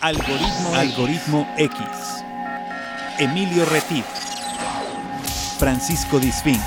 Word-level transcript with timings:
Algoritmo, 0.00 0.74
Algoritmo 0.74 1.48
X. 1.58 1.78
Emilio 3.18 3.64
Retif. 3.66 4.04
Francisco 5.58 6.18
Disfín. 6.18 6.58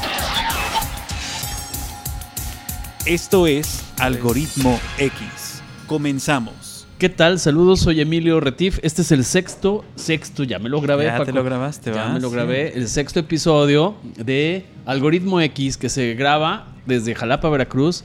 Esto 3.05 3.47
es 3.47 3.83
Algoritmo 3.99 4.79
X. 4.99 5.61
Comenzamos. 5.87 6.85
¿Qué 6.99 7.09
tal? 7.09 7.39
Saludos, 7.39 7.79
soy 7.81 8.01
Emilio 8.01 8.39
Retif. 8.39 8.79
Este 8.83 9.01
es 9.01 9.11
el 9.11 9.25
sexto, 9.25 9.83
sexto, 9.95 10.43
ya 10.43 10.59
me 10.59 10.69
lo 10.69 10.79
grabé. 10.79 11.05
Ya 11.05 11.23
te 11.25 11.33
lo 11.33 11.43
grabaste, 11.43 11.91
Ya 11.91 12.03
¿va? 12.05 12.09
me 12.13 12.19
lo 12.19 12.29
Sí. 12.29 12.35
grabé. 12.35 12.73
El 12.77 12.87
sexto 12.87 13.19
episodio 13.19 13.95
de 14.15 14.65
Algoritmo 14.85 15.41
X 15.41 15.77
que 15.77 15.89
se 15.89 16.13
graba 16.13 16.67
desde 16.85 17.15
Jalapa, 17.15 17.49
Veracruz, 17.49 18.03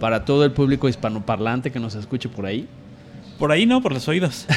para 0.00 0.24
todo 0.24 0.44
el 0.44 0.52
público 0.52 0.88
hispanoparlante 0.88 1.70
que 1.72 1.80
nos 1.80 1.94
escuche 1.96 2.28
por 2.28 2.46
ahí. 2.46 2.68
Por 3.38 3.52
ahí 3.52 3.66
no, 3.66 3.80
por 3.80 3.92
los 3.92 4.06
oídos. 4.08 4.46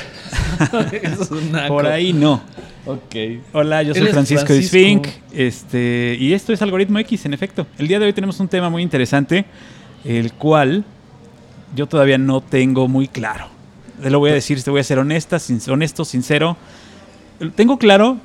Es 0.92 1.32
un 1.32 1.52
naco. 1.52 1.74
Por 1.74 1.86
ahí 1.88 2.14
no. 2.14 2.42
Ok. 2.86 3.16
Hola, 3.54 3.84
yo 3.84 3.94
soy 3.94 4.08
Francisco, 4.08 4.46
Francisco. 4.46 4.54
Disfink. 4.78 5.08
Este, 5.32 6.18
y 6.20 6.34
esto 6.34 6.52
es 6.54 6.62
Algoritmo 6.62 7.00
X, 7.00 7.26
en 7.26 7.34
efecto. 7.34 7.68
El 7.78 7.88
día 7.88 8.00
de 8.00 8.06
hoy 8.06 8.14
tenemos 8.14 8.40
un 8.40 8.48
tema 8.48 8.70
muy 8.70 8.82
interesante, 8.84 9.46
el 10.04 10.34
cual 10.34 10.84
yo 11.76 11.88
todavía 11.88 12.18
no 12.18 12.42
tengo 12.42 12.88
muy 12.88 13.08
claro. 13.08 13.48
Te 14.02 14.10
lo 14.10 14.20
voy 14.20 14.32
a 14.32 14.34
decir, 14.34 14.62
te 14.64 14.70
voy 14.72 14.82
a 14.82 14.84
ser 14.84 14.98
honesta, 15.00 15.38
sin- 15.40 15.62
honesto, 15.70 16.06
sincero. 16.06 16.58
Tengo 17.56 17.78
claro 17.78 18.18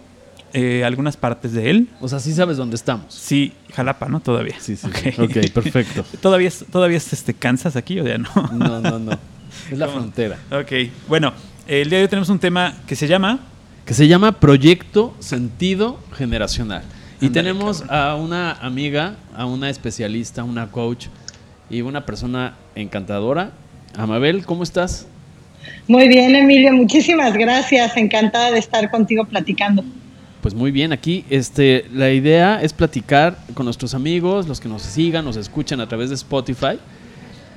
eh, 0.54 0.84
algunas 0.84 1.16
partes 1.18 1.52
de 1.52 1.70
él. 1.70 1.88
O 2.00 2.08
sea, 2.08 2.18
sí 2.18 2.32
sabes 2.32 2.56
dónde 2.56 2.76
estamos. 2.76 3.12
Sí, 3.14 3.52
Jalapa, 3.74 4.08
¿no? 4.08 4.20
Todavía. 4.20 4.56
Sí, 4.58 4.76
sí. 4.76 4.86
Ok. 4.86 5.18
Ok, 5.20 5.50
perfecto. 5.52 6.04
¿Todavía, 6.20 6.50
todavía 6.72 6.96
es, 6.96 7.12
este, 7.12 7.34
Kansas 7.34 7.76
aquí 7.76 8.00
o 8.00 8.06
ya 8.06 8.16
no? 8.18 8.30
No, 8.52 8.80
no, 8.80 8.98
no. 8.98 9.18
Es 9.70 9.78
la 9.78 9.86
¿Cómo? 9.86 9.98
frontera. 9.98 10.38
Ok, 10.50 10.72
bueno, 11.08 11.32
el 11.66 11.88
día 11.90 11.98
de 11.98 12.04
hoy 12.04 12.08
tenemos 12.08 12.28
un 12.28 12.38
tema 12.38 12.74
que 12.86 12.94
se 12.96 13.08
llama... 13.08 13.40
que 13.84 13.94
se 13.94 14.08
llama 14.08 14.32
Proyecto 14.32 15.14
Sentido 15.20 16.00
Generacional. 16.16 16.82
Y 17.20 17.30
tenemos 17.30 17.82
a 17.88 18.14
una 18.14 18.52
amiga, 18.52 19.16
a 19.34 19.46
una 19.46 19.70
especialista, 19.70 20.44
una 20.44 20.70
coach 20.70 21.06
y 21.70 21.80
una 21.80 22.04
persona 22.04 22.54
encantadora. 22.74 23.52
Amabel, 23.96 24.44
¿cómo 24.44 24.62
estás? 24.62 25.06
Muy 25.88 26.08
bien, 26.08 26.36
Emilio, 26.36 26.72
muchísimas 26.72 27.32
gracias. 27.34 27.96
Encantada 27.96 28.50
de 28.50 28.58
estar 28.58 28.90
contigo 28.90 29.24
platicando. 29.24 29.82
Pues 30.42 30.54
muy 30.54 30.70
bien, 30.70 30.92
aquí 30.92 31.24
este, 31.30 31.86
la 31.92 32.10
idea 32.10 32.60
es 32.62 32.72
platicar 32.72 33.38
con 33.54 33.64
nuestros 33.64 33.94
amigos, 33.94 34.46
los 34.46 34.60
que 34.60 34.68
nos 34.68 34.82
sigan, 34.82 35.24
nos 35.24 35.36
escuchan 35.36 35.80
a 35.80 35.88
través 35.88 36.10
de 36.10 36.14
Spotify. 36.16 36.78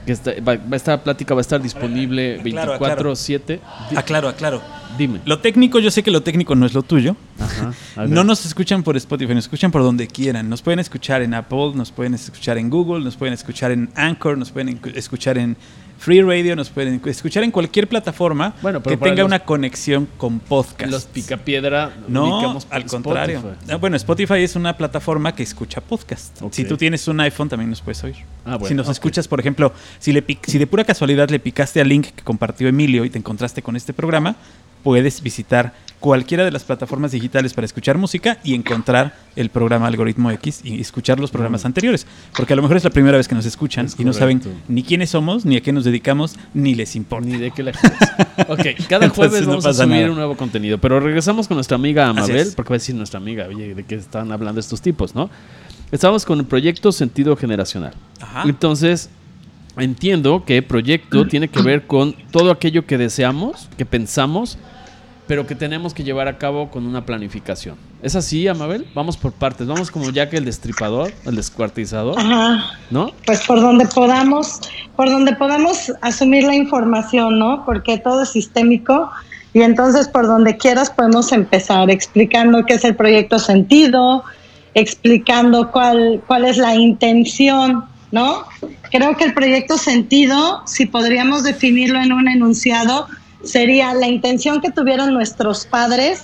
Que 0.09 0.13
esta, 0.13 0.31
va- 0.41 0.57
esta 0.75 1.03
plática 1.03 1.35
va 1.35 1.41
a 1.41 1.45
estar 1.45 1.61
disponible 1.61 2.39
Aclaro, 2.39 2.73
aclaro. 2.73 3.13
24-7. 3.13 3.59
Di- 3.91 3.95
Aclaro, 3.95 4.27
aclaro. 4.27 4.59
Dime. 4.97 5.19
Lo 5.25 5.37
técnico, 5.37 5.77
yo 5.77 5.91
sé 5.91 6.01
que 6.01 6.09
lo 6.09 6.23
técnico 6.23 6.55
no 6.55 6.65
es 6.65 6.73
lo 6.73 6.81
tuyo. 6.81 7.15
Ajá. 7.39 8.07
No 8.07 8.23
nos 8.23 8.43
escuchan 8.43 8.81
por 8.81 8.97
Spotify, 8.97 9.35
nos 9.35 9.43
escuchan 9.45 9.69
por 9.69 9.83
donde 9.83 10.07
quieran. 10.07 10.49
Nos 10.49 10.63
pueden 10.63 10.79
escuchar 10.79 11.21
en 11.21 11.35
Apple, 11.35 11.73
nos 11.75 11.91
pueden 11.91 12.15
escuchar 12.15 12.57
en 12.57 12.71
Google, 12.71 13.03
nos 13.05 13.17
pueden 13.17 13.35
escuchar 13.35 13.69
en 13.69 13.91
Anchor, 13.93 14.35
nos 14.35 14.49
pueden 14.49 14.79
escuchar 14.95 15.37
en 15.37 15.55
Free 15.99 16.21
Radio, 16.21 16.55
nos 16.55 16.69
pueden 16.69 17.01
escuchar 17.05 17.43
en 17.43 17.51
cualquier 17.51 17.87
plataforma 17.89 18.55
Bueno, 18.61 18.81
que 18.81 18.95
tenga 18.95 19.17
los- 19.17 19.25
una 19.25 19.39
conexión 19.39 20.07
con 20.17 20.39
podcast. 20.39 20.89
Los 20.89 21.05
Picapiedra 21.05 21.91
No, 22.07 22.57
al 22.69 22.85
contrario. 22.85 23.43
Ah, 23.69 23.75
bueno, 23.75 23.97
Spotify 23.97 24.35
es 24.43 24.55
una 24.55 24.77
plataforma 24.77 25.35
que 25.35 25.43
escucha 25.43 25.81
podcast. 25.81 26.41
Si 26.51 26.63
tú 26.63 26.77
tienes 26.77 27.07
un 27.09 27.19
iPhone, 27.19 27.49
también 27.49 27.69
nos 27.69 27.81
puedes 27.81 28.01
oír. 28.03 28.15
Ah, 28.45 28.51
bueno, 28.55 28.67
si 28.67 28.73
nos 28.75 28.87
escuchas, 28.89 29.27
por 29.27 29.39
ejemplo, 29.41 29.73
si, 29.99 30.13
le 30.13 30.23
si 30.47 30.57
de 30.57 30.67
pura 30.67 30.85
casualidad 30.85 31.29
le 31.29 31.39
picaste 31.39 31.81
al 31.81 31.89
link 31.89 32.07
que 32.15 32.23
compartió 32.23 32.67
Emilio 32.69 33.03
y 33.03 33.09
te 33.09 33.17
encontraste 33.17 33.61
con 33.61 33.75
este 33.75 33.93
programa, 33.93 34.35
puedes 34.83 35.21
visitar 35.21 35.73
cualquiera 35.99 36.45
de 36.45 36.51
las 36.51 36.63
plataformas 36.63 37.11
digitales 37.11 37.53
para 37.53 37.65
escuchar 37.65 37.97
música 37.97 38.37
y 38.43 38.55
encontrar 38.55 39.15
el 39.35 39.49
programa 39.49 39.87
Algoritmo 39.87 40.31
X 40.31 40.61
y 40.63 40.79
escuchar 40.79 41.19
los 41.19 41.31
programas 41.31 41.65
anteriores. 41.65 42.05
Porque 42.35 42.53
a 42.53 42.55
lo 42.55 42.61
mejor 42.61 42.77
es 42.77 42.83
la 42.83 42.89
primera 42.89 43.17
vez 43.17 43.27
que 43.27 43.35
nos 43.35 43.45
escuchan 43.45 43.85
Es 43.85 43.99
y 43.99 44.05
no 44.05 44.13
saben 44.13 44.41
ni 44.67 44.83
quiénes 44.83 45.09
somos, 45.09 45.45
ni 45.45 45.57
a 45.57 45.61
qué 45.61 45.73
nos 45.73 45.83
dedicamos, 45.83 46.37
ni 46.53 46.75
les 46.75 46.95
importa. 46.95 47.27
Ni 47.27 47.37
de 47.37 47.51
qué 47.51 47.63
la 47.63 47.71
Ok, 48.47 48.65
cada 48.87 49.05
Entonces 49.05 49.13
jueves 49.15 49.41
no 49.41 49.49
vamos 49.49 49.65
a 49.65 49.73
subir 49.73 49.89
nada. 49.89 50.09
un 50.09 50.15
nuevo 50.15 50.37
contenido. 50.37 50.77
Pero 50.77 50.99
regresamos 50.99 51.47
con 51.47 51.55
nuestra 51.55 51.75
amiga 51.75 52.07
Amabel, 52.07 52.53
porque 52.55 52.69
va 52.69 52.75
a 52.75 52.79
decir 52.79 52.95
nuestra 52.95 53.19
amiga, 53.19 53.47
oye, 53.47 53.75
¿de 53.75 53.83
qué 53.83 53.95
están 53.95 54.31
hablando 54.31 54.59
estos 54.59 54.81
tipos, 54.81 55.15
no? 55.15 55.29
Estamos 55.91 56.23
con 56.25 56.39
el 56.39 56.45
proyecto 56.45 56.91
Sentido 56.91 57.35
Generacional. 57.35 57.93
Ajá. 58.21 58.43
Entonces, 58.45 59.09
entiendo 59.77 60.45
que 60.45 60.61
proyecto 60.61 61.27
tiene 61.29 61.47
que 61.47 61.61
ver 61.61 61.87
con 61.87 62.15
todo 62.31 62.51
aquello 62.51 62.85
que 62.85 62.97
deseamos, 62.97 63.69
que 63.77 63.85
pensamos, 63.85 64.57
pero 65.29 65.45
que 65.45 65.53
tenemos 65.53 65.93
que 65.93 66.03
llevar 66.03 66.27
a 66.27 66.39
cabo 66.39 66.71
con 66.71 66.87
una 66.87 67.05
planificación. 67.05 67.75
¿Es 68.01 68.15
así, 68.15 68.47
Amabel? 68.47 68.87
Vamos 68.95 69.15
por 69.15 69.31
partes. 69.31 69.67
Vamos 69.67 69.91
como 69.91 70.09
ya 70.09 70.27
que 70.27 70.37
el 70.37 70.45
destripador, 70.45 71.13
el 71.23 71.35
descuartizador, 71.35 72.17
Ajá. 72.17 72.71
¿no? 72.89 73.11
Pues 73.27 73.45
por 73.45 73.61
donde 73.61 73.85
podamos, 73.85 74.59
por 74.95 75.07
donde 75.07 75.35
podamos 75.35 75.93
asumir 76.01 76.45
la 76.45 76.55
información, 76.55 77.37
¿no? 77.37 77.63
Porque 77.63 77.99
todo 77.99 78.23
es 78.23 78.29
sistémico 78.29 79.11
y 79.53 79.61
entonces 79.61 80.07
por 80.07 80.25
donde 80.25 80.57
quieras 80.57 80.89
podemos 80.89 81.31
empezar 81.31 81.91
explicando 81.91 82.65
qué 82.65 82.73
es 82.73 82.83
el 82.83 82.95
proyecto 82.95 83.37
sentido, 83.37 84.23
explicando 84.73 85.69
cuál, 85.69 86.23
cuál 86.25 86.45
es 86.45 86.57
la 86.57 86.73
intención, 86.73 87.85
¿no? 88.11 88.45
Creo 88.89 89.15
que 89.15 89.25
el 89.25 89.35
proyecto 89.35 89.77
sentido, 89.77 90.63
si 90.65 90.87
podríamos 90.87 91.43
definirlo 91.43 92.01
en 92.01 92.13
un 92.13 92.27
enunciado, 92.27 93.05
sería 93.43 93.93
la 93.93 94.07
intención 94.07 94.61
que 94.61 94.71
tuvieron 94.71 95.13
nuestros 95.13 95.65
padres 95.65 96.23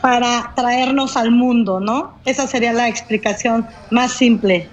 para 0.00 0.52
traernos 0.54 1.16
al 1.16 1.30
mundo, 1.30 1.80
¿no? 1.80 2.14
Esa 2.24 2.46
sería 2.46 2.72
la 2.72 2.88
explicación 2.88 3.66
más 3.90 4.12
simple. 4.12 4.68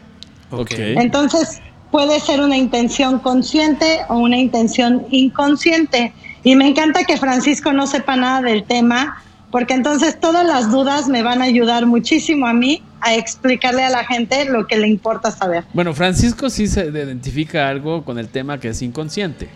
Ok. 0.52 0.72
Entonces, 0.78 1.62
puede 1.91 2.19
ser 2.19 2.41
una 2.41 2.58
intención 2.58 3.19
consciente 3.19 4.02
o 4.09 4.18
una 4.18 4.38
intención 4.38 5.06
inconsciente. 5.09 6.14
Y 6.44 6.56
me 6.56 6.68
encanta 6.68 7.03
que 7.06 7.18
Francisco 7.18 7.74
no 7.74 7.88
sepa 7.88 8.16
nada 8.16 8.41
del 8.41 8.64
tema, 8.64 9.24
porque 9.50 9.74
entonces 9.74 10.19
todas 10.19 10.46
las 10.46 10.72
dudas 10.72 11.08
me 11.08 11.24
van 11.24 11.41
a 11.41 11.46
ayudar 11.46 11.85
muchísimo 11.85 12.47
a 12.47 12.53
mí 12.53 12.84
a 13.02 13.16
explicarle 13.16 13.84
a 13.84 13.90
la 13.90 14.03
gente 14.03 14.46
lo 14.46 14.68
que 14.68 14.78
le 14.78 14.88
importa 14.88 15.31
saber. 15.31 15.64
Bueno, 15.74 15.94
Francisco 15.94 16.50
sí 16.50 16.68
se 16.68 16.85
identifica 16.88 17.69
algo 17.69 18.03
con 18.03 18.19
el 18.19 18.28
tema 18.28 18.59
que 18.59 18.69
es 18.69 18.81
inconsciente. 18.81 19.50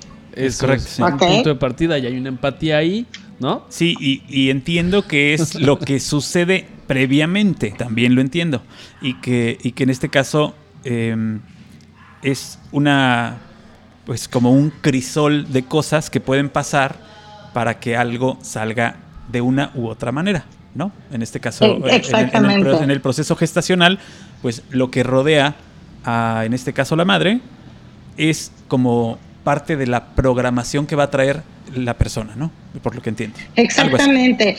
Es 0.47 0.57
correcto, 0.57 0.85
un 0.99 1.17
punto 1.35 1.49
de 1.49 1.55
partida 1.55 1.97
y 1.97 2.05
hay 2.07 2.17
una 2.17 2.29
empatía 2.29 2.77
ahí, 2.77 3.05
¿no? 3.39 3.65
Sí, 3.69 3.95
y, 3.99 4.23
y 4.29 4.49
entiendo 4.49 5.07
que 5.07 5.33
es 5.33 5.55
lo 5.61 5.79
que 5.79 5.99
sucede 5.99 6.67
previamente, 6.87 7.71
también 7.77 8.15
lo 8.15 8.21
entiendo. 8.21 8.61
Y 9.01 9.15
que, 9.15 9.57
y 9.61 9.71
que 9.73 9.83
en 9.83 9.89
este 9.89 10.09
caso 10.09 10.55
eh, 10.83 11.39
es 12.21 12.59
una, 12.71 13.37
pues 14.05 14.27
como 14.27 14.51
un 14.51 14.71
crisol 14.81 15.51
de 15.51 15.63
cosas 15.65 16.09
que 16.09 16.19
pueden 16.19 16.49
pasar 16.49 16.97
para 17.53 17.79
que 17.79 17.95
algo 17.95 18.37
salga 18.41 18.95
de 19.31 19.41
una 19.41 19.71
u 19.75 19.87
otra 19.87 20.11
manera, 20.11 20.45
¿no? 20.75 20.91
En 21.11 21.21
este 21.21 21.39
caso, 21.39 21.65
en 22.45 22.45
el- 22.51 22.63
en 22.83 22.91
el 22.91 23.01
proceso 23.01 23.35
gestacional, 23.35 23.99
pues 24.41 24.63
lo 24.69 24.89
que 24.91 25.03
rodea 25.03 25.55
a, 26.05 26.43
en 26.45 26.53
este 26.53 26.73
caso, 26.73 26.95
la 26.95 27.05
madre, 27.05 27.39
es 28.17 28.51
como 28.67 29.17
parte 29.43 29.75
de 29.75 29.87
la 29.87 30.05
programación 30.07 30.85
que 30.85 30.95
va 30.95 31.03
a 31.03 31.11
traer 31.11 31.41
la 31.75 31.93
persona, 31.95 32.33
¿no? 32.35 32.51
Por 32.81 32.95
lo 32.95 33.01
que 33.01 33.09
entiendo. 33.09 33.37
Exactamente. 33.55 34.57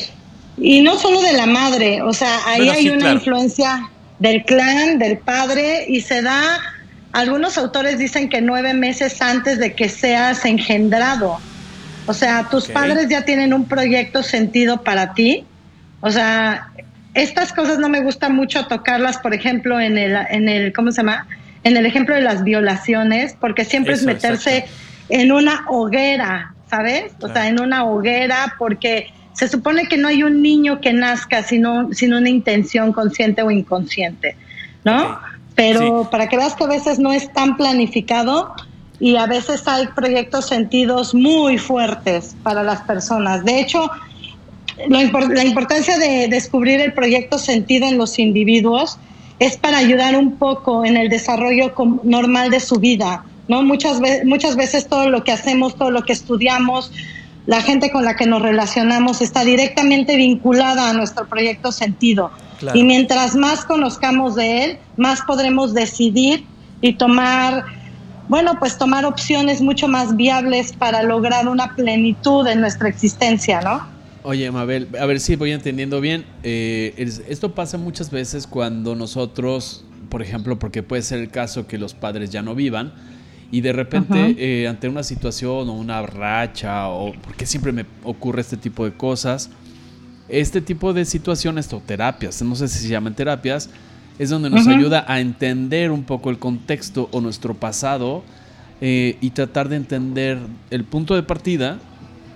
Y 0.57 0.83
no 0.83 0.99
solo 0.99 1.23
de 1.23 1.33
la 1.33 1.47
madre, 1.47 2.03
o 2.03 2.13
sea, 2.13 2.41
ahí 2.47 2.59
Bueno, 2.59 2.73
hay 2.73 2.83
sí, 2.83 2.91
una 2.91 2.99
claro. 2.99 3.15
influencia 3.15 3.91
del 4.19 4.45
clan, 4.45 4.99
del 4.99 5.19
padre, 5.19 5.87
y 5.89 6.01
se 6.01 6.23
da, 6.23 6.61
algunos 7.13 7.57
autores 7.57 7.99
dicen 7.99 8.29
que 8.29 8.41
nueve 8.41 8.75
meses 8.75 9.21
antes 9.23 9.59
de 9.59 9.75
que 9.75 9.89
seas 9.89 10.45
engendrado. 10.45 11.39
O 12.07 12.13
sea, 12.13 12.49
tus 12.51 12.67
padres 12.67 13.09
ya 13.09 13.25
tienen 13.25 13.55
un 13.55 13.67
proyecto 13.67 14.23
sentido 14.23 14.83
para 14.83 15.15
ti. 15.15 15.45
O 16.01 16.11
sea, 16.11 16.71
estas 17.15 17.53
cosas 17.53 17.79
no 17.79 17.89
me 17.89 18.01
gusta 18.01 18.29
mucho 18.29 18.67
tocarlas, 18.67 19.19
por 19.19 19.35
ejemplo, 19.35 19.81
en 19.81 19.97
el, 19.97 20.17
en 20.31 20.49
el 20.49 20.73
¿cómo 20.73 20.91
se 20.93 20.99
llama? 21.03 21.27
En 21.63 21.77
el 21.77 21.87
ejemplo 21.87 22.15
de 22.15 22.23
las 22.23 22.43
violaciones, 22.43 23.37
porque 23.39 23.65
siempre 23.65 23.95
Eso, 23.95 24.03
es 24.03 24.07
meterse 24.07 24.59
exacto. 24.59 24.75
en 25.11 25.33
una 25.33 25.65
hoguera, 25.69 26.55
¿sabes? 26.69 27.13
O 27.21 27.29
sea, 27.29 27.49
en 27.49 27.61
una 27.61 27.85
hoguera, 27.85 28.55
porque 28.59 29.13
se 29.33 29.49
supone 29.49 29.87
que 29.87 29.97
no 29.97 30.09
hay 30.09 30.23
un 30.23 30.43
niño 30.43 30.81
que 30.81 30.93
nazca 30.93 31.43
sino, 31.43 31.93
sin 31.93 32.15
una 32.15 32.29
intención 32.29 32.93
consciente 32.93 33.43
o 33.43 33.51
inconsciente, 33.51 34.37
¿no? 34.85 35.19
Pero 35.55 36.09
para 36.11 36.29
que 36.29 36.37
veas 36.37 36.55
que 36.55 36.65
a 36.65 36.69
veces 36.69 36.99
no 36.99 37.13
es 37.13 37.33
tan 37.33 37.57
planificado 37.57 38.55
y 38.99 39.17
a 39.17 39.27
veces 39.27 39.67
hay 39.67 39.87
proyectos 39.89 40.49
sentidos 40.49 41.15
muy 41.15 41.59
fuertes 41.59 42.37
para 42.43 42.63
las 42.63 42.83
personas. 42.83 43.45
De 43.45 43.61
hecho, 43.61 43.91
lo 44.89 44.99
la 45.29 45.45
importancia 45.45 45.99
de 45.99 46.29
descubrir 46.29 46.81
el 46.81 46.93
proyecto 46.93 47.39
sentido 47.39 47.87
en 47.87 47.99
los 47.99 48.19
individuos 48.19 48.99
es 49.41 49.57
para 49.57 49.79
ayudar 49.79 50.17
un 50.17 50.37
poco 50.37 50.85
en 50.85 50.97
el 50.97 51.09
desarrollo 51.09 51.73
normal 52.05 52.51
de 52.51 52.61
su 52.61 52.77
vida, 52.77 53.25
¿no? 53.49 53.63
Muchas, 53.65 53.99
ve- 54.01 54.23
muchas 54.25 54.55
veces 54.55 54.87
todo 54.87 55.11
lo 55.11 55.25
que 55.25 55.33
hacemos, 55.33 55.75
todo 55.77 55.91
lo 55.91 56.03
que 56.05 56.13
estudiamos, 56.13 56.93
la 57.47 57.61
gente 57.63 57.91
con 57.91 58.05
la 58.05 58.15
que 58.15 58.27
nos 58.27 58.43
relacionamos 58.43 59.23
está 59.23 59.43
directamente 59.45 60.15
vinculada 60.17 60.91
a 60.91 60.93
nuestro 60.93 61.27
proyecto 61.27 61.73
sentido. 61.73 62.31
Y 62.75 62.85
mientras 62.85 63.35
más 63.35 63.65
conozcamos 63.65 64.35
de 64.37 64.65
él, 64.65 64.79
más 64.99 65.23
podremos 65.23 65.73
decidir 65.73 66.45
y 66.83 66.93
tomar, 66.93 67.65
bueno, 68.29 68.59
pues 68.59 68.77
tomar 68.77 69.07
opciones 69.07 69.63
mucho 69.63 69.89
más 69.89 70.15
viables 70.17 70.73
para 70.75 71.03
lograr 71.03 71.49
una 71.49 71.75
plenitud 71.75 72.47
en 72.47 72.61
nuestra 72.61 72.89
existencia, 72.91 73.63
¿no? 73.63 73.87
Oye, 74.23 74.51
Mabel, 74.51 74.89
a 75.01 75.07
ver 75.07 75.19
si 75.19 75.37
voy 75.37 75.53
entendiendo 75.53 76.01
bien. 76.01 76.25
Eh, 76.43 76.95
esto 77.29 77.55
pasa 77.55 77.79
muchas 77.79 78.11
veces 78.11 78.47
cuando 78.47 78.95
nosotros, 78.95 79.85
por 80.11 80.21
ejemplo, 80.21 80.59
porque 80.59 80.83
puede 80.83 81.03
ser 81.03 81.21
el 81.21 81.31
caso 81.31 81.67
que 81.67 81.79
los 81.79 81.95
padres 81.95 82.31
ya 82.31 82.43
no 82.43 82.55
vivan, 82.55 82.93
y 83.51 83.63
de 83.63 83.73
repente 83.73 84.37
eh, 84.39 84.69
ante 84.69 84.89
una 84.89 85.03
situación 85.03 85.69
o 85.69 85.73
una 85.73 86.03
racha, 86.03 86.89
o 86.89 87.13
porque 87.23 87.47
siempre 87.47 87.73
me 87.73 87.87
ocurre 88.05 88.43
este 88.43 88.57
tipo 88.57 88.85
de 88.85 88.93
cosas, 88.93 89.51
este 90.29 90.61
tipo 90.61 90.93
de 90.93 91.05
situaciones 91.05 91.73
o 91.73 91.81
terapias, 91.81 92.43
no 92.43 92.55
sé 92.55 92.69
si 92.69 92.79
se 92.79 92.89
llaman 92.89 93.15
terapias, 93.15 93.71
es 94.19 94.29
donde 94.29 94.51
nos 94.51 94.69
ayuda 94.69 95.05
a 95.09 95.21
entender 95.21 95.91
un 95.91 96.05
poco 96.05 96.29
el 96.29 96.39
contexto 96.39 97.09
o 97.11 97.23
nuestro 97.23 97.55
pasado 97.55 98.23
eh, 98.83 99.17
y 99.23 99.31
tratar 99.31 99.71
de 99.71 99.77
entender 99.77 100.39
el 100.71 100.85
punto 100.85 101.15
de 101.15 101.23
partida 101.23 101.79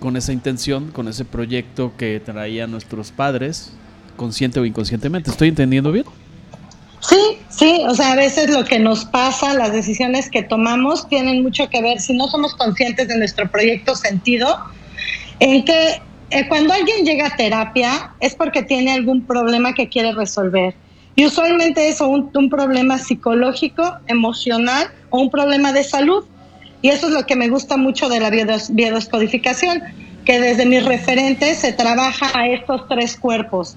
con 0.04 0.18
esa 0.18 0.34
intención, 0.34 0.90
con 0.90 1.08
ese 1.08 1.24
proyecto 1.24 1.94
que 1.96 2.20
traían 2.20 2.70
nuestros 2.70 3.10
padres, 3.10 3.72
consciente 4.18 4.60
o 4.60 4.66
inconscientemente. 4.66 5.30
¿Estoy 5.30 5.48
entendiendo 5.48 5.92
bien? 5.92 6.04
Sí, 7.00 7.38
sí, 7.48 7.80
o 7.88 7.94
sea, 7.94 8.12
a 8.12 8.16
veces 8.16 8.50
lo 8.50 8.66
que 8.66 8.78
nos 8.78 9.06
pasa, 9.06 9.54
las 9.54 9.72
decisiones 9.72 10.28
que 10.28 10.42
tomamos 10.42 11.08
tienen 11.08 11.42
mucho 11.42 11.70
que 11.70 11.80
ver, 11.80 12.00
si 12.00 12.12
no 12.12 12.28
somos 12.28 12.54
conscientes 12.54 13.08
de 13.08 13.16
nuestro 13.16 13.50
proyecto 13.50 13.94
sentido, 13.94 14.58
en 15.40 15.64
que 15.64 16.02
eh, 16.28 16.48
cuando 16.48 16.74
alguien 16.74 17.06
llega 17.06 17.28
a 17.28 17.36
terapia 17.36 18.12
es 18.20 18.34
porque 18.34 18.62
tiene 18.62 18.92
algún 18.92 19.22
problema 19.26 19.72
que 19.72 19.88
quiere 19.88 20.12
resolver. 20.12 20.74
Y 21.16 21.24
usualmente 21.24 21.88
es 21.88 22.02
un, 22.02 22.30
un 22.34 22.50
problema 22.50 22.98
psicológico, 22.98 23.90
emocional 24.06 24.88
o 25.08 25.20
un 25.20 25.30
problema 25.30 25.72
de 25.72 25.82
salud. 25.82 26.26
Y 26.84 26.90
eso 26.90 27.06
es 27.06 27.14
lo 27.14 27.24
que 27.24 27.34
me 27.34 27.48
gusta 27.48 27.78
mucho 27.78 28.10
de 28.10 28.20
la 28.20 28.28
biodescodificación, 28.28 29.82
que 30.26 30.38
desde 30.38 30.66
mis 30.66 30.84
referentes 30.84 31.56
se 31.56 31.72
trabaja 31.72 32.30
a 32.38 32.46
estos 32.46 32.86
tres 32.90 33.16
cuerpos 33.16 33.74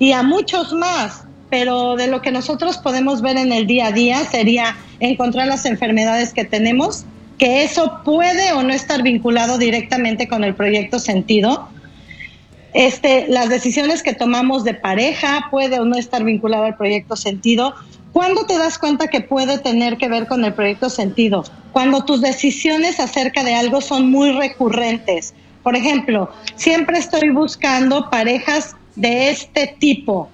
y 0.00 0.10
a 0.10 0.24
muchos 0.24 0.72
más 0.72 1.22
pero 1.48 1.94
de 1.94 2.08
lo 2.08 2.20
que 2.20 2.32
nosotros 2.32 2.78
podemos 2.78 3.22
ver 3.22 3.36
en 3.36 3.52
el 3.52 3.68
día 3.68 3.86
a 3.86 3.92
día 3.92 4.24
sería 4.24 4.76
encontrar 4.98 5.46
las 5.46 5.64
enfermedades 5.66 6.32
que 6.32 6.44
tenemos, 6.44 7.04
que 7.38 7.62
eso 7.62 8.00
puede 8.04 8.52
o 8.54 8.64
no 8.64 8.72
estar 8.72 9.04
vinculado 9.04 9.56
directamente 9.56 10.26
con 10.26 10.42
el 10.42 10.56
proyecto 10.56 10.98
sentido. 10.98 11.68
Este, 12.72 13.26
las 13.28 13.48
decisiones 13.48 14.02
que 14.02 14.14
tomamos 14.14 14.64
de 14.64 14.74
pareja 14.74 15.46
puede 15.52 15.78
o 15.78 15.84
no 15.84 15.96
estar 15.96 16.24
vinculado 16.24 16.64
al 16.64 16.76
proyecto 16.76 17.14
sentido. 17.14 17.76
¿Cuándo 18.14 18.46
te 18.46 18.56
das 18.56 18.78
cuenta 18.78 19.08
que 19.08 19.20
puede 19.20 19.58
tener 19.58 19.98
que 19.98 20.08
ver 20.08 20.28
con 20.28 20.44
el 20.44 20.54
proyecto 20.54 20.88
sentido? 20.88 21.44
Cuando 21.72 22.04
tus 22.04 22.20
decisiones 22.20 23.00
acerca 23.00 23.42
de 23.42 23.56
algo 23.56 23.80
son 23.80 24.08
muy 24.08 24.30
recurrentes. 24.30 25.34
Por 25.64 25.74
ejemplo, 25.74 26.30
siempre 26.54 26.98
estoy 26.98 27.30
buscando 27.30 28.08
parejas 28.10 28.76
de 28.94 29.30
este 29.30 29.76
tipo 29.80 30.30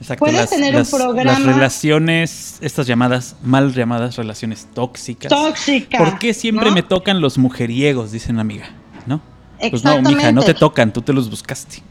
Exacto, 0.00 0.24
Puedes 0.24 0.48
tener 0.48 0.74
un 0.74 0.86
programa. 0.86 1.38
Las 1.38 1.42
relaciones, 1.42 2.56
estas 2.62 2.86
llamadas, 2.86 3.36
mal 3.42 3.74
llamadas 3.74 4.16
relaciones 4.16 4.66
tóxicas. 4.72 5.28
Tóxicas. 5.28 6.00
¿Por 6.00 6.18
qué 6.18 6.32
siempre 6.32 6.70
me 6.70 6.82
tocan 6.82 7.20
los 7.20 7.36
mujeriegos? 7.36 8.10
Dice 8.10 8.32
una 8.32 8.40
amiga, 8.40 8.70
¿no? 9.06 9.20
Pues 9.68 9.84
no, 9.84 10.00
mija, 10.00 10.32
no 10.32 10.42
te 10.42 10.54
tocan, 10.54 10.90
tú 10.90 11.02
te 11.02 11.12
los 11.12 11.28
buscaste. 11.28 11.82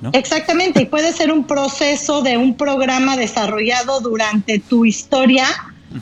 ¿No? 0.00 0.10
Exactamente, 0.12 0.82
y 0.82 0.86
puede 0.86 1.12
ser 1.12 1.32
un 1.32 1.44
proceso 1.44 2.22
de 2.22 2.36
un 2.36 2.56
programa 2.56 3.16
desarrollado 3.16 4.00
durante 4.00 4.58
tu 4.58 4.84
historia 4.84 5.46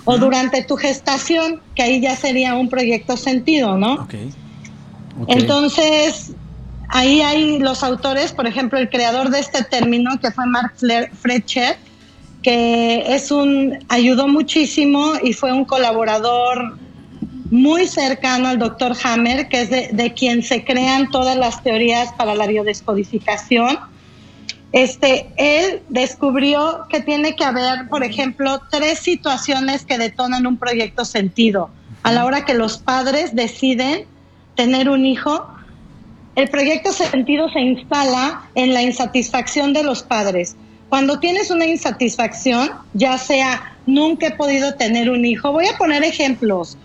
o 0.04 0.18
durante 0.18 0.62
tu 0.64 0.76
gestación, 0.76 1.60
que 1.74 1.82
ahí 1.82 2.00
ya 2.00 2.16
sería 2.16 2.54
un 2.54 2.68
proyecto 2.68 3.16
sentido, 3.16 3.76
¿no? 3.76 3.94
Ok. 3.94 4.14
Entonces, 5.28 6.34
Ahí 6.88 7.20
hay 7.20 7.58
los 7.58 7.82
autores, 7.82 8.32
por 8.32 8.46
ejemplo, 8.46 8.78
el 8.78 8.88
creador 8.88 9.30
de 9.30 9.40
este 9.40 9.64
término, 9.64 10.20
que 10.20 10.30
fue 10.30 10.46
Mark 10.46 10.74
Fletcher, 11.20 11.76
que 12.42 13.14
es 13.14 13.30
un, 13.30 13.78
ayudó 13.88 14.28
muchísimo 14.28 15.14
y 15.22 15.32
fue 15.32 15.52
un 15.52 15.64
colaborador 15.64 16.78
muy 17.50 17.86
cercano 17.86 18.48
al 18.48 18.58
doctor 18.58 18.96
Hammer, 19.04 19.48
que 19.48 19.62
es 19.62 19.70
de, 19.70 20.12
quien 20.14 20.42
se 20.42 20.64
crean 20.64 21.10
todas 21.10 21.36
las 21.36 21.62
teorías 21.62 22.12
para 22.14 22.34
la 22.34 22.46
biodescodificación. 22.46 23.78
Este, 24.72 25.28
él 25.36 25.82
descubrió 25.88 26.86
que 26.88 27.00
tiene 27.00 27.36
que 27.36 27.44
haber, 27.44 27.88
por 27.88 28.04
ejemplo, 28.04 28.60
tres 28.70 28.98
situaciones 28.98 29.84
que 29.84 29.98
detonan 29.98 30.46
un 30.46 30.56
proyecto 30.58 31.04
sentido. 31.04 31.70
A 32.02 32.12
la 32.12 32.24
hora 32.24 32.44
que 32.44 32.54
los 32.54 32.78
padres 32.78 33.34
deciden 33.34 34.06
tener 34.54 34.88
un 34.88 35.06
hijo, 35.06 35.46
el 36.34 36.48
proyecto 36.48 36.92
sentido 36.92 37.48
se 37.50 37.60
instala 37.60 38.42
en 38.54 38.74
la 38.74 38.82
insatisfacción 38.82 39.72
de 39.72 39.82
los 39.82 40.02
padres. 40.02 40.56
Cuando 40.88 41.18
tienes 41.18 41.50
una 41.50 41.66
insatisfacción, 41.66 42.70
ya 42.92 43.18
sea 43.18 43.76
nunca 43.86 44.28
he 44.28 44.32
podido 44.32 44.74
tener 44.74 45.10
un 45.10 45.24
hijo, 45.24 45.52
voy 45.52 45.66
a 45.66 45.76
poner 45.78 46.04
ejemplos. 46.04 46.76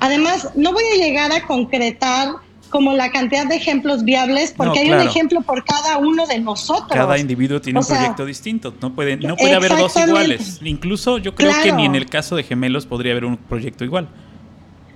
Además, 0.00 0.48
no 0.54 0.72
voy 0.72 0.84
a 0.94 0.96
llegar 0.96 1.32
a 1.32 1.46
concretar 1.46 2.34
como 2.70 2.92
la 2.92 3.10
cantidad 3.10 3.46
de 3.46 3.56
ejemplos 3.56 4.04
viables, 4.04 4.54
porque 4.56 4.78
hay 4.78 4.90
un 4.90 5.00
ejemplo 5.00 5.42
por 5.42 5.64
cada 5.64 5.98
uno 5.98 6.26
de 6.26 6.38
nosotros. 6.38 6.92
Cada 6.92 7.18
individuo 7.18 7.60
tiene 7.60 7.80
un 7.80 7.86
proyecto 7.86 8.24
distinto, 8.24 8.72
no 8.80 8.94
puede, 8.94 9.16
no 9.16 9.36
puede 9.36 9.54
haber 9.54 9.76
dos 9.76 9.94
iguales. 9.96 10.60
Incluso 10.62 11.18
yo 11.18 11.34
creo 11.34 11.52
que 11.62 11.72
ni 11.72 11.84
en 11.84 11.96
el 11.96 12.06
caso 12.06 12.36
de 12.36 12.44
gemelos 12.44 12.86
podría 12.86 13.12
haber 13.12 13.24
un 13.24 13.36
proyecto 13.36 13.84
igual. 13.84 14.08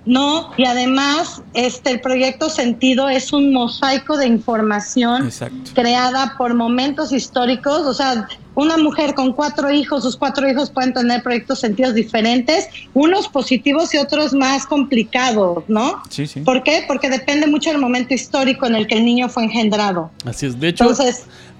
No, 0.06 0.50
y 0.58 0.66
además 0.66 1.42
este 1.54 1.90
el 1.90 2.00
proyecto 2.00 2.50
Sentido 2.50 3.08
es 3.08 3.32
un 3.32 3.52
mosaico 3.52 4.18
de 4.18 4.26
información 4.26 5.30
creada 5.74 6.34
por 6.36 6.54
momentos 6.54 7.10
históricos, 7.10 7.86
o 7.86 7.94
sea, 7.94 8.28
una 8.54 8.76
mujer 8.76 9.14
con 9.14 9.32
cuatro 9.32 9.72
hijos, 9.72 10.02
sus 10.02 10.16
cuatro 10.16 10.48
hijos 10.48 10.70
pueden 10.70 10.92
tener 10.92 11.22
proyectos 11.22 11.60
sentidos 11.60 11.94
diferentes, 11.94 12.68
unos 12.92 13.28
positivos 13.28 13.94
y 13.94 13.98
otros 13.98 14.32
más 14.32 14.66
complicados, 14.66 15.64
¿no? 15.68 16.02
Sí, 16.10 16.26
sí. 16.26 16.40
¿Por 16.40 16.62
qué? 16.62 16.84
Porque 16.86 17.08
depende 17.08 17.46
mucho 17.46 17.70
del 17.70 17.80
momento 17.80 18.14
histórico 18.14 18.66
en 18.66 18.76
el 18.76 18.86
que 18.86 18.96
el 18.96 19.04
niño 19.04 19.28
fue 19.28 19.44
engendrado. 19.44 20.10
Así 20.24 20.46
es. 20.46 20.58
De 20.58 20.68
hecho, 20.68 20.92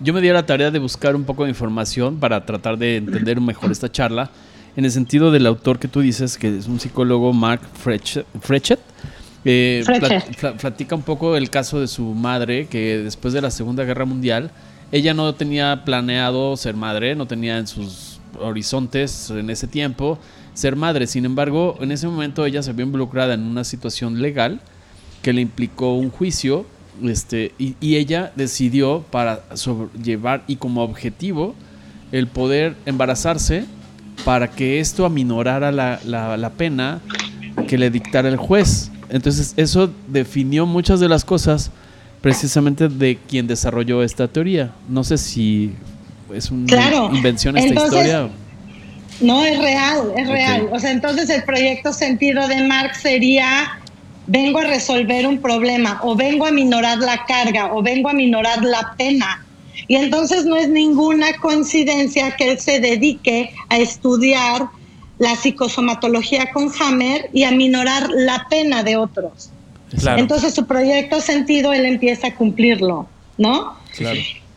yo 0.01 0.13
me 0.13 0.21
di 0.21 0.29
la 0.29 0.47
tarea 0.47 0.71
de 0.71 0.79
buscar 0.79 1.15
un 1.17 1.25
poco 1.25 1.45
de 1.45 1.51
información 1.51 2.19
para 2.19 2.45
tratar 2.45 2.79
de 2.79 2.97
entender 2.97 3.41
mejor 3.41 3.73
esta 3.73 3.91
charla 3.91 4.31
en 4.77 4.85
el 4.85 4.91
sentido 4.91 5.31
del 5.31 5.47
autor 5.47 5.79
que 5.79 5.89
tú 5.89 6.01
dices, 6.01 6.37
que 6.37 6.59
es 6.59 6.67
un 6.67 6.81
psicólogo, 6.81 7.33
Mark 7.33 7.61
Frechet, 7.75 8.81
eh, 9.45 9.85
platica 10.61 10.97
un 10.97 11.03
poco 11.03 11.37
el 11.37 11.51
caso 11.51 11.81
de 11.81 11.87
su 11.87 12.03
madre, 12.15 12.67
que 12.67 12.99
después 12.99 13.35
de 13.35 13.41
la 13.41 13.51
Segunda 13.51 13.85
Guerra 13.85 14.05
Mundial, 14.05 14.51
ella 14.95 15.13
no 15.13 15.35
tenía 15.35 15.85
planeado 15.85 16.57
ser 16.57 16.77
madre, 16.77 17.17
no 17.17 17.27
tenía 17.27 17.59
en 17.59 17.67
sus 17.67 18.21
horizontes 18.39 19.29
en 19.29 19.51
ese 19.51 19.67
tiempo 19.67 20.21
ser 20.55 20.77
madre. 20.77 21.09
Sin 21.09 21.25
embargo, 21.25 21.77
en 21.81 21.91
ese 21.91 22.07
momento 22.07 22.47
ella 22.47 22.63
se 22.63 22.73
vio 22.73 22.87
involucrada 22.87 23.35
en 23.35 23.43
una 23.43 23.65
situación 23.65 24.23
legal 24.23 24.61
que 25.21 25.33
le 25.33 25.41
implicó 25.41 25.97
un 25.97 26.11
juicio 26.11 26.65
este, 27.03 27.55
y, 27.59 27.97
ella 27.97 28.33
decidió 28.37 29.05
para 29.11 29.43
llevar 30.01 30.45
y 30.47 30.57
como 30.57 30.85
objetivo 30.85 31.57
el 32.13 32.29
poder 32.29 32.77
embarazarse 32.87 33.65
para 34.25 34.53
que 34.53 34.79
esto 34.79 35.05
aminorara 35.07 35.73
la, 35.73 35.99
la, 36.05 36.51
pena 36.51 37.01
que 37.67 37.79
le 37.79 37.91
dictara 37.91 38.29
el 38.29 38.37
juez. 38.37 38.93
Entonces 39.09 39.55
eso 39.57 39.91
definió 40.07 40.67
muchas 40.67 41.01
de 41.01 41.09
las 41.09 41.25
cosas 41.25 41.73
precisamente 42.25 42.89
de 42.89 43.19
quien 43.29 43.47
desarrolló 43.47 44.03
esta 44.03 44.27
teoría. 44.27 44.73
No 44.89 45.05
sé 45.05 45.19
si 45.19 45.73
es 46.35 46.51
una 46.51 47.11
invención 47.13 47.55
esta 47.55 47.85
historia. 47.85 48.31
No, 49.21 49.45
es 49.45 49.59
real, 49.59 50.11
es 50.17 50.27
real. 50.27 50.69
O 50.73 50.79
sea, 50.79 50.91
entonces 50.91 51.29
el 51.29 51.45
proyecto 51.45 51.93
sentido 51.93 52.49
de 52.49 52.67
Marx 52.67 53.03
sería 53.03 53.79
vengo 54.27 54.61
a 54.61 54.65
resolver 54.65 55.27
un 55.27 55.37
problema 55.37 56.01
o 56.03 56.17
vengo 56.17 56.47
a 56.47 56.51
minorar 56.51 56.97
la 56.97 57.27
carga 57.27 57.75
o 57.75 57.83
vengo 57.83 58.09
a 58.09 58.15
minorar 58.15 58.65
la 58.65 58.95
pena 58.97 59.45
y 59.87 59.97
entonces 59.97 60.47
no 60.47 60.57
es 60.57 60.71
ninguna 60.71 61.37
coincidencia 61.43 62.35
que 62.37 62.53
él 62.53 62.59
se 62.59 62.81
dedique 62.81 63.51
a 63.69 63.77
estudiar 63.77 64.71
la 65.19 65.37
psicosomatología 65.37 66.51
con 66.55 66.71
Hammer 66.81 67.29
y 67.35 67.45
a 67.45 67.51
minorar 67.51 68.09
la 68.11 68.47
pena 68.49 68.83
de 68.83 68.97
otros. 68.97 69.51
Entonces 70.17 70.55
su 70.55 70.67
proyecto 70.67 71.21
sentido 71.21 71.73
él 71.73 71.87
empieza 71.87 72.29
a 72.29 72.35
cumplirlo, 72.35 73.09
¿no? 73.39 73.77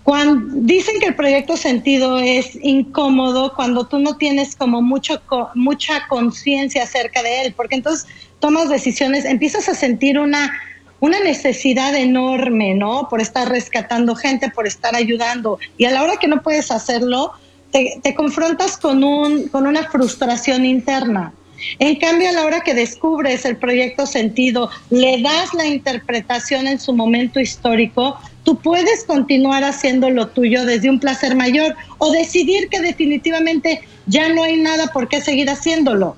Cuando 0.04 0.56
dicen 0.62 1.00
que 1.00 1.08
el 1.08 1.16
proyecto 1.16 1.58
sentido 1.58 2.20
es 2.20 2.58
incómodo 2.62 3.54
cuando 3.56 3.88
tú 3.88 4.00
no 4.00 4.16
tienes 4.16 4.56
como 4.56 4.82
mucho 4.82 5.22
mucha 5.54 6.08
conciencia 6.08 6.84
acerca 6.84 7.22
de 7.22 7.42
él, 7.42 7.54
porque 7.56 7.76
entonces 7.76 8.08
tomas 8.40 8.70
decisiones, 8.70 9.26
empiezas 9.26 9.68
a 9.68 9.74
sentir 9.74 10.18
una 10.18 10.54
una 11.00 11.20
necesidad 11.20 11.96
enorme, 11.96 12.74
¿no? 12.74 13.08
Por 13.10 13.22
estar 13.22 13.48
rescatando 13.48 14.16
gente, 14.16 14.50
por 14.50 14.66
estar 14.66 14.96
ayudando. 14.96 15.60
Y 15.78 15.86
a 15.86 15.92
la 15.92 16.04
hora 16.04 16.18
que 16.18 16.28
no 16.28 16.42
puedes 16.42 16.72
hacerlo, 16.72 17.34
te, 17.72 18.00
te 18.02 18.16
confrontas 18.16 18.78
con, 18.78 19.04
un, 19.04 19.48
con 19.50 19.68
una 19.68 19.84
frustración 19.90 20.66
interna. 20.66 21.34
En 21.80 21.96
cambio, 21.96 22.30
a 22.30 22.32
la 22.32 22.46
hora 22.46 22.62
que 22.62 22.74
descubres 22.74 23.46
el 23.46 23.58
proyecto 23.58 24.06
sentido, 24.06 24.70
le 24.90 25.22
das 25.22 25.54
la 25.54 25.66
interpretación 25.66 26.68
en 26.68 26.80
su 26.80 26.94
momento 26.94 27.40
histórico, 27.40 28.18
tú 28.44 28.58
puedes 28.58 29.04
continuar 29.06 29.64
haciendo 29.64 30.10
lo 30.10 30.28
tuyo 30.28 30.66
desde 30.66 30.90
un 30.90 31.00
placer 31.00 31.36
mayor 31.36 31.76
o 31.98 32.12
decidir 32.12 32.70
que 32.70 32.80
definitivamente 32.82 33.82
ya 34.06 34.30
no 34.30 34.44
hay 34.44 34.58
nada 34.58 34.88
por 34.88 35.08
qué 35.08 35.22
seguir 35.22 35.50
haciéndolo. 35.50 36.16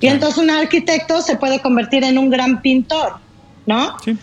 Y 0.00 0.06
entonces 0.06 0.38
un 0.38 0.50
arquitecto 0.50 1.22
se 1.22 1.36
puede 1.36 1.60
convertir 1.60 2.04
en 2.04 2.18
un 2.18 2.30
gran 2.30 2.62
pintor, 2.62 3.14
¿no? 3.66 3.96
Sí. 4.04 4.16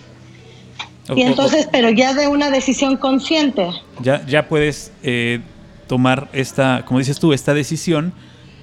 y 1.16 1.22
entonces, 1.22 1.68
pero 1.72 1.90
ya 1.90 2.14
de 2.14 2.28
una 2.28 2.50
decisión 2.50 2.98
consciente. 2.98 3.70
Ya, 4.02 4.26
ya 4.26 4.48
puedes 4.48 4.92
eh, 5.04 5.42
tomar 5.88 6.30
esta, 6.34 6.84
como 6.86 7.00
dices 7.00 7.20
tú, 7.20 7.34
esta 7.34 7.54
decisión 7.54 8.14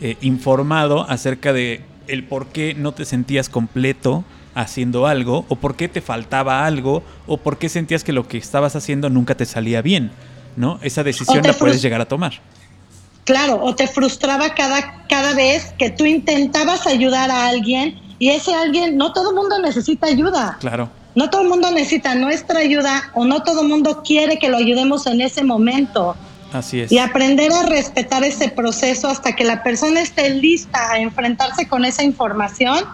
eh, 0.00 0.16
informado 0.20 1.08
acerca 1.08 1.52
de 1.52 1.82
el 2.08 2.24
por 2.24 2.46
qué 2.48 2.74
no 2.74 2.92
te 2.92 3.04
sentías 3.04 3.48
completo 3.48 4.24
haciendo 4.54 5.06
algo, 5.06 5.44
o 5.48 5.56
por 5.56 5.76
qué 5.76 5.88
te 5.88 6.00
faltaba 6.00 6.66
algo, 6.66 7.02
o 7.26 7.38
por 7.38 7.58
qué 7.58 7.68
sentías 7.68 8.04
que 8.04 8.12
lo 8.12 8.28
que 8.28 8.38
estabas 8.38 8.76
haciendo 8.76 9.08
nunca 9.08 9.34
te 9.34 9.46
salía 9.46 9.82
bien, 9.82 10.10
¿no? 10.56 10.78
Esa 10.82 11.02
decisión 11.02 11.42
la 11.42 11.54
puedes 11.54 11.80
llegar 11.80 12.00
a 12.00 12.06
tomar. 12.06 12.40
Claro, 13.24 13.62
o 13.62 13.74
te 13.74 13.86
frustraba 13.86 14.54
cada, 14.54 15.06
cada 15.08 15.34
vez 15.34 15.72
que 15.78 15.90
tú 15.90 16.04
intentabas 16.04 16.86
ayudar 16.86 17.30
a 17.30 17.48
alguien 17.48 18.00
y 18.18 18.30
ese 18.30 18.54
alguien, 18.54 18.96
no 18.96 19.12
todo 19.12 19.30
el 19.30 19.36
mundo 19.36 19.58
necesita 19.60 20.08
ayuda. 20.08 20.56
Claro. 20.60 20.90
No 21.14 21.30
todo 21.30 21.42
el 21.42 21.48
mundo 21.48 21.70
necesita 21.70 22.14
nuestra 22.14 22.60
ayuda 22.60 23.10
o 23.14 23.24
no 23.24 23.42
todo 23.42 23.62
el 23.62 23.68
mundo 23.68 24.02
quiere 24.04 24.38
que 24.38 24.48
lo 24.48 24.56
ayudemos 24.56 25.06
en 25.06 25.20
ese 25.20 25.44
momento. 25.44 26.16
Así 26.52 26.80
es. 26.80 26.92
Y 26.92 26.98
aprender 26.98 27.52
a 27.52 27.64
respetar 27.66 28.24
ese 28.24 28.48
proceso 28.48 29.08
hasta 29.08 29.34
que 29.34 29.44
la 29.44 29.62
persona 29.62 30.00
esté 30.00 30.30
lista 30.30 30.90
a 30.90 30.98
enfrentarse 30.98 31.66
con 31.66 31.84
esa 31.84 32.04
información, 32.04 32.84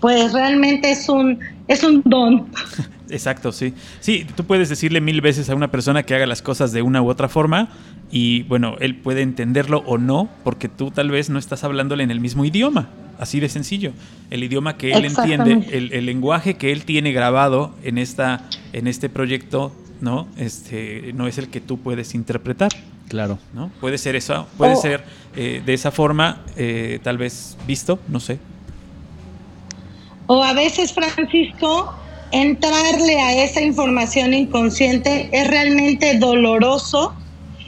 pues 0.00 0.32
realmente 0.32 0.90
es 0.90 1.08
un, 1.08 1.38
es 1.68 1.82
un 1.82 2.02
don. 2.04 2.46
Exacto, 3.10 3.52
sí. 3.52 3.74
Sí, 4.00 4.26
tú 4.34 4.44
puedes 4.44 4.68
decirle 4.68 5.00
mil 5.00 5.20
veces 5.20 5.50
a 5.50 5.54
una 5.54 5.70
persona 5.70 6.02
que 6.02 6.14
haga 6.14 6.26
las 6.26 6.42
cosas 6.42 6.72
de 6.72 6.82
una 6.82 7.02
u 7.02 7.08
otra 7.08 7.28
forma 7.28 7.68
y 8.10 8.42
bueno, 8.44 8.76
él 8.80 8.96
puede 8.96 9.22
entenderlo 9.22 9.82
o 9.86 9.98
no, 9.98 10.28
porque 10.42 10.68
tú 10.68 10.90
tal 10.90 11.10
vez 11.10 11.30
no 11.30 11.38
estás 11.38 11.64
hablándole 11.64 12.04
en 12.04 12.10
el 12.10 12.20
mismo 12.20 12.44
idioma. 12.44 12.88
Así 13.18 13.38
de 13.40 13.48
sencillo. 13.48 13.92
El 14.30 14.42
idioma 14.42 14.76
que 14.76 14.92
él 14.92 15.04
entiende, 15.04 15.68
el, 15.70 15.92
el, 15.92 16.06
lenguaje 16.06 16.54
que 16.54 16.72
él 16.72 16.84
tiene 16.84 17.12
grabado 17.12 17.74
en, 17.84 17.98
esta, 17.98 18.48
en 18.72 18.88
este 18.88 19.08
proyecto, 19.08 19.72
¿no? 20.00 20.26
Este, 20.36 21.12
no 21.14 21.28
es 21.28 21.38
el 21.38 21.48
que 21.48 21.60
tú 21.60 21.78
puedes 21.78 22.14
interpretar. 22.14 22.70
Claro. 23.08 23.38
¿no? 23.52 23.70
Puede 23.80 23.98
ser 23.98 24.16
eso, 24.16 24.46
puede 24.56 24.76
ser 24.76 25.04
eh, 25.36 25.62
de 25.64 25.74
esa 25.74 25.90
forma, 25.90 26.42
eh, 26.56 27.00
tal 27.02 27.18
vez 27.18 27.56
visto, 27.66 27.98
no 28.08 28.20
sé. 28.20 28.38
O 30.26 30.42
a 30.42 30.52
veces, 30.54 30.92
Francisco, 30.92 31.94
entrarle 32.32 33.20
a 33.20 33.44
esa 33.44 33.60
información 33.60 34.32
inconsciente 34.32 35.28
es 35.32 35.46
realmente 35.48 36.18
doloroso 36.18 37.14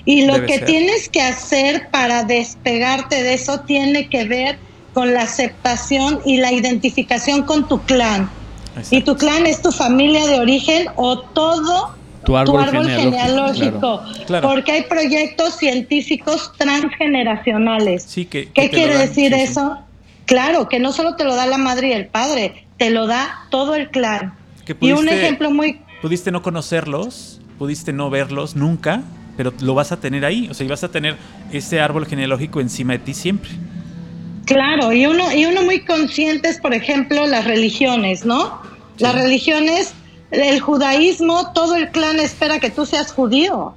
y 0.05 0.25
lo 0.25 0.47
que 0.47 0.61
tienes 0.61 1.09
que 1.09 1.21
hacer 1.21 1.89
para 1.91 2.23
despegarte 2.23 3.23
de 3.23 3.35
eso 3.35 3.61
tiene 3.61 4.09
que 4.09 4.25
ver 4.25 4.59
con 4.95 5.13
la 5.13 5.23
aceptación 5.23 6.21
y 6.25 6.39
la 6.39 6.53
identificación 6.53 7.43
con 7.43 7.69
tu 7.69 7.83
clan. 7.83 8.31
Y 8.91 9.03
tu 9.03 9.17
clan 9.17 9.47
es 9.47 9.61
tu 9.61 9.73
familia 9.73 10.27
de 10.27 10.39
origen 10.39 10.87
o 10.97 11.19
todo 11.19 11.96
tu 12.27 12.37
árbol, 12.37 12.67
genealógico. 12.89 14.03
Porque 14.43 14.73
hay 14.73 14.83
proyectos 14.83 15.57
científicos 15.57 16.53
transgeneracionales. 16.59 18.03
Sí, 18.03 18.27
que, 18.27 18.49
¿Qué 18.53 18.69
quiere 18.69 18.99
decir 18.99 19.33
eso? 19.33 19.79
Claro, 20.27 20.69
que 20.69 20.81
no 20.81 20.93
solo 20.93 21.15
te 21.15 21.23
lo 21.23 21.37
da 21.37 21.47
la 21.47 21.57
madre 21.57 21.89
y 21.89 21.93
el 21.93 22.09
padre, 22.09 22.67
te 22.79 22.91
lo 22.91 23.07
da 23.07 23.47
todo 23.51 23.77
el 23.77 23.91
clan. 23.91 24.35
y 24.81 24.91
un 24.91 25.09
ejemplo 25.09 25.53
muy... 25.53 25.81
Pudiste 26.03 26.33
no 26.33 26.43
conocerlos, 26.43 27.41
pudiste 27.59 27.93
no 27.93 28.11
verlos 28.11 28.57
nunca, 28.57 29.03
pero 29.37 29.53
lo 29.61 29.75
vas 29.75 29.93
a 29.93 30.01
tener 30.01 30.25
ahí. 30.25 30.49
O 30.51 30.55
sea, 30.55 30.67
y 30.67 30.69
vas 30.69 30.83
a 30.83 30.91
tener 30.91 31.17
ese 31.53 31.81
árbol 31.81 32.07
genealógico 32.07 32.61
encima 32.61 32.95
de 32.95 32.99
ti 32.99 33.15
siempre. 33.15 33.51
Claro, 34.47 34.93
y 34.93 35.07
uno, 35.07 35.33
y 35.33 35.45
uno 35.45 35.63
muy 35.63 35.85
consciente 35.85 36.49
es, 36.49 36.59
por 36.59 36.75
ejemplo, 36.75 37.25
las 37.27 37.45
religiones, 37.45 38.25
¿no? 38.25 38.61
Las 38.99 39.15
religiones 39.15 39.95
el 40.37 40.61
judaísmo, 40.61 41.53
todo 41.53 41.75
el 41.77 41.91
clan 41.91 42.21
espera 42.21 42.59
que 42.61 42.71
tú 42.71 42.87
seas 42.87 43.13
judío. 43.13 43.75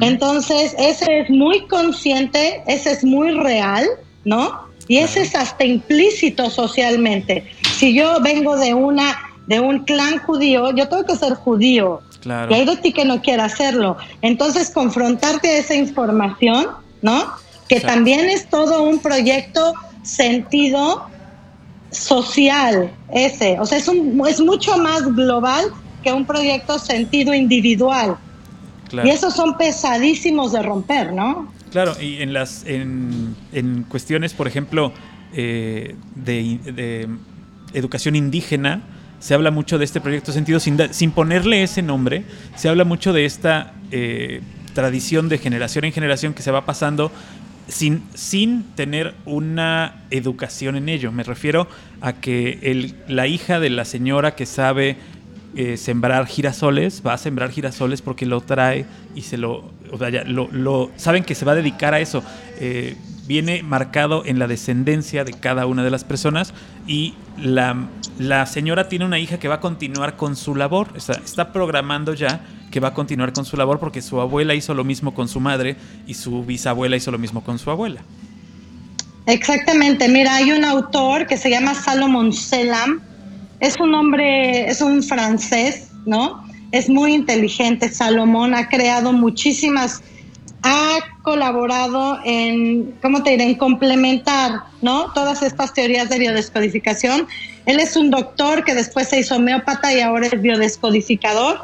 Entonces, 0.00 0.74
ese 0.76 1.20
es 1.20 1.30
muy 1.30 1.66
consciente, 1.68 2.62
ese 2.66 2.90
es 2.90 3.04
muy 3.04 3.30
real, 3.30 3.86
¿no? 4.24 4.66
Y 4.88 4.98
ese 4.98 5.22
es 5.22 5.36
hasta 5.36 5.64
implícito 5.64 6.50
socialmente. 6.50 7.46
Si 7.76 7.94
yo 7.94 8.20
vengo 8.20 8.56
de 8.56 8.74
una 8.74 9.16
de 9.46 9.60
un 9.60 9.84
clan 9.84 10.18
judío, 10.18 10.74
yo 10.74 10.88
tengo 10.88 11.04
que 11.04 11.16
ser 11.16 11.34
judío. 11.34 12.00
Claro. 12.20 12.50
Y 12.50 12.54
hay 12.54 12.64
de 12.66 12.76
ti 12.76 12.92
que 12.92 13.04
no 13.04 13.22
quiera 13.22 13.44
hacerlo. 13.44 13.96
Entonces, 14.20 14.70
confrontarte 14.70 15.48
a 15.48 15.58
esa 15.58 15.74
información, 15.74 16.66
¿no? 17.00 17.24
Que 17.68 17.80
también 17.80 18.28
es 18.28 18.48
todo 18.48 18.82
un 18.82 18.98
proyecto 18.98 19.74
sentido 20.02 21.06
social, 21.90 22.90
ese. 23.12 23.58
O 23.60 23.66
sea, 23.66 23.78
es, 23.78 23.88
un, 23.88 24.22
es 24.26 24.40
mucho 24.40 24.76
más 24.78 25.02
global 25.14 25.72
que 26.02 26.12
un 26.12 26.24
proyecto 26.24 26.78
sentido 26.78 27.34
individual. 27.34 28.16
Y 29.04 29.10
esos 29.10 29.34
son 29.34 29.56
pesadísimos 29.58 30.52
de 30.52 30.62
romper, 30.62 31.12
¿no? 31.12 31.52
Claro, 31.70 31.94
y 32.00 32.22
en 32.22 32.32
las 32.32 32.64
en, 32.64 33.36
en 33.52 33.84
cuestiones, 33.84 34.32
por 34.32 34.48
ejemplo, 34.48 34.92
eh, 35.34 35.94
de, 36.14 37.08
educación 37.74 38.16
indígena, 38.16 38.80
se 39.20 39.34
habla 39.34 39.50
mucho 39.50 39.76
de 39.76 39.84
este 39.84 40.00
proyecto 40.00 40.32
sentido 40.32 40.58
sin, 40.58 40.78
sin 40.94 41.10
ponerle 41.10 41.62
ese 41.62 41.82
nombre, 41.82 42.24
se 42.56 42.70
habla 42.70 42.84
mucho 42.84 43.12
de 43.12 43.26
esta 43.26 43.74
eh, 43.90 44.40
tradición 44.72 45.28
de 45.28 45.36
generación 45.36 45.84
en 45.84 45.92
generación 45.92 46.32
que 46.32 46.40
se 46.40 46.50
va 46.50 46.64
pasando 46.64 47.12
sin, 47.68 48.04
sin 48.14 48.62
tener 48.74 49.14
una 49.26 50.04
educación 50.10 50.76
en 50.76 50.88
ello. 50.88 51.12
Me 51.12 51.24
refiero 51.24 51.68
a 52.00 52.14
que 52.14 52.58
el, 52.62 52.94
la 53.06 53.26
hija 53.26 53.60
de 53.60 53.68
la 53.68 53.84
señora 53.84 54.34
que 54.34 54.46
sabe 54.46 54.96
eh, 55.56 55.76
sembrar 55.76 56.26
girasoles, 56.26 57.02
va 57.06 57.14
a 57.14 57.18
sembrar 57.18 57.50
girasoles 57.50 58.02
porque 58.02 58.26
lo 58.26 58.40
trae 58.40 58.86
y 59.14 59.22
se 59.22 59.38
lo, 59.38 59.70
o 59.90 59.98
sea, 59.98 60.10
ya, 60.10 60.24
lo, 60.24 60.90
saben 60.96 61.24
que 61.24 61.34
se 61.34 61.44
va 61.44 61.52
a 61.52 61.56
dedicar 61.56 61.94
a 61.94 62.00
eso. 62.00 62.22
Eh, 62.60 62.96
viene 63.26 63.62
marcado 63.62 64.24
en 64.24 64.38
la 64.38 64.46
descendencia 64.46 65.22
de 65.24 65.34
cada 65.34 65.66
una 65.66 65.84
de 65.84 65.90
las 65.90 66.04
personas 66.04 66.54
y 66.86 67.14
la, 67.36 67.76
la, 68.18 68.46
señora 68.46 68.88
tiene 68.88 69.04
una 69.04 69.18
hija 69.18 69.38
que 69.38 69.48
va 69.48 69.56
a 69.56 69.60
continuar 69.60 70.16
con 70.16 70.34
su 70.34 70.54
labor, 70.54 70.88
está, 70.96 71.12
está 71.12 71.52
programando 71.52 72.14
ya 72.14 72.40
que 72.70 72.80
va 72.80 72.88
a 72.88 72.94
continuar 72.94 73.32
con 73.32 73.44
su 73.44 73.56
labor 73.56 73.78
porque 73.78 74.02
su 74.02 74.20
abuela 74.20 74.54
hizo 74.54 74.74
lo 74.74 74.84
mismo 74.84 75.14
con 75.14 75.28
su 75.28 75.40
madre 75.40 75.76
y 76.06 76.14
su 76.14 76.44
bisabuela 76.44 76.96
hizo 76.96 77.10
lo 77.10 77.18
mismo 77.18 77.42
con 77.42 77.58
su 77.58 77.70
abuela. 77.70 78.02
Exactamente, 79.26 80.08
mira, 80.08 80.36
hay 80.36 80.52
un 80.52 80.64
autor 80.64 81.26
que 81.26 81.36
se 81.36 81.50
llama 81.50 81.74
Salomon 81.74 82.32
Selam, 82.32 83.02
es 83.60 83.78
un 83.80 83.94
hombre, 83.94 84.68
es 84.68 84.80
un 84.80 85.02
francés, 85.02 85.88
¿no? 86.06 86.44
Es 86.70 86.88
muy 86.88 87.14
inteligente, 87.14 87.88
Salomón 87.88 88.54
ha 88.54 88.68
creado 88.68 89.12
muchísimas, 89.12 90.02
ha 90.62 90.98
colaborado 91.22 92.18
en, 92.24 92.94
¿cómo 93.00 93.22
te 93.22 93.30
diré?, 93.30 93.44
en 93.44 93.54
complementar, 93.54 94.64
¿no? 94.82 95.12
Todas 95.12 95.42
estas 95.42 95.72
teorías 95.72 96.08
de 96.08 96.18
biodescodificación. 96.18 97.26
Él 97.66 97.80
es 97.80 97.96
un 97.96 98.10
doctor 98.10 98.64
que 98.64 98.74
después 98.74 99.08
se 99.08 99.20
hizo 99.20 99.36
homeópata 99.36 99.92
y 99.94 100.00
ahora 100.00 100.26
es 100.26 100.40
biodescodificador. 100.40 101.60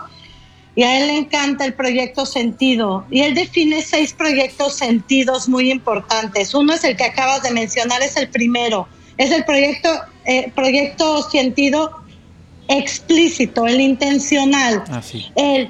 Y 0.77 0.83
a 0.83 0.99
él 0.99 1.07
le 1.07 1.19
encanta 1.19 1.65
el 1.65 1.75
proyecto 1.75 2.27
sentido. 2.27 3.07
Y 3.11 3.21
él 3.21 3.35
define 3.35 3.81
seis 3.81 4.13
proyectos 4.13 4.75
sentidos 4.75 5.49
muy 5.49 5.71
importantes. 5.71 6.53
Uno 6.53 6.75
es 6.75 6.83
el 6.83 6.97
que 6.97 7.05
acabas 7.05 7.43
de 7.43 7.53
mencionar, 7.53 8.03
es 8.03 8.17
el 8.17 8.29
primero. 8.29 8.89
Es 9.17 9.31
el 9.31 9.45
proyecto 9.45 9.89
eh, 10.25 10.51
proyecto 10.55 11.23
sentido 11.31 11.91
explícito, 12.69 13.67
el 13.67 13.81
intencional. 13.81 14.83
Ah, 14.89 15.03
el, 15.37 15.69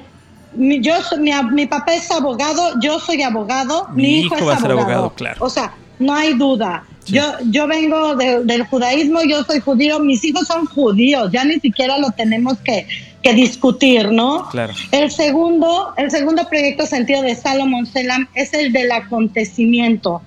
mi, 0.53 0.79
yo, 0.79 0.93
mi, 1.19 1.31
mi, 1.51 1.65
papá 1.65 1.93
es 1.93 2.09
abogado, 2.09 2.79
yo 2.81 2.99
soy 2.99 3.21
abogado, 3.21 3.87
mi, 3.93 4.21
hijo, 4.21 4.35
es 4.35 4.63
abogado. 4.63 5.13
claro. 5.13 5.43
O 5.43 5.49
sea, 5.49 5.73
no 5.99 6.13
hay 6.13 6.33
duda. 6.35 6.85
Yo, 7.07 7.21
yo 7.51 7.67
vengo 7.67 8.15
del 8.15 8.63
judaísmo, 8.65 9.21
yo 9.23 9.43
soy 9.43 9.59
judío, 9.59 9.99
mis 9.99 10.23
hijos 10.23 10.47
son 10.47 10.65
judíos, 10.65 11.29
ya 11.31 11.43
ni 11.43 11.59
siquiera 11.59 11.99
lo 11.99 12.09
tenemos 12.11 12.57
que, 12.59 12.87
que 13.21 13.33
discutir, 13.33 14.11
¿no? 14.11 14.49
Claro. 14.49 14.73
El 14.91 15.11
segundo, 15.11 15.93
el 15.97 16.09
segundo 16.09 16.47
proyecto 16.49 16.87
sentido 16.87 17.21
de 17.21 17.35
Salomón 17.35 17.85
Selam 17.85 18.27
es 18.33 18.53
el 18.55 18.73
del 18.73 18.91
acontecimiento 18.91 20.23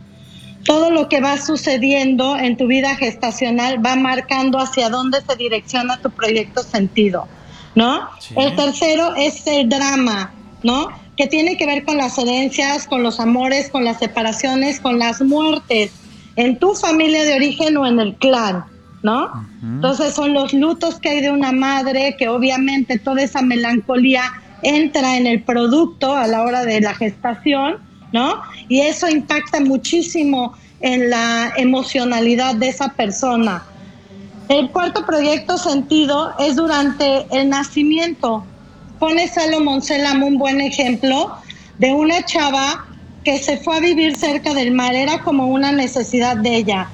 todo 0.69 0.91
lo 0.91 1.09
que 1.09 1.23
va 1.23 1.39
sucediendo 1.39 2.37
en 2.37 2.59
tu 2.59 2.67
vida 2.67 2.95
gestacional 2.95 3.85
va 3.85 3.97
marcando 3.97 4.59
hacia 4.59 4.91
dónde 4.91 5.23
se 5.27 5.35
direcciona 5.35 5.97
tu 5.97 6.11
proyecto 6.11 6.63
sentido. 6.63 7.27
¿no? 7.75 8.01
Sí. 8.21 8.35
El 8.37 8.55
tercero 8.55 9.15
es 9.17 9.47
el 9.47 9.69
drama, 9.69 10.33
¿no? 10.63 10.89
Que 11.17 11.27
tiene 11.27 11.57
que 11.57 11.65
ver 11.65 11.85
con 11.85 11.97
las 11.97 12.19
herencias, 12.19 12.87
con 12.87 13.03
los 13.03 13.19
amores, 13.19 13.71
con 13.71 13.85
las 13.85 13.99
separaciones, 13.99 14.79
con 14.79 14.99
las 14.99 15.23
muertes, 15.23 15.93
en 16.37 16.59
tu 16.59 16.75
familia 16.75 17.25
de 17.25 17.35
origen 17.35 17.77
o 17.79 17.87
en 17.87 17.99
el 17.99 18.15
clan, 18.17 18.65
¿no? 19.03 19.31
Entonces 19.63 20.15
son 20.15 20.35
los 20.35 20.53
lutos 20.53 21.01
que 21.01 21.09
hay 21.09 21.21
de 21.23 21.31
una 21.31 21.53
madre, 21.53 22.17
que 22.19 22.29
obviamente 22.29 22.99
toda 22.99 23.23
esa 23.23 23.41
melancolía 23.41 24.23
entra 24.63 25.17
en 25.17 25.27
el 25.27 25.43
producto 25.43 26.15
a 26.15 26.27
la 26.27 26.43
hora 26.43 26.65
de 26.65 26.81
la 26.81 26.95
gestación, 26.95 27.79
¿no? 28.13 28.43
Y 28.69 28.81
eso 28.81 29.09
impacta 29.09 29.61
muchísimo 29.61 30.55
en 30.81 31.11
la 31.11 31.53
emocionalidad 31.57 32.55
de 32.55 32.69
esa 32.69 32.89
persona. 32.89 33.65
El 34.49 34.71
cuarto 34.71 35.05
proyecto 35.05 35.59
sentido 35.59 36.33
es 36.39 36.57
durante 36.57 37.27
el 37.31 37.51
nacimiento. 37.51 38.45
Pone 38.99 39.29
Salomón 39.29 39.83
Selam 39.83 40.23
un 40.23 40.39
buen 40.39 40.61
ejemplo 40.61 41.37
de 41.79 41.93
una 41.93 42.25
chava 42.25 42.87
que 43.25 43.39
se 43.39 43.59
fue 43.59 43.77
a 43.77 43.81
vivir 43.81 44.17
cerca 44.17 44.55
del 44.55 44.73
mar, 44.73 44.95
era 44.95 45.23
como 45.23 45.49
una 45.49 45.71
necesidad 45.71 46.37
de 46.37 46.57
ella. 46.57 46.89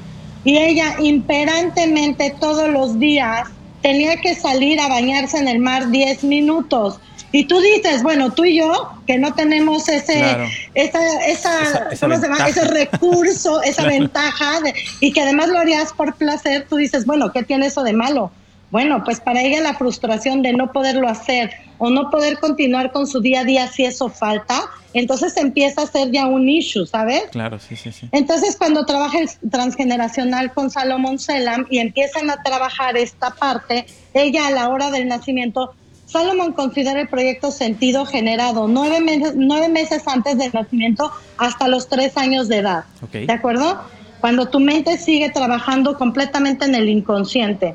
Y 0.45 0.59
ella 0.59 0.97
imperantemente 1.01 2.35
todos 2.41 2.69
los 2.69 2.99
días 2.99 3.49
tenía 3.83 4.17
que 4.17 4.35
salir 4.35 4.81
a 4.81 4.89
bañarse 4.89 5.39
en 5.39 5.47
el 5.47 5.61
mar 5.61 5.91
10 5.91 6.25
minutos. 6.25 6.99
Y 7.37 7.47
tú 7.47 7.59
dices, 7.61 8.05
bueno, 8.05 8.33
tú 8.33 8.45
y 8.45 8.59
yo, 8.59 8.91
que 9.09 9.19
no 9.19 9.35
tenemos 9.35 9.89
ese, 9.89 10.19
Claro. 10.21 10.45
esa, 10.75 11.01
esa, 11.27 11.63
Esa- 11.63 11.89
esa 11.91 12.07
¿cómo 12.07 12.21
se 12.21 12.29
llama? 12.29 12.47
ese 12.49 12.65
recurso, 12.65 13.61
esa 13.65 13.83
Claro. 13.83 13.99
ventaja, 13.99 14.61
de- 14.61 14.73
y 15.01 15.13
que 15.13 15.21
además 15.21 15.49
lo 15.49 15.59
harías 15.59 15.93
por 15.93 16.15
placer, 16.15 16.67
tú 16.71 16.77
dices, 16.77 17.05
bueno, 17.07 17.33
¿qué 17.33 17.43
tiene 17.43 17.67
eso 17.67 17.83
de 17.83 17.93
malo? 17.93 18.31
Bueno, 18.71 19.03
pues 19.05 19.19
para 19.19 19.43
ella 19.43 19.61
la 19.61 19.75
frustración 19.75 20.43
de 20.43 20.53
no 20.53 20.71
poderlo 20.71 21.09
hacer 21.09 21.51
o 21.79 21.91
no 21.91 22.09
poder 22.09 22.39
continuar 22.39 22.93
con 22.93 23.09
su 23.09 23.21
día 23.21 23.41
a 23.41 23.45
día 23.45 23.67
si 23.67 23.85
eso 23.85 24.09
falta, 24.09 24.63
entonces 24.93 25.37
empieza 25.37 25.83
a 25.83 25.87
ser 25.89 26.13
ya 26.13 26.27
un 26.27 26.49
issue, 26.49 26.87
¿sabes? 26.87 27.25
Claro, 27.33 27.59
sí, 27.59 27.75
sí, 27.75 27.91
sí. 27.91 28.09
Entonces, 28.13 28.55
cuando 28.57 28.87
trabaja 28.87 29.19
el 29.19 29.29
transgeneracional 29.51 30.53
con 30.53 30.71
Salomón 30.71 31.19
Selam 31.19 31.67
y 31.69 31.79
empiezan 31.81 32.31
a 32.31 32.41
trabajar 32.45 32.97
esta 32.97 33.31
parte, 33.31 33.87
ella 34.13 34.47
a 34.47 34.51
la 34.53 34.69
hora 34.69 34.93
del 34.93 35.09
nacimiento, 35.09 35.75
Salomón 36.15 36.53
considera 36.53 37.01
el 37.01 37.09
proyecto 37.09 37.51
sentido 37.51 38.07
generado 38.07 38.69
nueve 38.69 39.01
meses, 39.01 39.33
nueve 39.35 39.69
meses 39.69 40.07
antes 40.07 40.39
del 40.39 40.53
nacimiento 40.53 41.11
hasta 41.39 41.67
los 41.67 41.89
tres 41.89 42.17
años 42.17 42.47
de 42.49 42.59
edad. 42.59 42.85
Ok. 43.03 43.11
¿De 43.27 43.33
acuerdo? 43.33 43.83
Cuando 44.21 44.47
tu 44.49 44.61
mente 44.61 44.97
sigue 44.97 45.31
trabajando 45.31 45.99
completamente 45.99 46.67
en 46.67 46.77
el 46.77 46.89
inconsciente. 46.89 47.75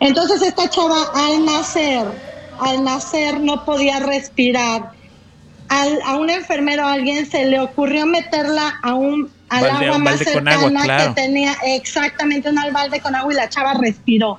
Entonces, 0.00 0.40
esta 0.40 0.70
chava 0.70 0.96
al 1.14 1.44
nacer, 1.44 2.04
al 2.58 2.82
nacer 2.84 3.38
no 3.38 3.66
podía 3.66 4.00
respirar 4.00 4.92
al- 5.68 6.00
a 6.06 6.16
un 6.16 6.30
enfermero 6.30 6.86
a 6.86 6.94
alguien 6.94 7.26
se 7.30 7.44
le 7.44 7.60
ocurrió 7.60 8.06
meterla 8.06 8.78
a 8.82 8.94
un 8.94 9.30
al 9.50 9.60
Balde- 9.64 9.84
agua 9.86 9.96
un 9.98 10.02
más 10.04 10.18
cercana 10.20 10.54
agua, 10.54 10.70
claro. 10.84 11.14
que 11.14 11.20
tenía 11.22 11.52
exactamente 11.66 12.48
un 12.48 12.56
balde 12.72 12.98
con 13.00 13.14
agua 13.14 13.30
y 13.32 13.36
la 13.36 13.48
chava 13.50 13.74
respiró. 13.74 14.38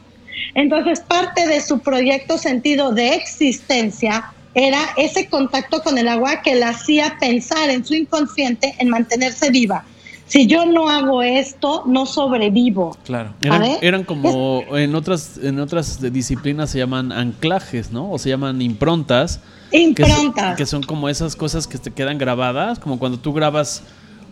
Entonces 0.56 1.00
parte 1.02 1.48
de 1.48 1.62
su 1.62 1.80
proyecto 1.80 2.38
sentido 2.38 2.92
de 2.92 3.16
existencia 3.16 4.32
era 4.56 4.80
ese 4.98 5.28
contacto 5.28 5.82
con 5.82 5.98
el 5.98 6.08
agua 6.08 6.42
que 6.42 6.56
la 6.56 6.70
hacía 6.70 7.18
pensar 7.20 7.70
en 7.70 7.84
su 7.86 7.96
inconsciente 7.96 8.76
en 8.78 8.90
mantenerse 8.90 9.50
viva. 9.50 9.84
Si 10.26 10.48
yo 10.48 10.66
no 10.66 10.90
hago 10.90 11.22
esto, 11.22 11.84
no 11.86 12.06
sobrevivo. 12.06 12.98
Claro. 13.04 13.34
Eran, 13.42 13.64
eran 13.82 14.04
como 14.04 14.64
en 14.76 14.96
otras 14.96 15.38
en 15.42 15.60
otras 15.60 16.00
disciplinas 16.14 16.70
se 16.70 16.80
llaman 16.80 17.12
anclajes, 17.12 17.92
¿no? 17.92 18.10
O 18.12 18.18
se 18.18 18.30
llaman 18.30 18.62
improntas. 18.62 19.40
que 19.72 19.80
son- 19.80 19.92
Improntas. 19.92 20.56
Que, 20.58 20.66
son 20.66 20.84
como 20.84 21.10
esas 21.10 21.36
cosas 21.36 21.68
que 21.68 21.78
te 21.78 21.92
quedan 21.92 22.18
grabadas, 22.20 22.80
como 22.80 23.00
cuando 23.00 23.20
tú 23.20 23.34
grabas 23.34 23.84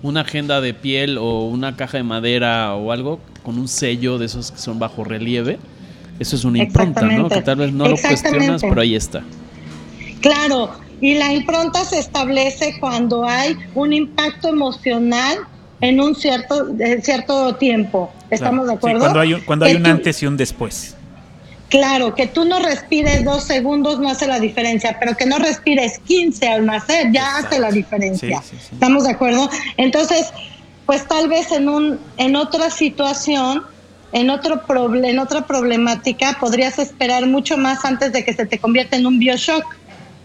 una 0.04 0.22
agenda 0.22 0.62
de 0.62 0.74
piel 0.74 1.18
o 1.18 1.46
una 1.48 1.76
caja 1.76 1.98
de 1.98 2.04
madera 2.04 2.74
o 2.76 2.92
algo 2.92 3.20
con 3.44 3.58
un 3.60 3.68
sello 3.68 4.18
de 4.18 4.26
esos 4.28 4.52
que 4.52 4.60
son 4.60 4.80
bajo 4.80 5.04
relieve. 5.04 5.60
Eso 6.22 6.36
es 6.36 6.44
una 6.46 6.60
impronta, 6.60 7.02
¿no? 7.02 7.28
Que 7.30 7.42
tal 7.42 7.56
vez 7.56 7.74
no 7.74 7.88
lo 7.88 7.98
cuestionas, 7.98 8.62
pero 8.62 8.80
ahí 8.82 8.96
está. 8.96 9.24
Claro, 10.22 10.70
y 11.02 11.16
la 11.16 11.34
impronta 11.34 11.84
se 11.84 11.98
establece 11.98 12.76
cuando 12.80 13.26
hay 13.26 13.58
un 13.74 13.92
impacto 13.92 14.50
emocional 14.50 15.40
en 15.82 16.00
un 16.00 16.14
cierto, 16.14 16.68
en 16.80 17.02
cierto 17.02 17.56
tiempo. 17.56 18.12
¿Estamos 18.30 18.66
Claro. 18.66 18.68
de 18.68 18.72
Sí, 18.74 18.78
acuerdo? 18.78 19.00
cuando 19.00 19.20
hay 19.20 19.34
un, 19.34 19.42
cuando 19.42 19.66
hay 19.66 19.76
un 19.78 19.84
tú- 19.84 19.90
antes 19.90 20.22
y 20.22 20.28
un 20.28 20.38
después. 20.38 20.96
Claro, 21.70 22.14
que 22.14 22.28
tú 22.28 22.46
no 22.46 22.60
respires 22.60 23.24
dos 23.26 23.44
segundos 23.46 24.00
no 24.00 24.10
hace 24.12 24.28
la 24.28 24.40
diferencia, 24.40 24.98
pero 25.00 25.18
que 25.18 25.26
no 25.26 25.40
respires 25.40 25.98
15 26.06 26.48
al 26.50 26.68
nacer 26.68 27.12
ya 27.12 27.22
Exacto. 27.22 27.48
hace 27.48 27.60
la 27.60 27.72
diferencia. 27.72 28.42
Sí, 28.44 28.50
sí, 28.52 28.58
sí. 28.62 28.70
¿Estamos 28.74 29.06
de 29.06 29.12
acuerdo? 29.12 29.50
Entonces, 29.78 30.28
pues 30.86 31.08
tal 31.08 31.30
vez 31.30 31.52
en, 31.52 31.68
un, 31.68 31.98
en 32.18 32.36
otra 32.36 32.70
situación, 32.70 33.64
en, 34.12 34.30
otro 34.30 34.66
proble- 34.66 35.10
en 35.10 35.20
otra 35.20 35.46
problemática, 35.48 36.38
podrías 36.40 36.80
esperar 36.80 37.26
mucho 37.28 37.58
más 37.58 37.86
antes 37.86 38.12
de 38.14 38.24
que 38.26 38.34
se 38.34 38.46
te 38.46 38.60
convierta 38.60 38.96
en 38.98 39.06
un 39.06 39.20
bioshock, 39.20 39.66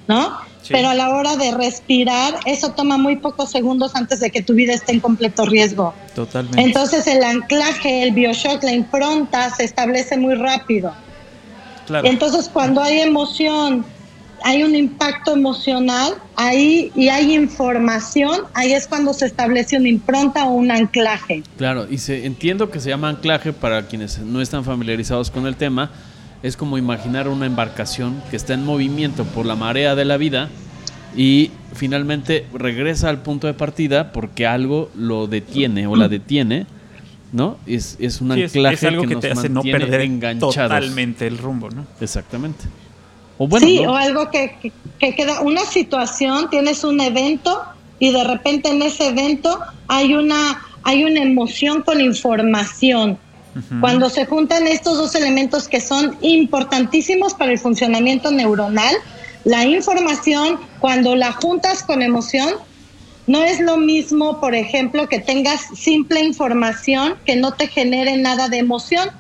¿no? 0.09 0.45
Sí. 0.63 0.73
Pero 0.73 0.89
a 0.89 0.95
la 0.95 1.11
hora 1.11 1.37
de 1.37 1.53
respirar, 1.53 2.35
eso 2.45 2.73
toma 2.73 2.97
muy 2.99 3.17
pocos 3.17 3.51
segundos 3.53 3.95
antes 3.95 4.19
de 4.19 4.31
que 4.33 4.43
tu 4.43 4.53
vida 4.55 4.73
esté 4.75 4.91
en 4.93 4.99
completo 5.01 5.45
riesgo. 5.47 5.95
Totalmente. 6.15 6.61
Entonces 6.61 7.07
el 7.07 7.23
anclaje, 7.23 8.03
el 8.03 8.11
bioshock, 8.13 8.65
la 8.65 8.73
impronta 8.73 9.55
se 9.55 9.63
establece 9.63 10.17
muy 10.17 10.35
rápido. 10.35 10.93
claro. 11.87 12.09
Entonces, 12.09 12.49
cuando 12.53 12.83
hay 12.83 12.99
emoción, 13.01 13.87
hay 14.47 14.63
un 14.63 14.77
impacto 14.77 15.33
emocional, 15.33 16.15
ahí 16.37 16.93
y 16.95 17.09
hay 17.09 17.35
información, 17.35 18.43
ahí 18.55 18.75
es 18.75 18.87
cuando 18.87 19.13
se 19.13 19.27
establece 19.27 19.77
una 19.77 19.89
impronta 19.89 20.45
o 20.47 20.53
un 20.53 20.71
anclaje. 20.71 21.43
Claro, 21.59 21.89
y 21.91 21.99
se, 21.99 22.27
entiendo 22.27 22.71
que 22.71 22.79
se 22.79 22.91
llama 22.91 23.09
anclaje 23.09 23.53
para 23.53 23.89
quienes 23.89 24.21
no 24.21 24.41
están 24.41 24.63
familiarizados 24.63 25.33
con 25.33 25.49
el 25.49 25.57
tema. 25.57 25.91
Es 26.45 26.57
como 26.57 26.79
imaginar 26.79 27.27
una 27.27 27.45
embarcación 27.47 28.23
que 28.31 28.37
está 28.37 28.55
en 28.55 28.65
movimiento 28.65 29.25
por 29.25 29.47
la 29.47 29.57
marea 29.57 29.97
de 29.97 30.05
la 30.05 30.17
vida 30.17 30.49
y 31.17 31.51
finalmente 31.75 32.47
regresa 32.55 33.09
al 33.09 33.23
punto 33.23 33.49
de 33.49 33.55
partida 33.55 34.13
porque 34.13 34.47
algo 34.47 34.91
lo 34.95 35.27
detiene 35.27 35.89
o 35.89 35.97
la 35.97 36.07
detiene, 36.07 36.67
¿no? 37.33 37.57
Es, 37.67 37.97
es 37.99 38.21
un 38.21 38.33
Sí, 38.35 38.43
anclaje 38.45 38.75
es 38.77 38.85
algo 38.85 39.03
que, 39.03 39.15
nos 39.15 39.23
te 39.23 39.33
hace 39.33 39.49
no 39.49 39.63
perder 39.63 40.03
enganchados. 40.03 40.55
totalmente 40.55 41.27
el 41.27 41.37
rumbo, 41.37 41.69
¿no? 41.69 41.85
Exactamente. 42.01 42.67
O 43.39 43.47
bueno, 43.47 43.67
sí, 43.67 43.81
¿no? 43.81 43.93
o 43.93 43.97
algo 43.97 44.31
que, 44.31 44.57
que- 44.61 44.73
que 44.99 45.15
queda, 45.15 45.41
una 45.43 45.61
situación, 45.63 46.49
tienes 46.51 46.83
un 46.85 47.01
evento 47.01 47.63
y 47.99 48.11
de 48.11 48.25
repente 48.25 48.71
en 48.71 48.83
ese 48.83 49.09
evento 49.09 49.59
hay 49.89 50.15
una, 50.15 50.63
hay 50.83 51.05
una 51.05 51.21
emoción 51.23 51.83
con 51.83 52.01
información. 52.01 53.19
Cuando 53.81 54.11
se 54.11 54.27
juntan 54.27 54.67
estos 54.67 54.99
dos 54.99 55.15
elementos 55.15 55.67
que 55.67 55.81
son 55.81 56.17
importantísimos 56.21 57.33
para 57.33 57.53
el 57.53 57.59
funcionamiento 57.59 58.31
neuronal, 58.31 58.95
la 59.45 59.65
información, 59.65 60.59
cuando 60.79 61.17
la 61.17 61.33
juntas 61.33 61.83
con 61.83 62.03
emoción, 62.03 62.51
no 63.27 63.43
es 63.43 63.61
lo 63.61 63.77
mismo, 63.77 64.41
por 64.41 64.55
ejemplo, 64.55 65.09
que 65.09 65.19
tengas 65.19 65.61
simple 65.75 66.21
información 66.21 67.15
que 67.25 67.37
no 67.37 67.53
te 67.53 67.67
genere 67.67 68.17
nada 68.17 68.49
de 68.49 68.59
emoción. 68.59 69.11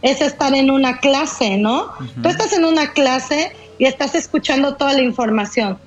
Es 0.00 0.20
estar 0.20 0.54
en 0.54 0.70
una 0.70 0.98
clase, 0.98 1.56
¿no? 1.56 1.90
Tú 2.22 2.28
estás 2.28 2.52
en 2.52 2.64
una 2.64 2.92
clase 2.92 3.52
y 3.78 3.86
estás 3.86 4.14
escuchando 4.14 4.76
toda 4.76 4.92
la 4.92 5.02
información, 5.02 5.78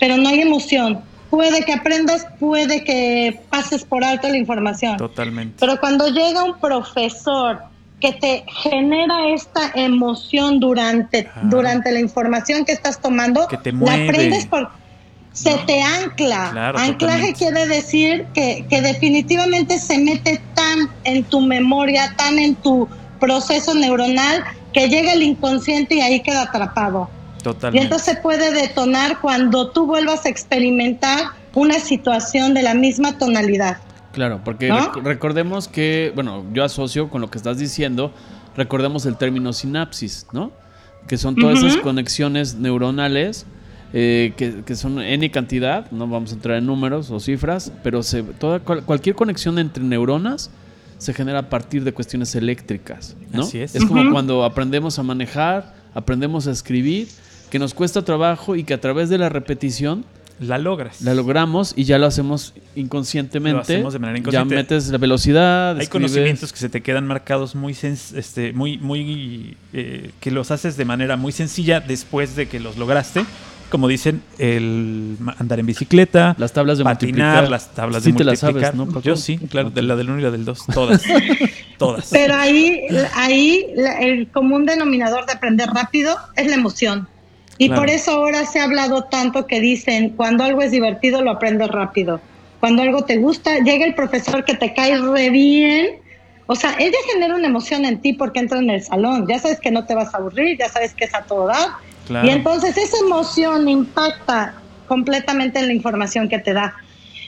pero 0.00 0.16
no 0.16 0.28
hay 0.28 0.40
emoción. 0.40 1.00
Puede 1.30 1.64
que 1.64 1.72
aprendas, 1.72 2.26
puede 2.40 2.82
que 2.82 3.40
pases 3.50 3.84
por 3.84 4.02
alto 4.02 4.28
la 4.28 4.36
información. 4.36 4.96
Totalmente. 4.96 5.56
Pero 5.60 5.78
cuando 5.78 6.08
llega 6.08 6.42
un 6.42 6.58
profesor 6.58 7.60
que 8.00 8.12
te 8.12 8.44
genera 8.62 9.28
esta 9.28 9.70
emoción 9.74 10.58
durante, 10.58 11.30
durante 11.42 11.92
la 11.92 12.00
información 12.00 12.64
que 12.64 12.72
estás 12.72 13.00
tomando, 13.00 13.46
Que 13.46 13.58
te 13.58 13.72
la 13.72 13.94
aprendes 13.94 14.46
por... 14.46 14.79
Se 15.32 15.56
te 15.66 15.80
ancla. 15.82 16.48
Claro, 16.50 16.78
Anclaje 16.78 17.32
totalmente. 17.32 17.38
quiere 17.38 17.66
decir 17.68 18.26
que, 18.34 18.66
que 18.68 18.82
definitivamente 18.82 19.78
se 19.78 19.98
mete 19.98 20.40
tan 20.54 20.90
en 21.04 21.22
tu 21.24 21.40
memoria, 21.40 22.14
tan 22.16 22.38
en 22.38 22.56
tu 22.56 22.88
proceso 23.20 23.74
neuronal, 23.74 24.42
que 24.72 24.88
llega 24.88 25.12
el 25.12 25.22
inconsciente 25.22 25.94
y 25.96 26.00
ahí 26.00 26.20
queda 26.20 26.42
atrapado. 26.42 27.08
Y 27.38 27.42
Totalmente. 27.42 27.84
entonces 27.84 28.14
se 28.16 28.20
puede 28.20 28.52
detonar 28.52 29.20
cuando 29.20 29.70
tú 29.70 29.86
vuelvas 29.86 30.26
a 30.26 30.28
experimentar 30.28 31.18
una 31.54 31.78
situación 31.78 32.52
de 32.54 32.62
la 32.62 32.74
misma 32.74 33.16
tonalidad. 33.16 33.78
Claro, 34.12 34.40
porque 34.44 34.68
¿No? 34.68 34.92
rec- 34.92 35.02
recordemos 35.02 35.68
que, 35.68 36.12
bueno, 36.14 36.44
yo 36.52 36.64
asocio 36.64 37.08
con 37.08 37.20
lo 37.20 37.30
que 37.30 37.38
estás 37.38 37.58
diciendo, 37.58 38.12
recordemos 38.56 39.06
el 39.06 39.16
término 39.16 39.52
sinapsis, 39.52 40.26
¿no? 40.32 40.50
Que 41.06 41.16
son 41.16 41.36
todas 41.36 41.60
esas 41.62 41.76
conexiones 41.78 42.56
neuronales 42.56 43.46
eh, 43.92 44.32
que, 44.36 44.62
que 44.64 44.76
son 44.76 45.00
N 45.00 45.30
cantidad, 45.30 45.90
no 45.90 46.06
vamos 46.06 46.30
a 46.32 46.34
entrar 46.34 46.56
en 46.58 46.66
números 46.66 47.10
o 47.10 47.18
cifras, 47.20 47.72
pero 47.82 48.02
se, 48.02 48.22
toda, 48.22 48.60
cual- 48.60 48.84
cualquier 48.84 49.16
conexión 49.16 49.58
entre 49.58 49.82
neuronas 49.84 50.50
se 50.98 51.14
genera 51.14 51.38
a 51.40 51.48
partir 51.48 51.82
de 51.84 51.92
cuestiones 51.92 52.34
eléctricas, 52.34 53.16
¿no? 53.32 53.42
Así 53.42 53.58
es. 53.58 53.72
como 53.86 54.02
Ujú. 54.02 54.12
cuando 54.12 54.44
aprendemos 54.44 54.98
a 54.98 55.02
manejar, 55.02 55.74
aprendemos 55.94 56.46
a 56.46 56.50
escribir, 56.50 57.08
que 57.50 57.58
nos 57.58 57.74
cuesta 57.74 58.02
trabajo 58.04 58.54
y 58.54 58.62
que 58.64 58.74
a 58.74 58.80
través 58.80 59.08
de 59.08 59.18
la 59.18 59.28
repetición 59.28 60.04
La 60.38 60.56
logras. 60.58 61.00
la 61.02 61.14
logramos 61.14 61.72
y 61.76 61.82
ya 61.84 61.98
lo 61.98 62.06
hacemos 62.06 62.54
inconscientemente. 62.76 63.56
Lo 63.56 63.62
hacemos 63.62 63.92
de 63.92 63.98
manera 63.98 64.18
inconsciente. 64.18 64.54
Ya 64.54 64.60
metes 64.60 64.88
la 64.88 64.98
velocidad. 64.98 65.76
Hay 65.76 65.82
escribes. 65.82 65.88
conocimientos 66.12 66.52
que 66.52 66.58
se 66.58 66.68
te 66.68 66.80
quedan 66.82 67.06
marcados 67.06 67.54
muy, 67.54 67.72
este, 67.82 68.52
muy, 68.52 68.78
muy, 68.78 69.56
eh, 69.72 70.10
que 70.20 70.30
los 70.30 70.50
haces 70.50 70.76
de 70.76 70.84
manera 70.84 71.16
muy 71.16 71.32
sencilla 71.32 71.80
después 71.80 72.36
de 72.36 72.46
que 72.46 72.60
los 72.60 72.76
lograste. 72.76 73.24
Como 73.70 73.86
dicen, 73.88 74.22
el 74.38 75.16
andar 75.38 75.60
en 75.60 75.66
bicicleta, 75.66 76.34
Las 76.38 76.52
tablas 76.52 76.78
de 76.78 76.84
patinar, 76.84 77.14
multiplicar. 77.44 77.50
las 77.50 77.74
tablas 77.74 78.02
Sí 78.02 78.12
de 78.12 78.18
te 78.18 78.24
las 78.24 78.42
multiplicar. 78.42 78.72
sabes, 78.72 78.86
¿no, 78.88 78.92
Paco? 78.92 79.00
Yo 79.02 79.16
sí, 79.16 79.38
claro, 79.38 79.70
de 79.70 79.82
la 79.82 79.94
del 79.96 80.10
1 80.10 80.18
y 80.18 80.22
la 80.22 80.30
del 80.30 80.44
2, 80.44 80.66
todas. 80.74 81.02
todas. 81.78 82.08
Pero 82.10 82.34
ahí, 82.34 82.80
ahí 83.14 83.66
la- 83.76 84.00
el 84.00 84.28
común 84.30 84.66
denominador 84.66 85.24
de 85.26 85.32
aprender 85.32 85.68
rápido 85.70 86.16
es 86.36 86.46
la 86.48 86.56
emoción. 86.56 87.08
Y 87.58 87.66
Claro. 87.68 87.82
por 87.82 87.90
eso 87.90 88.10
ahora 88.12 88.44
se 88.46 88.58
ha 88.58 88.64
hablado 88.64 89.04
tanto 89.04 89.46
que 89.46 89.60
dicen, 89.60 90.10
cuando 90.10 90.44
algo 90.44 90.62
es 90.62 90.70
divertido 90.70 91.22
lo 91.22 91.30
aprendes 91.30 91.68
rápido. 91.68 92.20
Cuando 92.58 92.82
algo 92.82 93.04
te 93.04 93.18
gusta, 93.18 93.58
llega 93.58 93.84
el 93.86 93.94
profesor 93.94 94.44
que 94.44 94.54
te 94.54 94.74
cae 94.74 94.98
re 94.98 95.30
bien. 95.30 95.86
O 96.46 96.56
sea, 96.56 96.74
ella 96.78 96.96
genera 97.12 97.36
una 97.36 97.46
emoción 97.46 97.84
en 97.84 98.00
ti 98.00 98.14
porque 98.14 98.40
entra 98.40 98.58
en 98.58 98.70
el 98.70 98.82
salón. 98.82 99.26
Ya 99.28 99.38
sabes 99.38 99.60
que 99.60 99.70
no 99.70 99.86
te 99.86 99.94
vas 99.94 100.12
a 100.14 100.18
aburrir, 100.18 100.58
ya 100.58 100.68
sabes 100.68 100.92
que 100.94 101.04
es 101.04 101.14
a 101.14 101.22
todo 101.22 101.46
dar. 101.46 101.68
Claro. 102.10 102.26
Y 102.26 102.30
entonces 102.30 102.76
esa 102.76 102.96
emoción 102.98 103.68
impacta 103.68 104.54
completamente 104.88 105.60
en 105.60 105.68
la 105.68 105.72
información 105.72 106.28
que 106.28 106.40
te 106.40 106.52
da. 106.52 106.74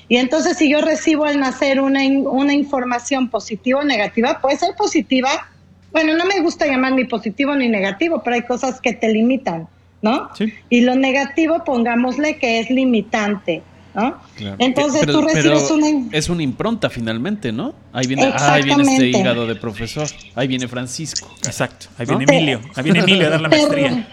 Y 0.09 0.17
entonces 0.17 0.57
si 0.59 0.69
yo 0.69 0.81
recibo 0.81 1.25
al 1.25 1.39
nacer 1.39 1.81
una, 1.81 2.01
una 2.03 2.53
información 2.53 3.31
positiva 3.31 3.79
o 3.79 3.85
negativa, 3.85 4.41
puede 4.41 4.57
ser 4.57 4.75
positiva. 4.77 5.31
Bueno, 5.93 6.17
no 6.17 6.25
me 6.27 6.41
gusta 6.41 6.67
llamar 6.67 6.93
ni 6.95 7.05
positivo 7.05 7.55
ni 7.55 7.69
negativo, 7.69 8.23
pero 8.25 8.35
hay 8.35 8.43
cosas 8.43 8.81
que 8.81 8.93
te 8.93 9.09
limitan, 9.13 9.69
¿no? 10.03 10.31
Sí. 10.37 10.53
Y 10.69 10.81
lo 10.81 10.97
negativo, 10.97 11.63
pongámosle 11.65 12.39
que 12.39 12.59
es 12.59 12.69
limitante, 12.69 13.63
¿no? 13.95 14.17
Claro. 14.35 14.57
Entonces 14.59 15.03
Pero- 15.07 15.13
tú 15.13 15.21
recibes 15.29 15.63
pero 15.63 15.75
una... 15.77 15.89
in- 15.89 16.09
Es 16.11 16.29
una 16.29 16.43
impronta 16.43 16.91
finalmente, 16.91 17.53
¿no? 17.53 17.73
Ahí 17.93 18.09
viene, 18.09 18.25
ah, 18.35 18.55
ahí 18.55 18.65
viene 18.65 18.83
este 18.83 19.07
hígado 19.07 19.47
de 19.47 19.55
profesor. 19.55 20.09
Ahí 20.35 20.49
viene 20.49 20.67
Francisco. 20.67 21.31
Exacto. 21.45 21.87
Ahí 21.99 22.07
¿No? 22.07 22.19
viene 22.19 22.37
Emilio. 22.37 22.61
Ahí 22.75 22.83
viene 22.83 22.99
Emilio 22.99 23.27
a 23.29 23.31
dar 23.31 23.41
la 23.41 23.49
Pero 23.49 23.69
maestría. 23.69 24.09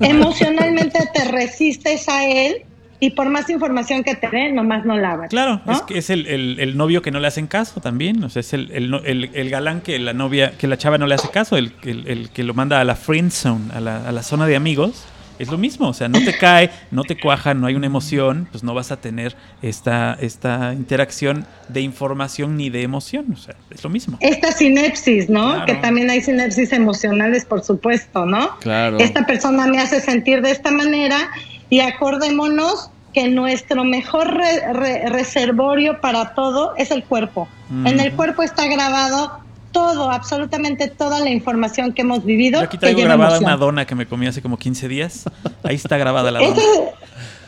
Emocionalmente 0.00 0.98
te 1.14 1.24
resistes 1.24 2.08
a 2.08 2.26
él 2.26 2.62
y 3.00 3.10
por 3.10 3.28
más 3.28 3.48
información 3.48 4.02
que 4.02 4.16
te 4.16 4.28
dé, 4.28 4.50
nomás 4.52 4.84
no 4.84 4.96
la 4.96 5.12
hagas. 5.12 5.30
Claro, 5.30 5.60
¿no? 5.64 5.72
es 5.72 5.82
que 5.82 5.98
es 5.98 6.10
el, 6.10 6.26
el- 6.26 6.58
el 6.58 6.76
novio 6.76 7.00
que 7.00 7.10
no 7.12 7.20
le 7.20 7.28
hacen 7.28 7.46
caso 7.46 7.80
también. 7.80 8.24
O 8.24 8.28
sea, 8.28 8.40
es 8.40 8.52
el, 8.52 8.70
el 8.72 8.90
no- 8.90 9.00
el- 9.04 9.30
el 9.34 9.50
galán 9.50 9.80
que 9.82 9.98
la 10.00 10.12
novia, 10.14 10.52
que 10.58 10.66
la 10.66 10.76
chava 10.78 10.98
no 10.98 11.06
le 11.06 11.14
hace 11.14 11.30
caso, 11.30 11.56
el 11.56 11.72
que 11.74 12.42
lo 12.42 12.54
manda 12.54 12.80
a 12.80 12.84
la 12.84 12.96
friend 12.96 13.30
zone, 13.30 13.72
a 13.72 13.80
la, 13.80 14.08
a 14.08 14.10
la 14.12 14.22
zona 14.24 14.46
de 14.46 14.56
amigos. 14.56 15.04
Es 15.38 15.50
lo 15.50 15.58
mismo, 15.58 15.88
o 15.88 15.94
sea, 15.94 16.08
no 16.08 16.18
te 16.22 16.36
cae, 16.36 16.70
no 16.90 17.04
te 17.04 17.18
cuaja, 17.18 17.54
no 17.54 17.66
hay 17.66 17.74
una 17.74 17.86
emoción, 17.86 18.48
pues 18.50 18.64
no 18.64 18.74
vas 18.74 18.90
a 18.92 19.00
tener 19.00 19.36
esta, 19.62 20.16
esta 20.20 20.72
interacción 20.74 21.46
de 21.68 21.80
información 21.80 22.56
ni 22.56 22.70
de 22.70 22.82
emoción. 22.82 23.26
O 23.32 23.36
sea, 23.36 23.54
es 23.70 23.82
lo 23.84 23.90
mismo. 23.90 24.16
Esta 24.20 24.52
sinapsis, 24.52 25.28
¿no? 25.30 25.50
Claro. 25.52 25.66
Que 25.66 25.74
también 25.74 26.10
hay 26.10 26.20
sinapsis 26.22 26.72
emocionales, 26.72 27.44
por 27.44 27.62
supuesto, 27.62 28.26
¿no? 28.26 28.58
Claro. 28.60 28.98
Esta 28.98 29.26
persona 29.26 29.66
me 29.66 29.78
hace 29.80 30.00
sentir 30.00 30.42
de 30.42 30.50
esta 30.50 30.70
manera 30.70 31.30
y 31.70 31.80
acordémonos 31.80 32.90
que 33.14 33.28
nuestro 33.28 33.84
mejor 33.84 34.34
re- 34.34 34.72
re- 34.72 35.08
reservorio 35.08 36.00
para 36.00 36.34
todo 36.34 36.74
es 36.76 36.90
el 36.90 37.04
cuerpo. 37.04 37.48
En 37.84 38.00
el 38.00 38.12
cuerpo 38.12 38.42
está 38.42 38.66
grabado 38.66 39.40
todo, 39.72 40.10
absolutamente 40.10 40.88
toda 40.88 41.20
la 41.20 41.30
información 41.30 41.92
que 41.92 42.02
hemos 42.02 42.24
vivido. 42.24 42.60
Yo 42.60 42.66
aquí 42.66 42.78
traigo 42.78 43.00
grabada 43.02 43.36
emoción. 43.36 43.44
una 43.50 43.56
dona 43.56 43.86
que 43.86 43.94
me 43.94 44.06
comí 44.06 44.26
hace 44.26 44.42
como 44.42 44.58
15 44.58 44.88
días. 44.88 45.24
Ahí 45.62 45.76
está 45.76 45.96
grabada 45.96 46.30
la 46.30 46.40
dona. 46.40 46.56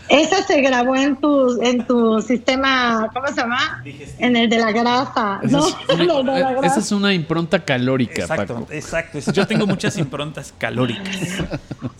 Esa, 0.08 0.36
esa 0.36 0.46
se 0.46 0.60
grabó 0.60 0.96
en 0.96 1.16
tu, 1.16 1.62
en 1.62 1.86
tu 1.86 2.20
sistema, 2.20 3.08
¿cómo 3.14 3.28
se 3.28 3.34
llama? 3.36 3.82
En 4.18 4.34
el 4.36 4.50
de 4.50 4.58
la 4.58 4.72
grasa. 4.72 5.40
Esa 5.42 5.56
¿no? 5.58 5.68
es, 5.68 5.76
una, 6.20 6.32
la 6.32 6.38
esa 6.50 6.52
grasa. 6.60 6.80
es 6.80 6.92
una 6.92 7.14
impronta 7.14 7.64
calórica, 7.64 8.22
Exacto, 8.22 8.54
Paco. 8.54 8.66
exacto. 8.72 9.18
Yo 9.32 9.46
tengo 9.46 9.66
muchas 9.66 9.96
improntas 9.98 10.52
calóricas. 10.58 11.16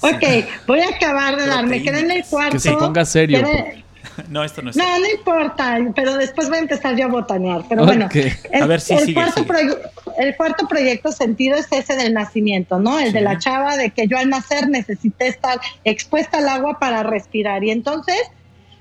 Ok, 0.00 0.24
voy 0.66 0.80
a 0.80 0.88
acabar 0.88 1.36
de 1.36 1.46
dar. 1.46 1.66
Me 1.66 1.82
quedé 1.82 2.00
en 2.00 2.10
el 2.10 2.24
cuarto. 2.24 2.52
Que 2.54 2.60
se 2.60 2.72
ponga 2.72 3.04
serio, 3.04 3.38
Quedé- 3.44 3.84
No, 4.28 4.44
esto 4.44 4.62
no 4.62 4.70
es. 4.70 4.76
No, 4.76 4.84
no 4.98 5.06
importa, 5.10 5.78
pero 5.94 6.14
después 6.16 6.48
voy 6.48 6.58
a 6.58 6.60
empezar 6.60 6.96
yo 6.96 7.06
a 7.06 7.08
botanear. 7.08 7.62
Pero 7.68 7.84
bueno, 7.84 8.08
el, 8.12 8.62
A 8.62 8.66
ver, 8.66 8.80
sí, 8.80 8.94
el 8.94 9.00
sigue, 9.00 9.14
cuarto 9.14 9.40
sigue. 9.42 9.46
proye- 9.48 9.78
el 10.18 10.36
cuarto 10.36 10.66
proyecto 10.68 11.12
sentido 11.12 11.56
es 11.56 11.66
ese 11.72 11.96
del 11.96 12.12
nacimiento, 12.14 12.78
¿no? 12.78 12.98
El 12.98 13.12
de 13.12 13.20
la 13.20 13.38
chava, 13.38 13.76
de 13.76 13.90
que 13.90 14.06
yo 14.06 14.18
al 14.18 14.28
nacer 14.28 14.68
necesité 14.68 15.28
estar 15.28 15.58
expuesta 15.84 16.38
al 16.38 16.48
agua 16.48 16.78
para 16.78 17.02
respirar. 17.02 17.64
Y 17.64 17.70
entonces, 17.70 18.20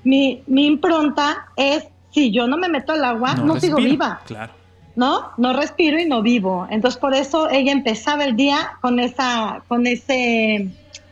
mi, 0.04 0.42
mi 0.46 0.66
impronta 0.66 1.46
es, 1.56 1.84
si 2.12 2.30
yo 2.32 2.46
no 2.46 2.56
me 2.56 2.68
meto 2.68 2.92
al 2.92 3.04
agua, 3.04 3.34
no, 3.34 3.58
sigo 3.60 3.76
respiro. 3.76 3.90
viva. 3.90 4.20
Claro. 4.26 4.52
¿no? 4.96 5.30
No 5.38 5.52
respiro 5.54 5.98
y 6.00 6.04
no 6.06 6.20
vivo. 6.20 6.66
Entonces, 6.70 7.00
por 7.00 7.14
eso 7.14 7.48
ella 7.48 7.72
empezaba 7.72 8.24
el 8.24 8.36
día 8.36 8.72
con 8.80 8.98
esa, 8.98 9.62
con 9.68 9.86
ese, 9.86 10.68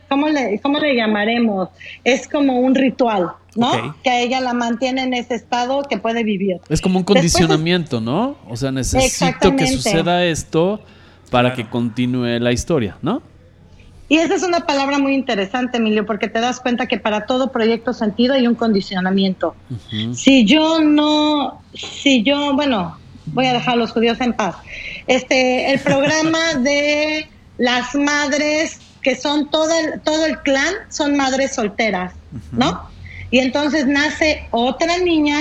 ¿cómo 0.09 0.27
le, 0.27 0.59
cómo 0.61 0.79
le 0.79 0.95
llamaremos? 0.95 1.69
Es 2.03 2.27
como 2.27 2.59
un 2.59 2.75
ritual, 2.75 3.29
¿no? 3.55 3.95
Que 4.03 4.09
a 4.09 4.19
ella 4.19 4.41
la 4.41 4.53
mantiene 4.53 5.03
en 5.03 5.13
ese 5.13 5.35
estado 5.35 5.83
que 5.83 5.97
puede 5.97 6.23
vivir. 6.23 6.57
Es 6.69 6.81
como 6.81 6.97
un 6.99 7.03
es- 7.03 7.07
condicionamiento, 7.07 8.01
¿no? 8.01 8.35
O 8.49 8.57
sea, 8.57 8.71
necesito 8.71 9.55
que 9.55 9.67
suceda 9.67 10.25
esto 10.25 10.81
para 11.31 11.53
Claro. 11.53 11.55
que 11.63 11.69
continúe 11.69 12.39
la 12.39 12.51
historia, 12.51 12.97
¿no? 13.01 13.21
Y 14.11 14.17
esa 14.17 14.33
es 14.33 14.41
una 14.41 14.61
palabra 14.61 14.97
muy 14.97 15.13
interesante, 15.13 15.77
Emilio, 15.77 16.03
porque 16.03 16.27
te 16.27 16.39
das 16.39 16.59
cuenta 16.59 16.87
que 16.87 16.97
para 16.97 17.27
todo 17.27 17.51
proyecto 17.51 17.93
sentido 17.93 18.33
hay 18.33 18.47
un 18.47 18.55
condicionamiento. 18.55 19.55
Si 20.13 20.45
yo 20.45 20.81
no, 20.81 21.61
si 21.75 22.23
yo, 22.23 22.55
bueno, 22.55 22.97
voy 23.27 23.45
a 23.45 23.53
dejar 23.53 23.75
a 23.75 23.77
los 23.77 23.91
judíos 23.91 24.19
en 24.21 24.33
paz. 24.33 24.55
Este, 25.05 25.71
el 25.71 25.79
programa 25.79 26.39
de 26.59 27.27
las 27.59 27.93
madres 27.93 28.79
que 29.01 29.15
son 29.15 29.49
todo 29.49 29.69
el, 29.79 30.01
todo 30.01 30.25
el 30.25 30.39
clan 30.39 30.73
son 30.89 31.15
madres 31.17 31.55
solteras, 31.55 32.13
¿no? 32.51 32.81
Y 33.31 33.39
entonces 33.39 33.85
nace 33.87 34.47
otra 34.51 34.97
niña 34.97 35.39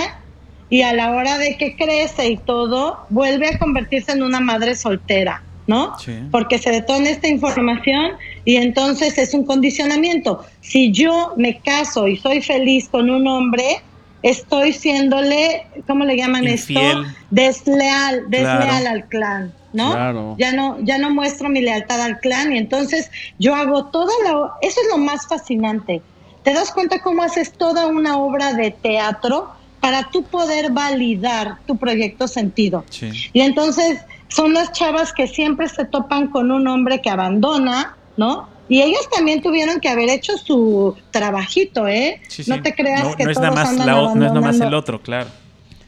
y 0.71 0.83
a 0.83 0.93
la 0.93 1.11
hora 1.13 1.39
de 1.39 1.57
que 1.57 1.77
crece 1.77 2.29
y 2.29 2.37
todo, 2.37 3.07
vuelve 3.09 3.49
a 3.49 3.59
convertirse 3.59 4.13
en 4.13 4.23
una 4.23 4.41
madre 4.41 4.75
soltera, 4.77 5.43
¿no? 5.67 5.99
Sí. 5.99 6.13
Porque 6.31 6.59
se 6.59 6.71
detona 6.71 7.09
esta 7.09 7.29
información 7.29 8.13
y 8.45 8.57
entonces 8.57 9.17
es 9.17 9.33
un 9.33 9.45
condicionamiento. 9.47 10.45
Si 10.61 10.93
yo 10.93 11.33
me 11.37 11.59
caso 11.61 12.07
y 12.07 12.17
soy 12.19 12.43
feliz 12.43 12.89
con 12.91 13.09
un 13.09 13.27
hombre, 13.27 13.81
estoy 14.23 14.73
siéndole, 14.75 15.67
¿cómo 15.87 16.05
le 16.05 16.17
llaman 16.17 16.47
Infiel. 16.47 16.99
esto? 16.99 17.05
Desleal, 17.31 18.25
desleal 18.29 18.59
Claro. 18.83 18.89
al 18.91 19.05
clan, 19.09 19.55
¿no? 19.73 19.93
Claro. 19.93 20.35
Ya 20.39 20.53
no, 20.53 20.79
ya 20.81 20.99
no 20.99 21.11
muestro 21.11 21.49
mi 21.49 21.61
lealtad 21.61 22.01
al 22.01 22.19
clan 22.21 22.53
y 22.55 22.59
entonces 22.59 23.11
yo 23.39 23.55
hago 23.55 23.87
toda 23.87 24.13
la, 24.25 24.53
eso 24.63 24.81
es 24.81 24.89
lo 24.91 24.99
más 24.99 25.27
fascinante. 25.27 26.03
¿Te 26.43 26.55
das 26.55 26.71
cuenta 26.73 27.01
cómo 27.03 27.23
haces 27.23 27.53
toda 27.53 27.87
una 27.87 28.17
obra 28.19 28.55
de 28.55 28.71
teatro 28.71 29.51
para 29.81 30.05
tú 30.11 30.23
poder 30.23 30.73
validar 30.73 31.59
tu 31.67 31.77
proyecto 31.77 32.27
sentido? 32.29 32.85
Sí. 32.91 33.11
Y 33.33 33.41
entonces 33.41 34.01
son 34.29 34.55
las 34.55 34.73
chavas 34.73 35.13
que 35.13 35.27
siempre 35.27 35.69
se 35.69 35.85
topan 35.85 36.29
con 36.29 36.51
un 36.51 36.67
hombre 36.69 37.01
que 37.03 37.11
abandona, 37.11 37.97
¿no? 38.17 38.49
Y 38.71 38.83
ellas 38.83 39.01
también 39.15 39.41
tuvieron 39.43 39.81
que 39.81 39.89
haber 39.89 40.11
hecho 40.11 40.37
su 40.37 40.95
trabajito, 41.11 41.89
¿eh? 41.89 42.21
Sí, 42.29 42.45
sí. 42.45 42.51
No 42.51 42.61
te 42.63 42.75
creas 42.75 43.05
No- 43.05 43.17
que 43.17 43.25
no 43.25 43.31
es 43.31 43.37
todos 43.37 43.49
nada 43.51 43.63
más 43.63 43.69
andan 43.71 43.87
la 43.87 44.01
o- 44.01 44.15
no 44.15 44.27
es 44.27 44.33
nada 44.33 44.41
más 44.41 44.61
el 44.61 44.75
otro, 44.75 45.01
claro. 45.01 45.29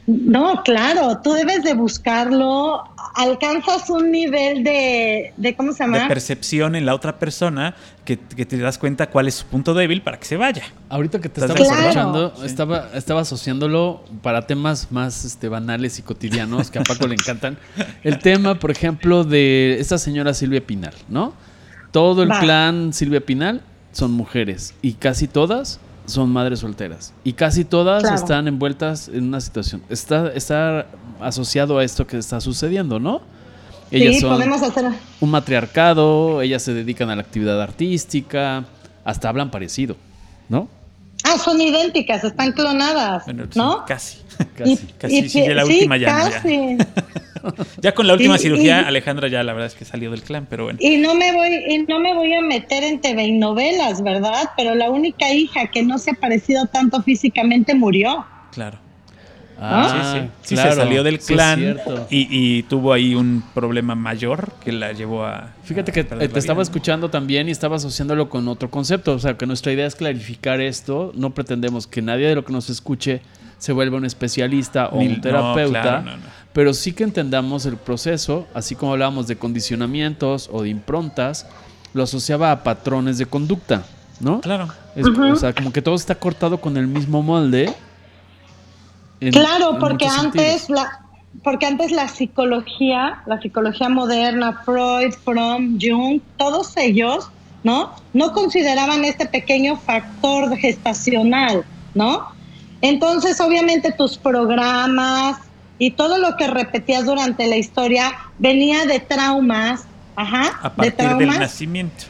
No, 0.07 0.63
claro, 0.63 1.19
tú 1.23 1.33
debes 1.33 1.63
de 1.63 1.75
buscarlo, 1.75 2.83
alcanzas 3.15 3.89
un 3.89 4.11
nivel 4.11 4.63
de, 4.63 5.33
de 5.37 5.55
¿cómo 5.55 5.73
se 5.73 5.83
De 5.85 5.91
llama? 5.91 6.07
percepción 6.07 6.75
en 6.75 6.85
la 6.85 6.95
otra 6.95 7.19
persona 7.19 7.75
que, 8.05 8.17
que 8.17 8.45
te 8.45 8.57
das 8.57 8.77
cuenta 8.77 9.09
cuál 9.09 9.27
es 9.27 9.35
su 9.35 9.45
punto 9.45 9.73
débil 9.73 10.01
para 10.01 10.17
que 10.19 10.25
se 10.25 10.37
vaya. 10.37 10.63
Ahorita 10.89 11.19
que 11.19 11.29
te 11.29 11.41
¿Estás 11.41 11.59
estaba 11.59 11.79
de 11.79 11.83
escuchando, 11.89 12.33
Sí. 12.37 12.45
estaba, 12.45 12.89
estaba 12.95 13.21
asociándolo 13.21 14.03
para 14.21 14.47
temas 14.47 14.91
más 14.91 15.25
este, 15.25 15.49
banales 15.49 15.99
y 15.99 16.01
cotidianos 16.01 16.71
que 16.71 16.79
a 16.79 16.83
Paco 16.83 17.07
le 17.07 17.15
encantan. 17.15 17.57
El 18.03 18.19
tema, 18.19 18.55
por 18.55 18.71
ejemplo, 18.71 19.23
de 19.23 19.77
esta 19.79 19.97
señora 19.97 20.33
Silvia 20.33 20.65
Pinal, 20.65 20.93
¿no? 21.09 21.33
Todo 21.91 22.23
el 22.23 22.31
Va. 22.31 22.39
clan 22.39 22.93
Silvia 22.93 23.21
Pinal 23.21 23.61
son 23.91 24.11
mujeres 24.11 24.73
y 24.81 24.93
casi 24.93 25.27
todas 25.27 25.79
son 26.05 26.29
madres 26.29 26.59
solteras. 26.59 27.13
Y 27.23 27.33
casi 27.33 27.63
todas 27.65 28.01
Claro. 28.03 28.15
están 28.15 28.47
envueltas 28.47 29.07
en 29.09 29.25
una 29.25 29.39
situación. 29.41 29.81
Está, 29.89 30.31
está 30.33 30.87
asociado 31.21 31.77
a 31.77 31.83
esto 31.83 32.05
que 32.07 32.17
está 32.17 32.41
sucediendo, 32.41 32.99
¿no? 32.99 33.21
Ellas 33.91 34.15
sí, 34.15 34.21
son 34.21 34.31
podemos 34.35 34.61
hacer. 34.61 34.85
un 35.19 35.29
matriarcado, 35.31 36.41
ellas 36.41 36.61
se 36.63 36.73
dedican 36.73 37.09
a 37.09 37.15
la 37.15 37.21
actividad 37.21 37.61
artística, 37.61 38.63
hasta 39.03 39.27
hablan 39.29 39.51
parecido, 39.51 39.97
¿no? 40.49 40.67
Ah, 41.23 41.37
son 41.37 41.59
idénticas, 41.61 42.23
están 42.23 42.51
clonadas, 42.53 43.25
Bueno, 43.25 43.43
sí, 43.51 43.59
¿no? 43.59 43.85
casi. 43.85 44.17
Casi. 44.57 44.77
Casi 44.97 45.17
y 45.19 45.29
sigue 45.29 45.47
que- 45.49 45.55
la 45.55 45.65
sí, 45.65 45.73
última 45.73 45.97
ya. 45.97 46.07
casi. 46.31 46.77
Ya 47.81 47.95
con 47.95 48.05
la 48.05 48.13
última 48.13 48.35
Y- 48.35 48.39
cirugía, 48.39 48.81
y- 48.81 48.85
Alejandra 48.85 49.27
ya 49.27 49.41
la 49.43 49.51
verdad 49.53 49.65
es 49.65 49.73
que 49.73 49.83
salió 49.83 50.11
del 50.11 50.21
clan, 50.21 50.45
pero 50.47 50.65
bueno. 50.65 50.77
Y 50.79 50.97
no 50.97 51.15
me 51.15 51.31
voy, 51.33 51.49
y 51.69 51.79
no 51.79 51.99
me 51.99 52.13
voy 52.13 52.31
a 52.35 52.41
meter 52.41 52.83
en 52.83 53.01
TV 53.01 53.23
y 53.23 53.31
novelas, 53.31 54.03
¿verdad? 54.03 54.51
Pero 54.55 54.75
la 54.75 54.91
única 54.91 55.31
hija 55.33 55.65
que 55.71 55.81
no 55.81 55.97
se 55.97 56.11
ha 56.11 56.13
parecido 56.13 56.67
tanto 56.67 57.01
físicamente 57.01 57.73
murió. 57.73 58.23
Claro. 58.51 58.77
Ah, 59.63 60.13
sí, 60.13 60.19
sí. 60.21 60.27
Sí, 60.41 60.55
claro. 60.55 60.71
se 60.71 60.77
salió 60.77 61.03
del 61.03 61.19
clan 61.19 61.77
y, 62.09 62.27
y 62.31 62.63
tuvo 62.63 62.93
ahí 62.93 63.13
un 63.13 63.43
problema 63.53 63.93
mayor 63.93 64.51
que 64.63 64.71
la 64.71 64.91
llevó 64.91 65.23
a. 65.25 65.51
Fíjate 65.63 65.91
a 65.91 65.93
que 65.93 65.99
eh, 65.99 66.03
te 66.03 66.15
estaba 66.39 66.39
vida, 66.39 66.53
¿no? 66.55 66.61
escuchando 66.63 67.09
también 67.11 67.47
y 67.47 67.51
estaba 67.51 67.75
asociándolo 67.75 68.27
con 68.29 68.47
otro 68.47 68.71
concepto. 68.71 69.13
O 69.13 69.19
sea, 69.19 69.37
que 69.37 69.45
nuestra 69.45 69.71
idea 69.71 69.85
es 69.85 69.95
clarificar 69.95 70.59
esto. 70.61 71.11
No 71.15 71.29
pretendemos 71.29 71.85
que 71.85 72.01
nadie 72.01 72.27
de 72.27 72.33
lo 72.35 72.43
que 72.43 72.51
nos 72.53 72.69
escuche 72.71 73.21
se 73.59 73.71
vuelva 73.73 73.97
un 73.97 74.05
especialista 74.05 74.87
o 74.87 74.97
Ni- 74.99 75.07
un 75.07 75.13
no, 75.17 75.21
terapeuta. 75.21 75.81
claro, 75.81 76.01
no, 76.01 76.17
no. 76.17 76.23
Pero 76.53 76.73
sí 76.73 76.93
que 76.93 77.03
entendamos 77.03 77.65
el 77.67 77.77
proceso, 77.77 78.47
así 78.55 78.73
como 78.75 78.93
hablábamos 78.93 79.27
de 79.27 79.35
condicionamientos 79.37 80.49
o 80.51 80.63
de 80.63 80.69
improntas, 80.69 81.45
lo 81.93 82.03
asociaba 82.03 82.51
a 82.51 82.63
patrones 82.63 83.17
de 83.19 83.25
conducta, 83.27 83.83
¿no? 84.19 84.41
Claro. 84.41 84.67
Es- 84.95 85.05
O 85.05 85.35
sea, 85.35 85.53
como 85.53 85.71
que 85.71 85.81
todo 85.81 85.95
está 85.95 86.15
cortado 86.15 86.57
con 86.59 86.77
el 86.77 86.87
mismo 86.87 87.21
molde. 87.21 87.71
En- 89.21 89.31
Claro, 89.31 89.71
en 89.73 89.79
porque 89.79 90.05
antes 90.07 90.63
sentidos. 90.63 90.69
la 90.69 90.97
porque 91.43 91.65
antes 91.65 91.91
la 91.91 92.07
psicología, 92.09 93.21
la 93.25 93.39
psicología 93.41 93.87
moderna, 93.89 94.61
Freud, 94.65 95.13
Fromm, 95.23 95.79
Jung, 95.81 96.19
todos 96.37 96.75
ellos, 96.75 97.29
¿no? 97.63 97.95
No 98.13 98.33
consideraban 98.33 99.05
este 99.05 99.25
pequeño 99.25 99.77
factor 99.77 100.55
gestacional, 100.57 101.63
¿no? 101.95 102.27
Entonces, 102.81 103.39
obviamente 103.39 103.91
tus 103.91 104.17
programas 104.17 105.37
y 105.79 105.91
todo 105.91 106.17
lo 106.17 106.35
que 106.35 106.47
repetías 106.47 107.05
durante 107.05 107.47
la 107.47 107.55
historia 107.55 108.11
venía 108.37 108.85
de 108.85 108.99
traumas, 108.99 109.85
ajá, 110.15 110.59
A 110.61 110.69
de 110.69 110.91
partir 110.91 110.93
del 110.97 111.17
traumas 111.17 111.39
nacimiento. 111.39 112.03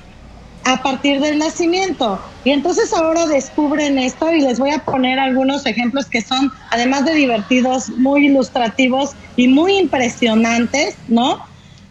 A 0.63 0.81
partir 0.83 1.19
del 1.19 1.39
nacimiento. 1.39 2.21
Y 2.43 2.51
entonces 2.51 2.93
ahora 2.93 3.25
descubren 3.27 3.97
esto 3.97 4.31
y 4.31 4.41
les 4.41 4.59
voy 4.59 4.71
a 4.71 4.79
poner 4.79 5.19
algunos 5.19 5.65
ejemplos 5.65 6.05
que 6.05 6.21
son, 6.21 6.51
además 6.71 7.05
de 7.05 7.13
divertidos, 7.13 7.89
muy 7.89 8.27
ilustrativos 8.27 9.11
y 9.35 9.47
muy 9.47 9.77
impresionantes, 9.77 10.97
¿no? 11.07 11.39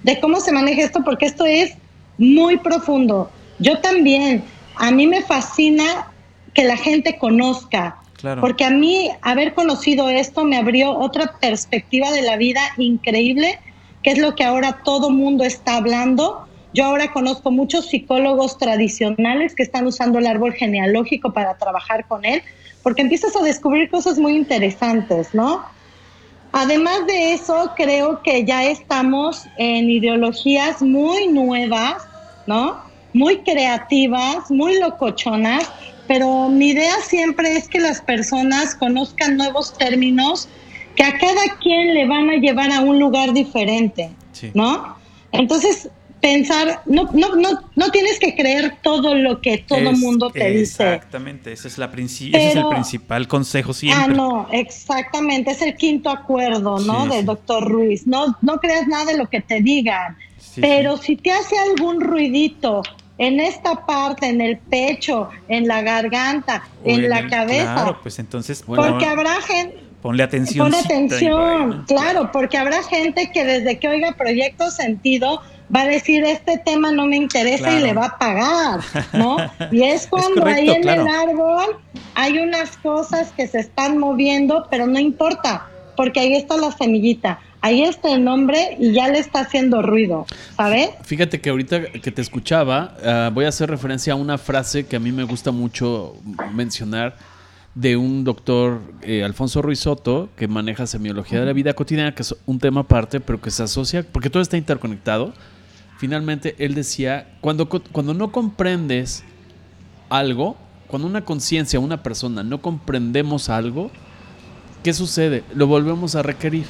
De 0.03 0.21
cómo 0.21 0.41
se 0.41 0.53
maneja 0.53 0.83
esto, 0.83 1.03
porque 1.05 1.27
esto 1.27 1.45
es 1.47 1.73
muy 2.19 2.59
profundo. 2.59 3.31
Yo 3.59 3.79
también, 3.81 4.45
a 4.77 4.91
mí 4.91 5.07
me 5.07 5.23
fascina 5.23 6.09
que 6.55 6.65
la 6.65 6.77
gente 6.77 7.19
conozca, 7.19 7.97
Claro. 8.17 8.43
porque 8.43 8.65
a 8.65 8.71
mí 8.71 9.11
haber 9.23 9.55
conocido 9.55 10.11
esto 10.11 10.45
me 10.45 10.59
abrió 10.59 10.99
otra 10.99 11.39
perspectiva 11.41 12.11
de 12.13 12.21
la 12.21 12.37
vida 12.37 12.61
increíble, 12.77 13.59
que 14.03 14.11
es 14.11 14.19
lo 14.19 14.35
que 14.35 14.45
ahora 14.45 14.81
todo 14.85 15.11
mundo 15.11 15.45
está 15.45 15.77
hablando. 15.77 16.47
Yo 16.73 16.85
ahora 16.85 17.13
conozco 17.13 17.51
muchos 17.51 17.87
psicólogos 17.89 18.59
tradicionales 18.59 19.55
que 19.55 19.63
están 19.63 19.87
usando 19.87 20.19
el 20.19 20.27
árbol 20.27 20.53
genealógico 20.53 21.33
para 21.33 21.57
trabajar 21.59 22.07
con 22.07 22.25
él, 22.25 22.43
porque 22.83 23.03
empiezas 23.03 23.35
a 23.37 23.43
descubrir 23.43 23.91
cosas 23.91 24.19
muy 24.19 24.37
interesantes, 24.37 25.35
¿no? 25.35 25.65
Además 26.53 27.07
de 27.07 27.33
eso, 27.33 27.73
creo 27.77 28.23
que 28.23 28.45
ya 28.45 28.65
estamos 28.65 29.47
en 29.57 29.89
ideologías 29.91 30.83
muy 30.83 31.29
nuevas, 31.29 32.03
¿no? 32.47 32.79
Muy 33.13 33.39
creativas, 33.39 34.51
muy 34.51 34.79
locochonas, 34.81 35.71
pero 36.07 36.49
mi 36.49 36.69
idea 36.71 36.95
siempre 37.03 37.57
es 37.57 37.69
que 37.69 37.79
las 37.79 38.01
personas 38.01 38.75
conozcan 38.75 39.37
nuevos 39.37 39.77
términos 39.77 40.49
que 40.97 41.05
a 41.05 41.19
cada 41.19 41.57
quien 41.61 41.95
le 41.95 42.07
van 42.07 42.31
a 42.31 42.37
llevar 42.37 42.73
a 42.73 42.81
un 42.81 42.99
lugar 42.99 43.33
diferente, 43.33 44.11
Sí. 44.33 44.51
¿no? 44.55 44.97
Entonces, 45.33 45.89
pensar, 46.21 46.83
no, 46.87 47.09
no, 47.13 47.35
no, 47.37 47.49
no 47.75 47.91
tienes 47.91 48.19
que 48.19 48.35
creer 48.35 48.77
todo 48.83 49.15
lo 49.15 49.41
que 49.41 49.59
todo 49.59 49.79
el 49.79 49.97
mundo 49.97 50.31
te 50.31 50.51
dice. 50.51 50.95
Exactamente, 50.95 51.53
ese 51.53 51.69
es, 51.69 51.79
la 51.79 51.91
princi- 51.91 52.29
ese 52.35 52.49
es 52.51 52.57
el 52.57 52.69
principal 52.69 53.27
consejo 53.27 53.73
siempre. 53.73 54.05
Ah, 54.05 54.09
no, 54.09 54.49
exactamente, 54.53 55.51
es 55.53 55.63
el 55.63 55.77
quinto 55.77 56.11
acuerdo, 56.11 56.79
¿no? 56.81 57.05
Sí, 57.05 57.09
Del 57.11 57.21
sí. 57.21 57.27
doctor 57.27 57.67
Ruiz. 57.69 58.07
No, 58.07 58.37
no 58.43 58.59
creas 58.59 58.87
nada 58.87 59.07
de 59.07 59.19
lo 59.19 59.29
que 59.29 59.41
te 59.41 59.61
digan, 59.61 60.17
Sí, 60.39 60.61
pero 60.61 60.97
si 60.97 61.17
te 61.17 61.31
hace 61.31 61.57
algún 61.59 62.01
ruidito 62.01 62.83
en 63.19 63.39
esta 63.39 63.87
parte, 63.87 64.29
en 64.29 64.41
el 64.41 64.59
pecho, 64.59 65.29
en 65.49 65.69
la 65.69 65.83
garganta, 65.83 66.65
en, 66.85 67.09
la 67.09 67.29
cabeza, 67.29 67.75
Claro, 67.75 67.99
pues 68.03 68.19
entonces 68.19 68.65
Bueno, 68.65 68.85
porque 68.89 69.07
habrá 69.07 69.41
gente, 69.43 69.79
ponle 70.01 70.23
atención. 70.23 70.71
Pon 70.71 70.81
atención, 70.81 71.85
claro, 71.87 72.31
porque 72.33 72.57
habrá 72.59 72.83
gente 72.83 73.31
que 73.33 73.45
desde 73.45 73.79
que 73.79 73.89
oiga 73.89 74.13
Proyecto 74.13 74.71
Sentido 74.71 75.43
va 75.75 75.83
a 75.83 75.87
decir, 75.87 76.25
este 76.25 76.59
tema 76.59 76.93
no 76.93 77.07
me 77.07 77.17
interesa 77.17 77.79
y 77.79 77.83
le 77.83 77.93
va 77.93 78.07
a 78.07 78.19
pagar, 78.19 78.81
¿no? 79.13 79.37
Y 79.73 79.83
es 79.83 80.07
cuando 80.07 80.43
correcto, 80.43 80.61
ahí 80.61 80.71
en 80.71 80.83
claro. 80.83 81.03
el 81.03 81.09
árbol 81.09 81.77
hay 82.15 82.39
unas 82.39 82.77
cosas 82.79 83.33
que 83.37 83.47
se 83.47 83.61
están 83.61 83.99
moviendo, 83.99 84.67
pero 84.71 84.87
no 84.87 84.99
importa, 84.99 85.67
porque 85.97 86.21
ahí 86.21 86.35
está 86.35 86.57
la 86.57 86.73
semillita, 86.73 87.41
ahí 87.61 87.83
está 87.83 88.13
el 88.13 88.25
nombre 88.25 88.77
y 88.79 88.93
ya 88.93 89.09
le 89.09 89.19
está 89.19 89.41
haciendo 89.41 89.83
ruido, 89.83 90.27
¿sabes? 90.57 90.91
Fíjate 91.03 91.41
que 91.41 91.51
ahorita 91.51 91.93
que 91.93 92.11
te 92.11 92.23
escuchaba, 92.23 92.97
ah, 93.05 93.31
voy 93.33 93.45
a 93.45 93.49
hacer 93.49 93.71
referencia 93.71 94.15
a 94.15 94.17
una 94.17 94.39
frase 94.39 94.87
que 94.87 94.97
a 94.97 95.01
mí 95.01 95.13
me 95.13 95.25
gusta 95.25 95.53
mucho 95.53 96.17
mencionar 96.53 97.15
de 97.75 97.97
un 97.97 98.25
doctor, 98.25 98.81
eh, 99.03 99.23
Alfonso 99.23 99.63
Ruiz 99.63 99.81
Soto, 99.81 100.29
que 100.37 100.49
maneja 100.49 100.87
semiología 100.87 101.41
de 101.41 101.47
la 101.47 101.53
vida 101.53 101.73
cotidiana, 101.75 102.15
que 102.15 102.23
es 102.23 102.35
un 102.47 102.59
tema 102.59 102.81
aparte, 102.81 103.21
pero 103.21 103.41
que 103.41 103.51
se 103.51 103.63
asocia, 103.63 104.05
porque 104.11 104.31
todo 104.31 104.43
está 104.43 104.57
interconectado. 104.57 105.33
Finalmente, 106.01 106.55
él 106.59 106.75
decía, 106.75 107.29
cuando, 107.43 107.69
cuando 107.69 108.15
no 108.15 108.33
comprendes 108.33 109.23
algo, 110.09 110.57
cuando 110.87 111.07
una 111.07 111.27
conciencia, 111.27 111.79
una 111.79 112.03
persona, 112.03 112.43
no 112.43 112.63
comprendemos 112.63 113.51
algo, 113.51 113.91
¿qué 114.83 114.95
sucede? 114.95 115.45
Lo 115.55 115.67
volvemos 115.67 116.15
a 116.15 116.23
requerir 116.23 116.65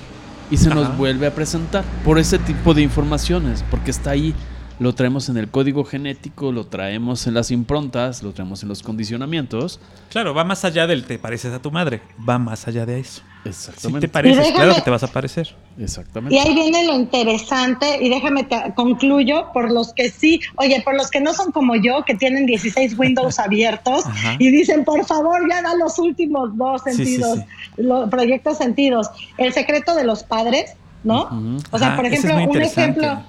y 0.51 0.57
se 0.57 0.69
nos 0.71 0.87
Ajá. 0.89 0.97
vuelve 0.97 1.29
a 1.29 1.35
presentar 1.37 1.85
por 2.05 2.19
ese 2.19 2.41
tipo 2.41 2.75
de 2.75 2.83
informaciones, 2.83 3.65
porque 3.71 3.93
está 3.93 4.11
ahí, 4.11 4.35
lo 4.81 4.97
traemos 4.97 5.29
en 5.29 5.37
el 5.37 5.49
código 5.49 5.85
genético, 5.85 6.51
lo 6.51 6.67
traemos 6.67 7.29
en 7.29 7.35
las 7.35 7.53
improntas, 7.53 8.25
lo 8.25 8.33
traemos 8.33 8.65
en 8.65 8.69
los 8.69 8.83
condicionamientos. 8.83 9.79
Claro, 10.11 10.35
va 10.35 10.43
más 10.43 10.65
allá 10.65 10.89
del 10.89 11.05
te 11.05 11.21
pareces 11.21 11.55
a 11.55 11.63
tu 11.63 11.71
madre, 11.71 12.03
va 12.29 12.41
más 12.41 12.67
allá 12.67 12.85
de 12.85 12.99
eso. 12.99 13.23
Si 13.45 13.49
Exactamente. 13.49 14.09
te 14.09 14.13
pareces, 14.13 14.39
déjame- 14.45 14.55
claro 14.57 14.75
que 14.75 14.81
te 14.83 14.91
vas 14.91 15.05
a 15.05 15.07
parecer. 15.13 15.55
Exactamente. 15.79 16.35
Y 16.35 16.39
ahí 16.39 16.55
viene 16.55 16.85
lo 16.85 16.95
interesante, 16.95 17.99
y 18.03 18.09
déjame 18.11 18.45
te 18.45 18.57
concluyo, 18.75 19.51
por 19.53 19.71
los 19.71 19.95
que 19.95 20.11
sí, 20.11 20.41
oye, 20.57 20.83
por 20.83 20.95
los 20.97 21.11
que 21.11 21.21
no 21.21 21.33
son 21.33 21.53
como 21.53 21.75
yo, 21.77 22.05
que 22.05 22.15
tienen 22.15 22.45
16 22.47 22.99
Windows 22.99 23.39
abiertos 23.39 24.05
Ajá. 24.07 24.37
y 24.39 24.51
dicen, 24.51 24.85
por 24.85 25.05
favor, 25.07 25.49
ya 25.49 25.63
da 25.63 25.75
los 25.77 25.99
últimos 25.99 26.57
dos 26.57 26.83
Sí, 26.85 26.91
sí, 26.93 26.97
sentidos, 27.05 27.39
sí. 27.39 27.45
los 27.83 28.11
proyectos 28.11 28.59
sentidos. 28.59 29.09
El 29.39 29.53
secreto 29.53 29.95
de 29.95 30.05
los 30.05 30.23
padres, 30.23 30.75
¿no? 31.05 31.29
O 31.71 31.79
sea, 31.79 31.89
Ajá, 31.89 31.97
por 31.97 32.07
es 32.07 32.25
ejemplo, 32.25 32.51
un 32.51 32.61
ejemplo, 32.63 33.23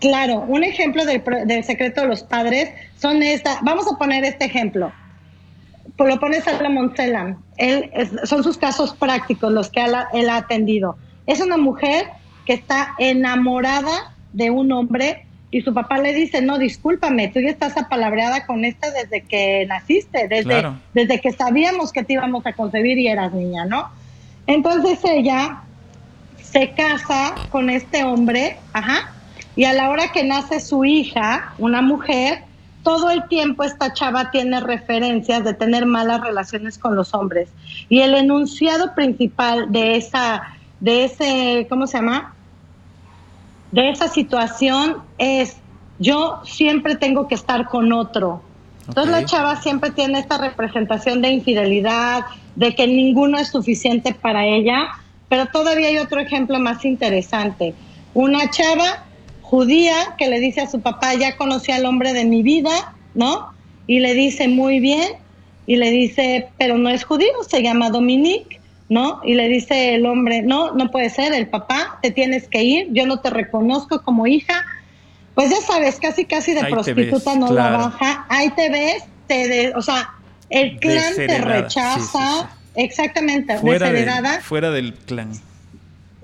claro, 0.00 0.40
un 0.48 0.64
ejemplo 0.64 1.04
del, 1.06 1.22
del 1.46 1.64
secreto 1.64 2.02
de 2.02 2.08
los 2.08 2.22
padres 2.22 2.70
son 3.00 3.22
esta, 3.22 3.58
vamos 3.62 3.86
a 3.90 3.96
poner 3.96 4.24
este 4.24 4.44
ejemplo. 4.44 4.92
Lo 5.98 6.20
pone 6.20 6.42
Salomón 6.42 6.92
Selam. 6.94 7.38
Él 7.56 7.90
es- 7.94 8.28
son 8.28 8.42
sus 8.44 8.58
casos 8.58 8.92
prácticos 8.94 9.50
los 9.50 9.70
que 9.70 9.82
él 9.82 9.94
ha, 9.94 10.08
él 10.12 10.28
ha 10.28 10.36
atendido. 10.36 10.96
Es 11.26 11.40
una 11.40 11.56
mujer 11.56 12.06
que 12.44 12.54
está 12.54 12.94
enamorada 12.98 14.14
de 14.32 14.50
un 14.50 14.72
hombre 14.72 15.26
y 15.50 15.62
su 15.62 15.72
papá 15.72 15.98
le 15.98 16.12
dice, 16.12 16.42
no, 16.42 16.58
discúlpame, 16.58 17.28
tú 17.28 17.40
ya 17.40 17.50
estás 17.50 17.76
apalabreada 17.76 18.46
con 18.46 18.64
este 18.64 18.90
desde 18.90 19.22
que 19.22 19.64
naciste, 19.66 20.28
desde, 20.28 20.44
Claro. 20.44 20.76
desde 20.92 21.20
que 21.20 21.32
sabíamos 21.32 21.92
que 21.92 22.02
te 22.02 22.14
íbamos 22.14 22.44
a 22.46 22.52
concebir 22.52 22.98
y 22.98 23.08
eras 23.08 23.32
niña, 23.32 23.64
¿no? 23.64 23.88
Entonces 24.46 24.98
ella 25.04 25.62
se 26.42 26.70
casa 26.70 27.34
con 27.50 27.70
este 27.70 28.04
hombre, 28.04 28.58
ajá, 28.72 29.12
y 29.56 29.64
a 29.64 29.72
la 29.72 29.88
hora 29.88 30.12
que 30.12 30.24
nace 30.24 30.60
su 30.60 30.84
hija, 30.84 31.54
una 31.58 31.80
mujer, 31.80 32.42
todo 32.82 33.10
el 33.10 33.26
tiempo 33.26 33.64
esta 33.64 33.92
chava 33.92 34.30
tiene 34.30 34.60
referencias 34.60 35.42
de 35.42 35.54
tener 35.54 35.86
malas 35.86 36.20
relaciones 36.20 36.78
con 36.78 36.94
los 36.94 37.14
hombres. 37.14 37.48
Y 37.88 38.00
el 38.00 38.14
enunciado 38.14 38.94
principal 38.94 39.72
de 39.72 39.96
esa, 39.96 40.55
de 40.80 41.04
ese, 41.04 41.66
¿cómo 41.68 41.86
se 41.86 41.98
llama? 41.98 42.34
De 43.72 43.90
esa 43.90 44.08
situación 44.08 44.98
es, 45.18 45.56
yo 45.98 46.40
siempre 46.44 46.96
tengo 46.96 47.28
que 47.28 47.34
estar 47.34 47.68
con 47.68 47.92
otro. 47.92 48.42
Entonces 48.88 49.10
la 49.10 49.24
chava 49.24 49.60
siempre 49.60 49.90
tiene 49.90 50.20
esta 50.20 50.38
representación 50.38 51.20
de 51.20 51.30
infidelidad, 51.30 52.24
de 52.54 52.74
que 52.74 52.86
ninguno 52.86 53.38
es 53.38 53.48
suficiente 53.48 54.14
para 54.14 54.46
ella, 54.46 54.88
pero 55.28 55.46
todavía 55.46 55.88
hay 55.88 55.98
otro 55.98 56.20
ejemplo 56.20 56.58
más 56.60 56.84
interesante. 56.84 57.74
Una 58.14 58.48
chava 58.50 59.04
judía 59.42 60.14
que 60.18 60.28
le 60.28 60.40
dice 60.40 60.60
a 60.60 60.70
su 60.70 60.80
papá, 60.80 61.14
ya 61.14 61.36
conocí 61.36 61.72
al 61.72 61.84
hombre 61.84 62.12
de 62.12 62.24
mi 62.24 62.42
vida, 62.42 62.94
¿no? 63.14 63.52
Y 63.86 64.00
le 64.00 64.14
dice, 64.14 64.48
muy 64.48 64.80
bien, 64.80 65.14
y 65.66 65.76
le 65.76 65.90
dice, 65.90 66.48
pero 66.58 66.78
no 66.78 66.88
es 66.88 67.04
judío, 67.04 67.28
se 67.48 67.62
llama 67.62 67.90
Dominique, 67.90 68.60
¿no? 68.88 69.20
Y 69.24 69.34
le 69.34 69.48
dice 69.48 69.94
el 69.94 70.06
hombre, 70.06 70.42
no, 70.42 70.74
no 70.74 70.90
puede 70.90 71.10
ser, 71.10 71.32
el 71.32 71.48
papá, 71.48 71.98
te 72.02 72.10
tienes 72.10 72.48
que 72.48 72.62
ir, 72.62 72.88
yo 72.90 73.06
no 73.06 73.20
te 73.20 73.30
reconozco 73.30 74.02
como 74.02 74.26
hija. 74.26 74.64
Pues 75.34 75.50
ya 75.50 75.60
sabes, 75.60 75.98
casi 76.00 76.24
casi 76.24 76.54
de 76.54 76.64
prostituta 76.64 77.34
no 77.36 77.52
la 77.52 77.70
baja, 77.70 78.26
ahí 78.28 78.50
te 78.50 78.70
ves, 78.70 79.04
te 79.26 79.48
de, 79.48 79.72
o 79.74 79.82
sea, 79.82 80.10
el 80.48 80.78
clan 80.78 81.14
te 81.14 81.38
rechaza, 81.38 82.50
exactamente, 82.74 83.58
fuera, 83.58 83.90
fuera 84.40 84.70
del 84.70 84.94
clan. 84.94 85.32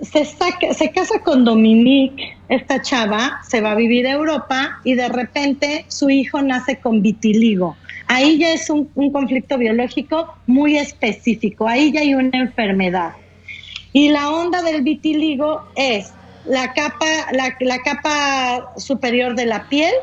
Se, 0.00 0.24
se 0.24 0.90
casa 0.90 1.18
con 1.22 1.44
Dominique, 1.44 2.36
esta 2.48 2.80
chava, 2.80 3.40
se 3.46 3.60
va 3.60 3.72
a 3.72 3.74
vivir 3.74 4.06
a 4.06 4.12
Europa 4.12 4.80
y 4.82 4.94
de 4.94 5.08
repente 5.08 5.84
su 5.88 6.10
hijo 6.10 6.42
nace 6.42 6.78
con 6.78 7.02
vitiligo. 7.02 7.76
Ahí 8.12 8.36
ya 8.36 8.52
es 8.52 8.68
un, 8.68 8.84
conflicto 9.10 9.56
biológico 9.56 10.34
muy 10.46 10.76
específico, 10.76 11.66
ahí 11.66 11.92
ya 11.92 12.00
hay 12.00 12.14
una 12.14 12.40
enfermedad. 12.40 13.12
Y 13.94 14.10
la 14.10 14.30
onda 14.30 14.60
del 14.60 14.82
vitiligo 14.82 15.62
es 15.76 16.12
la 16.44 16.74
capa, 16.74 17.06
la, 17.32 17.78
capa 17.78 18.74
superior 18.76 19.34
de 19.34 19.46
la 19.46 19.66
piel 19.70 19.94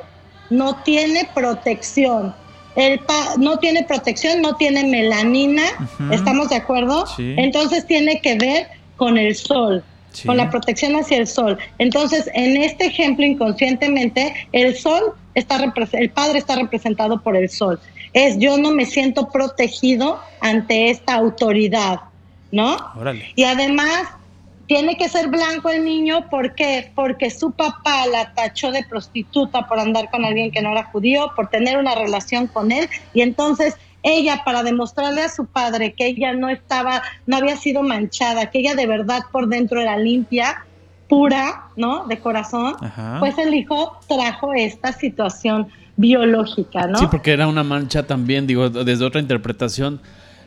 no 0.49 0.77
tiene 0.77 1.29
protección. 1.35 2.33
El 2.75 2.99
no 3.37 3.59
tiene 3.59 3.83
protección, 3.83 4.41
no 4.41 4.55
tiene 4.55 4.85
melanina, 4.85 5.63
¿estamos 6.11 6.49
de 6.49 6.55
acuerdo? 6.55 7.05
Entonces 7.19 7.85
tiene 7.85 8.21
que 8.21 8.37
ver 8.39 8.67
con 8.95 9.19
el 9.19 9.35
sol, 9.35 9.83
con 10.25 10.37
la 10.37 10.49
protección 10.49 10.95
hacia 10.95 11.17
el 11.17 11.27
sol. 11.27 11.59
Entonces, 11.77 12.27
en 12.33 12.57
este 12.57 12.87
ejemplo, 12.87 13.23
inconscientemente, 13.23 14.33
el 14.51 14.75
sol 14.75 15.13
está 15.35 15.59
el 15.93 16.09
padre 16.09 16.39
está 16.39 16.55
representado 16.55 17.21
por 17.21 17.37
el 17.37 17.49
sol. 17.49 17.79
Es 18.13 18.37
yo 18.37 18.57
no 18.57 18.71
me 18.71 18.85
siento 18.85 19.29
protegido 19.29 20.19
ante 20.41 20.89
esta 20.89 21.15
autoridad, 21.15 22.01
¿no? 22.51 22.77
Y 23.35 23.43
además 23.43 24.07
tiene 24.69 24.97
que 24.97 25.09
ser 25.09 25.29
blanco 25.29 25.69
el 25.69 25.83
niño, 25.83 26.29
¿por 26.29 26.53
qué? 26.53 26.91
Porque 26.93 27.31
su 27.31 27.51
papá 27.51 28.05
la 28.05 28.33
tachó 28.35 28.71
de 28.71 28.83
prostituta 28.83 29.67
por 29.67 29.79
andar 29.79 30.11
con 30.11 30.23
alguien 30.23 30.51
que 30.51 30.61
no 30.61 30.71
era 30.71 30.83
judío, 30.83 31.31
por 31.35 31.49
tener 31.49 31.77
una 31.77 31.95
relación 31.95 32.45
con 32.45 32.71
él, 32.71 32.87
y 33.13 33.21
entonces 33.21 33.75
ella 34.03 34.43
para 34.45 34.61
demostrarle 34.63 35.23
a 35.23 35.29
su 35.29 35.47
padre 35.47 35.93
que 35.93 36.05
ella 36.07 36.33
no 36.33 36.49
estaba, 36.49 37.01
no 37.25 37.37
había 37.37 37.57
sido 37.57 37.81
manchada, 37.81 38.51
que 38.51 38.59
ella 38.59 38.75
de 38.75 38.85
verdad 38.85 39.23
por 39.31 39.47
dentro 39.47 39.81
era 39.81 39.97
limpia, 39.97 40.65
pura, 41.07 41.69
¿no? 41.75 42.05
De 42.05 42.19
corazón, 42.19 42.75
pues 43.19 43.39
el 43.39 43.53
hijo 43.55 43.99
trajo 44.07 44.53
esta 44.53 44.93
situación 44.93 45.69
biológica, 45.99 46.87
¿no? 46.87 46.97
Sí, 46.97 47.07
porque 47.11 47.31
era 47.31 47.47
una 47.47 47.63
mancha 47.63 48.03
también, 48.03 48.47
digo, 48.47 48.69
desde 48.69 49.03
otra 49.03 49.19
interpretación, 49.19 49.99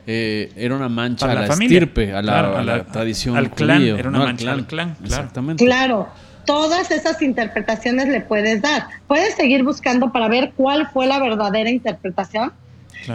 eh, 0.07 0.51
era 0.55 0.75
una 0.75 0.89
mancha 0.89 1.31
a 1.31 1.35
la, 1.35 1.45
estirpe, 1.45 2.11
a 2.11 2.21
la, 2.23 2.83
tradición 2.85 3.37
al 3.37 3.51
clan, 3.51 3.83
era 3.83 4.09
una 4.09 4.19
mancha 4.19 4.51
al 4.51 4.65
clan, 4.65 4.95
claro. 4.95 5.05
Exactamente. 5.05 5.63
Claro, 5.63 6.09
todas 6.45 6.89
esas 6.89 7.21
interpretaciones 7.21 8.09
le 8.09 8.21
puedes 8.21 8.63
dar. 8.63 8.87
Puedes 9.07 9.35
seguir 9.35 9.63
buscando 9.63 10.11
para 10.11 10.27
ver 10.27 10.53
cuál 10.57 10.89
fue 10.91 11.05
la 11.05 11.19
verdadera 11.19 11.69
interpretación, 11.69 12.51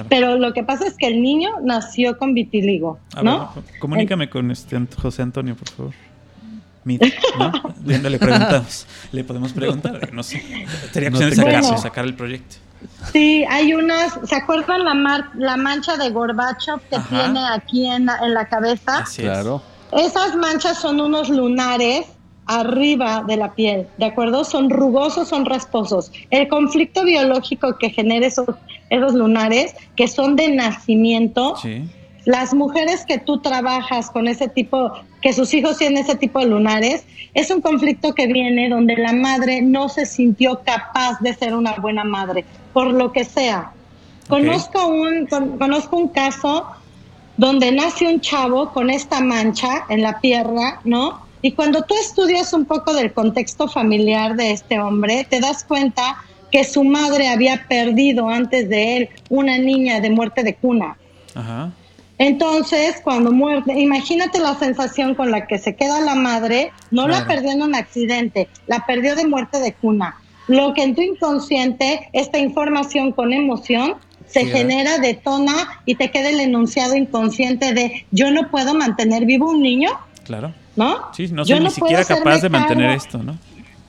pero 0.08 0.38
lo 0.38 0.52
que 0.52 0.62
pasa 0.62 0.86
es 0.86 0.94
que 0.96 1.08
el 1.08 1.20
niño 1.20 1.50
nació 1.64 2.18
con 2.18 2.34
vitiligo, 2.34 3.00
¿no? 3.20 3.52
comunícame 3.80 4.30
con 4.30 4.52
este 4.52 4.78
José 4.96 5.22
Antonio, 5.22 5.56
por 5.56 5.68
favor. 5.70 5.94
¿No? 6.96 7.52
le 7.84 8.18
preguntamos. 8.18 8.86
Le 9.12 9.24
podemos 9.24 9.52
preguntar, 9.52 10.12
no 10.12 10.22
sé. 10.22 10.42
Sería 10.92 11.10
cuestión 11.10 11.30
de 11.30 11.36
sacar, 11.36 11.78
sacar 11.78 12.04
el 12.04 12.14
proyecto. 12.14 12.56
Sí, 13.12 13.44
hay 13.48 13.74
unas, 13.74 14.18
¿se 14.24 14.36
acuerdan 14.36 14.84
la, 14.84 15.30
la 15.34 15.56
mancha 15.56 15.96
de 15.96 16.10
Gorbachev 16.10 16.80
que 16.90 16.98
tiene 17.08 17.40
aquí 17.52 17.86
en 17.86 18.06
la, 18.06 18.18
en 18.18 18.34
la 18.34 18.48
cabeza? 18.48 19.04
claro. 19.16 19.62
Esas 19.92 20.36
manchas 20.36 20.78
son 20.78 21.00
unos 21.00 21.30
lunares 21.30 22.06
arriba 22.48 23.24
de 23.26 23.36
la 23.36 23.54
piel, 23.54 23.86
¿de 23.98 24.06
acuerdo? 24.06 24.42
Son 24.42 24.70
rugosos, 24.70 25.28
son 25.28 25.44
rasposos. 25.44 26.10
El 26.30 26.48
conflicto 26.48 27.04
biológico 27.04 27.76
que 27.78 27.90
genera 27.90 28.26
esos, 28.26 28.48
esos 28.90 29.14
lunares, 29.14 29.74
que 29.96 30.08
son 30.08 30.34
de 30.34 30.50
nacimiento, 30.50 31.54
las 32.24 32.54
mujeres 32.54 33.04
que 33.06 33.18
tú 33.18 33.40
trabajas 33.40 34.10
con 34.10 34.28
ese 34.28 34.48
tipo, 34.48 34.92
que 35.20 35.32
sus 35.32 35.52
hijos 35.54 35.78
tienen 35.78 36.04
ese 36.04 36.14
tipo 36.14 36.40
de 36.40 36.46
lunares, 36.46 37.04
es 37.34 37.50
un 37.50 37.60
conflicto 37.60 38.14
que 38.14 38.26
viene 38.26 38.68
donde 38.68 38.96
la 38.96 39.12
madre 39.12 39.62
no 39.62 39.88
se 39.88 40.06
sintió 40.06 40.60
capaz 40.64 41.20
de 41.20 41.34
ser 41.34 41.54
una 41.54 41.74
buena 41.74 42.04
madre, 42.04 42.44
por 42.72 42.88
lo 42.88 43.12
que 43.12 43.24
sea. 43.24 43.72
Conozco, 44.28 44.86
un, 44.86 45.26
conozco 45.58 45.96
un 45.96 46.08
caso 46.08 46.66
donde 47.36 47.72
nace 47.72 48.06
un 48.06 48.20
chavo 48.20 48.70
con 48.72 48.90
esta 48.90 49.20
mancha 49.20 49.86
en 49.88 50.02
la 50.02 50.20
pierna, 50.20 50.80
¿no? 50.84 51.26
Y 51.40 51.52
cuando 51.52 51.82
tú 51.82 51.94
estudias 51.94 52.52
un 52.52 52.64
poco 52.64 52.92
del 52.92 53.12
contexto 53.12 53.68
familiar 53.68 54.36
de 54.36 54.50
este 54.50 54.80
hombre, 54.80 55.26
te 55.28 55.40
das 55.40 55.64
cuenta 55.64 56.16
que 56.50 56.64
su 56.64 56.82
madre 56.82 57.28
había 57.28 57.66
perdido 57.68 58.28
antes 58.28 58.68
de 58.68 58.96
él 58.96 59.08
una 59.28 59.56
niña 59.58 60.00
de 60.00 60.10
muerte 60.10 60.42
de 60.42 60.54
cuna. 60.54 60.96
Entonces, 62.18 63.00
cuando 63.02 63.30
muerde, 63.30 63.80
imagínate 63.80 64.40
la 64.40 64.54
sensación 64.56 65.14
con 65.14 65.30
la 65.30 65.46
que 65.46 65.58
se 65.58 65.76
queda 65.76 66.00
la 66.00 66.14
madre, 66.14 66.72
no 66.90 67.06
la 67.06 67.26
perdió 67.26 67.52
en 67.52 67.62
un 67.62 67.74
accidente, 67.74 68.48
la 68.66 68.84
perdió 68.86 69.14
de 69.14 69.26
muerte 69.26 69.60
de 69.60 69.72
cuna. 69.72 70.16
Lo 70.48 70.74
que 70.74 70.82
en 70.82 70.94
tu 70.94 71.02
inconsciente, 71.02 72.08
esta 72.12 72.38
información 72.38 73.12
con 73.12 73.32
emoción, 73.32 73.94
se 74.26 74.46
genera, 74.46 74.98
detona 74.98 75.80
y 75.86 75.94
te 75.94 76.10
queda 76.10 76.28
el 76.30 76.40
enunciado 76.40 76.96
inconsciente 76.96 77.72
de 77.72 78.04
yo 78.10 78.30
no 78.30 78.50
puedo 78.50 78.74
mantener 78.74 79.24
vivo 79.24 79.50
un 79.50 79.62
niño. 79.62 79.90
Claro. 80.24 80.52
¿no? 80.78 81.12
Sí, 81.12 81.28
no 81.28 81.44
soy 81.44 81.60
ni 81.60 81.70
siquiera 81.70 82.04
capaz 82.04 82.40
de 82.40 82.48
mantener 82.48 82.90
esto, 82.92 83.18
¿no? 83.18 83.36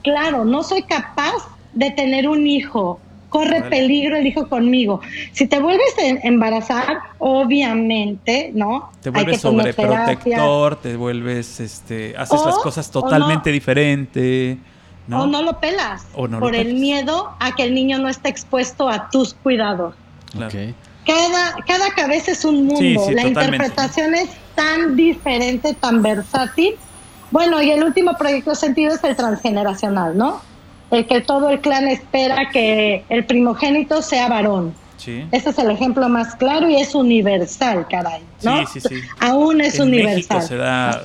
Claro, 0.02 0.44
no 0.44 0.62
soy 0.62 0.82
capaz 0.82 1.48
de 1.72 1.90
tener 1.92 2.28
un 2.28 2.46
hijo. 2.46 3.00
Corre 3.30 3.62
peligro 3.62 4.16
el 4.16 4.26
hijo 4.26 4.48
conmigo. 4.48 5.00
Si 5.32 5.46
te 5.46 5.60
vuelves 5.60 5.94
a 5.98 6.26
embarazar, 6.26 6.98
obviamente, 7.18 8.50
¿no? 8.52 8.90
Te 9.00 9.10
vuelves 9.10 9.40
sobreprotector, 9.40 10.76
te 10.76 10.96
vuelves, 10.96 11.60
este, 11.60 12.14
haces 12.18 12.44
las 12.44 12.58
cosas 12.58 12.90
totalmente 12.90 13.50
diferente. 13.50 14.58
¿no? 15.06 15.22
O 15.22 15.26
no 15.26 15.42
lo 15.42 15.58
pelas 15.60 16.06
por 16.12 16.54
el 16.54 16.74
miedo 16.74 17.30
a 17.40 17.54
que 17.54 17.64
el 17.64 17.74
niño 17.74 17.98
no 17.98 18.08
esté 18.08 18.28
expuesto 18.28 18.88
a 18.88 19.08
tus 19.10 19.34
cuidados. 19.34 19.94
Cada, 21.06 21.54
cada 21.66 21.90
cabeza 21.94 22.32
es 22.32 22.44
un 22.44 22.66
mundo. 22.66 23.10
La 23.12 23.26
interpretación 23.26 24.14
es 24.14 24.30
tan 24.54 24.96
diferente, 24.96 25.74
tan 25.74 26.02
versátil. 26.02 26.74
Bueno, 27.30 27.62
y 27.62 27.70
el 27.70 27.84
último 27.84 28.14
proyecto 28.18 28.54
sentido 28.54 28.94
es 28.94 29.02
el 29.04 29.16
transgeneracional, 29.16 30.18
¿no? 30.18 30.42
El 30.90 31.06
que 31.06 31.20
todo 31.20 31.50
el 31.50 31.60
clan 31.60 31.88
espera 31.88 32.50
que 32.50 33.04
el 33.08 33.24
primogénito 33.24 34.02
sea 34.02 34.28
varón. 34.28 34.74
Sí. 34.96 35.24
Ese 35.32 35.50
es 35.50 35.58
el 35.58 35.70
ejemplo 35.70 36.08
más 36.08 36.34
claro 36.34 36.68
y 36.68 36.76
es 36.76 36.94
universal, 36.94 37.86
caray. 37.88 38.20
¿no? 38.42 38.66
Sí, 38.66 38.80
sí, 38.80 38.88
sí. 38.88 39.00
Aún 39.18 39.60
es 39.60 39.78
universal. 39.78 40.42
se 40.42 40.56
da 40.56 41.02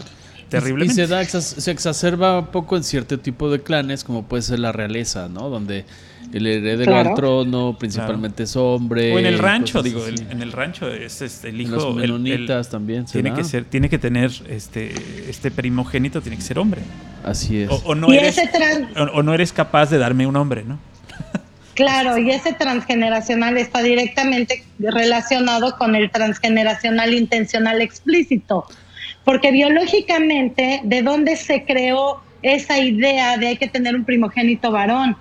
terriblemente. 0.50 0.94
Y 0.94 0.96
se, 0.96 1.08
da, 1.08 1.24
se 1.26 1.72
exacerba 1.72 2.40
un 2.40 2.48
poco 2.48 2.78
en 2.78 2.84
cierto 2.84 3.20
tipo 3.20 3.50
de 3.50 3.62
clanes, 3.62 4.04
como 4.04 4.24
puede 4.24 4.44
ser 4.44 4.60
la 4.60 4.72
realeza, 4.72 5.28
¿no? 5.30 5.50
Donde 5.50 5.86
el 6.34 6.48
heredero 6.48 6.96
al 6.98 7.14
trono 7.14 7.78
principalmente 7.78 8.44
es 8.44 8.56
hombre. 8.56 9.14
O 9.14 9.20
en 9.20 9.26
el 9.26 9.40
rancho, 9.40 9.82
digo, 9.82 10.06
en 10.08 10.42
el 10.42 10.52
rancho 10.52 10.92
es, 10.92 11.22
este, 11.22 11.50
el 11.50 11.62
hijo. 11.62 11.76
Los 11.76 11.96
menonitas 11.96 12.70
también. 12.70 13.06
tiene 13.06 13.34
que 13.34 13.44
ser, 13.44 13.66
tiene 13.66 13.90
que 13.90 13.98
tener 13.98 14.32
este, 14.50 14.94
este 15.30 15.52
primogénito, 15.52 16.22
tiene 16.22 16.38
que 16.38 16.44
ser 16.44 16.60
hombre. 16.60 16.82
Así 17.24 17.62
es. 17.62 17.70
O, 17.86 17.96
no, 17.96 18.12
eres, 18.12 18.40
o, 19.14 19.24
no 19.24 19.34
eres 19.34 19.52
capaz 19.54 19.90
de 19.90 19.98
darme 19.98 20.28
un 20.28 20.36
hombre, 20.36 20.64
¿no? 20.64 20.80
Claro, 21.74 22.18
y 22.18 22.32
ese 22.32 22.54
transgeneracional 22.54 23.58
está 23.58 23.82
directamente 23.82 24.64
relacionado 24.80 25.78
con 25.78 25.94
el 25.96 26.10
transgeneracional 26.10 27.14
intencional 27.14 27.82
explícito, 27.82 28.66
porque 29.26 29.52
biológicamente, 29.52 30.80
¿de 30.84 31.02
dónde 31.02 31.36
se 31.36 31.66
creó 31.66 32.22
esa 32.42 32.80
idea 32.80 33.38
de 33.38 33.48
hay 33.48 33.58
que 33.58 33.68
tener 33.68 33.96
un 33.96 34.06
primogénito 34.06 34.72
varón? 34.72 35.18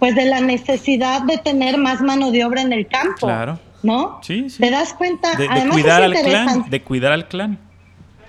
pues 0.00 0.14
de 0.14 0.24
la 0.24 0.40
necesidad 0.40 1.22
de 1.22 1.38
tener 1.38 1.76
más 1.76 2.00
mano 2.00 2.32
de 2.32 2.44
obra 2.44 2.62
en 2.62 2.72
el 2.72 2.88
campo. 2.88 3.26
Claro. 3.26 3.60
¿No? 3.82 4.18
Sí, 4.22 4.50
sí. 4.50 4.58
¿Te 4.58 4.70
das 4.70 4.92
cuenta? 4.94 5.34
De, 5.36 5.46
cuidar 5.70 6.02
al 6.02 6.12
clan, 6.12 6.68
de 6.68 6.82
cuidar 6.82 7.12
al 7.12 7.28
clan. 7.28 7.58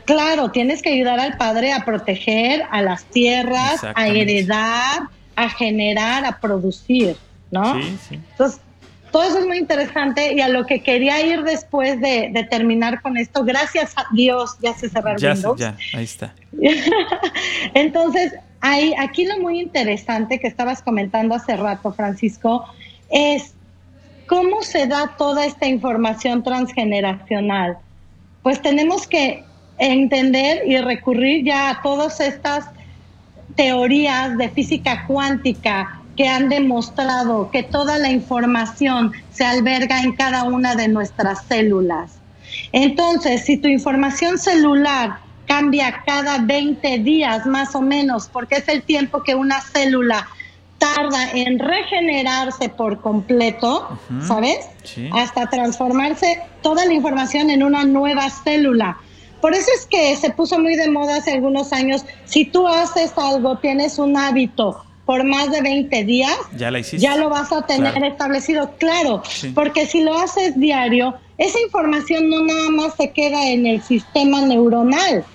Claro, 0.06 0.52
tienes 0.52 0.82
que 0.82 0.90
ayudar 0.90 1.20
al 1.20 1.38
padre 1.38 1.74
a 1.74 1.84
proteger 1.84 2.64
a 2.70 2.82
las 2.82 3.06
tierras, 3.06 3.84
a 3.84 4.08
heredar, 4.08 5.04
a 5.36 5.50
generar, 5.50 6.26
a 6.26 6.40
producir, 6.40 7.16
¿no? 7.52 7.76
Sí, 7.76 7.98
sí. 8.10 8.16
Entonces, 8.32 8.62
todo 9.12 9.24
eso 9.24 9.40
es 9.40 9.46
muy 9.46 9.58
interesante 9.58 10.34
y 10.34 10.42
a 10.42 10.48
lo 10.48 10.66
que 10.66 10.82
quería 10.82 11.22
ir 11.26 11.44
después 11.44 12.00
de, 12.00 12.48
terminar 12.50 13.02
con 13.02 13.18
esto, 13.18 13.44
gracias 13.44 13.98
a 13.98 14.06
Dios 14.14 14.58
ya 14.62 14.74
se 14.74 14.90
cerraron 14.90 15.18
ya, 15.18 15.36
Ya, 15.58 15.78
ahí 15.94 16.04
está. 16.04 16.34
Entonces, 17.74 18.34
hay, 18.62 18.94
aquí 18.98 19.26
lo 19.26 19.40
muy 19.40 19.60
interesante 19.60 20.40
que 20.40 20.48
estabas 20.48 20.82
comentando 20.82 21.36
hace 21.36 21.56
rato, 21.56 21.92
Francisco, 21.94 22.66
es 23.10 23.54
cómo 24.28 24.62
se 24.64 24.88
da 24.88 25.16
toda 25.18 25.46
esta 25.46 25.68
información 25.68 26.44
transgeneracional. 26.44 27.78
Pues 28.44 28.62
tenemos 28.62 29.08
que 29.08 29.44
entender 29.78 30.68
y 30.68 30.78
recurrir 30.78 31.46
ya 31.46 31.70
a 31.70 31.82
todas 31.82 32.20
estas 32.20 32.66
teorías 33.56 34.38
de 34.38 34.50
física 34.50 35.06
cuántica 35.08 36.01
que 36.22 36.28
han 36.28 36.50
demostrado 36.50 37.50
que 37.50 37.64
toda 37.64 37.98
la 37.98 38.12
información 38.12 39.12
se 39.32 39.44
alberga 39.44 40.04
en 40.04 40.16
cada 40.16 40.44
una 40.44 40.76
de 40.76 40.88
nuestras 40.88 41.46
células. 41.46 42.12
Entonces, 42.74 43.44
si 43.44 43.58
tu 43.58 43.68
información 43.68 44.38
celular 44.38 45.18
cambia 45.48 46.04
cada 46.06 46.38
20 46.38 47.00
días 47.00 47.48
más 47.48 47.74
o 47.74 47.82
menos, 47.82 48.30
porque 48.32 48.58
es 48.58 48.68
el 48.68 48.84
tiempo 48.84 49.24
que 49.24 49.34
una 49.34 49.62
célula 49.62 50.28
tarda 50.78 51.32
en 51.32 51.58
regenerarse 51.58 52.70
por 52.70 53.02
completo, 53.02 53.98
¿sabes? 54.22 54.60
Hasta 55.14 55.50
transformarse 55.50 56.40
toda 56.62 56.86
la 56.86 56.94
información 56.94 57.50
en 57.50 57.64
una 57.64 57.84
nueva 57.84 58.30
célula. 58.30 59.00
Por 59.42 59.56
eso 59.56 59.72
es 59.76 59.88
que 59.88 60.16
se 60.18 60.30
puso 60.30 60.60
muy 60.60 60.76
de 60.76 60.88
moda 60.88 61.16
hace 61.16 61.32
algunos 61.32 61.74
años, 61.74 62.06
si 62.26 62.46
tú 62.46 62.68
haces 62.68 63.12
algo, 63.18 63.58
tienes 63.58 63.98
un 63.98 64.16
hábito 64.18 64.86
por 65.12 65.26
más 65.26 65.52
de 65.52 65.62
20 65.62 66.06
días, 66.06 66.38
ya, 66.56 67.18
lo 67.18 67.28
vas 67.28 67.52
a 67.52 67.66
tener 67.66 68.02
establecido, 68.02 68.72
claro, 68.78 69.22
porque 69.54 69.86
si 69.86 70.06
lo 70.06 70.18
haces 70.18 70.58
diario, 70.58 71.16
esa 71.38 71.60
información 71.60 72.30
no 72.30 72.42
nada 72.46 72.70
más 72.70 72.96
se 72.96 73.12
queda 73.12 73.46
en 73.50 73.66
el 73.66 73.82
sistema 73.82 74.40
neuronal. 74.40 75.26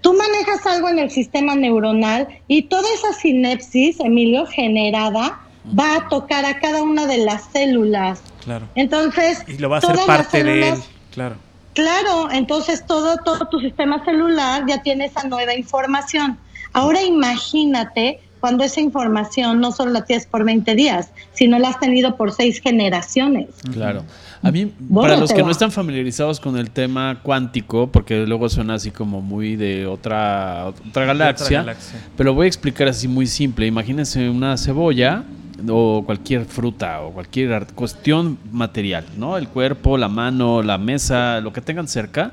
Tú 0.00 0.14
manejas 0.14 0.64
algo 0.64 0.88
en 0.88 1.00
el 1.00 1.10
sistema 1.10 1.54
neuronal 1.54 2.28
y 2.48 2.62
toda 2.62 2.88
esa 2.94 3.12
sinapsis, 3.12 4.00
Emilio, 4.00 4.46
generada, 4.46 5.38
va 5.78 5.96
a 5.96 6.08
tocar 6.08 6.46
a 6.46 6.58
cada 6.58 6.82
una 6.82 7.04
de 7.06 7.18
las 7.18 7.44
células. 7.52 8.22
Claro. 8.42 8.68
Entonces, 8.74 9.44
y 9.46 9.58
lo 9.58 9.68
va 9.68 9.76
a 9.76 9.78
hacer 9.80 9.98
parte 10.06 10.42
de 10.42 10.70
él, 10.70 10.74
claro. 11.12 11.36
Claro, 11.74 12.30
entonces 12.32 12.86
todo, 12.86 13.18
todo 13.18 13.48
tu 13.48 13.60
sistema 13.60 14.02
celular 14.02 14.64
ya 14.66 14.80
tiene 14.80 15.04
esa 15.04 15.24
nueva 15.24 15.54
información. 15.54 16.38
Ahora 16.72 17.02
imagínate 17.02 18.20
cuando 18.40 18.64
esa 18.64 18.80
información 18.80 19.60
no 19.60 19.72
solo 19.72 19.92
la 19.92 20.04
tienes 20.04 20.26
por 20.26 20.44
20 20.44 20.74
días, 20.74 21.10
sino 21.32 21.58
la 21.58 21.68
has 21.68 21.80
tenido 21.80 22.16
por 22.16 22.32
seis 22.32 22.60
generaciones. 22.60 23.48
Claro. 23.72 24.04
A 24.42 24.50
mí, 24.50 24.72
para 24.94 25.16
los 25.16 25.32
que 25.32 25.42
no 25.42 25.50
están 25.50 25.70
familiarizados 25.70 26.40
con 26.40 26.56
el 26.56 26.70
tema 26.70 27.20
cuántico, 27.22 27.88
porque 27.88 28.26
luego 28.26 28.48
suena 28.48 28.74
así 28.74 28.90
como 28.90 29.20
muy 29.20 29.56
de 29.56 29.86
otra, 29.86 30.68
otra, 30.88 31.04
galaxia, 31.04 31.76
pero 32.16 32.32
voy 32.32 32.46
a 32.46 32.48
explicar 32.48 32.88
así 32.88 33.06
muy 33.06 33.26
simple. 33.26 33.66
Imagínense 33.66 34.30
una 34.30 34.56
cebolla 34.56 35.24
o 35.68 36.02
cualquier 36.06 36.46
fruta 36.46 37.02
o 37.02 37.12
cualquier 37.12 37.66
cuestión 37.74 38.38
material, 38.50 39.04
¿no? 39.18 39.36
El 39.36 39.48
cuerpo, 39.48 39.98
la 39.98 40.08
mano, 40.08 40.62
la 40.62 40.78
mesa, 40.78 41.40
lo 41.40 41.52
que 41.52 41.60
tengan 41.60 41.86
cerca. 41.86 42.32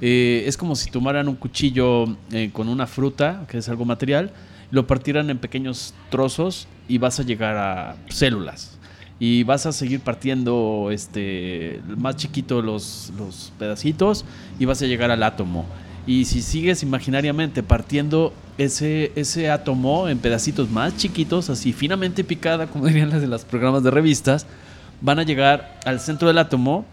Eh, 0.00 0.44
es 0.46 0.56
como 0.56 0.74
si 0.74 0.90
tomaran 0.90 1.28
un 1.28 1.36
cuchillo 1.36 2.04
eh, 2.32 2.50
con 2.52 2.68
una 2.68 2.86
fruta, 2.86 3.44
que 3.48 3.58
es 3.58 3.68
algo 3.68 3.84
material, 3.84 4.30
lo 4.70 4.86
partieran 4.86 5.30
en 5.30 5.38
pequeños 5.38 5.94
trozos 6.10 6.68
y 6.88 6.98
vas 6.98 7.20
a 7.20 7.22
llegar 7.22 7.56
a 7.56 7.96
células. 8.08 8.78
Y 9.18 9.44
vas 9.44 9.64
a 9.64 9.72
seguir 9.72 10.00
partiendo 10.00 10.90
este, 10.90 11.80
más 11.96 12.16
chiquito 12.16 12.60
los, 12.60 13.12
los 13.16 13.52
pedacitos 13.58 14.24
y 14.58 14.66
vas 14.66 14.82
a 14.82 14.86
llegar 14.86 15.10
al 15.10 15.22
átomo. 15.22 15.64
Y 16.06 16.26
si 16.26 16.42
sigues 16.42 16.82
imaginariamente 16.82 17.62
partiendo 17.62 18.32
ese, 18.58 19.12
ese 19.16 19.50
átomo 19.50 20.08
en 20.08 20.18
pedacitos 20.18 20.70
más 20.70 20.96
chiquitos, 20.96 21.50
así 21.50 21.72
finamente 21.72 22.24
picada, 22.24 22.66
como 22.66 22.86
dirían 22.86 23.10
las 23.10 23.22
de 23.22 23.26
los 23.26 23.44
programas 23.44 23.82
de 23.82 23.90
revistas, 23.90 24.46
van 25.00 25.18
a 25.18 25.24
llegar 25.24 25.80
al 25.84 25.98
centro 26.00 26.28
del 26.28 26.38
átomo, 26.38 26.84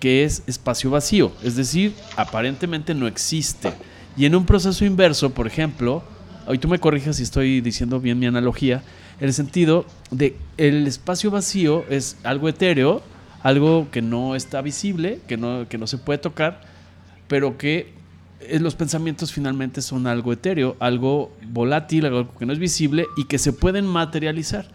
que 0.00 0.24
es 0.24 0.42
espacio 0.46 0.90
vacío. 0.90 1.32
Es 1.42 1.56
decir, 1.56 1.94
aparentemente 2.16 2.94
no 2.94 3.06
existe. 3.06 3.72
Y 4.16 4.26
en 4.26 4.34
un 4.34 4.46
proceso 4.46 4.84
inverso, 4.84 5.30
por 5.30 5.46
ejemplo, 5.46 6.04
hoy 6.46 6.58
tú 6.58 6.68
me 6.68 6.78
corriges 6.78 7.16
si 7.16 7.22
estoy 7.22 7.60
diciendo 7.60 8.00
bien 8.00 8.18
mi 8.18 8.26
analogía, 8.26 8.82
el 9.20 9.32
sentido 9.32 9.86
de 10.10 10.36
el 10.56 10.86
espacio 10.86 11.30
vacío 11.30 11.84
es 11.88 12.16
algo 12.24 12.48
etéreo, 12.48 13.02
algo 13.42 13.88
que 13.90 14.02
no 14.02 14.34
está 14.34 14.62
visible, 14.62 15.20
que 15.26 15.36
no, 15.36 15.68
que 15.68 15.78
no 15.78 15.86
se 15.86 15.98
puede 15.98 16.18
tocar, 16.18 16.60
pero 17.28 17.58
que 17.58 17.92
eh, 18.40 18.58
los 18.58 18.74
pensamientos 18.74 19.32
finalmente 19.32 19.82
son 19.82 20.06
algo 20.06 20.32
etéreo, 20.32 20.76
algo 20.80 21.32
volátil, 21.48 22.06
algo 22.06 22.34
que 22.36 22.46
no 22.46 22.52
es 22.52 22.58
visible 22.58 23.06
y 23.16 23.24
que 23.24 23.38
se 23.38 23.52
pueden 23.52 23.86
materializar. 23.86 24.66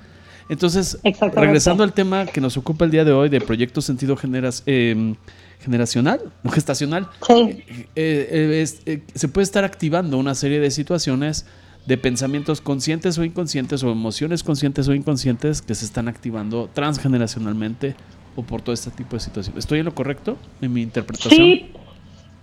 Entonces, 0.50 0.98
regresando 1.36 1.84
al 1.84 1.94
tema 1.94 2.26
que 2.26 2.42
nos 2.42 2.58
ocupa 2.58 2.84
el 2.84 2.90
día 2.90 3.06
de 3.06 3.12
hoy 3.12 3.30
de 3.30 3.40
proyecto 3.40 3.82
sentido 3.82 4.18
generas, 4.18 4.64
eh, 4.66 5.14
generacional, 5.60 6.22
gestacional, 6.52 7.08
eh, 7.96 8.66
eh, 8.86 9.02
se 9.14 9.28
puede 9.28 9.44
estar 9.44 9.64
activando 9.64 10.18
una 10.18 10.34
serie 10.34 10.60
de 10.60 10.72
situaciones 10.72 11.46
de 11.86 11.98
pensamientos 11.98 12.62
conscientes 12.62 13.18
o 13.18 13.24
inconscientes 13.24 13.84
o 13.84 13.92
emociones 13.92 14.44
conscientes 14.44 14.88
o 14.88 14.94
inconscientes 14.94 15.62
que 15.62 15.76
se 15.76 15.86
están 15.86 16.08
activando 16.08 16.70
transgeneracionalmente 16.74 17.96
o 18.36 18.44
por 18.44 18.62
todo 18.62 18.74
este 18.74 18.92
tipo 18.92 19.16
de 19.16 19.22
situaciones. 19.22 19.60
¿Estoy 19.60 19.80
en 19.80 19.86
lo 19.86 19.96
correcto 19.96 20.38
en 20.62 20.74
mi 20.74 20.82
interpretación? 20.82 21.34
Sí, 21.34 21.72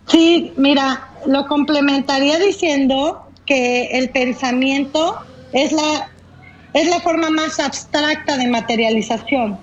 sí, 0.07 0.53
mira, 0.57 1.11
lo 1.27 1.47
complementaría 1.47 2.39
diciendo 2.39 3.27
que 3.45 3.87
el 3.93 4.11
pensamiento 4.11 5.17
es 5.53 5.73
la, 5.73 6.11
es 6.75 6.89
la 6.89 7.01
forma 7.01 7.31
más 7.31 7.61
abstracta 7.61 8.37
de 8.37 8.49
materialización, 8.49 9.59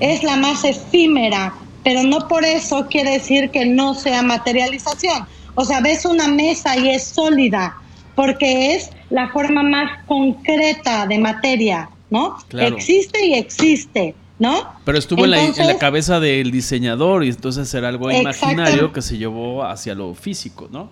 es 0.00 0.22
la 0.22 0.36
más 0.36 0.64
efímera, 0.64 1.54
pero 1.84 2.02
no 2.02 2.28
por 2.28 2.44
eso 2.44 2.86
quiere 2.88 3.12
decir 3.12 3.50
que 3.50 3.64
no 3.64 3.94
sea 3.94 4.22
materialización. 4.22 5.26
O 5.54 5.64
sea, 5.64 5.80
ves 5.80 6.04
una 6.04 6.28
mesa 6.28 6.76
y 6.76 6.90
es 6.90 7.04
sólida, 7.04 7.76
porque 8.14 8.74
es 8.74 8.90
la 9.10 9.28
forma 9.28 9.62
más 9.62 10.04
concreta 10.06 11.06
de 11.06 11.18
materia, 11.18 11.90
¿no? 12.10 12.36
Existe 12.52 13.26
y 13.26 13.34
existe, 13.34 14.14
¿no? 14.38 14.72
Pero 14.84 14.98
estuvo 14.98 15.24
en, 15.24 15.32
la, 15.32 15.78
cabeza 15.78 16.20
del 16.20 16.50
diseñador 16.50 17.24
y 17.24 17.28
entonces 17.28 17.72
era 17.74 17.88
algo 17.88 18.10
imaginario 18.10 18.92
que 18.92 19.02
se 19.02 19.18
llevó 19.18 19.64
hacia 19.64 19.94
lo 19.94 20.14
físico, 20.14 20.68
¿no? 20.70 20.90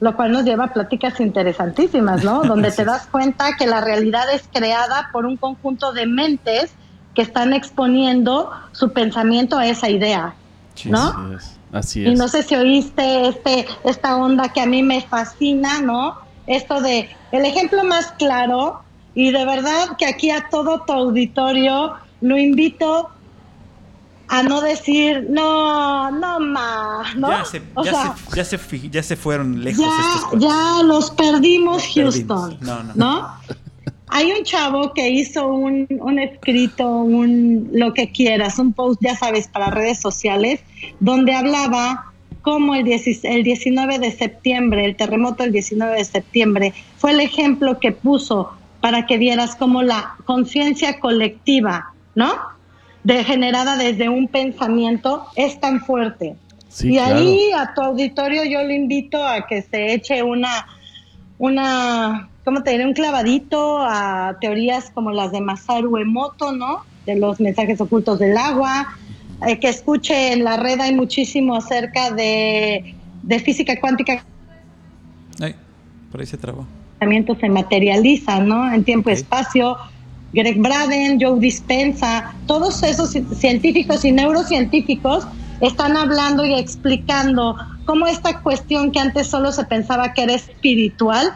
Lo 0.00 0.14
cual 0.16 0.32
nos 0.32 0.44
lleva 0.44 0.64
a 0.64 0.72
pláticas 0.72 1.18
interesantísimas, 1.20 2.22
¿no? 2.24 2.42
Donde 2.44 2.70
te 2.70 2.84
das 2.84 3.06
cuenta 3.06 3.56
que 3.56 3.66
la 3.66 3.80
realidad 3.80 4.32
es 4.32 4.44
creada 4.52 5.08
por 5.12 5.24
un 5.24 5.36
conjunto 5.36 5.92
de 5.92 6.06
mentes 6.06 6.72
que 7.14 7.22
están 7.22 7.54
exponiendo 7.54 8.50
su 8.72 8.92
pensamiento 8.92 9.56
a 9.56 9.66
esa 9.66 9.88
idea, 9.88 10.34
¿no? 10.84 10.98
Así 10.98 11.34
es. 11.34 11.58
Así 11.72 12.06
es. 12.06 12.12
Y 12.12 12.14
no 12.16 12.28
sé 12.28 12.42
si 12.42 12.54
oíste 12.54 13.28
este, 13.28 13.66
esta 13.84 14.16
onda 14.16 14.50
que 14.50 14.60
a 14.60 14.66
mí 14.66 14.82
me 14.82 15.00
fascina, 15.00 15.80
¿no? 15.80 16.23
Esto 16.46 16.80
de 16.80 17.08
el 17.32 17.44
ejemplo 17.44 17.84
más 17.84 18.12
claro 18.12 18.82
y 19.14 19.30
de 19.30 19.44
verdad 19.44 19.96
que 19.96 20.06
aquí 20.06 20.30
a 20.30 20.48
todo 20.50 20.82
tu 20.86 20.92
auditorio 20.92 21.94
lo 22.20 22.38
invito 22.38 23.10
a 24.28 24.42
no 24.42 24.60
decir 24.60 25.26
no, 25.28 26.10
no 26.10 26.40
más, 26.40 27.14
¿no? 27.16 27.30
Ya 27.30 27.44
se, 27.44 27.62
ya, 27.84 28.44
se, 28.44 28.90
ya, 28.90 29.02
se, 29.02 29.16
fueron 29.16 29.62
lejos 29.62 29.84
ya, 29.84 30.14
estos 30.16 30.40
Ya 30.40 30.82
los 30.82 31.10
perdimos, 31.10 31.84
Houston, 31.94 32.56
no, 32.60 32.82
no. 32.82 32.94
¿no? 32.94 33.28
Hay 34.08 34.30
un 34.32 34.44
chavo 34.44 34.92
que 34.92 35.08
hizo 35.10 35.46
un, 35.46 35.86
un 36.00 36.18
escrito, 36.18 36.88
un 36.88 37.70
lo 37.72 37.92
que 37.92 38.12
quieras, 38.12 38.58
un 38.58 38.72
post, 38.72 39.00
ya 39.02 39.16
sabes, 39.16 39.48
para 39.48 39.70
redes 39.70 40.00
sociales, 40.00 40.60
donde 41.00 41.34
hablaba 41.34 42.13
como 42.44 42.74
el, 42.74 42.84
19 42.84 43.98
de 43.98 44.12
septiembre, 44.12 44.84
el 44.84 44.96
terremoto 44.96 45.42
del 45.44 45.52
19 45.52 45.96
de 45.96 46.04
septiembre, 46.04 46.74
fue 46.98 47.12
el 47.12 47.20
ejemplo 47.20 47.80
que 47.80 47.90
puso 47.90 48.50
para 48.82 49.06
que 49.06 49.16
vieras 49.16 49.56
cómo 49.56 49.82
la 49.82 50.16
conciencia 50.26 51.00
colectiva, 51.00 51.94
¿no? 52.14 52.34
Degenerada 53.02 53.78
desde 53.78 54.10
un 54.10 54.28
pensamiento 54.28 55.24
es 55.36 55.58
tan 55.58 55.80
fuerte. 55.80 56.36
y 56.82 56.98
ahí 56.98 57.50
a 57.56 57.72
tu 57.72 57.80
auditorio 57.80 58.44
yo 58.44 58.62
le 58.62 58.74
invito 58.74 59.26
a 59.26 59.46
que 59.46 59.62
se 59.62 59.94
eche 59.94 60.22
una, 60.22 60.66
una, 61.38 62.28
¿cómo 62.44 62.62
te 62.62 62.72
diré? 62.72 62.84
Un 62.84 62.92
clavadito 62.92 63.78
a 63.78 64.36
teorías 64.38 64.90
como 64.90 65.12
las 65.12 65.32
de 65.32 65.40
Masaru 65.40 65.96
Emoto, 65.96 66.52
¿no? 66.52 66.84
De 67.06 67.16
los 67.16 67.40
mensajes 67.40 67.80
ocultos 67.80 68.18
del 68.18 68.36
agua, 68.36 68.98
eh, 69.46 69.58
que 69.58 69.68
escuche 69.68 70.32
en 70.32 70.44
la 70.44 70.56
red 70.56 70.80
hay 70.80 70.94
muchísimo 70.94 71.56
acerca 71.56 72.10
de, 72.10 72.94
física 73.44 73.78
cuántica. 73.80 74.24
Ay, 75.40 75.54
por 76.10 76.20
ahí 76.20 76.26
se 76.26 76.36
trabó. 76.36 76.66
Se 77.40 77.48
materializa, 77.48 78.40
¿no? 78.40 78.72
En 78.72 78.84
tiempo 78.84 79.10
y 79.10 79.12
espacio. 79.12 79.76
Greg 80.32 80.58
Braden, 80.58 81.20
Joe 81.20 81.38
Dispensa, 81.38 82.34
todos 82.46 82.82
esos 82.82 83.10
científicos 83.10 84.04
y 84.04 84.10
neurocientíficos 84.10 85.26
están 85.60 85.96
hablando 85.96 86.44
y 86.44 86.54
explicando 86.54 87.56
cómo 87.84 88.06
esta 88.06 88.40
cuestión 88.40 88.90
que 88.90 88.98
antes 88.98 89.28
solo 89.28 89.52
se 89.52 89.64
pensaba 89.64 90.12
que 90.12 90.22
era 90.22 90.34
espiritual, 90.34 91.32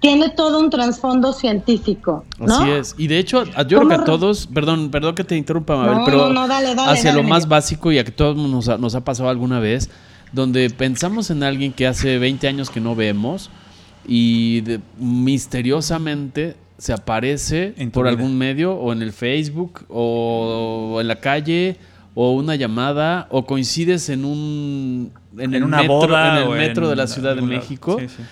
tiene 0.00 0.28
todo 0.30 0.60
un 0.60 0.70
trasfondo 0.70 1.32
científico. 1.32 2.24
¿no? 2.38 2.54
Así 2.54 2.70
es. 2.70 2.94
Y 2.98 3.08
de 3.08 3.18
hecho, 3.18 3.44
yo 3.44 3.78
creo 3.80 3.88
que 3.88 3.94
a 3.96 4.04
todos, 4.04 4.46
perdón, 4.46 4.90
perdón 4.90 5.14
que 5.14 5.24
te 5.24 5.36
interrumpa, 5.36 5.76
Mabel, 5.76 5.98
pero 6.06 6.28
hacia 6.86 7.12
lo 7.12 7.22
más 7.24 7.48
básico 7.48 7.90
y 7.90 7.98
a 7.98 8.04
que 8.04 8.12
todos 8.12 8.36
nos 8.36 8.68
ha, 8.68 8.78
nos 8.78 8.94
ha 8.94 9.04
pasado 9.04 9.28
alguna 9.28 9.58
vez, 9.60 9.90
donde 10.32 10.70
pensamos 10.70 11.30
en 11.30 11.42
alguien 11.42 11.72
que 11.72 11.86
hace 11.86 12.18
20 12.18 12.46
años 12.48 12.70
que 12.70 12.80
no 12.80 12.94
vemos 12.94 13.50
y 14.06 14.60
de- 14.62 14.80
misteriosamente 14.98 16.56
se 16.78 16.92
aparece 16.92 17.74
En 17.76 17.90
por 17.90 18.04
vida. 18.04 18.10
algún 18.12 18.38
medio 18.38 18.74
o 18.74 18.92
en 18.92 19.02
el 19.02 19.12
Facebook 19.12 19.84
o 19.88 20.98
en 21.00 21.08
la 21.08 21.16
calle 21.20 21.76
o 22.14 22.32
una 22.32 22.54
llamada 22.56 23.26
o 23.30 23.44
coincides 23.46 24.08
en 24.10 24.24
un 24.24 25.10
en, 25.36 25.40
En 25.40 25.54
el 25.54 25.64
una 25.64 25.78
metro, 25.78 25.92
boda 25.94 26.40
en 26.42 26.50
el 26.52 26.58
metro 26.58 26.84
en 26.84 26.90
de 26.90 26.96
la 26.96 27.06
Ciudad 27.06 27.34
de. 27.36 27.42
México 27.42 27.96
Sí, 28.00 28.08
sí. 28.08 28.22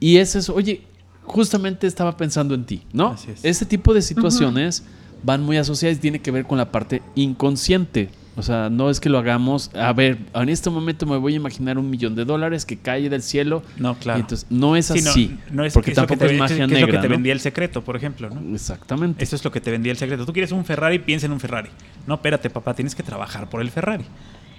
y 0.00 0.16
es 0.18 0.36
eso, 0.36 0.54
oye, 0.54 0.82
justamente 1.26 1.86
estaba 1.86 2.16
pensando 2.16 2.54
en 2.54 2.64
ti, 2.64 2.82
¿no? 2.92 3.08
Así 3.08 3.30
es. 3.30 3.44
Ese 3.44 3.66
tipo 3.66 3.92
de 3.94 4.02
situaciones 4.02 4.84
van 5.22 5.42
muy 5.42 5.56
asociadas 5.56 5.98
y 5.98 6.00
tiene 6.00 6.20
que 6.20 6.30
ver 6.30 6.46
con 6.46 6.58
la 6.58 6.70
parte 6.72 7.02
inconsciente. 7.14 8.10
O 8.38 8.42
sea, 8.42 8.68
no 8.68 8.90
es 8.90 9.00
que 9.00 9.08
lo 9.08 9.16
hagamos, 9.18 9.70
a 9.74 9.94
ver, 9.94 10.18
en 10.34 10.48
este 10.50 10.68
momento 10.68 11.06
me 11.06 11.16
voy 11.16 11.32
a 11.32 11.36
imaginar 11.36 11.78
un 11.78 11.88
millón 11.88 12.14
de 12.14 12.26
dólares 12.26 12.66
que 12.66 12.76
cae 12.76 13.08
del 13.08 13.22
cielo. 13.22 13.62
No, 13.78 13.94
claro. 13.98 14.18
Y 14.18 14.22
entonces, 14.22 14.46
no 14.50 14.76
es 14.76 14.86
Sí, 14.86 15.00
no, 15.02 15.10
así. 15.10 15.38
no 15.50 15.64
es 15.64 15.72
porque 15.72 15.92
es 15.92 15.96
lo 15.96 16.02
que 16.02 16.16
tampoco 16.16 16.28
te- 16.28 16.34
es 16.34 16.38
magia 16.38 16.56
que 16.56 16.62
es 16.64 16.68
lo 16.70 16.76
negra. 16.86 16.92
que 16.92 16.98
te 16.98 17.08
¿no? 17.08 17.14
vendía 17.14 17.32
el 17.32 17.40
secreto, 17.40 17.82
por 17.82 17.96
ejemplo, 17.96 18.28
¿no? 18.28 18.54
Exactamente. 18.54 19.24
Eso 19.24 19.36
es 19.36 19.42
lo 19.44 19.50
que 19.50 19.62
te 19.62 19.70
vendía 19.70 19.90
el 19.90 19.96
secreto. 19.96 20.26
Tú 20.26 20.34
quieres 20.34 20.52
un 20.52 20.66
Ferrari, 20.66 20.98
piensa 20.98 21.24
en 21.24 21.32
un 21.32 21.40
Ferrari. 21.40 21.70
No, 22.06 22.16
espérate, 22.16 22.50
papá, 22.50 22.74
tienes 22.74 22.94
que 22.94 23.02
trabajar 23.02 23.48
por 23.48 23.62
el 23.62 23.70
Ferrari. 23.70 24.04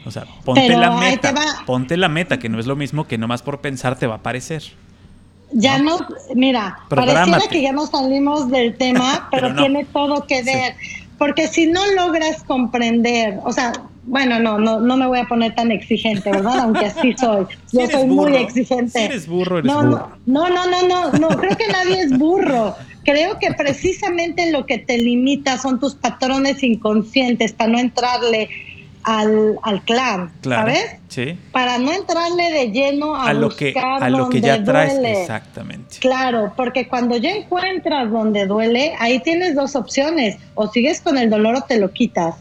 O 0.05 0.11
sea, 0.11 0.25
ponte 0.43 0.63
Pero 0.65 0.79
la 0.79 0.99
ahí 0.99 1.11
meta. 1.11 1.29
te 1.29 1.35
va. 1.39 1.45
Ponte 1.67 1.97
la 1.97 2.09
meta, 2.09 2.39
que 2.39 2.49
no 2.49 2.59
es 2.59 2.65
lo 2.65 2.75
mismo 2.75 3.05
que 3.07 3.19
nomás 3.19 3.43
por 3.43 3.61
pensar 3.61 3.99
te 3.99 4.07
va 4.07 4.15
a 4.15 4.17
aparecer. 4.17 4.63
Ya 5.51 5.79
no, 5.79 5.97
mira, 6.35 6.79
pareciera 6.89 7.39
que 7.49 7.61
ya 7.61 7.71
no 7.71 7.87
salimos 7.87 8.49
del 8.49 8.75
tema, 8.75 9.27
pero, 9.31 9.47
Pero 9.47 9.53
no. 9.53 9.61
tiene 9.61 9.85
todo 9.85 10.27
que 10.27 10.43
ver. 10.43 10.75
Porque 11.17 11.47
si 11.47 11.67
no 11.67 11.81
logras 11.93 12.43
comprender, 12.43 13.39
o 13.43 13.51
sea, 13.51 13.73
bueno, 14.07 14.39
no, 14.39 14.57
no, 14.57 14.79
no 14.79 14.97
me 14.97 15.05
voy 15.05 15.19
a 15.19 15.25
poner 15.25 15.53
tan 15.53 15.71
exigente, 15.71 16.31
¿verdad? 16.31 16.59
Aunque 16.59 16.85
así 16.85 17.13
soy. 17.17 17.45
Yo 17.71 17.87
soy 17.87 18.07
muy 18.07 18.35
exigente. 18.35 18.99
si 18.99 19.05
eres 19.05 19.27
burro, 19.27 19.59
eres 19.59 19.71
no, 19.71 19.83
burro. 19.83 20.17
No, 20.25 20.49
no, 20.49 20.65
no, 20.65 20.87
no, 20.87 21.11
no, 21.11 21.11
no, 21.19 21.27
creo 21.37 21.57
que 21.57 21.67
nadie 21.67 22.01
es 22.01 22.17
burro. 22.17 22.75
Creo 23.03 23.39
que 23.39 23.51
precisamente 23.53 24.51
lo 24.51 24.65
que 24.65 24.77
te 24.79 24.97
limita 24.97 25.57
son 25.57 25.79
tus 25.79 25.95
patrones 25.95 26.61
inconscientes 26.63 27.53
para 27.53 27.71
no 27.71 27.79
entrarle 27.79 28.49
al, 29.07 29.57
al 29.63 29.81
clan, 29.83 30.31
Claro. 30.41 30.63
¿sabes? 30.67 30.97
Sí. 31.07 31.39
Para 31.53 31.77
no 31.77 31.91
entrarle 31.93 32.51
de 32.51 32.71
lleno 32.71 33.15
a, 33.15 33.29
A 33.29 33.33
lo 33.33 33.49
que, 33.49 33.73
a 33.79 34.09
lo 34.09 34.27
que 34.29 34.41
ya 34.41 34.61
traes. 34.63 34.93
duele. 34.95 35.21
Exactamente. 35.21 35.97
Claro, 35.99 36.51
porque 36.57 36.87
cuando 36.89 37.15
ya 37.15 37.31
encuentras 37.31 38.11
donde 38.11 38.45
duele, 38.45 38.93
ahí 38.99 39.19
tienes 39.21 39.55
dos 39.55 39.75
opciones, 39.77 40.37
o 40.55 40.67
sigues 40.67 40.99
con 41.01 41.17
el 41.17 41.29
dolor 41.29 41.55
o 41.55 41.61
te 41.61 41.79
lo 41.79 41.91
quitas. 41.91 42.35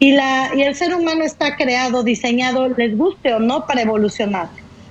Y, 0.00 0.12
la, 0.12 0.50
y 0.56 0.62
el 0.62 0.74
ser 0.74 0.92
humano 0.94 1.22
está 1.24 1.54
creado, 1.56 2.02
diseñado, 2.02 2.68
les 2.68 2.96
guste 2.98 3.32
o 3.34 3.38
no, 3.38 3.64
para 3.66 3.82
evolucionar. 3.82 4.48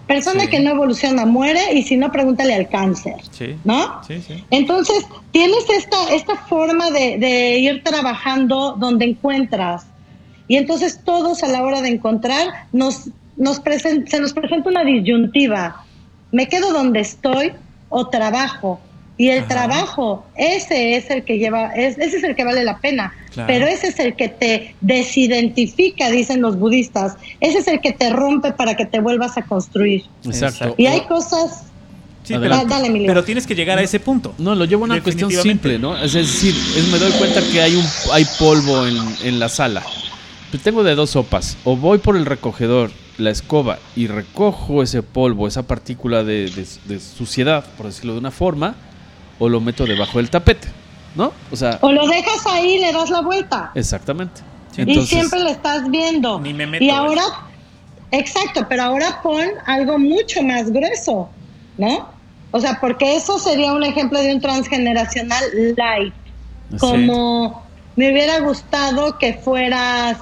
Persona 0.08 0.44
Sí. 0.44 0.48
que 0.48 0.60
no 0.62 0.72
evoluciona 0.72 1.26
muere 1.26 1.74
y 1.74 1.84
si 1.84 1.98
no, 1.98 2.10
pregúntale 2.14 2.56
al 2.56 2.70
cáncer, 2.70 3.16
Sí. 3.32 3.58
¿no? 3.66 4.02
Sí, 4.08 4.22
sí. 4.26 4.42
Entonces, 4.52 5.06
tienes 5.32 5.70
esta, 5.70 6.14
esta 6.14 6.38
forma 6.38 6.90
de, 6.92 7.18
de 7.18 7.58
ir 7.60 7.84
trabajando 7.84 8.78
donde 8.80 9.04
encuentras. 9.04 9.86
Y 10.48 10.56
entonces 10.58 11.00
todos 11.04 11.44
a 11.44 11.48
la 11.48 11.62
hora 11.64 11.82
de 11.82 11.90
encontrar 11.90 12.48
nos, 12.72 13.10
nos 13.36 13.62
presen- 13.62 14.08
se 14.08 14.20
nos 14.20 14.34
presenta 14.34 14.70
una 14.70 14.84
disyuntiva. 14.84 15.84
¿Me 16.32 16.48
quedo 16.48 16.72
donde 16.74 17.02
estoy 17.02 17.52
o 17.90 18.08
trabajo? 18.08 18.80
Y 19.20 19.30
el 19.30 19.40
Ajá. 19.40 19.48
trabajo, 19.48 20.26
ese 20.36 20.96
es 20.96 21.10
el 21.10 21.24
que 21.24 21.40
lleva, 21.40 21.74
es- 21.74 21.98
ese 21.98 22.18
es 22.18 22.24
el 22.24 22.36
que 22.36 22.44
vale 22.44 22.64
la 22.64 22.78
pena. 22.78 23.14
Claro. 23.34 23.48
Pero 23.48 23.66
ese 23.68 23.88
es 23.88 24.00
el 24.00 24.16
que 24.16 24.30
te 24.30 24.76
desidentifica, 24.82 26.10
dicen 26.12 26.42
los 26.42 26.58
budistas. 26.60 27.16
Ese 27.40 27.60
es 27.60 27.68
el 27.68 27.82
que 27.82 27.94
te 27.94 28.10
rompe 28.12 28.52
para 28.52 28.76
que 28.76 28.86
te 28.86 29.00
vuelvas 29.00 29.38
a 29.38 29.42
construir. 29.44 30.04
Exacto. 30.24 30.76
Y 30.78 30.86
hay 30.86 31.02
cosas... 31.02 31.64
Sí, 32.24 32.36
pero. 32.40 32.66
Dale, 32.66 32.88
Emilio. 32.88 33.08
pero 33.08 33.24
tienes 33.24 33.48
que 33.48 33.56
llegar 33.56 33.78
a 33.78 33.82
ese 33.82 34.02
punto. 34.02 34.36
No, 34.38 34.54
lo 34.54 34.66
llevo 34.66 34.84
a 34.84 34.86
una 34.88 35.02
cuestión 35.02 35.32
simple, 35.32 35.80
¿no? 35.80 35.98
Es 35.98 36.12
decir, 36.12 36.54
es, 36.76 36.86
me 36.90 36.98
doy 37.00 37.12
cuenta 37.14 37.40
que 37.54 37.62
hay 37.62 37.74
un 37.76 37.86
hay 38.12 38.26
polvo 38.38 38.86
en, 38.86 38.98
en 39.24 39.40
la 39.40 39.48
sala. 39.48 39.82
Pues 40.52 40.64
tengo 40.64 40.84
de 40.84 40.96
dos 40.96 41.12
sopas. 41.12 41.58
O 41.64 41.76
voy 41.76 41.98
por 41.98 42.16
el 42.16 42.26
recogedor, 42.26 42.92
la 43.18 43.32
escoba, 43.32 43.80
y 43.96 44.08
recojo 44.08 44.82
ese 44.84 45.04
polvo, 45.04 45.48
esa 45.48 45.64
partícula 45.64 46.24
de, 46.24 46.50
de- 46.50 46.68
de 46.86 47.00
suciedad, 47.00 47.66
por 47.78 47.88
decirlo 47.88 48.14
de 48.14 48.20
una 48.20 48.32
forma, 48.32 48.76
o 49.40 49.50
lo 49.50 49.60
meto 49.60 49.86
debajo 49.86 50.18
del 50.20 50.30
tapete, 50.30 50.68
¿no? 51.16 51.34
O 51.52 51.56
sea, 51.56 51.80
O 51.82 51.92
lo 51.92 52.08
dejas 52.08 52.46
ahí 52.48 52.76
y 52.76 52.80
le 52.80 52.94
das 52.94 53.10
la 53.10 53.22
vuelta. 53.22 53.72
exactamente. 53.76 54.42
y 54.78 55.06
siempre 55.06 55.40
lo 55.40 55.50
estás 55.50 55.90
viendo. 55.90 56.40
Ni 56.40 56.54
me 56.54 56.66
meto, 56.68 56.84
y 56.84 56.88
güey. 56.88 56.98
ahora, 56.98 57.24
exacto, 58.12 58.66
pero 58.70 58.84
ahora 58.84 59.20
pon 59.22 59.44
algo 59.66 59.98
mucho 60.00 60.42
más 60.44 60.72
grueso, 60.72 61.30
¿no? 61.78 62.08
O 62.52 62.60
sea, 62.62 62.80
porque 62.80 63.16
eso 63.18 63.38
sería 63.40 63.74
un 63.74 63.84
ejemplo 63.84 64.20
de 64.22 64.34
un 64.34 64.40
transgeneracional 64.42 65.44
light. 65.76 66.14
Sí. 66.72 66.78
Como 66.80 67.64
me 67.96 68.12
hubiera 68.12 68.40
gustado 68.40 69.18
que 69.18 69.34
fueras, 69.34 70.18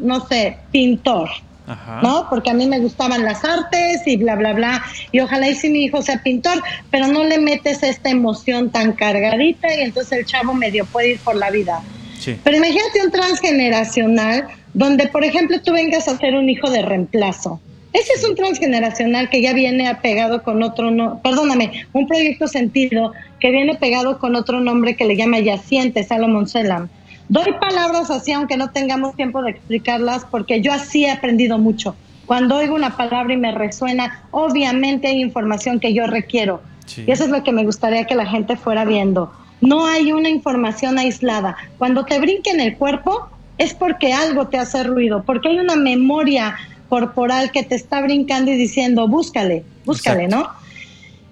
no 0.00 0.26
sé, 0.26 0.58
pintor, 0.72 1.28
Ajá. 1.66 2.00
¿no? 2.02 2.26
Porque 2.28 2.50
a 2.50 2.54
mí 2.54 2.66
me 2.66 2.80
gustaban 2.80 3.24
las 3.24 3.44
artes 3.44 4.06
y 4.06 4.16
bla, 4.16 4.36
bla, 4.36 4.52
bla. 4.52 4.82
Y 5.12 5.20
ojalá 5.20 5.48
y 5.48 5.54
si 5.54 5.70
mi 5.70 5.84
hijo 5.84 6.02
sea 6.02 6.22
pintor, 6.22 6.62
pero 6.90 7.06
no 7.06 7.24
le 7.24 7.38
metes 7.38 7.82
esta 7.82 8.10
emoción 8.10 8.70
tan 8.70 8.92
cargadita 8.92 9.72
y 9.74 9.80
entonces 9.80 10.18
el 10.18 10.26
chavo 10.26 10.54
medio 10.54 10.84
puede 10.86 11.12
ir 11.12 11.20
por 11.20 11.36
la 11.36 11.50
vida. 11.50 11.82
Sí. 12.18 12.36
Pero 12.42 12.56
imagínate 12.56 13.04
un 13.04 13.10
transgeneracional 13.10 14.48
donde, 14.74 15.08
por 15.08 15.24
ejemplo, 15.24 15.60
tú 15.62 15.72
vengas 15.72 16.08
a 16.08 16.16
ser 16.18 16.34
un 16.34 16.48
hijo 16.48 16.70
de 16.70 16.82
reemplazo. 16.82 17.60
Ese 17.92 18.12
es 18.12 18.24
un 18.24 18.36
transgeneracional 18.36 19.30
que 19.30 19.42
ya 19.42 19.52
viene 19.52 19.88
apegado 19.88 20.42
con 20.44 20.62
otro, 20.62 20.92
no, 20.92 21.20
perdóname, 21.22 21.86
un 21.92 22.06
proyecto 22.06 22.46
sentido 22.46 23.12
que 23.40 23.50
viene 23.50 23.74
pegado 23.74 24.18
con 24.20 24.36
otro 24.36 24.60
nombre 24.60 24.94
que 24.94 25.04
le 25.04 25.16
llama 25.16 25.40
yaciente, 25.40 26.04
Salomon 26.04 26.46
Selam. 26.46 26.88
Doy 27.30 27.52
palabras 27.60 28.10
así, 28.10 28.32
aunque 28.32 28.56
no 28.56 28.70
tengamos 28.70 29.14
tiempo 29.14 29.40
de 29.40 29.52
explicarlas, 29.52 30.26
porque 30.28 30.60
yo 30.60 30.72
así 30.72 31.04
he 31.04 31.12
aprendido 31.12 31.58
mucho. 31.58 31.94
Cuando 32.26 32.56
oigo 32.56 32.74
una 32.74 32.96
palabra 32.96 33.32
y 33.32 33.36
me 33.36 33.52
resuena, 33.52 34.24
obviamente 34.32 35.06
hay 35.06 35.20
información 35.20 35.78
que 35.78 35.94
yo 35.94 36.08
requiero. 36.08 36.60
Sí. 36.86 37.04
Y 37.06 37.12
eso 37.12 37.22
es 37.22 37.30
lo 37.30 37.44
que 37.44 37.52
me 37.52 37.64
gustaría 37.64 38.04
que 38.04 38.16
la 38.16 38.26
gente 38.26 38.56
fuera 38.56 38.84
viendo. 38.84 39.32
No 39.60 39.86
hay 39.86 40.10
una 40.10 40.28
información 40.28 40.98
aislada. 40.98 41.56
Cuando 41.78 42.04
te 42.04 42.18
brinque 42.18 42.50
en 42.50 42.58
el 42.58 42.76
cuerpo 42.76 43.28
es 43.58 43.74
porque 43.74 44.12
algo 44.12 44.48
te 44.48 44.58
hace 44.58 44.82
ruido, 44.82 45.22
porque 45.24 45.50
hay 45.50 45.60
una 45.60 45.76
memoria 45.76 46.56
corporal 46.88 47.52
que 47.52 47.62
te 47.62 47.76
está 47.76 48.00
brincando 48.00 48.50
y 48.50 48.56
diciendo, 48.56 49.06
búscale, 49.06 49.62
búscale, 49.84 50.24
Exacto. 50.24 50.48
¿no? 50.48 50.60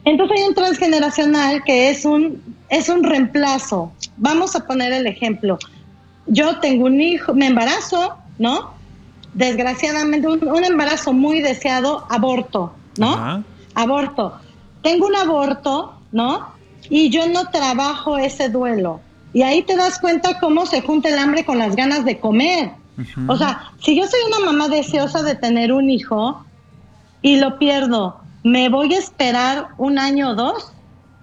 Entonces 0.04 0.38
hay 0.38 0.48
un 0.48 0.54
transgeneracional 0.54 1.64
que 1.64 1.90
es 1.90 2.04
un, 2.04 2.40
es 2.68 2.88
un 2.88 3.02
reemplazo. 3.02 3.90
Vamos 4.16 4.54
a 4.54 4.64
poner 4.64 4.92
el 4.92 5.08
ejemplo. 5.08 5.58
Yo 6.28 6.58
tengo 6.60 6.86
un 6.86 7.00
hijo, 7.00 7.34
me 7.34 7.46
embarazo, 7.46 8.16
¿no? 8.38 8.74
Desgraciadamente, 9.34 10.28
un, 10.28 10.46
un 10.46 10.64
embarazo 10.64 11.12
muy 11.12 11.40
deseado, 11.40 12.06
aborto, 12.10 12.72
¿no? 12.98 13.12
Ajá. 13.12 13.42
aborto. 13.74 14.34
Tengo 14.82 15.06
un 15.06 15.16
aborto, 15.16 15.94
¿no? 16.12 16.48
Y 16.90 17.10
yo 17.10 17.28
no 17.28 17.48
trabajo 17.50 18.18
ese 18.18 18.48
duelo. 18.48 19.00
Y 19.32 19.42
ahí 19.42 19.62
te 19.62 19.76
das 19.76 19.98
cuenta 19.98 20.38
cómo 20.40 20.66
se 20.66 20.80
junta 20.80 21.08
el 21.08 21.18
hambre 21.18 21.44
con 21.44 21.58
las 21.58 21.76
ganas 21.76 22.04
de 22.04 22.18
comer. 22.18 22.72
O 23.28 23.36
sea, 23.36 23.70
si 23.80 23.94
yo 23.96 24.04
soy 24.06 24.18
una 24.26 24.46
mamá 24.46 24.68
deseosa 24.68 25.22
de 25.22 25.36
tener 25.36 25.72
un 25.72 25.88
hijo 25.88 26.44
y 27.22 27.36
lo 27.36 27.58
pierdo, 27.58 28.20
¿me 28.42 28.68
voy 28.68 28.94
a 28.94 28.98
esperar 28.98 29.68
un 29.76 29.98
año 29.98 30.30
o 30.30 30.34
dos? 30.34 30.72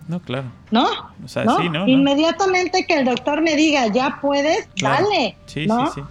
No, 0.08 0.20
claro. 0.20 0.51
¿No? 0.72 0.88
O 1.24 1.28
sea, 1.28 1.45
¿No? 1.45 1.58
sí, 1.58 1.64
¿no? 1.70 1.80
¿no? 1.80 1.88
Inmediatamente 1.88 2.86
que 2.86 2.93
el 2.99 3.06
doctor 3.06 3.41
me 3.41 3.56
diga, 3.56 3.88
ya 3.88 4.20
puedes, 4.22 4.68
Claro. 4.76 5.08
dale. 5.10 5.36
Sí, 5.47 5.66
¿no? 5.66 5.88
sí, 5.88 5.93
sí. 5.95 6.01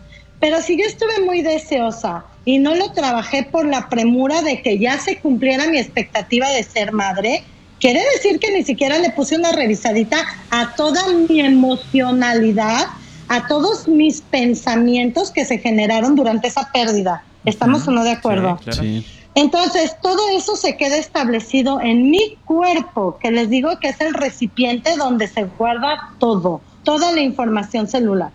Pero 0.41 0.61
si 0.61 0.77
yo 0.77 0.85
estuve 0.85 1.25
muy 1.25 1.43
deseosa 1.43 2.25
y 2.45 2.59
no 2.59 2.75
lo 2.75 2.91
trabajé 2.93 3.45
por 3.45 3.67
la 3.67 3.89
premura 3.89 4.43
de 4.43 4.61
que 4.63 4.79
ya 4.79 4.99
se 4.99 5.19
cumpliera 5.19 5.69
mi 5.69 5.79
expectativa 5.79 6.49
de 6.51 6.63
ser 6.65 6.93
madre, 6.93 7.45
quiere 7.81 8.01
decir 8.15 8.39
que 8.41 8.51
ni 8.53 8.63
siquiera 8.65 8.99
le 8.99 9.11
puse 9.11 9.37
una 9.37 9.53
revisadita 9.53 10.19
a 10.51 10.75
toda 10.75 11.01
mi 11.29 11.41
emocionalidad, 11.41 12.87
a 13.29 13.47
todos 13.47 13.89
mis 13.89 14.21
pensamientos 14.21 15.31
que 15.31 15.45
se 15.45 15.59
generaron 15.59 16.15
durante 16.15 16.49
esa 16.49 16.71
pérdida. 16.73 17.25
¿Estamos 17.45 17.83
Ujú. 17.83 17.91
o 17.91 17.95
no 17.95 18.05
de 18.05 18.11
acuerdo? 18.13 18.59
Sí, 18.59 18.65
claro. 18.65 18.83
Sí. 18.83 19.07
Entonces, 19.35 19.97
todo 20.01 20.21
eso 20.31 20.55
se 20.55 20.77
queda 20.77 20.97
establecido 20.97 21.81
en 21.81 22.11
mi 22.11 22.37
cuerpo, 22.45 23.19
que 23.21 23.33
les 23.33 23.51
digo 23.51 23.79
que 23.81 23.89
es 23.89 24.01
el 24.01 24.15
recipiente 24.15 24.97
donde 24.97 25.27
se 25.27 25.45
guarda 25.45 26.15
todo, 26.19 26.61
toda 26.85 27.11
la 27.11 27.21
información 27.21 27.89
celular. 27.89 28.31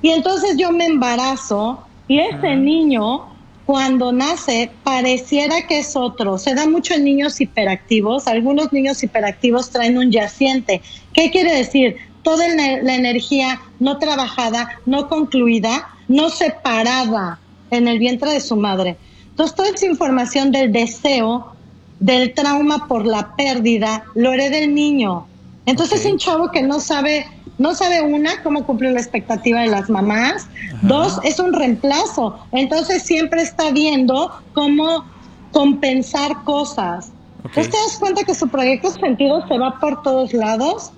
Y 0.00 0.10
entonces 0.10 0.56
yo 0.56 0.72
me 0.72 0.86
embarazo 0.86 1.84
y 2.06 2.20
ese 2.20 2.56
niño, 2.56 3.26
cuando 3.66 4.12
nace, 4.12 4.70
pareciera 4.82 5.66
que 5.66 5.80
es 5.80 5.94
otro. 5.94 6.38
Se 6.38 6.54
da 6.54 6.66
mucho 6.66 6.94
en 6.94 7.04
niños 7.04 7.38
hiperactivos. 7.38 8.26
Algunos 8.26 8.72
niños 8.72 9.02
hiperactivos 9.02 9.70
traen 9.70 9.98
un 9.98 10.10
yaciente. 10.10 10.80
¿Qué 11.12 11.30
quiere 11.30 11.54
decir? 11.54 11.96
Toda 12.22 12.48
la 12.48 12.82
la 12.82 12.94
energía 12.94 13.60
no 13.78 13.98
trabajada, 13.98 14.80
no 14.86 15.08
concluida, 15.08 15.88
no 16.08 16.30
separada 16.30 17.38
en 17.70 17.88
el 17.88 17.98
vientre 17.98 18.30
de 18.32 18.40
su 18.40 18.56
madre. 18.56 18.96
Entonces, 19.38 19.54
toda 19.54 19.68
esa 19.68 19.86
información 19.86 20.50
del 20.50 20.72
deseo, 20.72 21.52
del 22.00 22.34
trauma 22.34 22.88
por 22.88 23.06
la 23.06 23.36
pérdida, 23.36 24.02
lo 24.16 24.32
hereda 24.32 24.58
el 24.58 24.74
niño. 24.74 25.28
Entonces, 25.64 26.00
es 26.00 26.10
un 26.10 26.18
chavo 26.18 26.50
que 26.50 26.60
no 26.60 26.80
sabe, 26.80 27.24
no 27.56 27.72
sabe 27.72 28.02
una, 28.02 28.42
cómo 28.42 28.66
cumplir 28.66 28.90
la 28.90 29.00
expectativa 29.00 29.60
de 29.60 29.68
las 29.68 29.88
mamás. 29.88 30.48
Dos, 30.82 31.20
es 31.22 31.38
un 31.38 31.52
reemplazo. 31.52 32.36
Entonces, 32.50 33.04
siempre 33.04 33.42
está 33.42 33.70
viendo 33.70 34.32
cómo 34.54 35.04
compensar 35.52 36.42
cosas. 36.42 37.12
Entonces, 37.44 37.70
te 37.70 37.76
das 37.76 37.96
cuenta 38.00 38.24
que 38.24 38.34
su 38.34 38.48
proyecto 38.48 38.90
sentido 38.90 39.46
se 39.46 39.56
va 39.56 39.78
por 39.78 40.02
todos 40.02 40.32
lados 40.32 40.90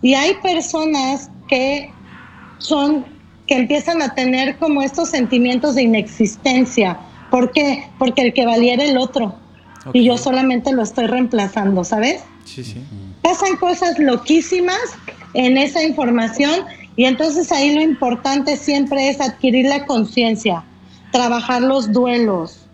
y 0.00 0.14
hay 0.14 0.34
personas 0.34 1.28
que 1.48 1.92
son 2.58 3.04
que 3.48 3.56
empiezan 3.56 4.00
a 4.00 4.14
tener 4.14 4.58
como 4.58 4.80
estos 4.80 5.08
sentimientos 5.08 5.74
de 5.74 5.82
inexistencia. 5.82 7.00
¿Por 7.30 7.52
qué? 7.52 7.88
Porque 7.98 8.22
el 8.22 8.34
que 8.34 8.46
valiera 8.46 8.84
el 8.84 8.98
otro 8.98 9.34
y 9.92 10.04
yo 10.04 10.18
solamente 10.18 10.72
lo 10.72 10.82
estoy 10.82 11.06
reemplazando, 11.06 11.84
¿sabes? 11.84 12.22
Sí, 12.44 12.64
sí. 12.64 12.82
Pasan 13.22 13.56
cosas 13.56 13.98
loquísimas 13.98 14.78
en 15.34 15.56
esa 15.56 15.82
información 15.82 16.64
y 16.96 17.04
entonces 17.04 17.50
ahí 17.52 17.74
lo 17.74 17.82
importante 17.82 18.56
siempre 18.56 19.08
es 19.08 19.20
adquirir 19.20 19.66
la 19.66 19.86
conciencia, 19.86 20.64
trabajar 21.12 21.62
los 21.62 21.92
duelos, 21.92 22.66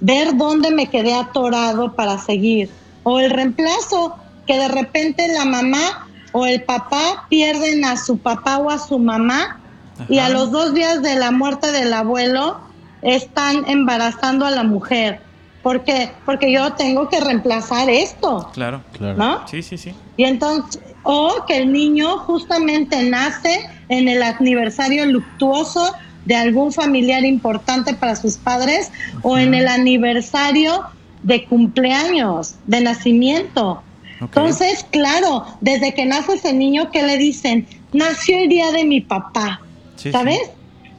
ver 0.00 0.36
dónde 0.36 0.70
me 0.70 0.88
quedé 0.88 1.14
atorado 1.14 1.94
para 1.94 2.18
seguir. 2.18 2.70
O 3.04 3.20
el 3.20 3.30
reemplazo, 3.30 4.16
que 4.46 4.58
de 4.58 4.68
repente 4.68 5.28
la 5.28 5.44
mamá 5.44 6.08
o 6.32 6.46
el 6.46 6.62
papá 6.62 7.26
pierden 7.28 7.84
a 7.84 7.96
su 7.96 8.18
papá 8.18 8.58
o 8.58 8.70
a 8.70 8.78
su 8.78 8.98
mamá 8.98 9.60
y 10.08 10.18
a 10.18 10.28
los 10.28 10.50
dos 10.50 10.74
días 10.74 11.00
de 11.02 11.14
la 11.14 11.30
muerte 11.30 11.70
del 11.70 11.92
abuelo 11.92 12.60
están 13.04 13.68
embarazando 13.68 14.46
a 14.46 14.50
la 14.50 14.64
mujer. 14.64 15.20
¿Por 15.62 15.84
qué? 15.84 16.10
Porque 16.26 16.52
yo 16.52 16.72
tengo 16.74 17.08
que 17.08 17.20
reemplazar 17.20 17.88
esto, 17.88 18.50
Claro. 18.52 18.82
Claro. 18.92 19.16
¿no? 19.16 19.48
Sí, 19.48 19.62
sí, 19.62 19.78
sí. 19.78 19.94
Y 20.16 20.24
entonces, 20.24 20.82
o 21.04 21.44
que 21.46 21.58
el 21.58 21.72
niño 21.72 22.18
justamente 22.18 23.02
nace 23.08 23.66
en 23.88 24.08
el 24.08 24.22
aniversario 24.22 25.06
luctuoso 25.06 25.94
de 26.24 26.36
algún 26.36 26.72
familiar 26.72 27.24
importante 27.24 27.94
para 27.94 28.16
sus 28.16 28.36
padres 28.36 28.90
o 29.22 29.38
en 29.38 29.54
el 29.54 29.68
aniversario 29.68 30.82
de 31.22 31.44
cumpleaños, 31.46 32.54
de 32.66 32.80
nacimiento. 32.80 33.82
Ok. 34.20 34.36
Entonces, 34.36 34.86
claro, 34.90 35.44
desde 35.60 35.94
que 35.94 36.06
nace 36.06 36.34
ese 36.34 36.52
niño, 36.52 36.90
¿qué 36.90 37.02
le 37.02 37.18
dicen? 37.18 37.66
Nació 37.92 38.38
el 38.38 38.48
día 38.48 38.70
de 38.72 38.84
mi 38.84 39.00
papá, 39.00 39.60
Sí, 39.96 40.10
sí. 40.10 40.10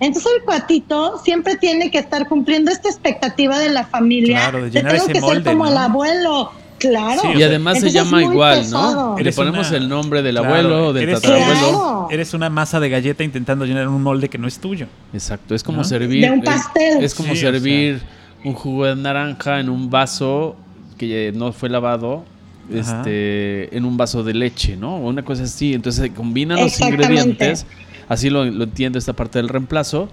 Entonces 0.06 0.32
el 0.38 0.43
cuatito 0.43 1.20
siempre 1.24 1.56
tiene 1.56 1.89
que 1.91 1.97
estar 1.97 2.28
cumpliendo 2.28 2.72
esta 2.72 2.89
expectativa 2.89 3.58
de 3.60 3.70
la 3.70 3.86
familia. 3.86 4.38
Claro, 4.39 4.64
de 4.64 4.70
llenar 4.72 4.91
tengo 4.93 5.03
ese 5.06 5.14
que 5.14 5.22
molde, 5.22 5.43
ser 5.43 5.51
como 5.53 5.66
¿no? 5.66 5.72
el 5.72 5.78
abuelo. 5.78 6.51
Claro. 6.78 7.22
Sí, 7.22 7.28
o 7.28 7.39
Y 7.39 7.43
además 7.43 7.80
se 7.80 7.89
llama 7.89 8.22
igual, 8.22 8.60
pesado. 8.60 9.16
¿no? 9.18 9.20
Le 9.24 9.32
ponemos 9.32 9.70
una- 9.70 9.78
el 9.78 9.89
nombre 9.89 10.22
del 10.22 10.36
Claro, 10.36 10.49
abuelo, 10.53 10.93
del 10.93 11.03
eres- 11.10 11.22
tatarabuelo. 11.22 11.70
Claro. 11.70 12.08
Eres 12.12 12.34
una 12.34 12.49
masa 12.49 12.80
de 12.80 12.89
galleta 12.89 13.24
intentando 13.24 13.66
llenar 13.66 13.88
un 13.88 14.03
molde 14.03 14.30
que 14.30 14.38
no 14.38 14.47
es 14.47 14.60
tuyo. 14.60 14.88
Exacto, 15.14 15.56
es 15.56 15.64
como 15.64 15.80
¿No? 15.80 15.84
servir. 15.86 16.22
De 16.22 16.32
un 16.32 16.39
es- 16.39 16.45
pastel. 16.45 17.03
Es, 17.03 17.16
como 17.16 17.34
Sí, 17.34 17.39
o 17.39 17.51
servir 17.51 18.01
un 18.43 18.53
jugo 18.53 18.86
de 18.86 18.95
naranja 18.95 19.60
en 19.62 19.70
un 19.70 19.89
vaso 19.89 20.56
que 20.97 21.32
no 21.34 21.51
fue 21.53 21.70
lavado. 21.70 22.26
Ajá. 22.68 22.97
Este, 23.01 23.76
en 23.78 23.86
un 23.86 23.95
vaso 23.95 24.24
de 24.24 24.34
leche, 24.34 24.76
¿no? 24.76 24.95
O 24.97 25.08
una 25.08 25.24
cosa 25.24 25.43
así. 25.43 25.74
Entonces 25.74 26.01
se 26.03 26.14
combinan 26.14 26.60
los 26.60 26.80
ingredientes. 26.82 27.66
Así 28.08 28.30
lo, 28.30 28.45
lo 28.45 28.64
entiendo 28.66 28.97
esta 28.99 29.14
parte 29.14 29.39
del 29.39 29.49
reemplazo. 29.49 30.10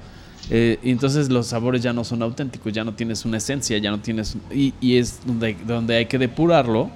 eh, 0.51 0.78
y 0.82 0.90
entonces 0.90 1.28
los 1.30 1.47
sabores 1.49 1.82
ya 1.82 1.93
no 1.93 2.05
son 2.05 2.22
auténticos, 2.22 2.72
ya 2.72 2.84
no 2.84 2.95
tienes 2.95 3.24
una 3.24 3.36
esencia, 3.38 3.78
ya 3.78 3.90
no 3.90 4.01
tienes. 4.01 4.36
Y, 4.53 4.74
y 4.80 4.97
es 4.97 5.20
donde, 5.26 5.57
donde 5.66 5.97
hay 5.97 6.07
que 6.07 6.18
depurarlo. 6.18 6.90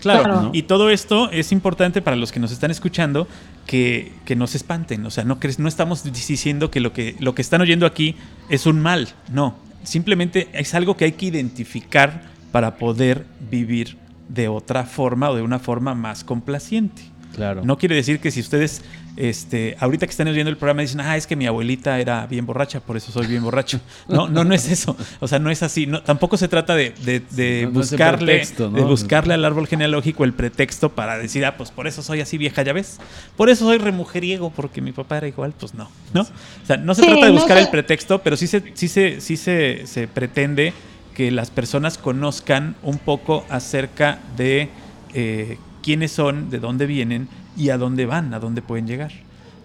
Claro, 0.00 0.22
Claro. 0.22 0.50
y 0.52 0.62
todo 0.62 0.90
esto 0.90 1.28
es 1.32 1.50
importante 1.50 2.00
para 2.02 2.16
los 2.16 2.30
que 2.30 2.38
nos 2.38 2.52
están 2.52 2.70
escuchando 2.70 3.26
que, 3.66 4.12
que 4.24 4.36
no 4.36 4.46
se 4.46 4.56
espanten. 4.56 5.04
O 5.06 5.10
sea, 5.10 5.24
no, 5.24 5.38
no 5.58 5.68
estamos 5.68 6.04
diciendo 6.04 6.70
que 6.70 6.80
lo, 6.80 6.92
que 6.92 7.16
lo 7.18 7.34
que 7.34 7.42
están 7.42 7.60
oyendo 7.60 7.84
aquí 7.84 8.14
es 8.48 8.66
un 8.66 8.80
mal. 8.80 9.08
No, 9.32 9.56
simplemente 9.82 10.48
es 10.52 10.74
algo 10.74 10.96
que 10.96 11.04
hay 11.06 11.12
que 11.12 11.26
identificar 11.26 12.22
para 12.52 12.76
poder 12.76 13.26
vivir 13.50 13.96
de 14.28 14.46
otra 14.48 14.84
forma 14.84 15.30
o 15.30 15.34
de 15.36 15.42
una 15.42 15.58
forma 15.58 15.94
más 15.94 16.22
complaciente. 16.22 17.02
Claro. 17.38 17.62
No 17.64 17.78
quiere 17.78 17.94
decir 17.96 18.20
que 18.20 18.30
si 18.30 18.40
ustedes, 18.40 18.82
este, 19.16 19.76
ahorita 19.80 20.06
que 20.06 20.10
están 20.10 20.28
oyendo 20.28 20.50
el 20.50 20.56
programa 20.56 20.82
dicen, 20.82 21.00
ah, 21.00 21.16
es 21.16 21.26
que 21.26 21.36
mi 21.36 21.46
abuelita 21.46 21.98
era 21.98 22.26
bien 22.26 22.44
borracha, 22.46 22.80
por 22.80 22.96
eso 22.96 23.10
soy 23.12 23.26
bien 23.26 23.42
borracho. 23.42 23.80
No, 24.08 24.28
no, 24.28 24.44
no 24.44 24.54
es 24.54 24.68
eso. 24.70 24.96
O 25.20 25.28
sea, 25.28 25.38
no 25.38 25.50
es 25.50 25.62
así. 25.62 25.86
No, 25.86 26.02
tampoco 26.02 26.36
se 26.36 26.48
trata 26.48 26.74
de, 26.74 26.90
de- 27.04 27.20
de 27.30 27.62
No, 27.64 27.70
no 27.72 27.80
es 27.80 27.92
el 27.92 27.98
buscarle, 27.98 28.26
pretexto, 28.26 28.70
¿no? 28.70 28.76
de 28.76 28.82
buscarle 28.82 29.34
al 29.34 29.44
árbol 29.44 29.66
genealógico 29.66 30.24
el 30.24 30.32
pretexto 30.32 30.88
para 30.90 31.16
decir, 31.18 31.44
ah, 31.46 31.56
pues 31.56 31.70
por 31.70 31.86
eso 31.86 32.02
soy 32.02 32.20
así 32.20 32.36
vieja, 32.38 32.62
ya 32.62 32.72
ves. 32.72 32.98
Por 33.36 33.48
eso 33.50 33.64
soy 33.64 33.78
remujeriego, 33.78 34.50
porque 34.50 34.80
mi 34.80 34.92
papá 34.92 35.18
era 35.18 35.28
igual, 35.28 35.54
pues 35.58 35.74
no. 35.74 35.88
¿No? 36.12 36.22
O 36.22 36.66
sea, 36.66 36.76
no 36.76 36.94
se 36.94 37.02
Sí, 37.02 37.06
trata 37.08 37.26
de 37.26 37.32
no 37.32 37.38
buscar 37.38 37.56
se- 37.58 37.62
el 37.64 37.70
pretexto, 37.70 38.18
pero 38.20 38.36
sí 38.36 38.46
se, 38.46 38.62
sí 38.74 38.88
se, 38.88 39.20
sí 39.20 39.36
se, 39.36 39.86
se 39.86 40.08
pretende 40.08 40.72
que 41.14 41.30
las 41.30 41.50
personas 41.50 41.98
conozcan 41.98 42.76
un 42.82 42.98
poco 42.98 43.44
acerca 43.50 44.18
de 44.36 44.68
eh, 45.14 45.58
quiénes 45.88 46.12
son, 46.12 46.50
de 46.50 46.58
dónde 46.58 46.84
vienen 46.84 47.28
y 47.56 47.70
a 47.70 47.78
dónde 47.78 48.04
van, 48.04 48.34
a 48.34 48.38
dónde 48.38 48.60
pueden 48.60 48.86
llegar. 48.86 49.10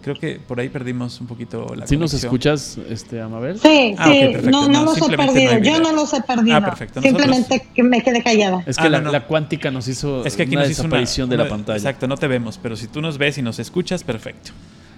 Creo 0.01 0.15
que 0.15 0.39
por 0.39 0.57
ahí 0.57 0.69
perdimos 0.69 1.19
un 1.19 1.27
poquito 1.27 1.75
la 1.75 1.85
¿Sí 1.85 1.97
nos 1.97 2.11
conexión. 2.11 2.29
escuchas, 2.29 2.77
este, 2.89 3.19
Amabel? 3.21 3.59
Sí, 3.59 3.93
Ah, 3.97 4.05
sí, 4.09 4.11
ok, 4.11 4.31
perfecto. 4.31 4.49
no, 4.51 4.67
no, 4.69 4.71
No, 4.71 4.83
los 4.85 4.95
he 4.97 4.99
simplemente 5.01 5.25
no 5.43 5.49
perdido, 5.49 5.51
hay 5.73 5.79
yo 5.79 5.83
no 5.83 5.91
los 5.93 6.13
he 6.13 6.21
perdido. 6.21 6.55
Ah, 6.57 6.61
perfecto. 6.63 7.01
Nosotros- 7.01 7.25
Simplemente 7.25 7.67
que 7.75 7.83
me 7.83 8.01
quedé 8.01 8.23
callada. 8.23 8.63
Es 8.65 8.77
que 8.77 8.83
Ah, 8.87 8.89
la, 8.89 8.99
no, 8.99 9.05
no. 9.07 9.11
la 9.11 9.25
cuántica 9.27 9.69
nos 9.69 9.85
hizo 9.89 10.23
Es 10.25 10.37
que 10.37 10.43
aquí 10.43 10.53
una 10.55 10.61
nos 10.61 10.71
hizo 10.71 10.83
una, 10.83 10.87
desaparición 10.91 11.29
de 11.29 11.35
la 11.35 11.43
una- 11.43 11.49
pantalla. 11.49 11.77
Exacto, 11.77 12.07
no 12.07 12.15
te 12.15 12.27
vemos, 12.27 12.57
pero 12.63 12.77
si 12.77 12.87
tú 12.87 13.01
nos 13.01 13.17
ves 13.17 13.37
y 13.37 13.41
nos 13.41 13.59
escuchas, 13.59 14.05
perfecto. 14.05 14.51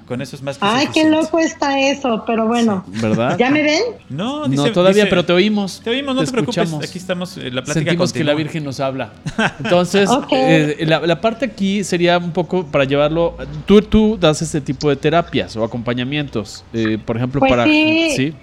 Con 0.07 0.21
eso 0.21 0.35
es 0.35 0.43
más 0.43 0.57
que 0.59 0.65
Ay, 0.67 0.87
qué 0.93 1.09
loco 1.09 1.39
está 1.39 1.79
eso, 1.79 2.23
pero 2.27 2.45
bueno. 2.47 2.83
¿Verdad? 2.87 3.37
¿Ya 3.39 3.49
me 3.49 3.63
ven? 3.63 3.81
No, 4.07 4.41
No, 4.41 4.47
dice- 4.47 4.69
todavía, 4.69 5.03
dice- 5.05 5.09
pero 5.09 5.25
te 5.25 5.33
oímos. 5.33 5.81
Te 5.83 5.89
oímos, 5.89 6.15
no 6.15 6.23
te, 6.23 6.31
preocupes. 6.31 6.71
Aquí 6.75 6.99
estamos, 6.99 7.35
eh, 7.37 7.49
la 7.49 7.63
plática 7.63 7.73
Sentimos 7.85 8.13
que 8.13 8.19
la 8.19 8.33
continúa. 8.33 8.33
Virgen 8.35 8.63
nos 8.65 8.79
habla. 8.79 9.13
Entonces, 9.63 10.07
eh, 10.31 10.77
la, 10.85 10.99
la 10.99 11.19
parte 11.21 11.45
aquí 11.45 11.83
sería 11.83 12.19
un 12.19 12.31
poco 12.31 12.67
para 12.67 12.83
llevarlo. 12.83 13.35
Tú, 13.65 13.81
tú 13.81 14.15
das 14.19 14.43
este 14.43 14.61
tipo 14.61 14.89
de 14.89 14.95
terapias 14.95 15.55
o 15.55 15.63
acompañamientos. 15.63 16.63
eh, 16.73 16.99
por 17.03 17.17
ejemplo, 17.17 17.39
Pues 17.39 17.49
para. 17.49 17.63
sí. 17.65 18.33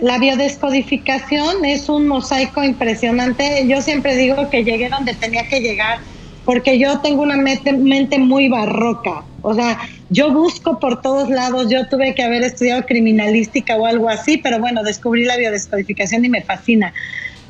La 0.00 0.18
biodescodificación 0.18 1.64
es 1.64 1.88
un 1.88 2.08
mosaico 2.08 2.64
impresionante. 2.64 3.66
Yo 3.68 3.82
siempre 3.82 4.16
digo 4.16 4.48
que 4.50 4.64
llegué 4.64 4.88
donde 4.88 5.12
tenía 5.14 5.46
que 5.48 5.60
llegar 5.60 5.98
porque 6.44 6.78
yo 6.78 6.98
tengo 7.00 7.22
una 7.22 7.36
mente, 7.36 7.72
mente 7.72 8.18
muy 8.18 8.48
barroca. 8.48 9.22
O 9.42 9.54
sea, 9.54 9.78
yo 10.12 10.30
busco 10.30 10.78
por 10.78 11.00
todos 11.00 11.30
lados. 11.30 11.68
Yo 11.70 11.88
tuve 11.88 12.14
que 12.14 12.22
haber 12.22 12.42
estudiado 12.42 12.84
criminalística 12.84 13.76
o 13.76 13.86
algo 13.86 14.08
así, 14.08 14.36
pero 14.36 14.58
bueno, 14.58 14.82
descubrí 14.82 15.24
la 15.24 15.36
biodescodificación 15.36 16.24
y 16.24 16.28
me 16.28 16.42
fascina. 16.42 16.92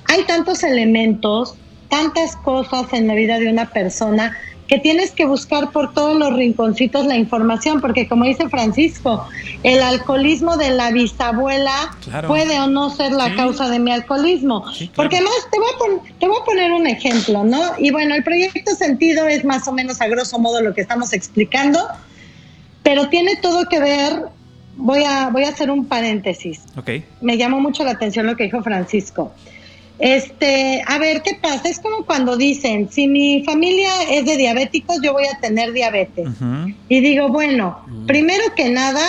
Hay 0.04 0.22
tantos 0.24 0.62
elementos, 0.62 1.54
tantas 1.88 2.36
cosas 2.36 2.92
en 2.92 3.08
la 3.08 3.14
vida 3.14 3.38
de 3.38 3.48
una 3.50 3.66
persona 3.70 4.36
que 4.68 4.78
tienes 4.78 5.10
que 5.10 5.26
buscar 5.26 5.70
por 5.70 5.92
todos 5.92 6.16
los 6.16 6.34
rinconcitos 6.34 7.04
la 7.04 7.16
información, 7.16 7.80
porque 7.80 8.08
como 8.08 8.24
dice 8.24 8.48
Francisco, 8.48 9.26
el 9.64 9.82
alcoholismo 9.82 10.56
de 10.56 10.70
la 10.70 10.90
bisabuela 10.92 11.74
Claro. 12.02 12.28
puede 12.28 12.58
o 12.60 12.68
no 12.68 12.88
ser 12.88 13.12
la 13.12 13.26
Sí. 13.30 13.36
causa 13.36 13.68
de 13.68 13.78
mi 13.80 13.90
alcoholismo. 13.92 14.64
Sí, 14.72 14.86
claro. 14.88 14.94
Porque 14.94 15.16
además 15.16 15.34
te 15.50 15.58
voy, 15.58 15.68
a 15.74 15.78
pon- 15.78 16.18
te 16.18 16.26
voy 16.28 16.36
a 16.40 16.44
poner 16.44 16.72
un 16.72 16.86
ejemplo, 16.86 17.44
¿no? 17.44 17.60
Y 17.78 17.90
bueno, 17.90 18.14
el 18.14 18.22
proyecto 18.24 18.74
sentido 18.76 19.26
es 19.28 19.44
más 19.44 19.66
o 19.68 19.72
menos 19.72 20.00
a 20.00 20.06
grosso 20.06 20.38
modo 20.38 20.62
lo 20.62 20.72
que 20.72 20.80
estamos 20.80 21.12
explicando, 21.12 21.80
pero 22.94 23.08
tiene 23.08 23.36
todo 23.36 23.64
que 23.70 23.80
ver, 23.80 24.24
voy 24.76 25.02
a, 25.02 25.30
voy 25.30 25.44
a 25.44 25.48
hacer 25.48 25.70
un 25.70 25.86
paréntesis 25.86 26.60
Ok. 26.76 26.90
me 27.22 27.38
llamó 27.38 27.58
mucho 27.58 27.84
la 27.84 27.92
atención 27.92 28.26
lo 28.26 28.36
que 28.36 28.44
dijo 28.44 28.62
Francisco. 28.62 29.32
Este, 29.98 30.82
a 30.86 30.98
ver, 30.98 31.22
¿qué 31.22 31.38
pasa? 31.40 31.70
Es 31.70 31.78
como 31.78 32.04
cuando 32.04 32.36
dicen, 32.36 32.90
si 32.90 33.08
mi 33.08 33.44
familia 33.44 33.88
es 34.10 34.26
de 34.26 34.36
diabéticos, 34.36 34.98
yo 35.02 35.12
voy 35.14 35.24
a 35.24 35.38
tener 35.40 35.72
diabetes. 35.72 36.28
Y 36.88 37.00
digo, 37.00 37.28
bueno, 37.28 37.78
Mm. 37.86 38.06
primero 38.06 38.42
que 38.54 38.68
nada, 38.68 39.00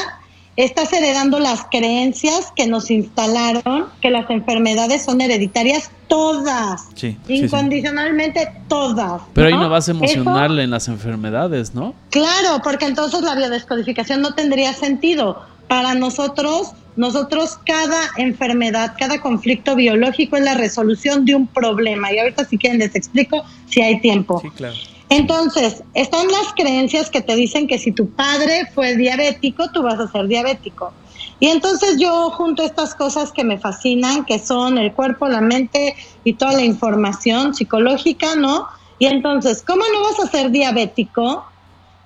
estás 0.55 0.93
heredando 0.93 1.39
las 1.39 1.63
creencias 1.71 2.51
que 2.55 2.67
nos 2.67 2.91
instalaron, 2.91 3.87
que 4.01 4.09
las 4.11 4.29
enfermedades 4.29 5.03
son 5.03 5.21
hereditarias 5.21 5.89
todas, 6.07 6.81
Sí, 6.95 7.17
sí, 7.25 7.37
sí. 7.39 7.45
incondicionalmente 7.45 8.49
todas. 8.67 9.21
Pero 9.33 9.47
ahí 9.47 9.53
no 9.53 9.69
vas 9.69 9.87
a 9.89 9.91
Eso- 9.93 9.99
emocionarle 10.03 10.63
en 10.63 10.69
las 10.71 10.87
enfermedades, 10.87 11.73
¿no? 11.73 11.95
Claro, 12.11 12.61
porque 12.63 12.85
entonces 12.85 13.21
la 13.21 13.35
biodescodificación 13.35 14.21
no 14.21 14.35
tendría 14.35 14.73
sentido. 14.73 15.41
Para 15.67 15.95
nosotros, 15.95 16.73
nosotros 16.97 17.57
cada 17.65 17.99
enfermedad, 18.17 18.93
cada 18.99 19.21
conflicto 19.21 19.75
biológico 19.75 20.37
es 20.37 20.43
la 20.43 20.53
resolución 20.53 21.25
de 21.25 21.33
un 21.33 21.47
problema. 21.47 22.13
Y 22.13 22.19
ahorita 22.19 22.45
si 22.45 22.59
quieren 22.59 22.77
les 22.79 22.93
explico 22.95 23.43
si 23.69 23.81
hay 23.81 23.99
tiempo. 23.99 24.39
Sí, 24.41 24.49
claro. 24.51 24.75
Entonces, 25.13 25.83
están 25.93 26.27
las 26.27 26.53
creencias 26.55 27.11
que 27.11 27.21
te 27.21 27.35
dicen 27.35 27.67
que 27.67 27.77
si 27.77 27.91
tu 27.91 28.09
padre 28.09 28.67
fue 28.73 28.95
diabético, 28.95 29.69
tú 29.71 29.83
vas 29.83 29.99
a 29.99 30.07
ser 30.07 30.27
diabético. 30.27 30.91
Y 31.39 31.49
entonces 31.49 31.97
yo 31.99 32.31
junto 32.31 32.63
estas 32.63 32.95
cosas 32.95 33.31
que 33.31 33.43
me 33.43 33.59
fascinan, 33.59 34.25
que 34.25 34.39
son 34.39 34.79
el 34.79 34.91
cuerpo, 34.91 35.27
la 35.27 35.39
mente 35.39 35.95
y 36.23 36.33
toda 36.33 36.53
la 36.53 36.63
información 36.63 37.53
psicológica, 37.53 38.35
¿no? 38.35 38.67
Y 38.97 39.05
entonces, 39.05 39.61
¿cómo 39.61 39.83
no 39.93 40.01
vas 40.01 40.19
a 40.19 40.31
ser 40.31 40.49
diabético 40.49 41.45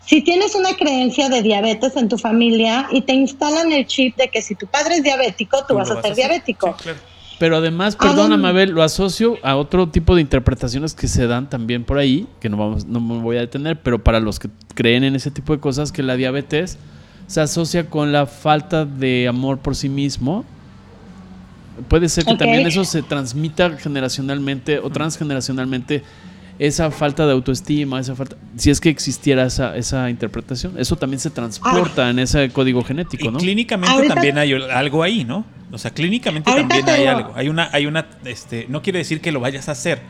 si 0.06 0.22
tienes 0.22 0.54
una 0.56 0.76
creencia 0.76 1.30
de 1.30 1.42
diabetes 1.42 1.96
en 1.96 2.10
tu 2.10 2.18
familia 2.18 2.90
y 2.92 3.04
te 3.04 3.14
instalan 3.14 3.72
el 3.72 3.88
chip 3.88 4.18
de 4.18 4.28
que 4.28 4.42
si 4.42 4.56
tu 4.56 4.68
padre 4.68 4.96
es 4.96 5.04
diabético, 5.04 5.64
tú, 5.66 5.76
vas, 5.76 5.90
a 5.92 6.02
ser 6.02 6.14
diabético? 6.14 6.76
Pero 7.40 7.58
además, 7.58 7.96
perdona, 7.96 8.36
Mabel, 8.36 8.72
lo 8.72 8.82
asocio 8.82 9.38
a 9.44 9.56
otro 9.56 9.90
tipo 9.90 10.16
de 10.16 10.22
interpretaciones 10.22 10.96
que 10.96 11.08
se 11.08 11.28
dan 11.28 11.50
también 11.50 11.84
por 11.84 12.00
ahí, 12.00 12.28
que 12.40 12.50
no, 12.50 12.58
vamos, 12.58 12.86
no 12.86 13.00
me 13.00 13.20
voy 13.20 13.38
a 13.38 13.42
detener, 13.42 13.80
pero 13.80 14.04
para 14.04 14.20
los 14.20 14.40
que 14.40 14.50
creen 14.74 15.04
en 15.04 15.16
ese 15.16 15.30
tipo 15.30 15.54
de 15.54 15.60
cosas, 15.60 15.92
que 15.92 16.02
la 16.02 16.16
diabetes 16.16 16.80
se 17.28 17.42
asocia 17.42 17.90
con 17.90 18.12
la 18.12 18.26
falta 18.26 18.86
de 18.86 19.28
amor 19.28 19.60
por 19.60 19.76
sí 19.76 19.90
mismo. 19.90 20.46
Puede 21.90 22.10
ser 22.10 22.26
que 22.26 22.36
también 22.36 22.66
eso 22.66 22.84
se 22.84 23.04
transmita 23.04 23.78
generacionalmente 23.78 24.80
o 24.80 24.90
transgeneracionalmente 24.90 26.04
esa 26.58 26.90
falta 26.90 27.28
de 27.28 27.34
autoestima, 27.34 28.00
esa 28.00 28.16
falta, 28.16 28.36
si 28.56 28.72
es 28.72 28.82
que 28.82 28.90
existiera 28.90 29.46
esa, 29.46 29.76
esa 29.78 30.10
interpretación, 30.10 30.74
eso 30.80 30.96
también 30.96 31.20
se 31.20 31.30
transporta 31.30 32.10
en 32.10 32.18
ese 32.18 32.50
código 32.50 32.84
genético, 32.84 33.30
¿no? 33.30 33.38
clínicamente 33.38 34.08
también 34.08 34.40
hay 34.40 34.54
algo 34.54 35.04
ahí, 35.04 35.24
¿no? 35.24 35.46
O 35.72 35.78
sea, 35.78 35.92
clínicamente 35.92 36.52
también 36.52 36.88
hay 36.88 37.06
algo. 37.08 37.34
Hay 37.36 37.50
una, 37.50 37.70
hay 37.74 37.86
una, 37.86 38.08
este, 38.26 38.66
no 38.70 38.82
quiere 38.82 39.00
decir 39.00 39.22
que 39.22 39.32
lo 39.32 39.40
vayas 39.40 39.68
a 39.70 39.74
hacer, 39.74 40.02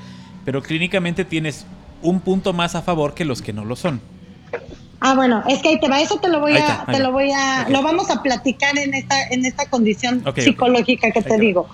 pero 0.45 0.62
clínicamente 0.62 1.26
tienes 1.26 1.66
un 2.01 2.20
punto 2.20 2.53
más 2.53 2.76
a 2.76 2.82
favor 2.82 3.14
que 3.14 3.26
los 3.26 3.41
que 3.41 3.53
no 3.53 3.66
lo 3.66 3.76
son. 3.76 4.01
Ah, 4.99 5.14
bueno, 5.16 5.43
es 5.47 5.60
que 5.62 5.70
ahí 5.70 5.80
te 5.80 5.88
va, 5.88 6.01
eso 6.01 6.20
te 6.20 6.28
lo 6.28 6.39
voy 6.39 6.58
a, 6.58 6.86
te 6.91 6.99
lo 6.99 7.12
voy 7.12 7.32
a, 7.32 7.68
lo 7.70 7.84
vamos 7.84 8.10
a 8.10 8.24
platicar 8.24 8.78
en 8.78 8.93
esta, 8.93 9.28
en 9.30 9.45
esta 9.45 9.70
condición 9.70 10.24
psicológica 10.36 11.12
que 11.12 11.22
te 11.22 11.38
digo. 11.38 11.68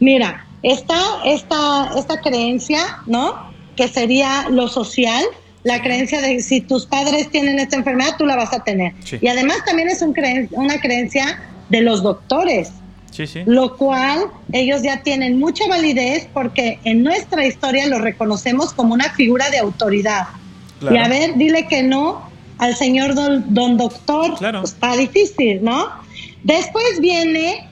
Mira, 0.00 0.46
está 0.62 0.98
esta, 1.24 1.90
esta 1.96 2.20
creencia, 2.20 2.98
¿no? 3.06 3.52
Que 3.76 3.88
sería 3.88 4.48
lo 4.50 4.68
social, 4.68 5.22
la 5.64 5.82
creencia 5.82 6.20
de 6.20 6.40
si 6.40 6.60
tus 6.60 6.86
padres 6.86 7.30
tienen 7.30 7.58
esta 7.58 7.76
enfermedad, 7.76 8.16
tú 8.18 8.26
la 8.26 8.36
vas 8.36 8.52
a 8.52 8.64
tener. 8.64 8.94
Y 9.20 9.28
además 9.28 9.58
también 9.66 9.88
es 9.88 10.02
un 10.02 10.14
una 10.52 10.80
creencia 10.80 11.42
de 11.68 11.82
los 11.82 12.02
doctores. 12.02 12.72
Sí, 13.12 13.26
sí. 13.26 13.42
Lo 13.46 13.76
cual 13.76 14.24
ellos 14.52 14.82
ya 14.82 15.02
tienen 15.02 15.38
mucha 15.38 15.68
validez 15.68 16.26
porque 16.32 16.80
en 16.84 17.02
nuestra 17.04 17.46
historia 17.46 17.86
lo 17.86 17.98
reconocemos 17.98 18.72
como 18.72 18.94
una 18.94 19.10
figura 19.10 19.50
de 19.50 19.58
autoridad. 19.58 20.28
Y 20.80 20.96
a 20.96 21.06
ver, 21.06 21.36
dile 21.36 21.68
que 21.68 21.82
no 21.82 22.28
al 22.58 22.74
señor 22.74 23.14
don, 23.14 23.76
doctor, 23.76 24.36
claro. 24.38 24.60
Pues, 24.60 24.72
está 24.72 24.96
difícil, 24.96 25.62
¿no? 25.62 25.88
Después 26.42 27.00
viene 27.00 27.68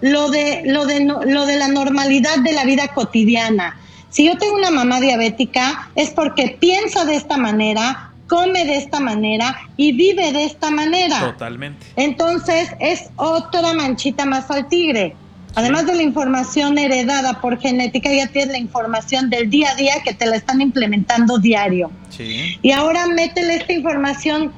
lo 0.00 0.30
de, 0.30 0.62
lo, 0.66 0.84
de, 0.84 1.00
lo 1.00 1.46
de 1.46 1.56
la 1.56 1.68
normalidad 1.68 2.38
de 2.38 2.52
la 2.52 2.64
vida 2.64 2.88
cotidiana. 2.88 3.78
Si 4.10 4.26
yo 4.26 4.36
tengo 4.36 4.56
una 4.56 4.70
mamá 4.70 5.00
diabética 5.00 5.90
es 5.94 6.10
porque 6.10 6.56
piensa 6.60 7.04
de 7.04 7.16
esta 7.16 7.38
manera, 7.38 8.11
come 8.32 8.64
de 8.64 8.76
esta 8.78 8.98
manera 8.98 9.54
y 9.76 9.92
vive 9.92 10.32
de 10.32 10.44
esta 10.44 10.70
manera. 10.70 11.20
Totalmente. 11.20 11.84
Entonces 11.96 12.70
es 12.80 13.10
otra 13.16 13.74
manchita 13.74 14.24
más 14.24 14.50
al 14.50 14.68
tigre. 14.68 15.14
Además 15.54 15.84
de 15.84 15.94
la 15.94 16.02
información 16.02 16.78
heredada 16.78 17.42
por 17.42 17.60
genética, 17.60 18.10
ya 18.10 18.28
tienes 18.28 18.52
la 18.52 18.58
información 18.58 19.28
del 19.28 19.50
día 19.50 19.72
a 19.72 19.74
día 19.74 19.92
que 20.02 20.14
te 20.14 20.24
la 20.24 20.36
están 20.36 20.62
implementando 20.62 21.36
diario. 21.36 21.90
Sí. 22.08 22.56
Y 22.62 22.70
ahora 22.70 23.06
métele 23.06 23.56
esta 23.56 23.74
información 23.74 24.50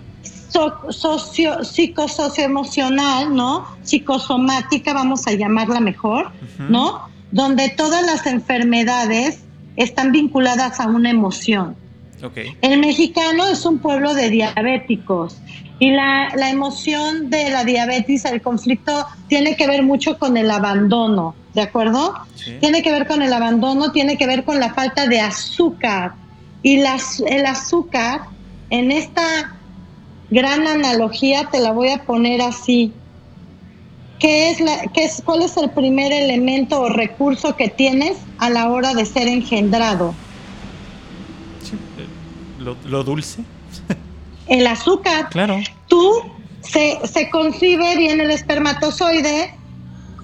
socio, 0.91 1.65
psicosocioemocional, 1.65 3.35
¿no? 3.35 3.67
Psicosomática, 3.83 4.95
vamos 4.95 5.27
a 5.27 5.33
llamarla 5.33 5.81
mejor, 5.81 6.31
¿no? 6.69 7.09
Donde 7.33 7.71
todas 7.71 8.07
las 8.07 8.25
enfermedades 8.27 9.41
están 9.75 10.13
vinculadas 10.13 10.79
a 10.79 10.87
una 10.87 11.11
emoción. 11.11 11.75
Okay. 12.25 12.57
El 12.63 12.81
mexicano 12.81 13.47
es 13.47 13.67
un 13.67 13.79
pueblo 13.81 14.15
de 14.15 14.31
diabéticos 14.31 15.37
y 15.79 15.91
la, 15.91 16.31
la, 16.37 16.51
emoción 16.51 17.29
de 17.29 17.51
la 17.51 17.65
diabetes, 17.65 18.25
el 18.25 18.41
conflicto, 18.41 19.07
tiene 19.29 19.57
que 19.57 19.67
ver 19.67 19.83
mucho 19.83 20.19
con 20.19 20.37
el 20.37 20.51
abandono, 20.51 21.35
¿de 21.53 21.63
acuerdo? 21.63 22.15
Tiene 22.61 22.83
que 22.83 22.93
ver 22.93 23.07
con 23.07 23.23
el 23.23 23.33
abandono, 23.33 23.93
tiene 23.93 24.17
que 24.17 24.27
ver 24.27 24.45
con 24.45 24.61
la 24.61 24.73
falta 24.73 25.07
de 25.07 25.21
azúcar. 25.21 26.15
Y 26.63 26.79
las, 26.79 27.21
el 27.27 27.45
azúcar, 27.45 28.23
en 28.71 28.93
esta 28.93 29.57
gran 30.31 30.67
analogía, 30.67 31.49
te 31.51 31.61
la 31.61 31.73
voy 31.73 31.91
a 31.91 32.05
poner 32.05 32.41
así. 32.41 32.93
¿Qué 34.19 34.51
es 34.51 34.61
la, 34.61 34.85
qué 34.95 35.05
es, 35.05 35.23
¿Cuál 35.25 35.43
es 35.43 35.57
el 35.57 35.71
primer 35.71 36.13
elemento 36.13 36.81
o 36.81 36.89
recurso 36.89 37.57
que 37.57 37.69
tienes 37.69 38.17
a 38.39 38.49
la 38.49 38.71
hora 38.71 38.95
de 38.95 39.05
ser 39.05 39.29
engendrado? 39.29 40.15
Lo, 42.65 42.77
lo 42.87 43.05
dulce 43.05 43.45
el 44.47 44.67
azúcar. 44.67 45.29
Claro. 45.31 45.61
Tú 45.89 46.23
se, 46.61 46.99
se 47.07 47.31
concibe 47.31 47.97
bien 47.97 48.21
el 48.21 48.31
espermatozoide, 48.31 49.55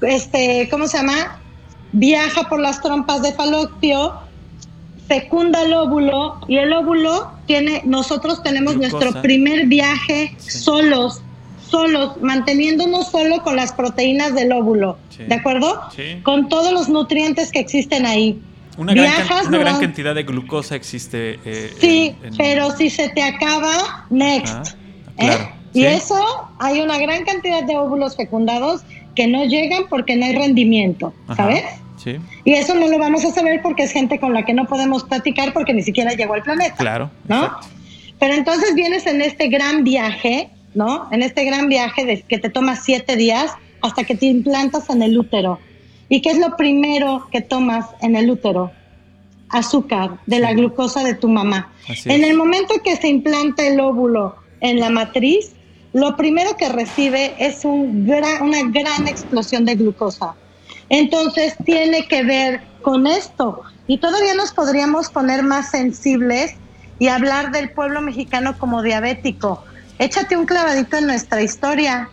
este, 0.03 0.69
¿cómo 0.71 0.87
se 0.87 0.99
llama? 0.99 1.41
Viaja 1.93 2.49
por 2.49 2.61
las 2.61 2.81
trompas 2.81 3.23
de 3.23 3.33
falopio, 3.33 4.15
fecunda 5.09 5.63
el 5.63 5.75
óvulo 5.75 6.41
y 6.47 6.57
el 6.57 6.73
óvulo 6.73 7.33
tiene, 7.47 7.83
nosotros 7.85 8.43
tenemos 8.43 8.77
nuestro 8.77 9.21
primer 9.23 9.67
viaje 9.67 10.37
solos, 10.39 11.21
solos, 11.69 12.17
manteniéndonos 12.23 13.11
solo 13.11 13.43
con 13.43 13.57
las 13.57 13.73
proteínas 13.73 14.35
del 14.35 14.53
óvulo, 14.53 14.99
¿de 15.19 15.35
acuerdo? 15.35 15.81
Con 16.23 16.49
todos 16.49 16.73
los 16.73 16.89
nutrientes 16.89 17.51
que 17.51 17.59
existen 17.59 18.07
ahí. 18.07 18.41
Una, 18.77 18.95
gran, 18.95 19.81
cantidad 19.81 20.15
de 20.15 20.23
glucosa 20.23 20.75
existe. 20.75 21.39
Eh, 21.45 21.75
sí, 21.81 22.17
pero 22.37 22.71
si 22.77 22.89
se 22.89 23.09
te 23.11 23.23
acaba, 23.23 24.07
next. 24.11 24.75
¿eh? 25.19 25.51
Y 25.73 25.85
eso, 25.85 26.17
hay 26.59 26.81
una 26.81 26.99
gran 26.99 27.25
cantidad 27.25 27.63
de 27.63 27.77
óvulos 27.77 28.17
fecundados 28.17 28.83
que 29.15 29.27
no 29.27 29.45
llegan 29.45 29.85
porque 29.89 30.17
no 30.17 30.27
hay 30.27 30.35
rendimiento, 30.35 31.13
¿sabes? 31.37 31.65
Sí. 31.97 32.17
Y 32.45 32.53
eso 32.53 32.75
no 32.75 32.89
lo 32.89 32.99
vamos 32.99 33.25
a 33.25 33.31
saber 33.31 33.61
porque 33.63 33.83
es 33.83 33.93
gente 33.93 34.19
con 34.19 34.33
la 34.33 34.45
que 34.45 34.55
no 34.55 34.67
podemos 34.67 35.05
platicar 35.05 35.53
porque 35.53 35.75
ni 35.75 35.83
siquiera 35.83 36.13
llegó 36.13 36.35
al 36.35 36.43
planeta. 36.43 36.77
Claro. 36.77 37.11
¿No? 37.29 37.51
Pero 38.19 38.35
entonces 38.35 38.75
vienes 38.75 39.07
en 39.07 39.21
este 39.21 39.49
gran 39.49 39.85
viaje, 39.85 40.51
¿no? 40.75 41.09
En 41.13 41.23
este 41.23 41.45
gran 41.45 41.69
viaje 41.69 42.05
de 42.05 42.23
que 42.23 42.39
te 42.39 42.51
toma 42.51 42.77
siete 42.77 43.17
días 43.17 43.53
hasta 43.83 44.05
que 44.05 44.15
te 44.15 44.27
implantas 44.27 44.91
en 44.91 45.03
el 45.03 45.19
útero. 45.19 45.59
¿Y 46.11 46.21
qué 46.23 46.31
es 46.31 46.39
lo 46.39 46.57
primero 46.57 47.29
que 47.31 47.41
tomas 47.41 47.87
en 48.03 48.17
el 48.17 48.29
útero? 48.31 48.73
Azúcar 49.49 50.19
de 50.27 50.41
la 50.41 50.53
glucosa 50.53 51.05
de 51.05 51.15
tu 51.15 51.29
mamá. 51.29 51.73
en 52.05 52.25
el 52.25 52.37
momento 52.37 52.75
que 52.85 52.97
se 52.97 53.09
implanta 53.09 53.67
el 53.67 53.79
óvulo 53.79 54.35
en 54.61 54.81
la 54.81 54.91
matriz, 54.91 55.53
lo 55.93 56.17
primero 56.17 56.57
que 56.57 56.69
recibe 56.69 57.35
es 57.39 57.65
un 57.65 58.11
una 58.43 58.63
gran 58.71 59.07
explosión 59.07 59.65
de 59.65 59.77
glucosa. 59.77 60.35
Entonces 60.89 61.55
tiene 61.65 62.07
que 62.09 62.25
ver 62.25 62.61
con 62.83 63.07
esto. 63.07 63.63
Y 63.87 63.99
todavía 63.99 64.35
nos 64.35 64.51
podríamos 64.53 65.11
poner 65.11 65.45
más 65.45 65.71
sensibles 65.71 66.57
y 66.99 67.07
hablar 67.07 67.53
del 67.53 67.71
pueblo 67.71 68.03
mexicano 68.03 68.59
como 68.59 68.83
diabético. 68.83 69.63
Échate 70.01 70.37
un 70.37 70.47
clavadito 70.47 70.97
en 70.97 71.07
nuestra 71.07 71.41
historia 71.41 72.11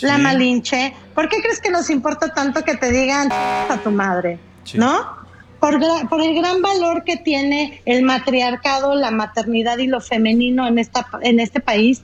la 0.00 0.18
Malinche. 0.18 0.94
¿Por 1.14 1.28
qué 1.28 1.40
crees 1.40 1.60
que 1.60 1.70
nos 1.70 1.90
importa 1.90 2.32
tanto 2.32 2.62
que 2.62 2.76
te 2.76 2.90
digan 2.90 3.30
a 3.32 3.78
tu 3.82 3.90
madre? 3.90 4.38
¿No? 4.74 5.16
Por, 5.60 5.80
por, 6.08 6.22
el 6.22 6.34
gran 6.34 6.60
valor 6.60 7.02
que 7.04 7.16
tiene 7.16 7.80
el 7.86 8.02
matriarcado, 8.02 8.94
la 8.94 9.10
maternidad 9.10 9.78
y 9.78 9.86
lo 9.86 10.00
femenino 10.00 10.66
en, 10.66 10.78
esta, 10.78 11.06
en 11.22 11.40
este 11.40 11.60
país, 11.60 12.02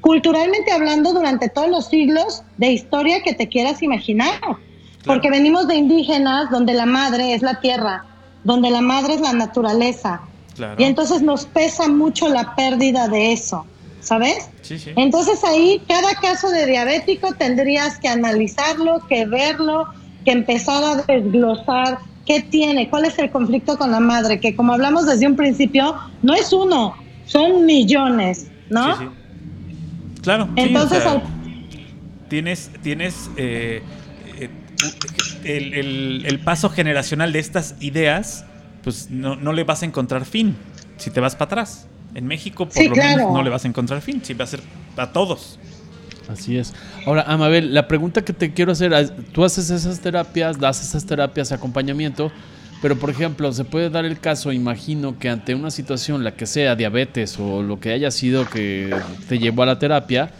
culturalmente 0.00 0.70
hablando 0.70 1.12
durante 1.12 1.48
todos 1.48 1.68
los 1.68 1.88
siglos 1.88 2.42
de 2.58 2.72
historia 2.72 3.22
que 3.22 3.34
te 3.34 3.48
quieras 3.48 3.82
imaginar. 3.82 4.40
Porque 5.04 5.30
venimos 5.30 5.66
de 5.66 5.74
indígenas 5.74 6.48
donde 6.50 6.74
la 6.74 6.86
madre 6.86 7.34
es 7.34 7.42
la 7.42 7.60
tierra, 7.60 8.04
donde 8.44 8.70
la 8.70 8.80
madre 8.80 9.14
es 9.14 9.20
la 9.20 9.32
naturaleza. 9.32 10.20
Y 10.78 10.84
entonces 10.84 11.22
nos 11.22 11.46
pesa 11.46 11.88
mucho 11.88 12.28
la 12.28 12.54
pérdida 12.54 13.08
de 13.08 13.32
eso. 13.32 13.66
¿Sabes? 14.02 14.50
Sí, 14.60 14.78
sí. 14.78 14.90
Entonces 14.96 15.42
ahí 15.44 15.80
cada 15.88 16.14
caso 16.16 16.50
de 16.50 16.66
diabético 16.66 17.32
tendrías 17.34 17.98
que 17.98 18.08
analizarlo, 18.08 19.06
que 19.08 19.24
verlo, 19.26 19.86
que 20.24 20.32
empezar 20.32 20.82
a 20.84 21.02
desglosar 21.02 21.98
qué 22.26 22.40
tiene, 22.42 22.88
cuál 22.88 23.04
es 23.04 23.18
el 23.18 23.30
conflicto 23.30 23.76
con 23.78 23.90
la 23.90 24.00
madre, 24.00 24.40
que 24.40 24.54
como 24.54 24.74
hablamos 24.74 25.06
desde 25.06 25.26
un 25.26 25.36
principio, 25.36 25.96
no 26.22 26.34
es 26.34 26.52
uno, 26.52 26.94
son 27.26 27.64
millones, 27.64 28.48
¿no? 28.70 28.96
Sí, 28.96 29.04
claro. 30.22 30.48
Entonces 30.56 31.02
tienes, 32.28 32.70
tienes 32.82 33.30
eh, 33.36 33.82
eh, 35.44 36.22
el, 36.24 36.40
paso 36.40 36.70
generacional 36.70 37.32
de 37.32 37.40
estas 37.40 37.74
ideas, 37.80 38.44
pues 38.82 39.10
no, 39.10 39.36
no 39.36 39.52
le 39.52 39.64
vas 39.64 39.82
a 39.82 39.86
encontrar 39.86 40.24
fin 40.24 40.56
si 40.96 41.10
te 41.10 41.20
vas 41.20 41.34
para 41.34 41.46
atrás. 41.46 41.88
En 42.14 42.26
México, 42.26 42.68
por 42.68 42.84
lo 42.84 42.94
menos, 42.94 43.32
no 43.32 43.42
le 43.42 43.50
vas 43.50 43.64
a 43.64 43.68
encontrar 43.68 44.00
fin. 44.00 44.20
Sí, 44.22 44.34
va 44.34 44.44
a 44.44 44.46
ser 44.46 44.60
a 44.96 45.12
todos. 45.12 45.58
Así 46.28 46.56
es. 46.56 46.74
Ahora, 47.06 47.22
Amabel, 47.22 47.74
la 47.74 47.88
pregunta 47.88 48.22
que 48.22 48.32
te 48.32 48.52
quiero 48.52 48.72
hacer, 48.72 48.92
tú 49.32 49.44
haces 49.44 49.70
esas 49.70 50.00
terapias, 50.00 50.58
das 50.58 50.82
esas 50.82 51.04
terapias, 51.04 51.52
acompañamiento, 51.52 52.30
pero 52.80 52.96
por 52.96 53.10
ejemplo, 53.10 53.52
se 53.52 53.64
puede 53.64 53.90
dar 53.90 54.04
el 54.04 54.18
caso, 54.18 54.52
imagino 54.52 55.18
que 55.18 55.28
ante 55.28 55.54
una 55.54 55.70
situación, 55.70 56.24
la 56.24 56.34
que 56.34 56.46
sea, 56.46 56.76
diabetes 56.76 57.38
o 57.38 57.62
lo 57.62 57.80
que 57.80 57.92
haya 57.92 58.10
sido 58.10 58.48
que 58.48 58.94
te 59.28 59.38
llevó 59.38 59.62
a 59.62 59.66
la 59.66 59.78
terapia, 59.78 60.30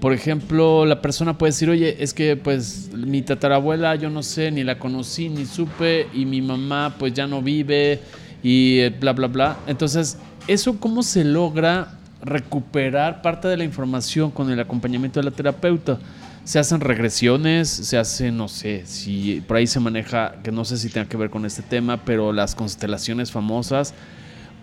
por 0.00 0.14
ejemplo, 0.14 0.86
la 0.86 1.02
persona 1.02 1.36
puede 1.36 1.52
decir, 1.52 1.68
oye, 1.68 1.96
es 2.00 2.14
que 2.14 2.36
pues 2.36 2.90
mi 2.94 3.20
tatarabuela 3.20 3.94
yo 3.96 4.08
no 4.08 4.22
sé, 4.22 4.50
ni 4.50 4.64
la 4.64 4.78
conocí, 4.78 5.28
ni 5.28 5.44
supe, 5.44 6.08
y 6.14 6.24
mi 6.24 6.40
mamá 6.40 6.96
pues 6.98 7.12
ya 7.12 7.26
no 7.26 7.42
vive, 7.42 8.00
y 8.42 8.78
eh, 8.78 8.90
bla, 8.90 9.12
bla, 9.12 9.26
bla. 9.26 9.58
Entonces, 9.66 10.16
¿eso 10.52 10.80
cómo 10.80 11.02
se 11.02 11.24
logra 11.24 12.00
recuperar 12.22 13.22
parte 13.22 13.48
de 13.48 13.56
la 13.56 13.64
información 13.64 14.30
con 14.30 14.50
el 14.50 14.60
acompañamiento 14.60 15.20
de 15.20 15.24
la 15.24 15.30
terapeuta. 15.30 15.98
Se 16.44 16.58
hacen 16.58 16.80
regresiones, 16.80 17.68
se 17.68 17.98
hace, 17.98 18.32
no 18.32 18.48
sé, 18.48 18.82
si 18.86 19.42
por 19.46 19.58
ahí 19.58 19.66
se 19.66 19.78
maneja, 19.78 20.34
que 20.42 20.50
no 20.50 20.64
sé 20.64 20.78
si 20.78 20.88
tenga 20.88 21.08
que 21.08 21.16
ver 21.16 21.30
con 21.30 21.46
este 21.46 21.62
tema, 21.62 21.98
pero 22.04 22.32
las 22.32 22.54
constelaciones 22.54 23.30
famosas. 23.30 23.94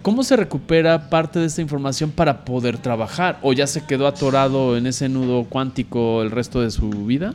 ¿Cómo 0.02 0.24
se 0.24 0.36
recupera 0.36 1.10
parte 1.10 1.40
de 1.40 1.46
esta 1.46 1.62
información 1.62 2.12
para 2.12 2.46
poder 2.46 2.78
trabajar? 2.78 3.40
¿O 3.42 3.54
ya 3.54 3.68
se 3.68 3.86
quedó 3.86 4.08
atorado 4.08 4.78
en 4.78 4.88
ese 4.88 5.10
nudo 5.10 5.46
cuántico 5.46 6.22
el 6.22 6.32
resto 6.32 6.62
de 6.62 6.72
su 6.72 6.90
vida? 6.90 7.34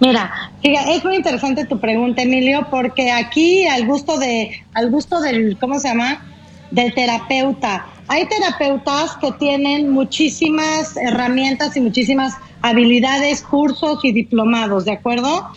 Mira, 0.00 0.52
es 0.62 1.04
muy 1.04 1.16
interesante 1.16 1.64
tu 1.64 1.78
pregunta, 1.78 2.22
Emilio, 2.22 2.66
porque 2.70 3.12
aquí 3.12 3.66
al 3.66 3.86
gusto 3.86 4.18
de, 4.18 4.62
al 4.74 4.90
gusto 4.90 5.20
del, 5.20 5.56
¿cómo 5.58 5.78
se 5.78 5.88
llama? 5.88 6.33
Del 6.70 6.94
terapeuta 6.94 7.86
hay 8.06 8.26
terapeutas 8.26 9.16
que 9.16 9.32
tienen 9.32 9.90
muchísimas 9.90 10.96
herramientas 10.96 11.76
y 11.76 11.80
muchísimas 11.80 12.34
habilidades, 12.60 13.42
cursos 13.42 14.00
y 14.04 14.12
diplomados, 14.12 14.84
¿de 14.84 14.92
acuerdo? 14.92 15.48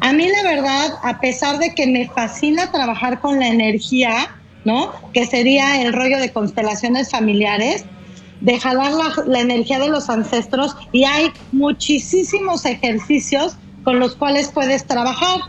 A 0.00 0.12
mí 0.12 0.26
la 0.28 0.42
verdad, 0.48 0.94
a 1.02 1.20
pesar 1.20 1.58
de 1.58 1.74
que 1.74 1.86
me 1.86 2.08
fascina 2.08 2.72
trabajar 2.72 3.20
con 3.20 3.38
la 3.38 3.48
energía, 3.48 4.36
¿no? 4.64 4.92
Que 5.12 5.26
sería 5.26 5.82
el 5.82 5.92
rollo 5.92 6.18
de 6.18 6.32
constelaciones 6.32 7.10
familiares, 7.10 7.84
de 8.40 8.58
jalar 8.58 8.92
la, 9.26 9.40
energía 9.40 9.78
de 9.78 9.88
los 9.88 10.10
ancestros 10.10 10.76
y 10.90 11.04
hay 11.04 11.30
muchísimos 11.52 12.64
ejercicios 12.64 13.56
con 13.84 14.00
los 14.00 14.16
cuales 14.16 14.50
puedes 14.52 14.84
trabajar. 14.86 15.40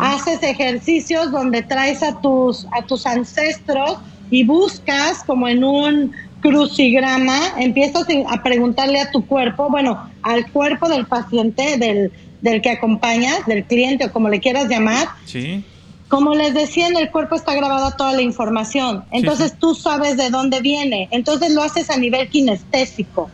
Haces 0.00 0.42
ejercicios 0.42 1.30
donde 1.30 1.62
traes 1.62 2.02
a 2.02 2.20
tus, 2.20 2.66
a 2.72 2.82
tus 2.82 3.06
ancestros 3.06 3.98
y 4.30 4.44
buscas 4.44 5.22
como 5.24 5.48
en 5.48 5.64
un 5.64 6.12
crucigrama, 6.40 7.38
empiezas 7.58 8.06
a 8.28 8.42
preguntarle 8.42 9.00
a 9.00 9.10
tu 9.10 9.26
cuerpo, 9.26 9.68
bueno, 9.70 10.10
al 10.22 10.50
cuerpo 10.50 10.88
del 10.88 11.06
paciente, 11.06 11.76
del, 11.76 12.12
del 12.40 12.62
que 12.62 12.70
acompañas, 12.70 13.46
del 13.46 13.64
cliente 13.64 14.06
o 14.06 14.12
como 14.12 14.28
le 14.28 14.40
quieras 14.40 14.68
llamar. 14.68 15.08
Sí. 15.24 15.64
Como 16.08 16.34
les 16.34 16.54
decía, 16.54 16.86
en 16.86 16.96
el 16.96 17.10
cuerpo 17.10 17.34
está 17.34 17.54
grabada 17.54 17.96
toda 17.96 18.12
la 18.12 18.22
información. 18.22 19.04
Entonces 19.10 19.54
tú 19.58 19.74
sabes 19.74 20.16
de 20.16 20.30
dónde 20.30 20.60
viene. 20.60 21.08
Entonces 21.10 21.52
lo 21.52 21.62
haces 21.62 21.90
a 21.90 21.96
nivel 21.96 22.28
kinestésico. 22.28 23.28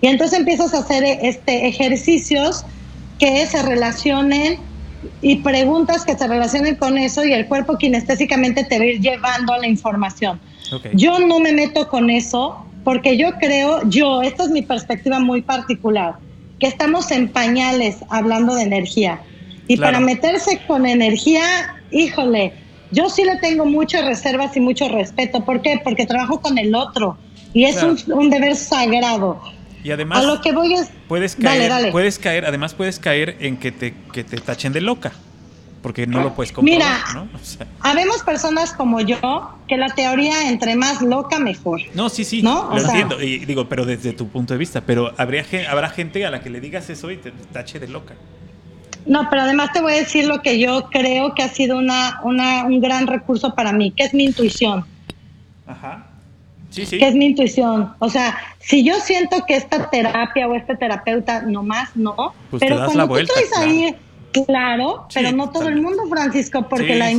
Y 0.00 0.06
entonces 0.06 0.38
empiezas 0.38 0.72
a 0.72 0.78
hacer 0.78 1.04
este, 1.04 1.66
ejercicios 1.66 2.64
que 3.18 3.46
se 3.46 3.62
relacionen 3.62 4.58
y 5.22 5.36
preguntas 5.36 6.04
que 6.04 6.16
se 6.16 6.26
relacionen 6.26 6.76
con 6.76 6.98
eso 6.98 7.24
y 7.24 7.32
el 7.32 7.46
cuerpo 7.46 7.76
kinestésicamente 7.78 8.64
te 8.64 8.78
va 8.78 8.84
a 8.84 8.86
ir 8.88 9.00
llevando 9.00 9.56
la 9.56 9.66
información. 9.66 10.40
Yo 10.94 11.18
no 11.20 11.40
me 11.40 11.52
meto 11.52 11.88
con 11.88 12.10
eso 12.10 12.64
porque 12.84 13.16
yo 13.16 13.32
creo, 13.40 13.88
yo, 13.88 14.22
esta 14.22 14.44
es 14.44 14.50
mi 14.50 14.62
perspectiva 14.62 15.18
muy 15.18 15.42
particular, 15.42 16.16
que 16.58 16.66
estamos 16.66 17.10
en 17.10 17.28
pañales 17.28 17.96
hablando 18.10 18.54
de 18.54 18.62
energía. 18.62 19.20
Y 19.66 19.78
para 19.78 20.00
meterse 20.00 20.60
con 20.66 20.84
energía, 20.84 21.42
híjole, 21.90 22.52
yo 22.90 23.08
sí 23.08 23.24
le 23.24 23.36
tengo 23.36 23.64
muchas 23.64 24.04
reservas 24.04 24.56
y 24.56 24.60
mucho 24.60 24.88
respeto. 24.88 25.44
¿Por 25.44 25.62
qué? 25.62 25.80
Porque 25.82 26.06
trabajo 26.06 26.40
con 26.40 26.58
el 26.58 26.74
otro 26.74 27.16
y 27.54 27.64
es 27.64 27.82
un, 27.82 27.98
un 28.12 28.30
deber 28.30 28.56
sagrado. 28.56 29.40
Y 29.84 29.90
además, 29.90 30.20
a 30.20 30.22
lo 30.26 30.40
que 30.40 30.52
voy 30.52 30.72
es, 30.72 30.90
puedes 31.06 31.36
caer, 31.36 31.92
puedes 31.92 32.18
caer, 32.18 32.46
además 32.46 32.72
puedes 32.72 32.98
caer 32.98 33.36
en 33.40 33.58
que 33.58 33.70
te, 33.70 33.94
que 34.14 34.24
te 34.24 34.38
tachen 34.38 34.72
de 34.72 34.80
loca, 34.80 35.12
porque 35.82 36.06
no 36.06 36.22
lo 36.22 36.34
puedes 36.34 36.52
comprobar, 36.52 36.80
Mira, 36.80 37.04
¿no? 37.12 37.28
habemos 37.80 38.22
personas 38.22 38.72
como 38.72 39.02
yo 39.02 39.20
que 39.68 39.76
la 39.76 39.88
teoría 39.90 40.48
entre 40.48 40.74
más 40.74 41.02
loca 41.02 41.38
mejor. 41.38 41.82
No, 41.92 42.08
sí, 42.08 42.24
sí, 42.24 42.42
¿no? 42.42 42.70
lo 42.74 42.80
entiendo, 42.80 43.20
y 43.20 43.44
digo, 43.44 43.68
pero 43.68 43.84
desde 43.84 44.14
tu 44.14 44.26
punto 44.28 44.54
de 44.54 44.58
vista, 44.58 44.80
pero 44.80 45.12
habría 45.18 45.44
habrá 45.68 45.90
gente 45.90 46.24
a 46.24 46.30
la 46.30 46.40
que 46.40 46.48
le 46.48 46.62
digas 46.62 46.88
eso 46.88 47.10
y 47.10 47.18
te 47.18 47.30
tache 47.52 47.78
de 47.78 47.88
loca. 47.88 48.14
No, 49.04 49.28
pero 49.28 49.42
además 49.42 49.70
te 49.74 49.82
voy 49.82 49.92
a 49.92 49.96
decir 49.96 50.26
lo 50.26 50.40
que 50.40 50.58
yo 50.58 50.88
creo 50.90 51.34
que 51.34 51.42
ha 51.42 51.48
sido 51.48 51.76
una, 51.76 52.20
una, 52.22 52.64
un 52.64 52.80
gran 52.80 53.06
recurso 53.06 53.54
para 53.54 53.74
mí, 53.74 53.90
que 53.90 54.04
es 54.04 54.14
mi 54.14 54.24
intuición. 54.24 54.86
Ajá 55.66 56.06
que 56.74 57.08
es 57.08 57.14
mi 57.14 57.26
intuición. 57.26 57.92
O 57.98 58.08
sea, 58.08 58.36
si 58.58 58.84
yo 58.84 58.94
siento 59.00 59.44
que 59.46 59.56
esta 59.56 59.90
terapia 59.90 60.48
o 60.48 60.54
este 60.54 60.76
terapeuta 60.76 61.42
nomás 61.42 61.94
no, 61.94 62.34
pues 62.50 62.60
pero 62.60 62.84
cuando 62.84 63.08
tú 63.08 63.16
estás 63.16 63.58
ahí, 63.58 63.94
claro, 64.46 65.06
pero 65.12 65.32
no 65.32 65.50
todo 65.50 65.68
el 65.68 65.80
mundo, 65.80 66.02
Francisco, 66.08 66.66
porque 66.68 66.96
la, 66.96 67.10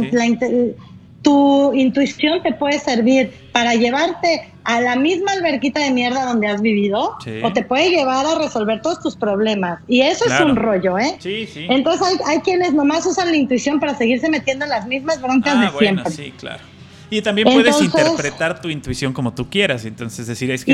tu 1.22 1.74
intuición 1.74 2.44
te 2.44 2.54
puede 2.54 2.78
servir 2.78 3.34
para 3.52 3.74
llevarte 3.74 4.52
a 4.64 4.80
la 4.80 4.96
misma 4.96 5.32
alberquita 5.32 5.80
de 5.80 5.92
mierda 5.92 6.24
donde 6.26 6.48
has 6.48 6.62
vivido 6.62 7.18
o 7.44 7.54
te 7.54 7.64
puede 7.64 7.90
llevar 7.90 8.28
a 8.28 8.38
resolver 8.38 8.82
todos 8.82 9.00
tus 9.02 9.16
problemas. 9.16 9.80
Y 9.88 10.02
eso 10.02 10.26
es 10.26 10.40
un 10.40 10.56
rollo, 10.56 11.00
¿eh? 11.00 11.16
Sí, 11.20 11.48
sí. 11.52 11.66
Entonces 11.68 12.08
hay, 12.08 12.18
hay, 12.28 12.40
quienes 12.42 12.74
nomás 12.74 13.06
usan 13.08 13.32
la 13.32 13.38
intuición 13.38 13.80
para 13.80 13.96
seguirse 13.96 14.30
metiendo 14.30 14.66
en 14.66 14.70
las 14.70 14.86
mismas 14.86 15.20
broncas 15.20 15.56
ah, 15.56 15.62
de 15.62 15.70
bueno, 15.70 16.04
siempre. 16.04 16.12
Sí, 16.12 16.32
claro. 16.38 16.62
Y 17.10 17.22
también 17.22 17.48
puedes 17.52 17.82
interpretar 17.82 18.62
tu 18.62 18.70
intuición 18.70 19.14
como 19.14 19.34
tú 19.34 19.50
quieras. 19.50 19.86
Entonces, 19.86 20.28
decir, 20.28 20.52
es 20.52 20.66
que 20.66 20.74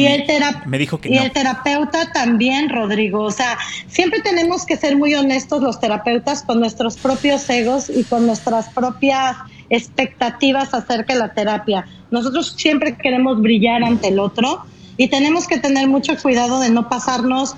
me, 0.66 0.78
dijo 0.78 1.00
que 1.00 1.10
y 1.10 1.18
el 1.18 1.32
terapeuta 1.32 2.12
también, 2.12 2.70
Rodrigo. 2.70 3.24
O 3.24 3.32
sea, 3.32 3.58
siempre 3.88 4.22
tenemos 4.22 4.66
que 4.66 4.78
ser 4.78 4.96
muy 4.96 5.14
honestos 5.14 5.62
los 5.62 5.80
terapeutas 5.80 6.44
con 6.44 6.60
nuestros 6.60 6.98
propios 6.98 7.50
egos 7.50 7.90
y 7.90 8.04
con 8.04 8.26
nuestras 8.26 8.70
propias 8.70 9.38
expectativas 9.70 10.74
acerca 10.74 11.14
de 11.14 11.20
la 11.20 11.34
terapia. 11.34 11.86
Nosotros 12.12 12.56
siempre 12.58 12.96
queremos 12.98 13.42
brillar 13.42 13.84
ante 13.84 14.10
el 14.10 14.20
otro 14.20 14.66
y 14.98 15.08
tenemos 15.08 15.48
que 15.48 15.58
tener 15.58 15.88
mucho 15.88 16.18
cuidado 16.18 16.60
de 16.60 16.70
no 16.70 16.90
pasarnos. 16.90 17.56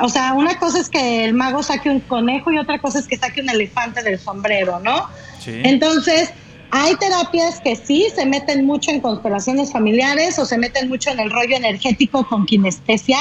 O 0.00 0.08
sea, 0.08 0.34
una 0.34 0.58
cosa 0.58 0.78
es 0.80 0.88
que 0.88 1.24
el 1.24 1.34
mago 1.34 1.62
saque 1.62 1.88
un 1.88 2.00
conejo 2.00 2.50
y 2.50 2.58
otra 2.58 2.78
cosa 2.78 2.98
es 2.98 3.06
que 3.06 3.16
saque 3.16 3.40
un 3.40 3.48
elefante 3.48 4.02
del 4.02 4.18
sombrero, 4.18 4.80
¿no? 4.80 5.06
Sí. 5.38 5.60
Entonces, 5.64 6.30
hay 6.72 6.94
terapias 6.96 7.60
que 7.60 7.76
sí 7.76 8.06
se 8.14 8.26
meten 8.26 8.64
mucho 8.64 8.90
en 8.90 9.00
constelaciones 9.00 9.72
familiares 9.72 10.38
o 10.38 10.46
se 10.46 10.58
meten 10.58 10.88
mucho 10.88 11.10
en 11.10 11.20
el 11.20 11.30
rollo 11.30 11.56
energético 11.56 12.26
con 12.26 12.46
kinestesia. 12.46 13.18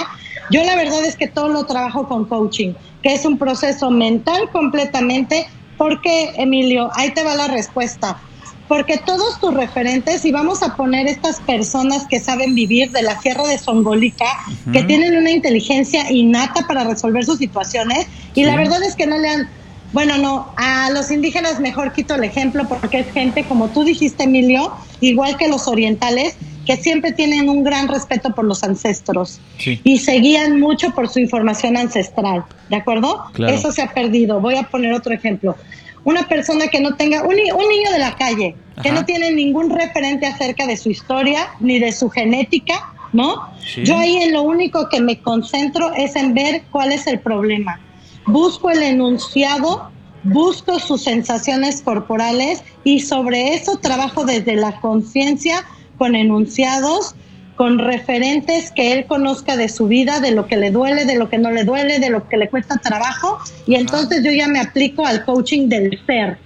Yo 0.52 0.64
la 0.64 0.76
verdad 0.76 1.04
es 1.06 1.16
que 1.16 1.28
todo 1.28 1.50
lo 1.50 1.66
trabajo 1.66 2.08
con 2.08 2.26
coaching, 2.26 2.74
que 3.02 3.14
es 3.14 3.26
un 3.26 3.38
proceso 3.38 3.89
mental 3.89 4.50
completamente. 4.52 5.47
¿Por 5.78 6.02
qué, 6.02 6.32
Emilio? 6.38 6.89
Ahí 6.93 7.12
te 7.12 7.24
va 7.24 7.36
la 7.36 7.47
respuesta. 7.47 8.20
Porque 8.68 8.97
todos 8.97 9.39
tus 9.39 9.52
referentes, 9.52 10.26
y 10.26 10.32
vamos 10.32 10.62
a 10.62 10.76
poner 10.76 11.08
estas 11.08 11.39
personas 11.39 12.06
que 12.08 12.20
saben 12.20 12.54
vivir 12.54 12.91
de 12.91 13.02
la 13.02 13.20
Sierra 13.20 13.47
de 13.47 13.58
Songolica, 13.58 14.28
que 14.72 14.84
tienen 14.84 15.18
una 15.18 15.32
inteligencia 15.32 16.12
innata 16.12 16.68
para 16.68 16.84
resolver 16.84 17.26
sus 17.26 17.39
situaciones, 17.39 18.06
y 18.36 18.43
la 18.43 18.56
verdad 18.56 18.84
es 18.84 18.95
que 18.95 19.08
no 19.08 19.18
le 19.18 19.28
han 19.28 19.50
bueno, 19.92 20.18
no, 20.18 20.54
a 20.56 20.92
los 20.92 21.10
indígenas 21.10 21.60
mejor 21.60 21.94
quito 21.94 22.16
el 22.16 22.24
ejemplo 22.24 22.68
porque 22.68 23.00
es 23.00 23.12
gente, 23.12 23.44
como 23.46 23.70
tú 23.70 23.84
dijiste, 23.84 24.24
Emilio, 24.26 24.72
igual 25.02 25.36
que 25.38 25.48
los 25.48 25.68
orientales, 25.68 26.36
que 26.66 26.78
siempre 26.78 27.12
tienen 27.12 27.50
un 27.50 27.64
gran 27.64 27.88
respeto 27.88 28.36
por 28.36 28.46
los 28.46 28.64
ancestros 28.64 29.40
y 29.84 29.98
seguían 29.98 30.60
mucho 30.60 30.92
por 30.92 31.10
su 31.10 31.20
información 31.20 31.76
ancestral, 31.76 32.44
¿de 32.70 32.76
acuerdo? 32.76 33.24
Eso 33.48 33.72
se 33.72 33.82
ha 33.82 33.92
perdido. 33.92 34.40
Voy 34.40 34.56
a 34.56 34.64
poner 34.64 34.94
otro 34.94 35.12
ejemplo. 35.12 35.56
Una 36.04 36.28
persona 36.28 36.68
que 36.68 36.80
no 36.80 36.96
tenga, 36.96 37.24
un, 37.24 37.36
niño 37.36 37.92
de 37.92 38.00
la 38.00 38.16
calle, 38.16 38.56
que 38.84 38.92
no 38.92 39.04
tiene 39.04 39.32
ningún 39.32 39.72
referente 39.72 40.28
acerca 40.28 40.68
de 40.68 40.78
su 40.78 40.92
historia 40.92 41.48
ni 41.60 41.80
de 41.80 41.92
su 41.92 42.10
genética, 42.10 42.94
¿no? 43.12 43.50
Yo 43.84 43.98
ahí 43.98 44.18
en 44.18 44.34
lo 44.34 44.44
único 44.44 44.88
que 44.90 45.02
me 45.02 45.20
concentro 45.20 45.92
es 45.96 46.16
en 46.16 46.36
ver 46.36 46.62
cuál 46.70 46.92
es 46.92 47.08
el 47.08 47.20
problema 47.20 47.80
busco 48.26 48.70
el 48.70 48.84
enunciado, 48.84 49.90
busco 50.24 50.80
sus 50.80 51.04
sensaciones 51.04 51.82
corporales 51.82 52.64
y 52.84 53.00
sobre 53.00 53.54
eso 53.54 53.78
trabajo 53.78 54.26
desde 54.26 54.56
la 54.56 54.80
conciencia 54.80 55.66
con 55.98 56.16
enunciados, 56.16 57.16
con 57.56 57.78
referentes 57.78 58.72
que 58.72 58.94
él 58.94 59.06
conozca 59.06 59.58
de 59.58 59.68
su 59.68 59.88
vida, 59.88 60.22
de 60.22 60.32
lo 60.32 60.48
que 60.48 60.56
le 60.56 60.72
duele, 60.72 61.06
de 61.06 61.16
lo 61.16 61.30
que 61.30 61.38
no 61.38 61.52
le 61.52 61.66
duele, 61.66 62.00
de 62.00 62.10
lo 62.10 62.28
que 62.30 62.38
le 62.38 62.50
cuesta 62.50 62.78
trabajo. 62.78 63.38
Y 63.68 63.76
entonces 63.76 64.24
yo 64.24 64.32
ya 64.32 64.48
me 64.48 64.62
aplico 64.62 65.06
al 65.06 65.26
coaching 65.26 65.68
del 65.68 66.00
ser 66.06 66.38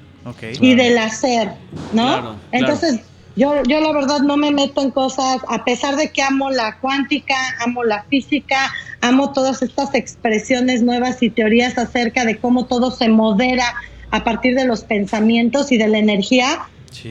y 0.60 0.74
del 0.74 0.98
hacer, 0.98 1.50
¿no? 1.92 2.36
entonces 2.52 3.02
yo, 3.36 3.64
yo 3.64 3.80
la 3.80 3.92
verdad 3.92 4.20
no 4.20 4.38
me 4.38 4.52
meto 4.52 4.82
en 4.82 4.92
cosas, 4.92 5.42
a 5.48 5.64
pesar 5.66 5.96
de 5.96 6.12
que 6.12 6.22
amo 6.22 6.50
la 6.52 6.78
cuántica, 6.80 7.36
amo 7.60 7.84
la 7.84 8.04
física, 8.04 8.72
amo 9.02 9.34
todas 9.34 9.62
estas 9.62 9.94
expresiones 9.96 10.84
nuevas 10.84 11.22
y 11.24 11.30
teorías 11.30 11.78
acerca 11.78 12.26
de 12.26 12.38
cómo 12.38 12.66
todo 12.66 12.92
se 12.92 13.10
modera 13.10 13.74
a 14.12 14.24
partir 14.24 14.56
de 14.56 14.66
los 14.66 14.84
pensamientos 14.84 15.72
y 15.72 15.78
de 15.78 15.88
la 15.88 15.98
energía, 15.98 16.68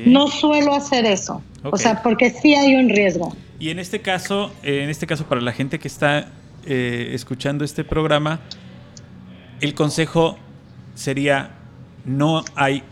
no 0.06 0.28
suelo 0.28 0.74
hacer 0.74 1.04
eso. 1.04 1.42
O 1.64 1.76
sea, 1.76 2.02
porque 2.02 2.30
sí 2.30 2.54
hay 2.54 2.76
un 2.76 2.88
riesgo. 2.88 3.36
Y 3.58 3.70
en 3.70 3.78
este 3.78 4.00
caso, 4.00 4.52
en 4.62 4.88
este 4.88 5.06
caso 5.06 5.24
para 5.24 5.40
la 5.40 5.52
gente 5.52 5.78
que 5.78 5.88
está 5.88 6.28
eh, 6.64 7.10
escuchando 7.12 7.64
este 7.64 7.82
programa, 7.84 8.40
el 9.60 9.74
consejo 9.74 10.38
sería 10.94 11.50
no 12.04 12.44
hay 12.54 12.82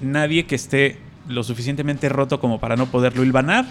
nadie 0.00 0.46
que 0.46 0.54
esté 0.54 0.98
lo 1.30 1.42
suficientemente 1.42 2.08
roto 2.08 2.40
como 2.40 2.58
para 2.58 2.76
no 2.76 2.86
poderlo 2.86 3.24
hilvanar. 3.24 3.66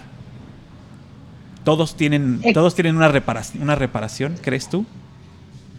Todos 1.64 1.95
tienen, 1.95 2.41
todos 2.53 2.74
tienen 2.74 2.95
una 2.95 3.10
reparación, 3.10 3.62
una 3.62 3.76
reparación, 3.76 4.38
¿crees 4.41 4.70
tú? 4.70 4.86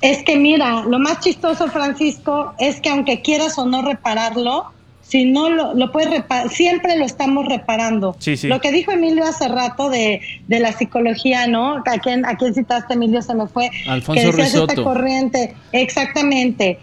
Es 0.02 0.22
que 0.22 0.36
mira, 0.36 0.82
lo 0.82 0.98
más 0.98 1.20
chistoso, 1.20 1.68
Francisco, 1.68 2.54
es 2.58 2.80
que 2.80 2.90
aunque 2.90 3.22
quieras 3.22 3.58
o 3.58 3.66
no 3.66 3.82
repararlo, 3.82 4.72
si 5.02 5.24
no 5.24 5.50
lo, 5.50 5.74
lo 5.74 5.90
puedes 5.90 6.10
reparar, 6.10 6.48
siempre 6.50 6.96
lo 6.96 7.04
estamos 7.04 7.46
reparando. 7.46 8.14
Sí, 8.18 8.36
sí. 8.36 8.46
Lo 8.46 8.60
que 8.60 8.70
dijo 8.70 8.92
Emilio 8.92 9.24
hace 9.24 9.48
rato 9.48 9.90
de, 9.90 10.20
de 10.46 10.60
la 10.60 10.72
psicología, 10.72 11.48
¿no? 11.48 11.78
¿A 11.78 11.98
quién, 12.00 12.24
¿A 12.24 12.36
quién 12.36 12.54
citaste, 12.54 12.94
Emilio? 12.94 13.20
Se 13.20 13.34
me 13.34 13.48
fue. 13.48 13.70
Alfonso 13.88 14.32
que 14.32 14.42
esta 14.42 14.74
corriente. 14.76 15.56
Exactamente 15.72 16.78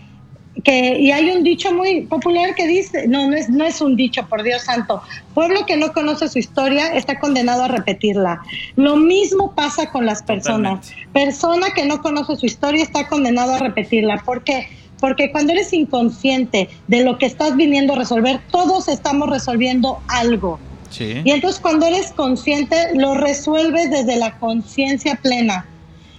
que, 0.68 1.00
y 1.00 1.12
hay 1.12 1.32
un 1.32 1.44
dicho 1.44 1.74
muy 1.74 2.02
popular 2.02 2.54
que 2.54 2.68
dice, 2.68 3.08
no, 3.08 3.30
no 3.30 3.38
es, 3.38 3.48
no 3.48 3.64
es 3.64 3.80
un 3.80 3.96
dicho, 3.96 4.28
por 4.28 4.44
Dios 4.44 4.64
santo, 4.64 5.02
pueblo 5.34 5.66
que 5.66 5.78
no 5.78 5.94
conoce 5.94 6.28
su 6.28 6.40
historia 6.40 6.94
está 6.94 7.22
condenado 7.22 7.64
a 7.64 7.70
repetirla. 7.70 8.42
Lo 8.76 8.98
mismo 8.98 9.56
pasa 9.56 9.90
con 9.92 10.06
las 10.06 10.22
personas. 10.22 10.92
Persona 11.14 11.68
que 11.74 11.86
no 11.86 12.02
conoce 12.02 12.36
su 12.36 12.46
historia 12.46 12.84
está 12.84 13.08
condenado 13.08 13.54
a 13.54 13.60
repetirla. 13.60 14.22
¿Por 14.26 14.44
qué? 14.44 14.68
Porque 15.00 15.32
cuando 15.32 15.54
eres 15.54 15.72
inconsciente 15.72 16.68
de 16.88 17.06
lo 17.06 17.18
que 17.18 17.28
estás 17.28 17.56
viniendo 17.56 17.94
a 17.94 18.00
resolver, 18.00 18.42
todos 18.52 18.90
estamos 18.90 19.30
resolviendo 19.30 20.02
algo. 20.10 20.60
Y 21.00 21.32
entonces 21.32 21.62
cuando 21.62 21.86
eres 21.86 22.12
consciente, 22.12 22.76
lo 22.94 23.14
resuelves 23.14 23.90
desde 23.90 24.18
la 24.18 24.38
conciencia 24.38 25.16
plena. 25.16 25.66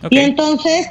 Y 0.08 0.18
entonces 0.18 0.88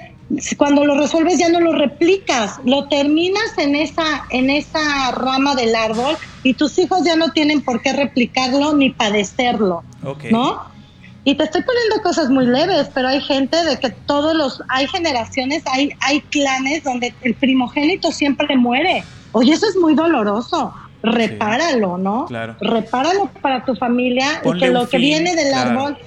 cuando 0.57 0.85
lo 0.85 0.99
resuelves 0.99 1.39
ya 1.39 1.49
no 1.49 1.59
lo 1.61 1.73
replicas, 1.73 2.59
lo 2.65 2.87
terminas 2.87 3.57
en 3.57 3.75
esa, 3.75 4.25
en 4.29 4.49
esa 4.49 5.11
rama 5.11 5.55
del 5.55 5.73
árbol 5.75 6.17
y 6.43 6.53
tus 6.53 6.77
hijos 6.79 7.03
ya 7.05 7.15
no 7.15 7.31
tienen 7.31 7.61
por 7.61 7.81
qué 7.81 7.93
replicarlo 7.93 8.73
ni 8.73 8.89
padecerlo, 8.89 9.83
¿no? 10.31 10.77
Y 11.23 11.35
te 11.35 11.43
estoy 11.43 11.61
poniendo 11.61 12.01
cosas 12.03 12.29
muy 12.29 12.45
leves, 12.45 12.89
pero 12.93 13.09
hay 13.09 13.19
gente 13.19 13.61
de 13.65 13.77
que 13.79 13.89
todos 13.89 14.33
los, 14.35 14.63
hay 14.69 14.87
generaciones, 14.87 15.63
hay, 15.65 15.91
hay 15.99 16.21
clanes 16.21 16.83
donde 16.83 17.13
el 17.21 17.33
primogénito 17.33 18.11
siempre 18.11 18.55
muere. 18.55 19.03
Oye, 19.33 19.53
eso 19.53 19.67
es 19.67 19.75
muy 19.75 19.93
doloroso. 19.93 20.73
Repáralo, 21.03 21.97
¿no? 21.97 22.25
Claro. 22.25 22.55
Repáralo 22.61 23.29
para 23.41 23.65
tu 23.65 23.75
familia 23.75 24.41
y 24.43 24.57
que 24.57 24.69
lo 24.69 24.87
que 24.87 24.97
viene 24.97 25.35
del 25.35 25.53
árbol 25.53 25.97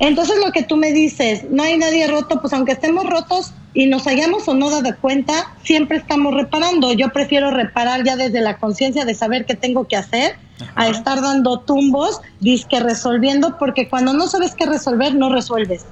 entonces 0.00 0.36
lo 0.44 0.50
que 0.50 0.62
tú 0.62 0.76
me 0.76 0.92
dices, 0.92 1.44
no 1.50 1.62
hay 1.62 1.76
nadie 1.76 2.06
roto, 2.06 2.40
pues 2.40 2.54
aunque 2.54 2.72
estemos 2.72 3.04
rotos 3.04 3.52
y 3.74 3.86
nos 3.86 4.06
hayamos 4.06 4.48
o 4.48 4.54
no 4.54 4.70
dado 4.70 4.96
cuenta, 4.98 5.54
siempre 5.62 5.98
estamos 5.98 6.34
reparando. 6.34 6.92
Yo 6.94 7.10
prefiero 7.10 7.50
reparar 7.50 8.02
ya 8.02 8.16
desde 8.16 8.40
la 8.40 8.56
conciencia 8.56 9.04
de 9.04 9.14
saber 9.14 9.44
qué 9.44 9.54
tengo 9.54 9.86
que 9.86 9.96
hacer, 9.96 10.36
a 10.74 10.88
estar 10.88 11.20
dando 11.20 11.60
tumbos, 11.60 12.20
disque 12.40 12.80
resolviendo, 12.80 13.58
porque 13.58 13.88
cuando 13.88 14.14
no 14.14 14.26
sabes 14.26 14.54
qué 14.54 14.64
resolver, 14.64 15.14
no 15.14 15.28
resuelves. 15.28 15.84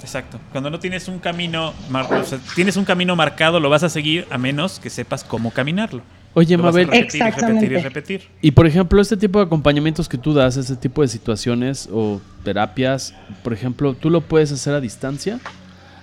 Exacto. 0.00 0.38
Cuando 0.52 0.68
no 0.68 0.78
tienes 0.78 1.08
un 1.08 1.18
camino, 1.18 1.72
o 1.90 2.24
sea, 2.24 2.38
tienes 2.54 2.76
un 2.76 2.84
camino 2.84 3.16
marcado, 3.16 3.60
lo 3.60 3.70
vas 3.70 3.82
a 3.82 3.88
seguir 3.88 4.26
a 4.30 4.36
menos 4.36 4.78
que 4.78 4.90
sepas 4.90 5.24
cómo 5.24 5.50
caminarlo. 5.50 6.02
Oye, 6.34 6.56
Mabel. 6.56 6.88
Repetir, 6.88 7.22
y 7.22 7.30
repetir 7.30 7.72
y 7.72 7.76
repetir. 7.76 8.22
Y 8.42 8.50
por 8.50 8.66
ejemplo, 8.66 9.00
este 9.00 9.16
tipo 9.16 9.38
de 9.38 9.46
acompañamientos 9.46 10.08
que 10.08 10.18
tú 10.18 10.34
das, 10.34 10.56
este 10.56 10.76
tipo 10.76 11.02
de 11.02 11.08
situaciones 11.08 11.88
o 11.92 12.20
terapias, 12.42 13.14
por 13.42 13.52
ejemplo, 13.52 13.94
¿tú 13.94 14.10
lo 14.10 14.20
puedes 14.20 14.50
hacer 14.52 14.74
a 14.74 14.80
distancia? 14.80 15.40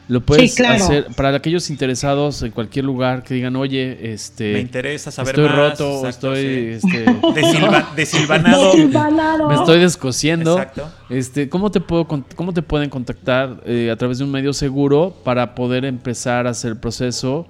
Lo 0.07 0.19
puedes 0.19 0.59
hacer 0.59 1.07
para 1.15 1.34
aquellos 1.36 1.69
interesados 1.69 2.41
en 2.41 2.51
cualquier 2.51 2.84
lugar 2.84 3.23
que 3.23 3.34
digan, 3.34 3.55
oye, 3.55 4.11
este. 4.13 4.53
Me 4.53 4.59
interesa 4.59 5.09
saber 5.11 5.36
estoy 5.36 5.45
más. 5.47 5.55
roto, 5.55 6.07
estoy. 6.07 6.39
Este, 6.75 7.05
desilvanado. 7.95 9.47
Me 9.47 9.55
estoy 9.55 9.79
descosiendo. 9.79 10.57
Exacto. 10.57 10.91
Este, 11.09 11.47
¿cómo, 11.47 11.71
te 11.71 11.79
puedo, 11.79 12.07
¿Cómo 12.07 12.53
te 12.53 12.61
pueden 12.61 12.89
contactar 12.89 13.61
eh, 13.65 13.89
a 13.89 13.95
través 13.95 14.17
de 14.17 14.25
un 14.25 14.32
medio 14.32 14.51
seguro 14.53 15.15
para 15.23 15.55
poder 15.55 15.86
empezar 15.86 16.47
a 16.47 16.49
hacer 16.49 16.71
el 16.71 16.77
proceso? 16.77 17.47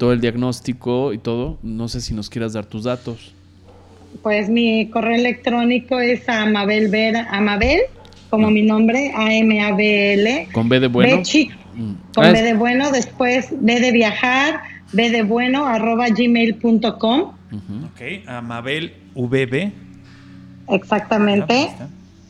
Todo 0.00 0.14
el 0.14 0.20
diagnóstico 0.22 1.12
y 1.12 1.18
todo. 1.18 1.58
No 1.62 1.86
sé 1.86 2.00
si 2.00 2.14
nos 2.14 2.30
quieras 2.30 2.54
dar 2.54 2.64
tus 2.64 2.84
datos. 2.84 3.34
Pues 4.22 4.48
mi 4.48 4.88
correo 4.88 5.14
electrónico 5.14 6.00
es 6.00 6.26
Amabel 6.26 6.88
Vera, 6.88 7.28
Amabel, 7.30 7.82
como 8.30 8.46
ah. 8.46 8.50
mi 8.50 8.62
nombre, 8.62 9.12
A-M-A-B-L. 9.14 10.48
Con 10.52 10.70
B 10.70 10.80
de 10.80 10.88
bueno. 10.88 11.18
Mm. 11.18 11.92
Con 12.14 12.24
ah, 12.24 12.32
B 12.32 12.42
de 12.42 12.54
bueno, 12.54 12.90
después 12.90 13.48
B 13.52 13.78
de 13.78 13.92
viajar, 13.92 14.62
B 14.92 15.10
de 15.10 15.22
bueno, 15.22 15.66
arroba 15.66 16.08
gmail.com. 16.08 17.20
Ok, 17.20 18.26
Amabel 18.26 18.94
VB. 19.14 19.70
Exactamente. 20.70 21.72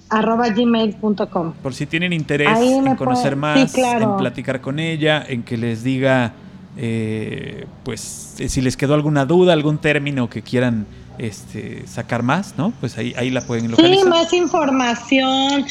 arroba 0.08 0.48
gmail.com. 0.48 1.52
Por 1.62 1.72
si 1.72 1.86
tienen 1.86 2.12
interés 2.12 2.48
en 2.48 2.96
conocer 2.96 3.36
más, 3.36 3.72
en 3.78 4.16
platicar 4.16 4.60
con 4.60 4.80
ella, 4.80 5.24
en 5.26 5.44
que 5.44 5.56
les 5.56 5.84
diga 5.84 6.34
eh, 6.82 7.66
pues 7.84 8.36
eh, 8.38 8.48
si 8.48 8.62
les 8.62 8.74
quedó 8.74 8.94
alguna 8.94 9.26
duda, 9.26 9.52
algún 9.52 9.76
término 9.76 10.30
que 10.30 10.40
quieran 10.40 10.86
este, 11.18 11.86
sacar 11.86 12.22
más, 12.22 12.54
¿no? 12.56 12.72
Pues 12.80 12.96
ahí, 12.96 13.12
ahí 13.18 13.28
la 13.28 13.42
pueden 13.42 13.70
localizar. 13.70 14.02
Sí, 14.02 14.08
más 14.08 14.32
información, 14.32 15.66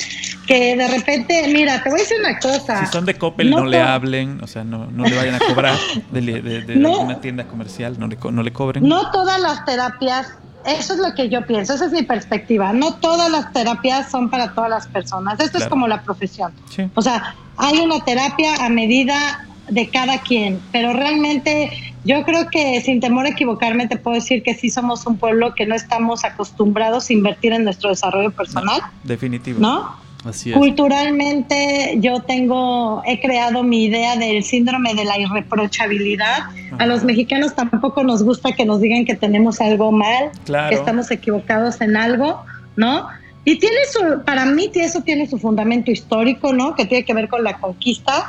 que 0.46 0.76
de 0.76 0.88
repente, 0.88 1.50
mira, 1.52 1.82
te 1.82 1.90
voy 1.90 2.02
a 2.02 2.04
decir 2.04 2.18
una 2.20 2.38
cosa. 2.38 2.86
Si 2.86 2.92
son 2.92 3.06
de 3.06 3.16
Coppel, 3.16 3.50
no, 3.50 3.66
le 3.66 3.82
hablen, 3.82 4.40
o 4.44 4.46
sea, 4.46 4.64
no, 4.64 4.86
no 4.92 5.04
le 5.06 5.16
vayan 5.16 5.34
a 5.34 5.40
cobrar 5.40 5.76
de, 6.12 6.76
una 6.78 7.20
tienda 7.20 7.48
comercial, 7.48 7.96
no 7.98 8.06
le, 8.06 8.16
no 8.32 8.44
le 8.44 8.54
cobren. 8.54 8.88
No 8.88 9.10
todas 9.10 9.42
las 9.42 9.66
terapias 9.66 10.28
eso 10.66 10.94
es 10.94 11.00
lo 11.00 11.16
que 11.16 11.30
yo 11.30 11.44
pienso, 11.48 11.74
esa 11.74 11.86
es 11.86 11.92
mi 11.92 12.04
perspectiva. 12.04 12.72
No 12.74 12.94
todas 12.96 13.32
las 13.32 13.52
terapias 13.52 14.12
son 14.12 14.30
para 14.30 14.54
todas 14.54 14.70
las 14.70 14.88
personas. 14.88 15.40
Esto 15.40 15.58
es 15.58 15.66
como 15.66 15.88
la 15.88 16.04
profesión. 16.04 16.52
O 16.94 17.02
sea, 17.02 17.34
hay 17.58 17.80
una 17.80 18.04
terapia 18.04 18.54
a 18.64 18.70
medida 18.70 19.48
de 19.70 19.88
cada 19.88 20.20
quien, 20.22 20.60
pero 20.72 20.94
realmente 20.94 21.72
yo 22.06 22.24
creo 22.24 22.48
que 22.50 22.80
sin 22.82 23.00
temor 23.00 23.26
a 23.26 23.30
equivocarme 23.30 23.88
te 23.88 23.98
puedo 23.98 24.16
decir 24.16 24.42
que 24.42 24.54
sí 24.54 24.70
somos 24.70 25.06
un 25.06 25.18
pueblo 25.18 25.54
que 25.54 25.66
no 25.66 25.76
estamos 25.76 26.24
acostumbrados 26.24 27.10
a 27.10 27.14
invertir 27.14 27.54
en 27.54 27.64
nuestro 27.64 27.90
desarrollo 27.90 28.32
personal. 28.32 28.82
definitivo. 29.04 29.60
¿No? 29.60 29.96
Así 30.26 30.52
es. 30.52 30.58
Culturalmente 30.58 31.98
yo 32.00 32.22
tengo, 32.22 33.02
he 33.06 33.22
creado 33.22 33.64
mi 33.64 33.86
idea 33.86 34.18
del 34.18 34.44
síndrome 34.44 34.94
de 34.94 35.06
la 35.06 35.18
irreprochabilidad. 35.18 36.50
A 36.78 36.86
los 36.86 37.04
mexicanos 37.04 37.56
tampoco 37.56 38.04
nos 38.04 38.24
gusta 38.24 38.52
que 38.52 38.66
nos 38.66 38.82
digan 38.82 39.06
que 39.06 39.16
tenemos 39.16 39.62
algo 39.62 39.92
mal, 39.92 40.32
que 40.46 40.76
estamos 40.76 41.10
equivocados 41.12 41.80
en 41.82 41.96
algo, 41.96 42.44
¿no? 42.76 43.08
Y 43.46 43.58
tiene 43.60 43.78
su, 43.92 44.24
para 44.26 44.46
mí 44.46 44.70
eso 44.76 45.02
tiene 45.02 45.26
su 45.26 45.40
fundamento 45.40 45.90
histórico, 45.90 46.54
¿no? 46.54 46.76
Que 46.76 46.86
tiene 46.86 47.06
que 47.06 47.14
ver 47.14 47.30
con 47.30 47.44
la 47.44 47.58
conquista 47.58 48.28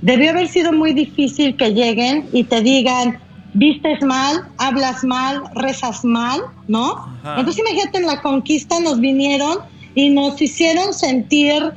Debió 0.00 0.30
haber 0.30 0.48
sido 0.48 0.72
muy 0.72 0.92
difícil 0.92 1.56
que 1.56 1.74
lleguen 1.74 2.28
y 2.32 2.44
te 2.44 2.60
digan, 2.60 3.18
vistes 3.54 4.00
mal, 4.02 4.48
hablas 4.58 5.02
mal, 5.04 5.42
rezas 5.54 6.04
mal, 6.04 6.40
¿no? 6.68 7.06
Entonces 7.36 7.58
imagínate, 7.58 7.98
en 7.98 8.06
la 8.06 8.22
conquista 8.22 8.78
nos 8.80 9.00
vinieron 9.00 9.58
y 9.94 10.10
nos 10.10 10.40
hicieron 10.40 10.94
sentir 10.94 11.72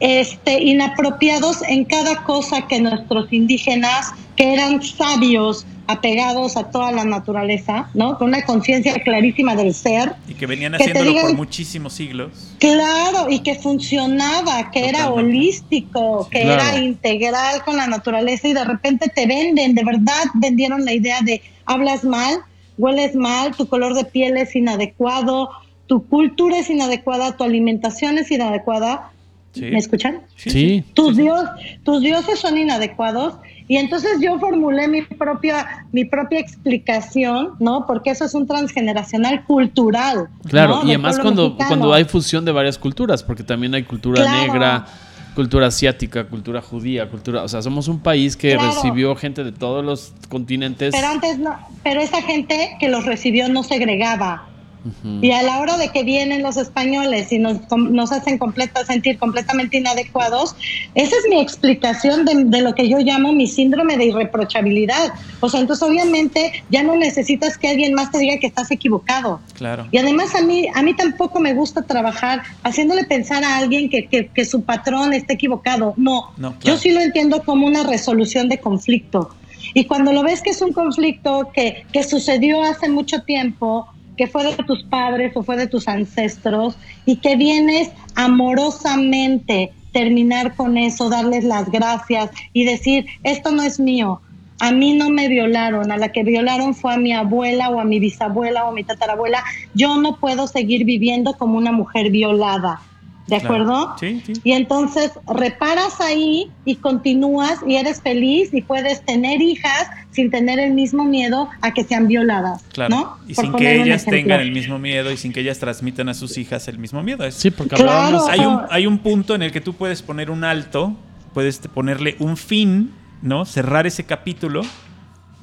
este, 0.00 0.62
inapropiados 0.62 1.62
en 1.68 1.84
cada 1.84 2.22
cosa 2.24 2.66
que 2.66 2.80
nuestros 2.80 3.32
indígenas, 3.32 4.12
que 4.36 4.54
eran 4.54 4.82
sabios, 4.82 5.66
apegados 5.86 6.56
a 6.56 6.70
toda 6.70 6.90
la 6.92 7.04
naturaleza, 7.04 7.90
¿no? 7.94 8.18
Con 8.18 8.28
una 8.28 8.42
conciencia 8.42 8.94
clarísima 8.94 9.54
del 9.54 9.74
ser. 9.74 10.14
Y 10.28 10.34
que 10.34 10.46
venían 10.46 10.74
haciéndolo 10.74 11.20
por 11.20 11.34
muchísimos 11.34 11.92
siglos. 11.92 12.54
Claro, 12.58 13.30
y 13.30 13.40
que 13.40 13.54
funcionaba, 13.54 14.70
que 14.70 14.88
era 14.88 15.10
holístico, 15.10 16.28
que 16.30 16.42
era 16.42 16.78
integral 16.78 17.62
con 17.64 17.76
la 17.76 17.86
naturaleza 17.86 18.48
y 18.48 18.52
de 18.52 18.64
repente 18.64 19.08
te 19.08 19.26
venden, 19.26 19.74
de 19.74 19.84
verdad 19.84 20.24
vendieron 20.34 20.84
la 20.84 20.92
idea 20.92 21.20
de 21.22 21.42
hablas 21.64 22.04
mal, 22.04 22.40
hueles 22.78 23.14
mal, 23.14 23.54
tu 23.54 23.66
color 23.68 23.94
de 23.94 24.04
piel 24.04 24.36
es 24.36 24.56
inadecuado, 24.56 25.50
tu 25.86 26.06
cultura 26.06 26.58
es 26.58 26.68
inadecuada, 26.68 27.36
tu 27.36 27.44
alimentación 27.44 28.18
es 28.18 28.30
inadecuada. 28.30 29.12
¿Me 29.54 29.78
escuchan? 29.78 30.20
Sí. 30.36 30.84
Tus, 30.92 31.16
dios, 31.16 31.42
tus 31.82 32.02
dioses 32.02 32.38
son 32.38 32.58
inadecuados 32.58 33.36
y 33.68 33.76
entonces 33.76 34.18
yo 34.20 34.38
formulé 34.38 34.86
mi 34.86 35.02
propia, 35.02 35.86
mi 35.92 36.04
propia 36.04 36.38
explicación, 36.38 37.54
¿no? 37.58 37.84
Porque 37.86 38.10
eso 38.10 38.24
es 38.24 38.34
un 38.34 38.46
transgeneracional 38.46 39.44
cultural. 39.44 40.28
Claro, 40.48 40.82
y 40.84 40.90
además 40.90 41.18
cuando, 41.18 41.56
cuando 41.56 41.92
hay 41.92 42.04
fusión 42.04 42.44
de 42.44 42.52
varias 42.52 42.78
culturas, 42.78 43.22
porque 43.22 43.42
también 43.42 43.74
hay 43.74 43.82
cultura 43.82 44.30
negra, 44.30 44.86
cultura 45.34 45.66
asiática, 45.66 46.24
cultura 46.28 46.62
judía, 46.62 47.10
cultura, 47.10 47.42
o 47.42 47.48
sea, 47.48 47.60
somos 47.60 47.88
un 47.88 48.00
país 48.00 48.36
que 48.36 48.54
Claro. 48.54 48.68
recibió 48.72 49.14
gente 49.16 49.42
de 49.44 49.52
todos 49.52 49.84
los 49.84 50.12
continentes. 50.28 50.94
Pero 50.94 51.08
antes 51.08 51.38
no, 51.38 51.56
pero 51.82 52.00
esa 52.00 52.22
gente 52.22 52.76
que 52.78 52.88
los 52.88 53.04
recibió 53.04 53.48
no 53.48 53.62
segregaba. 53.62 54.48
Ujú. 54.86 55.18
Y 55.24 55.30
a 55.32 55.42
la 55.42 55.58
hora 55.60 55.76
de 55.76 55.88
que 55.88 56.02
vienen 56.04 56.42
los 56.42 56.56
españoles 56.56 57.32
y 57.32 57.38
nos, 57.38 57.58
nos 57.76 58.12
hacen 58.12 58.38
completa, 58.38 58.84
sentir 58.84 59.18
completamente 59.18 59.78
inadecuados, 59.78 60.54
esa 60.94 61.16
es 61.16 61.24
mi 61.28 61.40
explicación 61.40 62.24
de, 62.24 62.44
de 62.44 62.60
lo 62.62 62.74
que 62.74 62.88
yo 62.88 62.98
llamo 62.98 63.32
mi 63.32 63.46
síndrome 63.46 63.96
de 63.96 64.06
irreprochabilidad. 64.06 65.12
O 65.40 65.48
sea, 65.48 65.60
entonces 65.60 65.82
obviamente 65.88 66.52
ya 66.70 66.82
no 66.82 66.96
necesitas 66.96 67.58
que 67.58 67.68
alguien 67.68 67.94
más 67.94 68.10
te 68.10 68.18
diga 68.18 68.38
que 68.38 68.46
estás 68.46 68.70
equivocado. 68.70 69.40
Claro. 69.54 69.86
Y 69.90 69.98
además 69.98 70.34
a 70.34 70.42
mí, 70.42 70.66
a 70.74 70.82
mí 70.82 70.94
tampoco 70.94 71.40
me 71.40 71.54
gusta 71.54 71.82
trabajar 71.82 72.42
haciéndole 72.62 73.04
pensar 73.04 73.44
a 73.44 73.56
alguien 73.58 73.88
que, 73.90 74.06
que- 74.06 74.28
que 74.28 74.44
su 74.44 74.62
patrón 74.62 75.12
esté 75.12 75.34
equivocado. 75.34 75.94
No, 75.96 76.30
No, 76.36 76.58
claro. 76.58 76.76
yo 76.76 76.78
sí 76.78 76.90
lo 76.92 77.00
entiendo 77.00 77.42
como 77.44 77.66
una 77.66 77.82
resolución 77.84 78.48
de 78.48 78.58
conflicto. 78.60 79.30
Y 79.74 79.84
cuando 79.84 80.12
lo 80.12 80.22
ves 80.22 80.42
que 80.42 80.50
es 80.50 80.62
un 80.62 80.72
conflicto 80.72 81.50
que, 81.52 81.84
que 81.92 82.02
sucedió 82.04 82.62
hace 82.62 82.88
mucho 82.88 83.22
tiempo, 83.22 83.88
que 84.16 84.26
fue 84.26 84.44
de 84.44 84.62
tus 84.64 84.82
padres 84.84 85.32
o 85.36 85.42
fue 85.42 85.56
de 85.56 85.66
tus 85.66 85.88
ancestros, 85.88 86.76
y 87.04 87.16
que 87.16 87.36
vienes 87.36 87.90
amorosamente 88.14 89.72
terminar 89.92 90.54
con 90.56 90.76
eso, 90.76 91.08
darles 91.08 91.44
las 91.44 91.70
gracias 91.70 92.30
y 92.52 92.64
decir, 92.64 93.06
esto 93.22 93.50
no 93.50 93.62
es 93.62 93.80
mío, 93.80 94.20
a 94.58 94.72
mí 94.72 94.94
no 94.94 95.10
me 95.10 95.28
violaron, 95.28 95.92
a 95.92 95.98
la 95.98 96.12
que 96.12 96.22
violaron 96.22 96.74
fue 96.74 96.94
a 96.94 96.98
mi 96.98 97.12
abuela 97.12 97.68
o 97.68 97.78
a 97.78 97.84
mi 97.84 98.00
bisabuela 98.00 98.64
o 98.64 98.70
a 98.70 98.72
mi 98.72 98.84
tatarabuela. 98.84 99.44
Yo 99.74 99.96
no 99.98 100.16
puedo 100.16 100.46
seguir 100.46 100.84
viviendo 100.84 101.34
como 101.34 101.58
una 101.58 101.72
mujer 101.72 102.10
violada. 102.10 102.80
¿De 103.26 103.40
Claro. 103.40 103.44
acuerdo? 103.64 103.94
Sí, 103.98 104.22
sí. 104.24 104.32
Y 104.44 104.52
entonces 104.52 105.10
reparas 105.26 106.00
ahí 106.00 106.48
y 106.64 106.76
continúas 106.76 107.58
y 107.66 107.74
eres 107.74 108.00
feliz 108.00 108.54
y 108.54 108.62
puedes 108.62 109.04
tener 109.04 109.40
hijas 109.42 109.88
sin 110.12 110.30
tener 110.30 110.58
el 110.60 110.72
mismo 110.74 111.04
miedo 111.04 111.48
a 111.60 111.74
que 111.74 111.82
sean 111.82 112.06
violadas. 112.06 112.62
Claro. 112.72 112.94
¿no? 112.94 113.16
Y 113.26 113.34
Por 113.34 113.44
sin 113.46 113.54
que 113.54 113.82
ellas 113.82 114.04
tengan 114.04 114.40
el 114.40 114.52
mismo 114.52 114.78
miedo 114.78 115.10
y 115.10 115.16
sin 115.16 115.32
que 115.32 115.40
ellas 115.40 115.58
transmitan 115.58 116.08
a 116.08 116.14
sus 116.14 116.38
hijas 116.38 116.68
el 116.68 116.78
mismo 116.78 117.02
miedo. 117.02 117.24
Es- 117.24 117.34
Sí, 117.34 117.50
porque 117.50 117.74
Claro. 117.74 117.90
hablábamos. 117.92 118.28
hay, 118.30 118.40
un, 118.40 118.60
hay 118.70 118.86
un 118.86 118.98
punto 118.98 119.34
en 119.34 119.42
el 119.42 119.50
que 119.50 119.60
tú 119.60 119.74
puedes 119.74 120.02
poner 120.02 120.30
un 120.30 120.44
alto, 120.44 120.94
puedes 121.34 121.58
ponerle 121.58 122.14
un 122.20 122.36
fin, 122.36 122.92
¿no? 123.22 123.44
Cerrar 123.44 123.86
ese 123.88 124.04
capítulo 124.04 124.62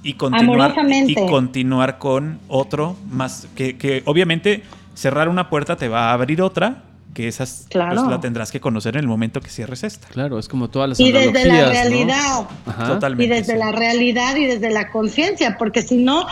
y 0.04 0.14
continuar, 0.14 0.74
y 1.08 1.16
continuar 1.16 1.98
con 1.98 2.40
otro 2.48 2.96
más. 3.12 3.48
Que, 3.56 3.78
que 3.78 4.02
obviamente 4.06 4.64
cerrar 4.96 5.28
una 5.30 5.50
puerta 5.50 5.76
te 5.76 5.88
va 5.88 6.10
a 6.10 6.14
abrir 6.14 6.42
otra, 6.42 6.84
que 7.14 7.28
esas 7.28 7.68
Claro. 7.70 7.96
pues, 7.96 8.08
la 8.10 8.20
tendrás 8.20 8.52
que 8.52 8.60
conocer 8.60 8.96
en 8.96 9.02
el 9.02 9.08
momento 9.08 9.40
que 9.42 9.50
cierres 9.50 9.84
esta. 9.84 10.08
Claro, 10.08 10.40
es 10.40 10.48
como 10.48 10.70
todas 10.70 10.90
las 10.90 11.00
Y 11.00 11.12
desde 11.12 11.46
la 11.46 11.62
¿no? 11.66 11.70
realidad. 11.70 12.48
Ajá. 12.66 12.88
Totalmente. 12.88 13.26
y 13.26 13.28
desde 13.40 13.54
sí. 13.54 13.60
la 13.60 13.72
realidad 13.72 14.36
y 14.36 14.46
desde 14.46 14.70
la 14.72 14.90
conciencia, 14.92 15.56
porque 15.58 15.82
si 15.84 15.98
no, 16.04 16.26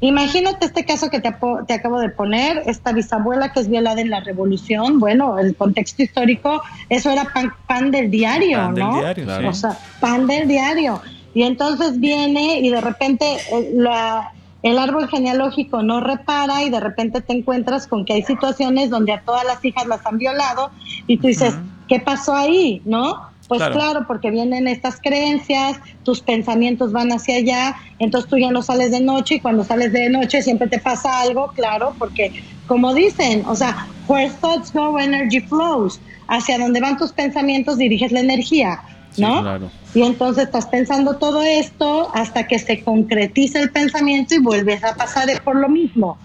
imagínate 0.00 0.66
este 0.66 0.84
caso 0.84 1.10
que 1.10 1.20
te, 1.20 1.34
te 1.66 1.74
acabo 1.74 1.98
de 2.00 2.08
poner, 2.08 2.62
esta 2.66 2.92
bisabuela 2.92 3.52
que 3.52 3.60
es 3.60 3.68
violada 3.68 4.00
en 4.00 4.10
la 4.10 4.20
revolución, 4.20 5.00
bueno, 5.00 5.38
el 5.38 5.56
contexto 5.56 6.02
histórico, 6.02 6.62
eso 6.88 7.10
era 7.10 7.24
pan, 7.32 7.52
pan 7.66 7.90
del 7.90 8.10
diario, 8.10 8.58
Pan 8.58 8.74
del 8.74 8.84
¿no? 8.84 8.98
diario, 9.00 9.24
Claro. 9.24 9.48
O 9.50 9.54
sea, 9.54 9.76
pan 10.00 10.26
del 10.26 10.46
diario. 10.48 11.00
Y 11.34 11.42
entonces 11.42 11.98
viene 12.00 12.60
y 12.60 12.70
de 12.70 12.80
repente 12.80 13.24
eh, 13.52 13.70
la- 13.74 14.32
el 14.62 14.78
árbol 14.78 15.08
genealógico 15.08 15.82
no 15.82 16.00
repara 16.00 16.62
y 16.64 16.70
de 16.70 16.80
repente 16.80 17.20
te 17.20 17.32
encuentras 17.32 17.86
con 17.86 18.04
que 18.04 18.14
hay 18.14 18.22
situaciones 18.22 18.90
donde 18.90 19.12
a 19.12 19.22
todas 19.22 19.44
las 19.44 19.64
hijas 19.64 19.86
las 19.86 20.04
han 20.06 20.18
violado 20.18 20.70
y 21.06 21.18
tú 21.18 21.28
dices. 21.28 21.54
¿qué 21.88 21.98
pasó 21.98 22.36
ahí? 22.36 22.82
¿No? 22.84 23.32
Pues 23.48 23.60
Claro. 23.60 23.74
claro. 23.74 24.06
porque 24.06 24.30
vienen 24.30 24.68
estas 24.68 25.00
creencias, 25.00 25.78
tus 26.02 26.20
pensamientos 26.20 26.92
van 26.92 27.10
hacia 27.10 27.36
allá, 27.36 27.76
entonces 27.98 28.28
tú 28.28 28.36
ya 28.36 28.50
no 28.50 28.60
sales 28.60 28.90
de 28.90 29.00
noche 29.00 29.36
y 29.36 29.40
cuando 29.40 29.64
sales 29.64 29.92
de 29.92 30.10
noche 30.10 30.42
siempre 30.42 30.68
te 30.68 30.78
pasa 30.78 31.20
algo, 31.22 31.50
claro, 31.54 31.96
porque 31.98 32.34
como 32.66 32.92
dicen, 32.92 33.42
o 33.46 33.54
sea, 33.56 33.88
where 34.06 34.30
thoughts 34.42 34.70
go, 34.72 34.98
energy 34.98 35.40
flows. 35.40 35.98
Hacia 36.28 36.58
donde 36.58 36.78
van 36.78 36.98
tus 36.98 37.12
pensamientos 37.14 37.78
diriges 37.78 38.12
la 38.12 38.20
energía, 38.20 38.82
Sí, 39.18 39.22
¿no? 39.22 39.42
claro. 39.42 39.70
Y 39.94 40.02
entonces 40.02 40.44
estás 40.44 40.66
pensando 40.66 41.16
todo 41.16 41.42
esto 41.42 42.08
hasta 42.14 42.46
que 42.46 42.58
se 42.58 42.82
concretiza 42.82 43.60
el 43.60 43.70
pensamiento 43.70 44.34
y 44.34 44.38
vuelves 44.38 44.82
a 44.84 44.94
pasar 44.94 45.28
por 45.44 45.56
lo 45.56 45.68
mismo. 45.68 46.16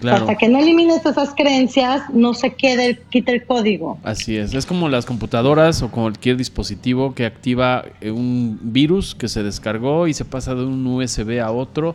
Claro. 0.00 0.22
Hasta 0.24 0.36
que 0.36 0.48
no 0.48 0.58
elimines 0.58 1.06
esas 1.06 1.32
creencias, 1.36 2.02
no 2.12 2.34
se 2.34 2.54
quede, 2.54 2.86
el- 2.86 2.98
quita 3.08 3.30
el 3.30 3.46
código. 3.46 3.98
Así 4.02 4.36
es, 4.36 4.52
es 4.52 4.66
como 4.66 4.88
las 4.88 5.06
computadoras 5.06 5.80
o 5.82 5.90
cualquier 5.92 6.36
dispositivo 6.36 7.14
que 7.14 7.24
activa 7.24 7.84
eh, 8.00 8.10
un 8.10 8.58
virus 8.62 9.14
que 9.14 9.28
se 9.28 9.44
descargó 9.44 10.08
y 10.08 10.14
se 10.14 10.24
pasa 10.24 10.56
de 10.56 10.64
un 10.64 10.84
USB 10.88 11.40
a 11.40 11.52
otro 11.52 11.94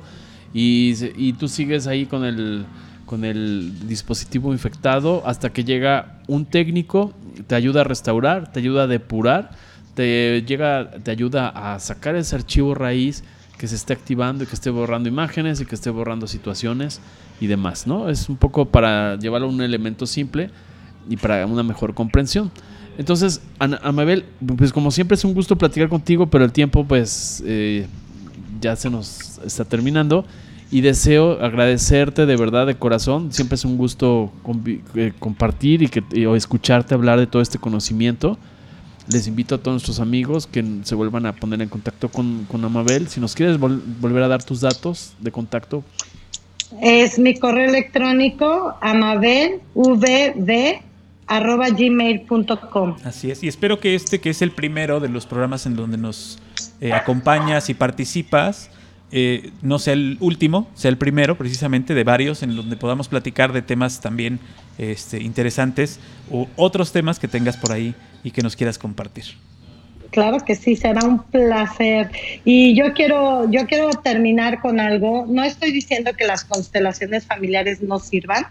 y, 0.53 0.93
y 1.17 1.33
tú 1.33 1.49
sigues 1.49 1.85
ahí 1.85 2.05
con 2.05 2.23
el, 2.23 2.65
con 3.05 3.25
el 3.25 3.87
dispositivo 3.89 4.53
infectado 4.53 5.21
hasta 5.25 5.49
que 5.51 5.65
llega 5.65 6.19
un 6.27 6.45
técnico, 6.45 7.11
te 7.45 7.55
ayuda 7.55 7.81
a 7.81 7.83
restaurar, 7.83 8.53
te 8.53 8.59
ayuda 8.61 8.83
a 8.83 8.87
depurar, 8.87 9.51
te, 9.97 10.43
llega, 10.43 10.91
te 10.91 11.09
ayuda 11.09 11.49
a 11.49 11.79
sacar 11.79 12.15
ese 12.15 12.35
archivo 12.35 12.75
raíz 12.75 13.23
que 13.57 13.67
se 13.67 13.73
esté 13.73 13.93
activando 13.93 14.43
y 14.43 14.47
que 14.47 14.53
esté 14.53 14.69
borrando 14.69 15.09
imágenes 15.09 15.59
y 15.59 15.65
que 15.65 15.73
esté 15.73 15.89
borrando 15.89 16.27
situaciones 16.27 17.01
y 17.41 17.47
demás, 17.47 17.87
¿no? 17.87 18.07
Es 18.07 18.29
un 18.29 18.37
poco 18.37 18.65
para 18.65 19.17
llevarlo 19.17 19.47
a 19.47 19.49
un 19.49 19.59
elemento 19.59 20.05
simple 20.05 20.51
y 21.09 21.17
para 21.17 21.47
una 21.47 21.63
mejor 21.63 21.95
comprensión. 21.95 22.51
Entonces, 22.99 23.41
Amabel, 23.57 24.25
pues 24.55 24.71
como 24.71 24.91
siempre 24.91 25.15
es 25.15 25.23
un 25.23 25.33
gusto 25.33 25.55
platicar 25.55 25.89
contigo, 25.89 26.27
pero 26.27 26.45
el 26.45 26.51
tiempo 26.51 26.85
pues 26.85 27.41
eh, 27.47 27.87
ya 28.61 28.75
se 28.75 28.91
nos 28.91 29.39
está 29.39 29.65
terminando 29.65 30.25
y 30.69 30.81
deseo 30.81 31.43
agradecerte 31.43 32.27
de 32.27 32.35
verdad 32.35 32.67
de 32.67 32.75
corazón. 32.75 33.33
Siempre 33.33 33.55
es 33.55 33.65
un 33.65 33.77
gusto 33.77 34.31
eh, 34.93 35.11
compartir 35.17 35.81
y, 35.81 35.87
que, 35.87 36.27
o 36.27 36.35
escucharte 36.35 36.93
hablar 36.93 37.17
de 37.17 37.25
todo 37.25 37.41
este 37.41 37.57
conocimiento. 37.57 38.37
Les 39.11 39.25
invito 39.27 39.55
a 39.55 39.57
todos 39.57 39.73
nuestros 39.75 39.99
amigos 39.99 40.47
que 40.47 40.63
se 40.83 40.93
vuelvan 40.95 41.25
a 41.25 41.33
poner 41.33 41.61
en 41.61 41.69
contacto 41.69 42.09
con, 42.09 42.45
con 42.51 42.63
Amabel. 42.65 43.07
Si 43.07 43.19
nos 43.21 43.35
quieres 43.35 43.59
vol- 43.59 43.81
volver 44.01 44.23
a 44.23 44.27
dar 44.27 44.43
tus 44.43 44.61
datos 44.61 45.13
de 45.19 45.31
contacto, 45.31 45.83
Es 46.81 47.17
mi 47.17 47.33
correo 47.39 47.69
electrónico 47.69 48.75
amabelvv.gmail.com. 51.67 52.95
Así 53.03 53.31
es. 53.31 53.43
Y 53.43 53.47
espero 53.47 53.79
que 53.79 53.95
este, 53.95 54.19
que 54.19 54.29
es 54.29 54.41
el 54.41 54.51
primero 54.51 54.99
de 54.99 55.09
los 55.09 55.25
programas 55.25 55.65
en 55.65 55.75
donde 55.75 55.97
nos 55.97 56.39
eh, 56.81 56.91
acompañas 56.93 57.69
y 57.69 57.73
participas, 57.73 58.69
eh, 59.11 59.51
no 59.61 59.79
sea 59.79 59.93
el 59.93 60.17
último, 60.19 60.67
sea 60.73 60.89
el 60.89 60.97
primero 60.97 61.37
precisamente 61.37 61.93
de 61.93 62.03
varios 62.03 62.43
en 62.43 62.55
donde 62.55 62.75
podamos 62.75 63.07
platicar 63.07 63.53
de 63.53 63.61
temas 63.61 64.01
también 64.01 64.39
este, 64.77 65.21
interesantes 65.23 65.99
o 66.29 66.47
otros 66.57 66.91
temas 66.91 67.17
que 67.19 67.27
tengas 67.29 67.55
por 67.57 67.71
ahí 67.71 67.95
y 68.23 68.31
que 68.31 68.41
nos 68.41 68.55
quieras 68.55 68.77
compartir. 68.77 69.25
Claro 70.11 70.37
que 70.39 70.55
sí, 70.55 70.75
será 70.75 71.05
un 71.05 71.23
placer. 71.23 72.09
Y 72.45 72.75
yo 72.75 72.93
quiero, 72.93 73.49
yo 73.51 73.67
quiero 73.67 73.89
terminar 73.89 74.61
con 74.61 74.79
algo. 74.79 75.25
No 75.27 75.43
estoy 75.43 75.71
diciendo 75.71 76.11
que 76.17 76.25
las 76.25 76.45
constelaciones 76.45 77.25
familiares 77.25 77.81
no 77.81 77.99
sirvan. 77.99 78.45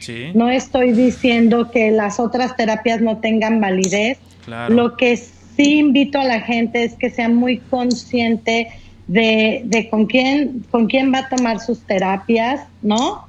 Sí, 0.00 0.30
No 0.34 0.48
estoy 0.48 0.92
diciendo 0.92 1.70
que 1.70 1.90
las 1.90 2.20
otras 2.20 2.56
terapias 2.56 3.00
no 3.00 3.18
tengan 3.18 3.60
validez. 3.60 4.18
claro. 4.44 4.74
Lo 4.74 4.96
que 4.96 5.16
sí 5.16 5.78
invito 5.78 6.20
a 6.20 6.24
la 6.24 6.40
gente 6.40 6.84
es 6.84 6.94
que 6.94 7.10
sea 7.10 7.28
muy 7.28 7.58
consciente 7.58 8.68
de, 9.08 9.62
de 9.64 9.88
con 9.88 10.06
quién 10.06 10.64
con 10.70 10.86
quién 10.86 11.12
va 11.12 11.20
a 11.20 11.28
tomar 11.28 11.60
sus 11.60 11.80
terapias, 11.80 12.60
¿no? 12.82 13.26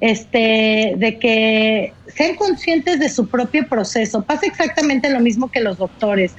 Este, 0.00 0.94
de 0.96 1.18
que 1.18 1.92
sean 2.06 2.34
conscientes 2.36 2.98
de 2.98 3.08
su 3.10 3.28
propio 3.28 3.68
proceso. 3.68 4.22
Pasa 4.22 4.46
exactamente 4.46 5.10
lo 5.10 5.20
mismo 5.20 5.50
que 5.50 5.60
los 5.60 5.76
doctores. 5.76 6.34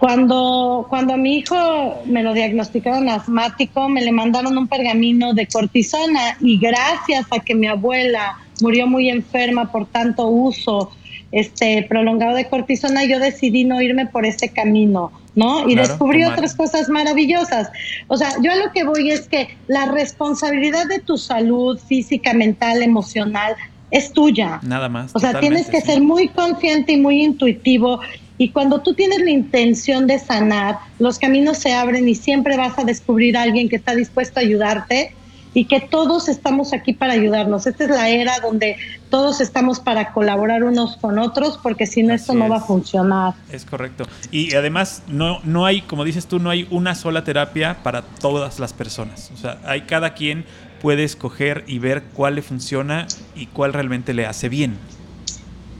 Cuando, 0.00 0.86
cuando 0.90 1.14
a 1.14 1.16
mi 1.16 1.38
hijo 1.38 2.02
me 2.06 2.24
lo 2.24 2.34
diagnosticaron 2.34 3.08
asmático, 3.08 3.88
me 3.88 4.02
le 4.02 4.10
mandaron 4.10 4.58
un 4.58 4.66
pergamino 4.66 5.32
de 5.32 5.46
cortisona 5.46 6.36
y 6.40 6.58
gracias 6.58 7.26
a 7.30 7.38
que 7.38 7.54
mi 7.54 7.68
abuela 7.68 8.36
murió 8.60 8.88
muy 8.88 9.10
enferma 9.10 9.70
por 9.70 9.86
tanto 9.86 10.26
uso 10.26 10.90
este 11.32 11.84
prolongado 11.88 12.36
de 12.36 12.48
cortisona, 12.48 13.04
yo 13.04 13.18
decidí 13.18 13.64
no 13.64 13.80
irme 13.80 14.06
por 14.06 14.26
este 14.26 14.50
camino, 14.50 15.10
¿no? 15.34 15.68
Y 15.68 15.72
Claro, 15.72 15.88
descubrí 15.88 16.20
tomar. 16.22 16.38
otras 16.38 16.54
cosas 16.54 16.88
maravillosas. 16.90 17.70
O 18.08 18.16
sea, 18.18 18.34
yo 18.42 18.52
a 18.52 18.56
lo 18.56 18.70
que 18.72 18.84
voy 18.84 19.10
es 19.10 19.28
que 19.28 19.48
la 19.66 19.86
responsabilidad 19.86 20.86
de 20.86 21.00
tu 21.00 21.16
salud 21.16 21.78
física, 21.78 22.34
mental, 22.34 22.82
emocional 22.82 23.54
es 23.90 24.12
tuya. 24.12 24.60
Nada 24.62 24.88
más. 24.88 25.10
O 25.14 25.18
sea, 25.18 25.40
tienes 25.40 25.68
que 25.68 25.80
sí. 25.80 25.86
ser 25.86 26.02
muy 26.02 26.28
consciente 26.28 26.92
y 26.92 27.00
muy 27.00 27.22
intuitivo. 27.22 28.00
Y 28.38 28.50
cuando 28.50 28.80
tú 28.80 28.94
tienes 28.94 29.20
la 29.20 29.30
intención 29.30 30.06
de 30.06 30.18
sanar, 30.18 30.78
los 30.98 31.18
caminos 31.18 31.58
se 31.58 31.72
abren 31.72 32.08
y 32.08 32.14
siempre 32.14 32.56
vas 32.56 32.78
a 32.78 32.84
descubrir 32.84 33.36
a 33.36 33.42
alguien 33.42 33.68
que 33.68 33.76
está 33.76 33.94
dispuesto 33.94 34.40
a 34.40 34.42
ayudarte 34.42 35.14
y 35.54 35.66
que 35.66 35.80
todos 35.80 36.28
estamos 36.28 36.72
aquí 36.72 36.92
para 36.92 37.12
ayudarnos. 37.12 37.66
Esta 37.66 37.84
es 37.84 37.90
la 37.90 38.08
era 38.08 38.38
donde 38.40 38.76
todos 39.10 39.40
estamos 39.40 39.80
para 39.80 40.12
colaborar 40.12 40.64
unos 40.64 40.96
con 40.96 41.18
otros, 41.18 41.58
porque 41.62 41.86
si 41.86 42.02
no, 42.02 42.14
esto 42.14 42.34
no 42.34 42.48
va 42.48 42.56
a 42.56 42.60
funcionar. 42.60 43.34
Es 43.50 43.64
correcto. 43.64 44.04
Y 44.30 44.54
además, 44.54 45.02
no, 45.08 45.40
no 45.44 45.66
hay, 45.66 45.82
como 45.82 46.04
dices 46.04 46.26
tú, 46.26 46.38
no 46.38 46.50
hay 46.50 46.66
una 46.70 46.94
sola 46.94 47.24
terapia 47.24 47.82
para 47.82 48.02
todas 48.02 48.58
las 48.58 48.72
personas. 48.72 49.30
O 49.34 49.36
sea, 49.36 49.58
hay 49.64 49.82
cada 49.82 50.14
quien 50.14 50.44
puede 50.80 51.04
escoger 51.04 51.64
y 51.66 51.78
ver 51.78 52.02
cuál 52.14 52.34
le 52.34 52.42
funciona 52.42 53.06
y 53.36 53.46
cuál 53.46 53.72
realmente 53.72 54.14
le 54.14 54.26
hace 54.26 54.48
bien. 54.48 54.78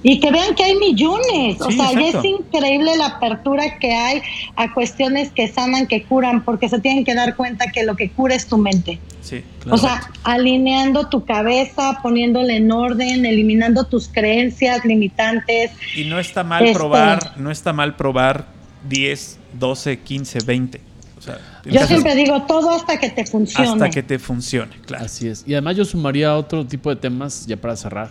Y 0.02 0.18
que 0.18 0.32
vean 0.32 0.54
que 0.54 0.64
hay 0.64 0.76
millones, 0.76 1.60
o 1.60 1.70
sea, 1.70 1.92
es 1.92 2.24
increíble 2.24 2.96
la 2.96 3.06
apertura 3.06 3.78
que 3.78 3.92
hay 3.92 4.20
a 4.56 4.72
cuestiones 4.74 5.30
que 5.30 5.46
sanan, 5.46 5.86
que 5.86 6.02
curan, 6.02 6.44
porque 6.44 6.68
se 6.68 6.80
tienen 6.80 7.04
que 7.04 7.14
dar 7.14 7.36
cuenta 7.36 7.70
que 7.70 7.84
lo 7.84 7.94
que 7.94 8.10
cura 8.10 8.34
es 8.34 8.46
tu 8.46 8.58
mente. 8.58 8.98
Sí, 9.20 9.44
claro. 9.60 9.76
O 9.76 9.78
sea, 9.78 10.10
alineando 10.24 11.08
tu 11.08 11.24
cabeza, 11.24 12.00
poniéndole 12.02 12.56
en 12.56 12.72
orden, 12.72 13.24
eliminando 13.24 13.84
tus 13.84 14.08
creencias 14.08 14.84
limitantes. 14.84 15.70
Y 15.96 16.04
no 16.04 16.18
está 16.18 16.42
mal 16.42 16.64
este, 16.64 16.74
probar, 16.76 17.34
no 17.36 17.52
está 17.52 17.72
mal 17.72 17.94
probar 17.94 18.46
10, 18.88 19.38
12, 19.52 20.00
15, 20.00 20.38
20. 20.44 20.80
O 21.16 21.22
sea, 21.24 21.38
yo 21.64 21.86
siempre 21.86 22.16
digo 22.16 22.42
todo 22.42 22.70
hasta 22.70 22.98
que 22.98 23.08
te 23.10 23.24
funcione. 23.24 23.68
Hasta 23.68 23.90
que 23.90 24.02
te 24.02 24.18
funcione, 24.18 24.72
claro. 24.84 25.04
Así 25.04 25.28
es. 25.28 25.44
Y 25.46 25.52
además 25.52 25.76
yo 25.76 25.84
sumaría 25.84 26.36
otro 26.36 26.66
tipo 26.66 26.90
de 26.90 26.96
temas, 26.96 27.46
ya 27.46 27.56
para 27.56 27.76
cerrar 27.76 28.10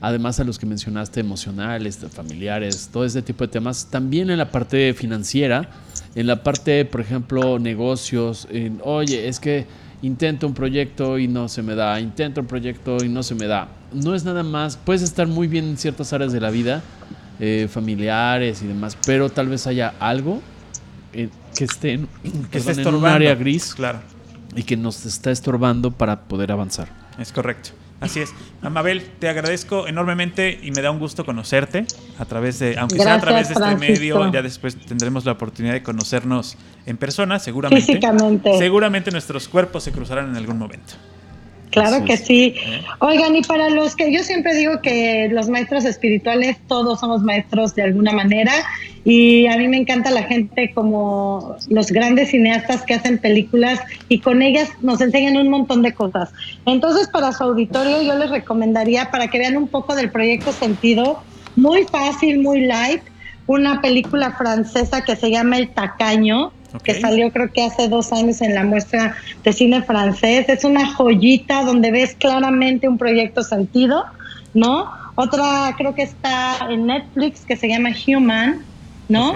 además 0.00 0.40
a 0.40 0.44
los 0.44 0.58
que 0.58 0.66
mencionaste, 0.66 1.20
emocionales, 1.20 1.98
familiares, 2.10 2.90
todo 2.92 3.04
ese 3.04 3.22
tipo 3.22 3.44
de 3.44 3.48
temas, 3.48 3.86
también 3.90 4.30
en 4.30 4.38
la 4.38 4.50
parte 4.50 4.94
financiera, 4.94 5.70
en 6.14 6.26
la 6.26 6.42
parte, 6.42 6.84
por 6.84 7.00
ejemplo, 7.00 7.58
negocios, 7.58 8.46
en, 8.50 8.80
oye, 8.82 9.28
es 9.28 9.40
que 9.40 9.66
intento 10.02 10.46
un 10.46 10.54
proyecto 10.54 11.18
y 11.18 11.28
no 11.28 11.48
se 11.48 11.62
me 11.62 11.74
da, 11.74 12.00
intento 12.00 12.40
un 12.40 12.46
proyecto 12.46 12.98
y 13.04 13.08
no 13.08 13.22
se 13.22 13.34
me 13.34 13.46
da. 13.46 13.68
No 13.92 14.14
es 14.14 14.24
nada 14.24 14.42
más, 14.42 14.76
puedes 14.76 15.02
estar 15.02 15.26
muy 15.26 15.46
bien 15.46 15.64
en 15.64 15.76
ciertas 15.76 16.12
áreas 16.12 16.32
de 16.32 16.40
la 16.40 16.50
vida, 16.50 16.82
eh, 17.40 17.68
familiares 17.70 18.62
y 18.62 18.66
demás, 18.66 18.96
pero 19.06 19.30
tal 19.30 19.48
vez 19.48 19.66
haya 19.66 19.94
algo 20.00 20.40
eh, 21.12 21.28
que 21.56 21.64
esté 21.64 21.92
en, 21.92 22.08
que 22.50 22.58
en 22.58 22.94
un 22.94 23.04
área 23.04 23.34
gris 23.34 23.74
claro. 23.74 24.00
y 24.54 24.62
que 24.62 24.76
nos 24.76 25.06
está 25.06 25.30
estorbando 25.30 25.90
para 25.90 26.22
poder 26.22 26.52
avanzar. 26.52 26.88
Es 27.18 27.32
correcto. 27.32 27.70
Así 28.00 28.20
es. 28.20 28.34
Amabel, 28.62 29.02
te 29.18 29.28
agradezco 29.28 29.86
enormemente 29.86 30.58
y 30.62 30.70
me 30.70 30.82
da 30.82 30.90
un 30.90 30.98
gusto 30.98 31.24
conocerte 31.24 31.86
a 32.18 32.24
través 32.24 32.58
de, 32.58 32.76
aunque 32.78 32.96
sea 32.96 33.14
a 33.14 33.20
través 33.20 33.48
de 33.48 33.54
este 33.54 33.76
medio, 33.76 34.30
ya 34.30 34.42
después 34.42 34.76
tendremos 34.76 35.24
la 35.24 35.32
oportunidad 35.32 35.72
de 35.72 35.82
conocernos 35.82 36.56
en 36.84 36.96
persona, 36.98 37.38
seguramente. 37.38 37.86
Físicamente. 37.86 38.58
Seguramente 38.58 39.10
nuestros 39.10 39.48
cuerpos 39.48 39.82
se 39.82 39.92
cruzarán 39.92 40.28
en 40.28 40.36
algún 40.36 40.58
momento. 40.58 40.94
Claro 41.76 42.06
que 42.06 42.16
sí. 42.16 42.54
Oigan, 43.00 43.36
y 43.36 43.42
para 43.42 43.68
los 43.68 43.94
que 43.94 44.10
yo 44.10 44.22
siempre 44.22 44.54
digo 44.54 44.80
que 44.80 45.28
los 45.30 45.50
maestros 45.50 45.84
espirituales, 45.84 46.56
todos 46.68 47.00
somos 47.00 47.22
maestros 47.22 47.74
de 47.74 47.82
alguna 47.82 48.12
manera, 48.12 48.52
y 49.04 49.46
a 49.46 49.58
mí 49.58 49.68
me 49.68 49.76
encanta 49.76 50.10
la 50.10 50.22
gente 50.22 50.72
como 50.74 51.54
los 51.68 51.92
grandes 51.92 52.30
cineastas 52.30 52.82
que 52.82 52.94
hacen 52.94 53.18
películas 53.18 53.78
y 54.08 54.20
con 54.20 54.40
ellas 54.40 54.70
nos 54.80 55.02
enseñan 55.02 55.36
un 55.36 55.50
montón 55.50 55.82
de 55.82 55.92
cosas. 55.92 56.32
Entonces, 56.64 57.08
para 57.08 57.30
su 57.32 57.44
auditorio, 57.44 58.00
yo 58.00 58.16
les 58.16 58.30
recomendaría, 58.30 59.10
para 59.10 59.28
que 59.28 59.38
vean 59.38 59.58
un 59.58 59.68
poco 59.68 59.94
del 59.94 60.10
proyecto 60.10 60.52
Sentido, 60.52 61.22
muy 61.56 61.84
fácil, 61.84 62.40
muy 62.40 62.62
light, 62.62 63.02
una 63.46 63.82
película 63.82 64.32
francesa 64.32 65.04
que 65.04 65.14
se 65.14 65.30
llama 65.30 65.58
El 65.58 65.68
Tacaño 65.68 66.52
que 66.82 67.00
salió 67.00 67.30
creo 67.32 67.52
que 67.52 67.62
hace 67.62 67.88
dos 67.88 68.12
años 68.12 68.40
en 68.40 68.54
la 68.54 68.64
muestra 68.64 69.16
de 69.44 69.52
cine 69.52 69.82
francés. 69.82 70.48
Es 70.48 70.64
una 70.64 70.94
joyita 70.94 71.64
donde 71.64 71.90
ves 71.90 72.14
claramente 72.18 72.88
un 72.88 72.98
proyecto 72.98 73.42
sentido, 73.42 74.04
¿no? 74.54 74.90
Otra 75.14 75.74
creo 75.76 75.94
que 75.94 76.02
está 76.02 76.58
en 76.70 76.86
Netflix 76.86 77.44
que 77.44 77.56
se 77.56 77.68
llama 77.68 77.90
Human, 78.06 78.64
¿no? 79.08 79.34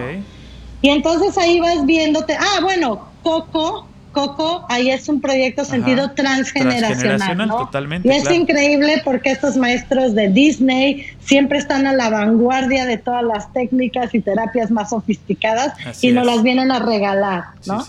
Y 0.83 0.89
entonces 0.89 1.37
ahí 1.37 1.61
vas 1.61 1.85
viéndote, 1.85 2.35
ah, 2.35 2.61
bueno, 2.63 3.11
Coco, 3.23 3.90
Coco, 4.13 4.67
ahí 4.69 4.91
es 4.91 5.09
un 5.09 5.21
proyecto 5.21 5.65
sentido 5.65 6.11
transgeneracional. 6.13 7.49
totalmente. 7.49 8.09
Y 8.09 8.13
es 8.13 8.31
increíble 8.31 9.03
porque 9.05 9.31
estos 9.31 9.57
maestros 9.57 10.15
de 10.15 10.29
Disney 10.29 11.07
siempre 11.21 11.59
están 11.59 11.87
a 11.87 11.93
la 11.93 12.11
vanguardia 12.11 12.87
de 12.87 12.99
todas 12.99 13.23
las 13.23 13.53
técnicas 13.53 14.15
y 14.15 14.21
terapias 14.21 14.71
más 14.71 14.91
sofisticadas 14.91 15.75
y 16.03 16.13
nos 16.13 16.27
las 16.27 16.43
vienen 16.43 16.73
a 16.73 16.81
regalar, 16.81 17.45
¿no? 17.67 17.85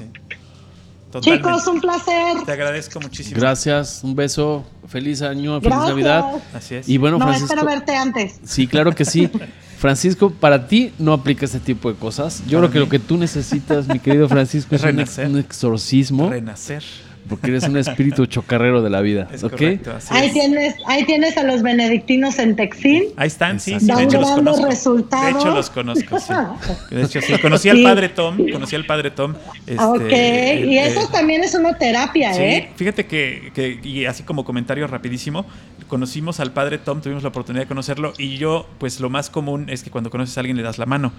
Chicos, 1.19 1.68
un 1.68 1.81
placer. 1.81 2.38
Te 2.45 2.53
agradezco 2.53 2.99
muchísimo. 3.02 3.39
Gracias, 3.39 4.02
un 4.03 4.15
beso, 4.15 4.64
feliz 4.88 5.22
año, 5.22 5.60
feliz 5.60 5.77
Navidad. 5.77 6.23
Así 6.53 6.76
es. 6.76 6.88
Y 6.88 6.98
bueno, 6.98 7.18
no, 7.18 7.34
espero 7.34 7.65
verte 7.65 7.95
antes. 7.95 8.39
Sí, 8.45 8.68
claro 8.68 8.93
que 8.93 9.03
sí. 9.03 9.30
Francisco, 9.82 10.30
para 10.30 10.68
ti 10.68 10.94
no 10.99 11.12
aplica 11.12 11.44
este 11.44 11.60
tipo 11.60 11.91
de 11.91 11.98
cosas. 11.98 12.44
Yo 12.45 12.60
creo 12.60 12.70
que 12.70 12.78
lo 12.78 12.88
que 12.88 12.99
tú 12.99 13.18
necesitas, 13.18 13.88
mi 13.88 13.98
querido 13.98 14.30
Francisco, 14.30 14.76
es 14.76 14.84
un, 14.84 15.40
exorcismo. 15.40 16.30
Renacer. 16.30 16.84
Porque 17.30 17.48
eres 17.48 17.64
un 17.64 17.77
espíritu 17.77 18.26
chocarrero 18.26 18.81
de 18.81 18.89
la 18.89 19.02
vida. 19.02 19.27
Es 19.31 19.41
correcto, 19.41 19.91
ahí, 20.10 20.31
Tienes, 20.31 20.76
ahí 20.88 21.06
tienes 21.06 21.38
a 21.38 21.43
los 21.43 21.61
benedictinos 21.61 22.39
en 22.39 22.56
Texil. 22.56 23.14
Ahí 23.15 23.27
están, 23.27 23.60
sí. 23.60 23.77
de 23.80 24.03
hecho, 24.03 24.19
los 24.19 24.31
conozco. 24.31 24.65
Resultados. 24.65 25.26
De 25.26 25.39
hecho, 25.39 25.53
los 25.53 25.69
conozco, 25.69 26.19
sí. 26.19 26.34
De 26.95 27.03
hecho, 27.03 27.22
sí. 27.22 27.34
Conocí 27.41 27.69
al 27.69 27.81
padre 27.84 28.10
Tom. 28.10 28.38
Conocí 28.52 28.76
al 28.76 28.85
padre 28.85 29.11
Tom. 29.11 29.35
Este, 29.65 29.84
ok. 29.84 30.68
y 30.68 30.77
eso 30.77 31.07
también 31.10 31.43
es 31.43 31.53
una 31.56 31.77
terapia, 31.77 32.31
¿eh? 32.35 32.68
Sí. 32.69 32.73
Fíjate 32.76 33.06
que, 33.06 33.52
que, 33.53 33.80
y 33.84 34.06
así 34.06 34.23
como 34.23 34.43
comentario 34.43 34.88
rapidísimo, 34.88 35.45
conocimos 35.88 36.39
al 36.39 36.52
padre 36.52 36.77
Tom, 36.77 37.02
tuvimos 37.02 37.23
la 37.23 37.30
oportunidad 37.30 37.64
de 37.64 37.68
conocerlo. 37.68 38.14
Y 38.18 38.38
yo, 38.38 38.68
pues 38.77 38.99
lo 38.99 39.10
más 39.10 39.30
común 39.30 39.69
es 39.69 39.84
que 39.84 39.91
cuando 39.91 40.10
conoces 40.10 40.38
a 40.38 40.41
alguien 40.41 40.57
le 40.57 40.64
das 40.64 40.77
la 40.77 40.85
mano. 40.85 41.11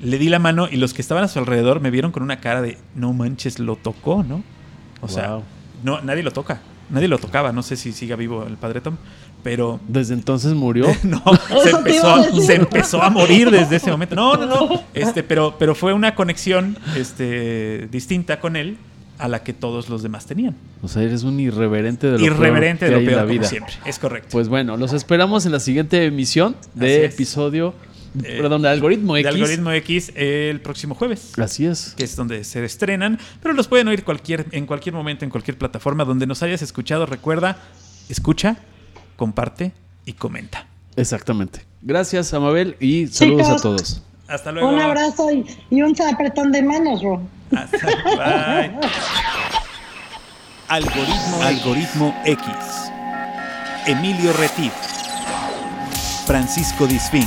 Le 0.00 0.18
di 0.18 0.28
la 0.28 0.38
mano 0.38 0.68
y 0.70 0.76
los 0.76 0.94
que 0.94 1.02
estaban 1.02 1.24
a 1.24 1.28
su 1.28 1.38
alrededor 1.38 1.80
me 1.80 1.90
vieron 1.90 2.12
con 2.12 2.22
una 2.22 2.40
cara 2.40 2.62
de, 2.62 2.78
no 2.94 3.12
manches, 3.12 3.58
lo 3.58 3.76
tocó, 3.76 4.22
¿no? 4.22 4.42
O 5.00 5.08
sea, 5.08 5.40
no, 5.82 6.00
nadie 6.00 6.22
lo 6.22 6.30
toca. 6.30 6.60
Nadie 6.90 7.08
lo 7.08 7.18
tocaba. 7.18 7.52
No 7.52 7.62
sé 7.62 7.76
si 7.76 7.92
siga 7.92 8.16
vivo 8.16 8.44
el 8.46 8.56
padre 8.56 8.80
Tom. 8.80 8.96
Pero. 9.42 9.78
¿Desde 9.86 10.14
entonces 10.14 10.54
murió? 10.54 10.86
no, 11.02 11.22
se 11.62 11.70
empezó, 11.70 12.08
a, 12.08 12.24
se 12.24 12.54
empezó 12.54 13.02
a 13.02 13.10
morir 13.10 13.50
desde 13.50 13.76
ese 13.76 13.90
momento. 13.90 14.14
No, 14.14 14.36
no, 14.36 14.46
no. 14.46 14.82
Este, 14.94 15.22
pero, 15.22 15.54
pero 15.58 15.74
fue 15.74 15.92
una 15.92 16.14
conexión 16.14 16.76
este, 16.96 17.88
distinta 17.90 18.40
con 18.40 18.56
él 18.56 18.76
a 19.18 19.28
la 19.28 19.42
que 19.42 19.52
todos 19.52 19.88
los 19.88 20.02
demás 20.02 20.26
tenían. 20.26 20.56
O 20.82 20.88
sea, 20.88 21.02
eres 21.02 21.24
un 21.24 21.38
irreverente 21.40 22.10
de 22.10 22.18
lo 22.18 22.24
irreverente 22.24 22.86
peor 22.86 22.98
de 22.98 23.04
lo 23.04 23.10
peor, 23.10 23.20
la 23.20 23.30
vida. 23.30 23.44
siempre. 23.44 23.74
Es 23.84 23.98
correcto. 23.98 24.28
Pues 24.32 24.48
bueno, 24.48 24.76
los 24.76 24.92
esperamos 24.92 25.46
en 25.46 25.52
la 25.52 25.60
siguiente 25.60 26.04
emisión 26.04 26.56
de 26.74 27.04
episodio 27.04 27.74
eh, 28.22 28.38
perdón, 28.40 28.62
de 28.62 28.68
Algoritmo 28.68 29.16
X. 29.16 29.24
De 29.24 29.40
Algoritmo 29.40 29.72
X 29.72 30.12
el 30.14 30.60
próximo 30.60 30.94
jueves. 30.94 31.32
Así 31.38 31.66
es. 31.66 31.94
Que 31.96 32.04
es 32.04 32.16
donde 32.16 32.44
se 32.44 32.64
estrenan, 32.64 33.18
pero 33.42 33.54
los 33.54 33.68
pueden 33.68 33.88
oír 33.88 34.04
cualquier, 34.04 34.46
en 34.52 34.66
cualquier 34.66 34.94
momento, 34.94 35.24
en 35.24 35.30
cualquier 35.30 35.58
plataforma 35.58 36.04
donde 36.04 36.26
nos 36.26 36.42
hayas 36.42 36.62
escuchado. 36.62 37.06
Recuerda, 37.06 37.58
escucha, 38.08 38.56
comparte 39.16 39.72
y 40.04 40.14
comenta. 40.14 40.66
Exactamente. 40.96 41.60
Gracias, 41.82 42.34
Amabel, 42.34 42.76
y 42.80 43.06
saludos 43.06 43.48
a 43.48 43.56
todos. 43.56 44.02
Hasta 44.26 44.52
luego. 44.52 44.68
Un 44.68 44.80
abrazo 44.80 45.30
y, 45.30 45.82
un 45.82 45.94
apretón 46.02 46.52
de 46.52 46.62
manos, 46.62 47.02
Ro. 47.02 47.22
Hasta, 47.56 47.86
bye. 47.86 48.78
Algoritmo, 50.68 51.42
Algoritmo 51.42 52.22
X. 52.26 52.46
Emilio 53.86 54.34
Retif. 54.34 54.72
Francisco 56.26 56.86
Disfín. 56.86 57.26